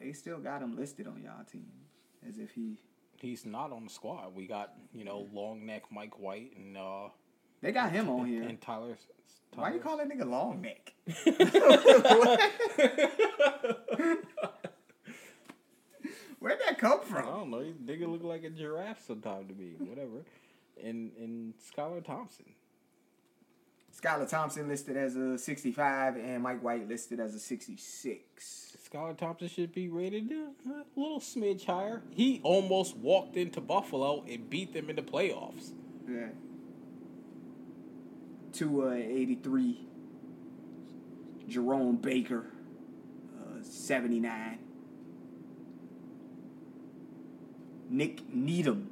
They 0.00 0.12
still 0.12 0.38
got 0.38 0.62
him 0.62 0.76
listed 0.76 1.06
on 1.06 1.22
y'all 1.22 1.44
team 1.50 1.66
as 2.26 2.38
if 2.38 2.52
he. 2.52 2.78
He's 3.20 3.44
not 3.44 3.70
on 3.72 3.84
the 3.84 3.90
squad. 3.90 4.34
We 4.34 4.46
got 4.46 4.72
you 4.94 5.04
know 5.04 5.28
long 5.32 5.66
neck 5.66 5.82
Mike 5.90 6.18
White 6.20 6.52
and 6.56 6.76
uh 6.76 7.08
They 7.60 7.72
got 7.72 7.90
him 7.92 8.08
on 8.08 8.26
here. 8.26 8.42
and 8.44 8.60
Tyler. 8.60 8.96
Why 9.54 9.72
you 9.74 9.80
call 9.80 9.96
that 9.98 10.08
nigga 10.08 10.28
long 10.28 10.62
neck? 10.62 10.94
Where'd 16.40 16.58
that 16.66 16.78
come 16.78 17.02
from? 17.02 17.28
I 17.28 17.30
don't 17.30 17.50
know. 17.50 17.62
This 17.62 17.74
nigga 17.98 18.10
look 18.10 18.22
like 18.24 18.44
a 18.44 18.50
giraffe 18.50 19.04
sometime 19.06 19.46
to 19.46 19.54
me. 19.54 19.72
Whatever. 19.78 20.24
and 20.82 21.12
and 21.18 21.54
Skylar 21.58 22.02
Thompson. 22.04 22.46
Skylar 24.00 24.28
Thompson 24.28 24.66
listed 24.68 24.96
as 24.96 25.16
a 25.16 25.36
65 25.36 26.16
and 26.16 26.42
Mike 26.42 26.62
White 26.62 26.88
listed 26.88 27.20
as 27.20 27.34
a 27.34 27.38
66. 27.40 28.76
Skylar 28.90 29.16
Thompson 29.16 29.48
should 29.48 29.72
be 29.74 29.88
rated 29.88 30.32
a 30.32 30.52
little 30.98 31.20
smidge 31.20 31.66
higher. 31.66 32.02
He 32.10 32.40
almost 32.42 32.96
walked 32.96 33.36
into 33.36 33.60
Buffalo 33.60 34.24
and 34.28 34.48
beat 34.48 34.72
them 34.72 34.88
in 34.90 34.96
the 34.96 35.02
playoffs. 35.02 35.72
Yeah. 36.08 36.28
To 38.54 38.88
uh, 38.88 38.92
83. 38.92 39.86
Jerome 41.48 41.96
Baker, 41.96 42.46
uh, 43.38 43.62
79. 43.62 44.58
Nik 47.90 48.32
Needham, 48.32 48.88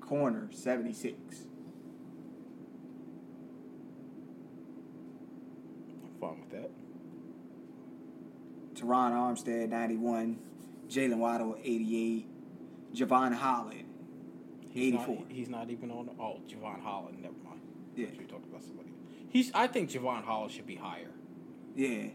corner 0.00 0.48
seventy 0.50 0.92
six. 0.92 1.16
I'm 6.02 6.20
fine 6.20 6.40
with 6.40 6.50
that. 6.50 6.70
Terron 8.74 9.12
Armstead, 9.12 9.68
91. 9.68 10.38
Jaylen 10.88 11.18
Waddle, 11.18 11.56
88. 11.62 12.26
Jevon 12.94 13.32
Holland, 13.32 13.84
He's 14.70 14.94
84. 14.94 15.14
Not, 15.14 15.24
he's 15.30 15.48
not 15.48 15.70
even 15.70 15.90
on. 15.90 16.10
Oh, 16.18 16.40
Jevon 16.48 16.82
Holland. 16.82 17.22
Never 17.22 17.34
mind. 17.44 17.60
Yeah. 17.94 18.06
We 18.18 18.24
talked 18.24 18.46
about 18.46 18.62
somebody. 18.64 18.90
He's. 19.28 19.50
I 19.54 19.66
think 19.68 19.90
Jevon 19.90 20.24
Holland 20.24 20.52
should 20.52 20.66
be 20.66 20.74
higher. 20.74 21.12
Yeah. 21.76 22.08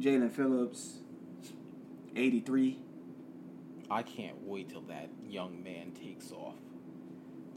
Jaelan 0.00 0.30
Phillips, 0.30 0.98
83. 2.14 2.78
I 3.90 4.02
can't 4.02 4.42
wait 4.42 4.68
till 4.68 4.82
that 4.82 5.08
young 5.26 5.62
man 5.62 5.92
takes 5.92 6.30
off. 6.30 6.56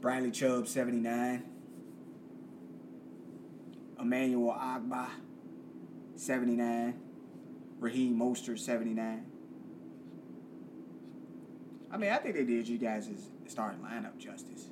Bradley 0.00 0.30
Chubb, 0.30 0.66
79. 0.66 1.44
Emmanuel 4.00 4.54
Ogbah, 4.58 5.10
79. 6.16 6.98
Raheem 7.78 8.18
Mostert, 8.18 8.58
79. 8.58 9.26
I 11.90 11.96
mean, 11.98 12.10
I 12.10 12.16
think 12.16 12.34
they 12.34 12.44
did 12.44 12.66
you 12.66 12.78
guys' 12.78 13.10
starting 13.46 13.80
lineup 13.80 14.16
justice. 14.16 14.68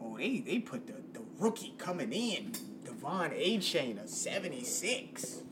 Oh, 0.00 0.16
they, 0.16 0.40
they 0.40 0.58
put 0.58 0.88
the, 0.88 0.94
the 1.12 1.24
rookie 1.38 1.74
coming 1.78 2.12
in, 2.12 2.52
De'Von 2.84 3.32
Achane, 3.32 4.02
a 4.02 4.08
76. 4.08 5.42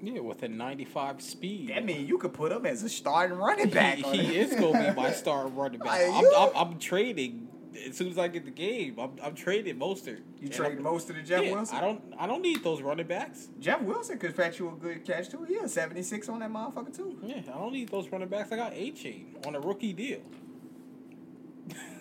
Yeah, 0.00 0.20
with 0.20 0.42
a 0.42 0.48
95 0.48 1.20
speed. 1.20 1.68
That 1.70 1.84
means 1.84 2.08
you 2.08 2.18
could 2.18 2.32
put 2.32 2.52
him 2.52 2.66
as 2.66 2.82
a 2.82 2.88
starting 2.88 3.36
running 3.36 3.70
back. 3.80 3.98
He, 3.98 4.18
he 4.18 4.36
is 4.38 4.54
gonna 4.54 4.90
be 4.90 4.94
my 5.00 5.10
star 5.22 5.46
running 5.48 5.80
back. 5.80 6.00
I'm, 6.12 6.24
I'm, 6.36 6.50
I'm 6.54 6.78
trading 6.78 7.48
as 7.88 7.96
soon 7.96 8.08
as 8.08 8.18
I 8.18 8.28
get 8.28 8.44
the 8.44 8.50
game. 8.50 8.96
I'm, 8.98 9.10
I'm 9.22 9.34
trading 9.34 9.76
Mostert. 9.76 10.18
You 10.40 10.42
And 10.46 10.52
trade 10.52 10.72
I'm- 10.74 10.82
most 10.82 11.10
of 11.10 11.16
the 11.16 11.22
Jeff 11.22 11.44
yeah, 11.44 11.52
Wilson? 11.52 11.76
I 11.76 11.80
don't. 11.80 12.02
I 12.18 12.26
don't 12.26 12.42
need 12.42 12.62
those 12.62 12.80
running 12.82 13.06
backs. 13.06 13.48
Jeff 13.60 13.80
Wilson 13.82 14.18
could 14.18 14.34
fetch 14.36 14.58
you 14.60 14.68
a 14.68 14.72
good 14.72 15.04
catch 15.04 15.28
too. 15.30 15.44
Yeah, 15.48 15.66
76 15.66 16.28
on 16.28 16.38
that 16.40 16.50
motherfucker 16.50 16.96
too. 16.96 17.18
Yeah, 17.22 17.38
I 17.52 17.58
don't 17.58 17.72
need 17.72 17.88
those 17.88 18.08
running 18.08 18.28
backs. 18.28 18.52
I 18.52 18.56
got 18.56 18.72
Achane 18.72 19.46
on 19.46 19.54
a 19.56 19.60
rookie 19.60 19.92
deal. 19.92 20.20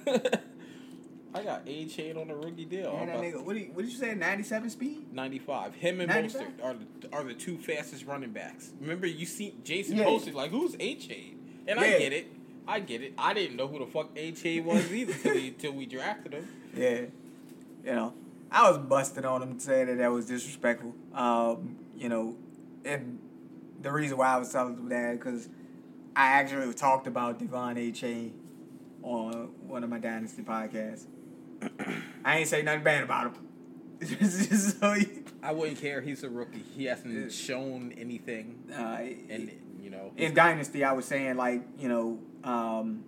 I 1.33 1.43
got 1.43 1.65
Achane 1.65 2.19
on 2.19 2.29
a 2.29 2.35
rookie 2.35 2.65
deal. 2.65 2.95
And 2.95 3.11
I'm 3.11 3.21
that 3.21 3.33
nigga, 3.33 3.43
what 3.43 3.53
did, 3.53 3.63
you, 3.63 3.69
what 3.73 3.83
did 3.83 3.91
you 3.91 3.97
say, 3.97 4.15
97 4.15 4.69
speed? 4.69 5.13
95. 5.13 5.75
Him 5.75 5.99
and 6.01 6.09
95? 6.09 6.41
Mostert 6.41 6.63
are 6.63 6.73
the, 6.73 7.13
are 7.13 7.23
the 7.23 7.33
two 7.33 7.57
fastest 7.57 8.05
running 8.05 8.31
backs. 8.31 8.71
Remember, 8.79 9.05
you 9.07 9.25
see 9.25 9.55
Jason 9.63 9.97
Yeah. 9.97 10.05
posted 10.05 10.33
like, 10.33 10.51
"Who's 10.51 10.75
Achane?" 10.75 11.35
And 11.67 11.79
I 11.79 11.97
get 11.99 12.13
it. 12.13 12.27
I 12.67 12.79
get 12.79 13.01
it. 13.01 13.13
I 13.17 13.33
didn't 13.33 13.57
know 13.57 13.67
who 13.67 13.79
the 13.79 13.85
fuck 13.85 14.15
Achane 14.15 14.63
was 14.63 14.91
either 14.91 15.13
till 15.13 15.33
we, 15.33 15.51
till 15.51 15.71
we 15.73 15.85
drafted 15.85 16.33
him. 16.33 16.47
Yeah. 16.75 17.01
You 17.83 17.95
know, 17.95 18.13
I 18.51 18.69
was 18.69 18.77
busting 18.79 19.25
on 19.25 19.41
him 19.41 19.59
saying 19.59 19.87
that 19.87 19.97
that 19.99 20.11
was 20.11 20.25
disrespectful. 20.25 20.95
Um, 21.13 21.77
you 21.95 22.09
know, 22.09 22.35
and 22.85 23.19
the 23.81 23.91
reason 23.91 24.17
why 24.17 24.27
I 24.27 24.37
was 24.37 24.51
telling 24.51 24.75
him 24.75 24.89
that 24.89 25.13
because 25.13 25.49
I 26.15 26.27
actually 26.27 26.73
talked 26.73 27.05
about 27.07 27.39
De'Von 27.39 27.75
Achane 27.77 28.31
on 29.03 29.49
one 29.67 29.83
of 29.83 29.89
my 29.89 29.99
Dynasty 29.99 30.41
podcasts. 30.41 31.05
I 32.23 32.39
ain't 32.39 32.47
say 32.47 32.61
nothing 32.61 32.83
bad 32.83 33.03
about 33.03 33.27
him. 33.27 33.47
Just 33.99 34.79
so 34.79 34.93
you, 34.93 35.23
I 35.41 35.51
wouldn't 35.51 35.79
care. 35.79 36.01
He's 36.01 36.23
a 36.23 36.29
rookie. 36.29 36.63
He 36.75 36.85
hasn't 36.85 37.31
shown 37.31 37.93
anything, 37.97 38.63
uh, 38.71 38.99
and 39.29 39.51
you 39.81 39.89
know, 39.89 40.11
in 40.17 40.33
Dynasty, 40.33 40.83
I 40.83 40.93
was 40.93 41.05
saying 41.05 41.35
like 41.35 41.63
you 41.79 41.89
know, 41.89 42.19
um, 42.43 43.03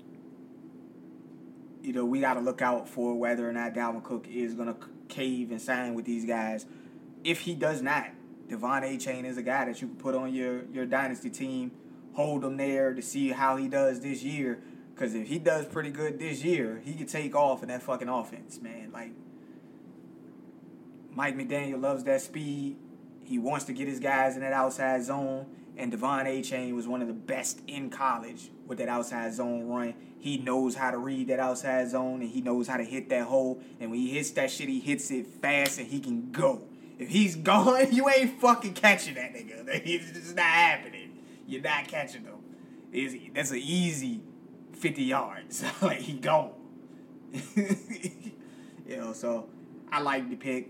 you 1.83 1.93
know, 1.93 2.05
we 2.05 2.21
got 2.21 2.35
to 2.35 2.39
look 2.39 2.61
out 2.61 2.89
for 2.89 3.15
whether 3.15 3.47
or 3.47 3.53
not 3.53 3.73
Dalvin 3.73 4.03
Cook 4.03 4.27
is 4.27 4.53
gonna 4.53 4.75
cave 5.09 5.51
and 5.51 5.61
sign 5.61 5.93
with 5.93 6.05
these 6.05 6.25
guys. 6.25 6.65
If 7.23 7.41
he 7.41 7.53
does 7.53 7.81
not, 7.81 8.07
De'Von 8.47 8.83
Achane 8.83 9.25
is 9.25 9.37
a 9.37 9.43
guy 9.43 9.65
that 9.65 9.81
you 9.81 9.89
can 9.89 9.97
put 9.97 10.15
on 10.15 10.33
your 10.33 10.65
your 10.65 10.85
Dynasty 10.85 11.29
team, 11.29 11.71
hold 12.13 12.43
him 12.43 12.57
there 12.57 12.93
to 12.93 13.01
see 13.01 13.29
how 13.29 13.57
he 13.57 13.67
does 13.67 14.01
this 14.01 14.23
year. 14.23 14.59
Because 14.99 15.15
if 15.15 15.29
he 15.29 15.39
does 15.39 15.65
pretty 15.65 15.91
good 15.91 16.19
this 16.19 16.43
year, 16.43 16.81
he 16.83 16.93
could 16.93 17.07
take 17.07 17.33
off 17.33 17.63
in 17.63 17.69
that 17.69 17.81
fucking 17.81 18.09
offense, 18.09 18.59
man. 18.61 18.91
Like 18.91 19.11
Mike 21.15 21.37
McDaniel 21.37 21.81
loves 21.81 22.03
that 22.03 22.19
speed. 22.19 22.75
He 23.23 23.39
wants 23.39 23.63
to 23.65 23.73
get 23.73 23.87
his 23.87 24.01
guys 24.01 24.35
in 24.35 24.41
that 24.41 24.51
outside 24.51 25.01
zone. 25.01 25.45
And 25.77 25.93
De'Von 25.93 26.25
Achane 26.25 26.75
was 26.75 26.85
one 26.85 27.01
of 27.01 27.07
the 27.07 27.13
best 27.13 27.61
in 27.65 27.89
college 27.89 28.49
with 28.67 28.79
that 28.79 28.89
outside 28.89 29.33
zone 29.33 29.69
run. 29.69 29.93
He 30.17 30.37
knows 30.37 30.75
how 30.75 30.91
to 30.91 30.97
read 30.97 31.29
that 31.29 31.39
outside 31.39 31.89
zone 31.89 32.21
and 32.21 32.29
he 32.29 32.41
knows 32.41 32.67
how 32.67 32.75
to 32.75 32.83
hit 32.83 33.07
that 33.07 33.23
hole. 33.23 33.61
And 33.79 33.91
when 33.91 34.01
he 34.01 34.09
hits 34.09 34.31
that 34.31 34.51
shit, 34.51 34.67
he 34.67 34.81
hits 34.81 35.09
it 35.11 35.27
fast 35.27 35.79
and 35.79 35.87
he 35.87 36.01
can 36.01 36.29
go. 36.33 36.63
If 36.97 37.07
he's 37.07 37.35
gone, 37.37 37.93
you 37.93 38.09
ain't 38.09 38.41
fucking 38.41 38.73
catching 38.73 39.15
that 39.15 39.33
nigga. 39.33 39.65
It's 39.85 40.11
just 40.11 40.35
not 40.35 40.43
happening. 40.43 41.19
You're 41.47 41.61
not 41.61 41.87
catching 41.87 42.25
him. 42.25 43.31
That's 43.33 43.51
an 43.51 43.59
easy 43.59 44.23
50 44.79 45.03
yards. 45.03 45.63
like, 45.81 45.99
he 45.99 46.13
gone. 46.13 46.51
you 47.55 48.97
know, 48.97 49.13
so 49.13 49.47
I 49.91 50.01
like 50.01 50.29
the 50.29 50.35
pick. 50.35 50.69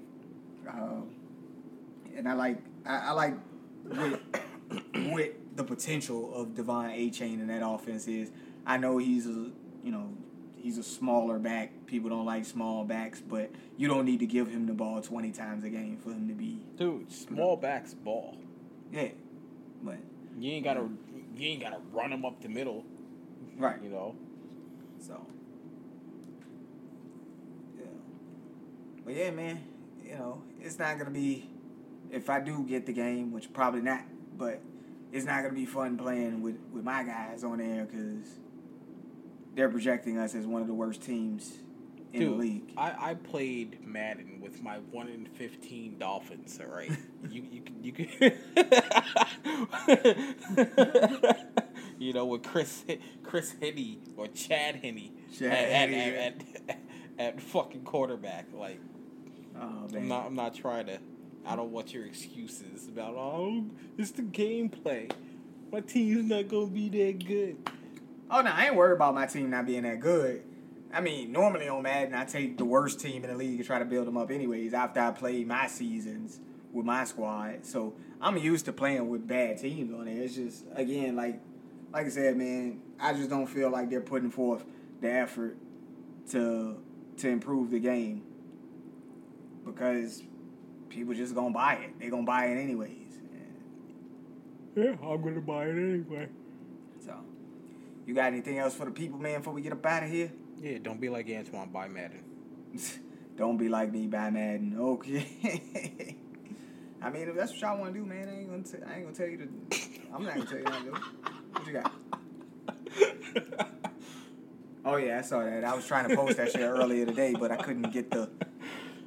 Um, 0.67 1.09
and 2.15 2.27
I 2.27 2.33
like 2.33 2.57
I, 2.85 2.97
I 2.97 3.11
like 3.11 3.35
with 3.85 4.19
with 5.11 5.31
the 5.55 5.63
potential 5.63 6.33
of 6.35 6.49
De'Von 6.49 6.91
Achane 6.95 7.39
in 7.39 7.47
that 7.47 7.65
offense 7.65 8.07
is 8.07 8.31
I 8.65 8.77
know 8.77 8.97
he's 8.97 9.25
a 9.25 9.51
you 9.83 9.91
know 9.91 10.09
he's 10.57 10.77
a 10.77 10.83
smaller 10.83 11.39
back. 11.39 11.71
People 11.87 12.09
don't 12.09 12.25
like 12.25 12.45
small 12.45 12.83
backs, 12.83 13.21
but 13.21 13.49
you 13.77 13.87
don't 13.87 14.05
need 14.05 14.19
to 14.19 14.25
give 14.25 14.49
him 14.49 14.65
the 14.67 14.73
ball 14.73 15.01
twenty 15.01 15.31
times 15.31 15.63
a 15.63 15.69
game 15.69 15.97
for 15.97 16.09
him 16.09 16.27
to 16.27 16.33
be 16.33 16.59
dude, 16.77 17.11
small 17.11 17.55
backs 17.55 17.93
ball. 17.93 18.37
yeah. 18.91 19.09
But 19.81 19.97
You 20.37 20.51
ain't 20.51 20.65
gotta. 20.65 20.87
You 21.35 21.47
ain't 21.47 21.61
gotta 21.61 21.79
run 21.93 22.11
him 22.11 22.25
up 22.25 22.41
the 22.41 22.49
middle. 22.49 22.83
Right, 23.57 23.81
You 23.83 23.89
know. 23.89 24.15
so 24.99 25.25
yeah. 27.77 27.85
But 29.05 29.15
yeah, 29.15 29.31
man, 29.31 29.63
you 30.03 30.15
know 30.15 30.41
it's 30.61 30.79
not 30.79 30.97
gonna 30.97 31.11
be 31.11 31.49
if 32.11 32.29
I 32.29 32.39
do 32.39 32.65
get 32.67 32.85
the 32.85 32.93
game, 32.93 33.31
which 33.31 33.51
probably 33.53 33.81
not, 33.81 34.01
but 34.37 34.61
it's 35.11 35.25
not 35.25 35.41
gonna 35.43 35.53
be 35.53 35.65
fun 35.65 35.97
playing 35.97 36.41
with 36.41 36.57
with 36.71 36.83
my 36.83 37.03
guys 37.03 37.43
on 37.43 37.57
there 37.59 37.85
because 37.85 38.27
they're 39.55 39.69
projecting 39.69 40.17
us 40.17 40.35
as 40.35 40.45
one 40.45 40.61
of 40.61 40.67
the 40.67 40.73
worst 40.73 41.01
teams 41.01 41.53
in 42.13 42.21
Dude, 42.21 42.31
the 42.31 42.35
league. 42.35 42.73
I, 42.77 43.11
I 43.11 43.13
played 43.13 43.85
Madden 43.85 44.39
with 44.41 44.61
my 44.61 44.77
one 44.91 45.07
in 45.07 45.25
fifteen 45.25 45.97
Dolphins. 45.99 46.59
All 46.61 46.73
right, 46.73 46.91
you 47.29 47.43
you 47.51 47.63
you 47.81 47.91
can, 47.91 48.33
you 51.99 52.13
know 52.13 52.25
with 52.25 52.43
Chris 52.43 52.83
Chris 53.23 53.53
Henne 53.61 53.99
or 54.17 54.27
Chad 54.27 54.77
Henne 54.77 55.11
Chad 55.37 55.51
at, 55.51 55.89
at, 55.89 55.93
at, 55.93 56.43
at, 56.67 56.79
at 57.19 57.41
fucking 57.41 57.83
quarterback. 57.83 58.47
Like 58.53 58.79
Oh 59.61 59.87
man, 59.91 60.03
I'm 60.03 60.07
not 60.07 60.25
I'm 60.25 60.35
not 60.35 60.55
trying 60.55 60.87
to. 60.87 60.99
I 61.45 61.55
don't 61.55 61.71
want 61.71 61.93
your 61.93 62.05
excuses 62.05 62.87
about 62.87 63.15
oh 63.15 63.65
it's 63.97 64.11
the 64.11 64.21
gameplay. 64.21 65.11
My 65.71 65.81
team's 65.81 66.29
not 66.29 66.47
gonna 66.47 66.67
be 66.67 66.89
that 66.89 67.25
good. 67.25 67.57
Oh 68.31 68.41
no, 68.41 68.51
I 68.51 68.67
ain't 68.67 68.75
worried 68.75 68.95
about 68.95 69.15
my 69.15 69.25
team 69.25 69.49
not 69.49 69.65
being 69.65 69.83
that 69.83 69.99
good. 69.99 70.43
I 70.91 71.01
mean, 71.01 71.31
normally 71.31 71.67
on 71.67 71.83
Madden, 71.83 72.15
I 72.15 72.25
take 72.25 72.57
the 72.57 72.65
worst 72.65 72.99
team 72.99 73.23
in 73.23 73.29
the 73.29 73.37
league 73.37 73.59
and 73.59 73.65
try 73.65 73.77
to 73.77 73.85
build 73.85 74.07
them 74.07 74.17
up 74.17 74.31
anyways 74.31 74.73
after 74.73 74.99
I 74.99 75.11
play 75.11 75.43
my 75.43 75.67
seasons 75.67 76.39
with 76.71 76.85
my 76.85 77.03
squad. 77.03 77.65
So 77.65 77.93
I'm 78.21 78.37
used 78.37 78.65
to 78.65 78.73
playing 78.73 79.07
with 79.09 79.27
bad 79.27 79.59
teams 79.59 79.93
on 79.93 80.05
there. 80.05 80.21
It's 80.21 80.35
just 80.35 80.65
again 80.75 81.15
like 81.15 81.39
like 81.91 82.05
I 82.05 82.09
said, 82.09 82.37
man, 82.37 82.81
I 82.99 83.13
just 83.13 83.29
don't 83.29 83.47
feel 83.47 83.69
like 83.69 83.89
they're 83.89 84.01
putting 84.01 84.31
forth 84.31 84.63
the 85.01 85.11
effort 85.11 85.57
to 86.31 86.77
to 87.17 87.27
improve 87.27 87.71
the 87.71 87.79
game 87.79 88.23
because 89.65 90.23
people 90.89 91.13
just 91.13 91.35
gonna 91.35 91.53
buy 91.53 91.75
it. 91.75 91.99
They 91.99 92.09
gonna 92.09 92.23
buy 92.23 92.47
it 92.47 92.57
anyways. 92.57 92.95
Yeah, 94.75 94.95
I'm 95.03 95.21
gonna 95.21 95.41
buy 95.41 95.65
it 95.65 95.71
anyway. 95.71 96.29
So, 97.03 97.15
you 98.05 98.13
got 98.13 98.27
anything 98.27 98.59
else 98.59 98.73
for 98.75 98.85
the 98.85 98.91
people, 98.91 99.19
man? 99.19 99.39
Before 99.39 99.53
we 99.53 99.61
get 99.61 99.73
up 99.73 99.85
out 99.85 100.03
of 100.03 100.09
here. 100.09 100.31
Yeah, 100.61 100.77
don't 100.81 101.01
be 101.01 101.09
like 101.09 101.29
Antoine. 101.29 101.69
Buy 101.69 101.87
Madden. 101.87 102.23
Don't 103.37 103.55
be 103.55 103.69
like 103.69 103.93
me, 103.93 104.05
by 104.05 104.29
Madden. 104.29 104.75
Okay. 104.77 105.25
I 107.01 107.09
mean, 107.09 107.29
if 107.29 107.35
that's 107.37 107.53
what 107.53 107.61
y'all 107.61 107.79
want 107.79 107.93
to 107.93 107.99
do, 108.01 108.05
man, 108.05 108.27
I 108.27 108.37
ain't 108.37 108.49
gonna. 108.49 108.63
T- 108.63 108.85
I 108.85 108.97
ain't 108.97 109.03
gonna 109.05 109.15
tell 109.15 109.27
you 109.27 109.37
to. 109.37 109.77
I'm 110.13 110.25
not 110.25 110.35
gonna 110.35 110.45
tell 110.45 110.59
you 110.59 110.65
how 110.65 110.79
to 110.79 110.83
do. 110.83 110.93
it. 110.93 111.01
What 111.51 111.67
you 111.67 111.73
got? 111.73 111.91
Oh 114.85 114.95
yeah, 114.95 115.19
I 115.19 115.21
saw 115.21 115.43
that. 115.43 115.63
I 115.63 115.75
was 115.75 115.85
trying 115.85 116.09
to 116.09 116.15
post 116.15 116.37
that 116.37 116.51
shit 116.51 116.61
earlier 116.61 117.05
today, 117.05 117.35
but 117.37 117.51
I 117.51 117.57
couldn't 117.57 117.91
get 117.91 118.09
the. 118.09 118.29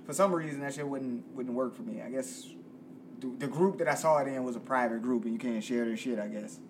For 0.04 0.12
some 0.12 0.32
reason, 0.34 0.60
that 0.60 0.74
shit 0.74 0.86
wouldn't 0.86 1.26
wouldn't 1.34 1.54
work 1.54 1.74
for 1.74 1.82
me. 1.82 2.02
I 2.02 2.10
guess 2.10 2.46
the, 3.20 3.32
the 3.38 3.48
group 3.48 3.78
that 3.78 3.88
I 3.88 3.94
saw 3.94 4.18
it 4.18 4.28
in 4.28 4.44
was 4.44 4.54
a 4.54 4.60
private 4.60 5.02
group, 5.02 5.24
and 5.24 5.32
you 5.32 5.38
can't 5.38 5.62
share 5.62 5.84
their 5.84 5.96
shit. 5.96 6.18
I 6.18 6.28
guess. 6.28 6.60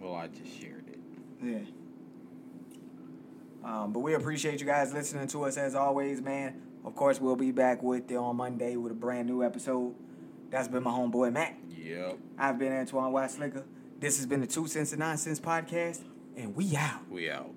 Well, 0.00 0.14
I 0.14 0.28
just 0.28 0.58
shared 0.60 0.84
it. 0.88 0.98
Yeah. 1.42 1.58
Um, 3.64 3.92
but 3.92 4.00
we 4.00 4.14
appreciate 4.14 4.60
you 4.60 4.66
guys 4.66 4.92
listening 4.92 5.26
to 5.28 5.44
us 5.44 5.56
as 5.56 5.74
always, 5.74 6.20
man. 6.20 6.60
Of 6.84 6.94
course, 6.94 7.20
we'll 7.20 7.36
be 7.36 7.50
back 7.50 7.82
with 7.82 8.10
you 8.10 8.18
on 8.18 8.36
Monday 8.36 8.76
with 8.76 8.92
a 8.92 8.94
brand 8.94 9.26
new 9.26 9.42
episode. 9.42 9.94
That's 10.50 10.68
been 10.68 10.82
my 10.82 10.90
homeboy 10.90 11.32
Matt. 11.32 11.56
Yep. 11.70 12.18
I've 12.38 12.58
been 12.58 12.72
Antoine 12.72 13.10
Watt 13.10 13.30
Slicker. 13.30 13.64
This 13.98 14.16
has 14.18 14.26
been 14.26 14.40
the 14.40 14.46
Two 14.46 14.66
Sense 14.66 14.92
and 14.92 15.00
Noncents 15.00 15.40
podcast, 15.40 16.00
and 16.36 16.54
we 16.54 16.76
out. 16.76 17.08
We 17.10 17.30
out. 17.30 17.54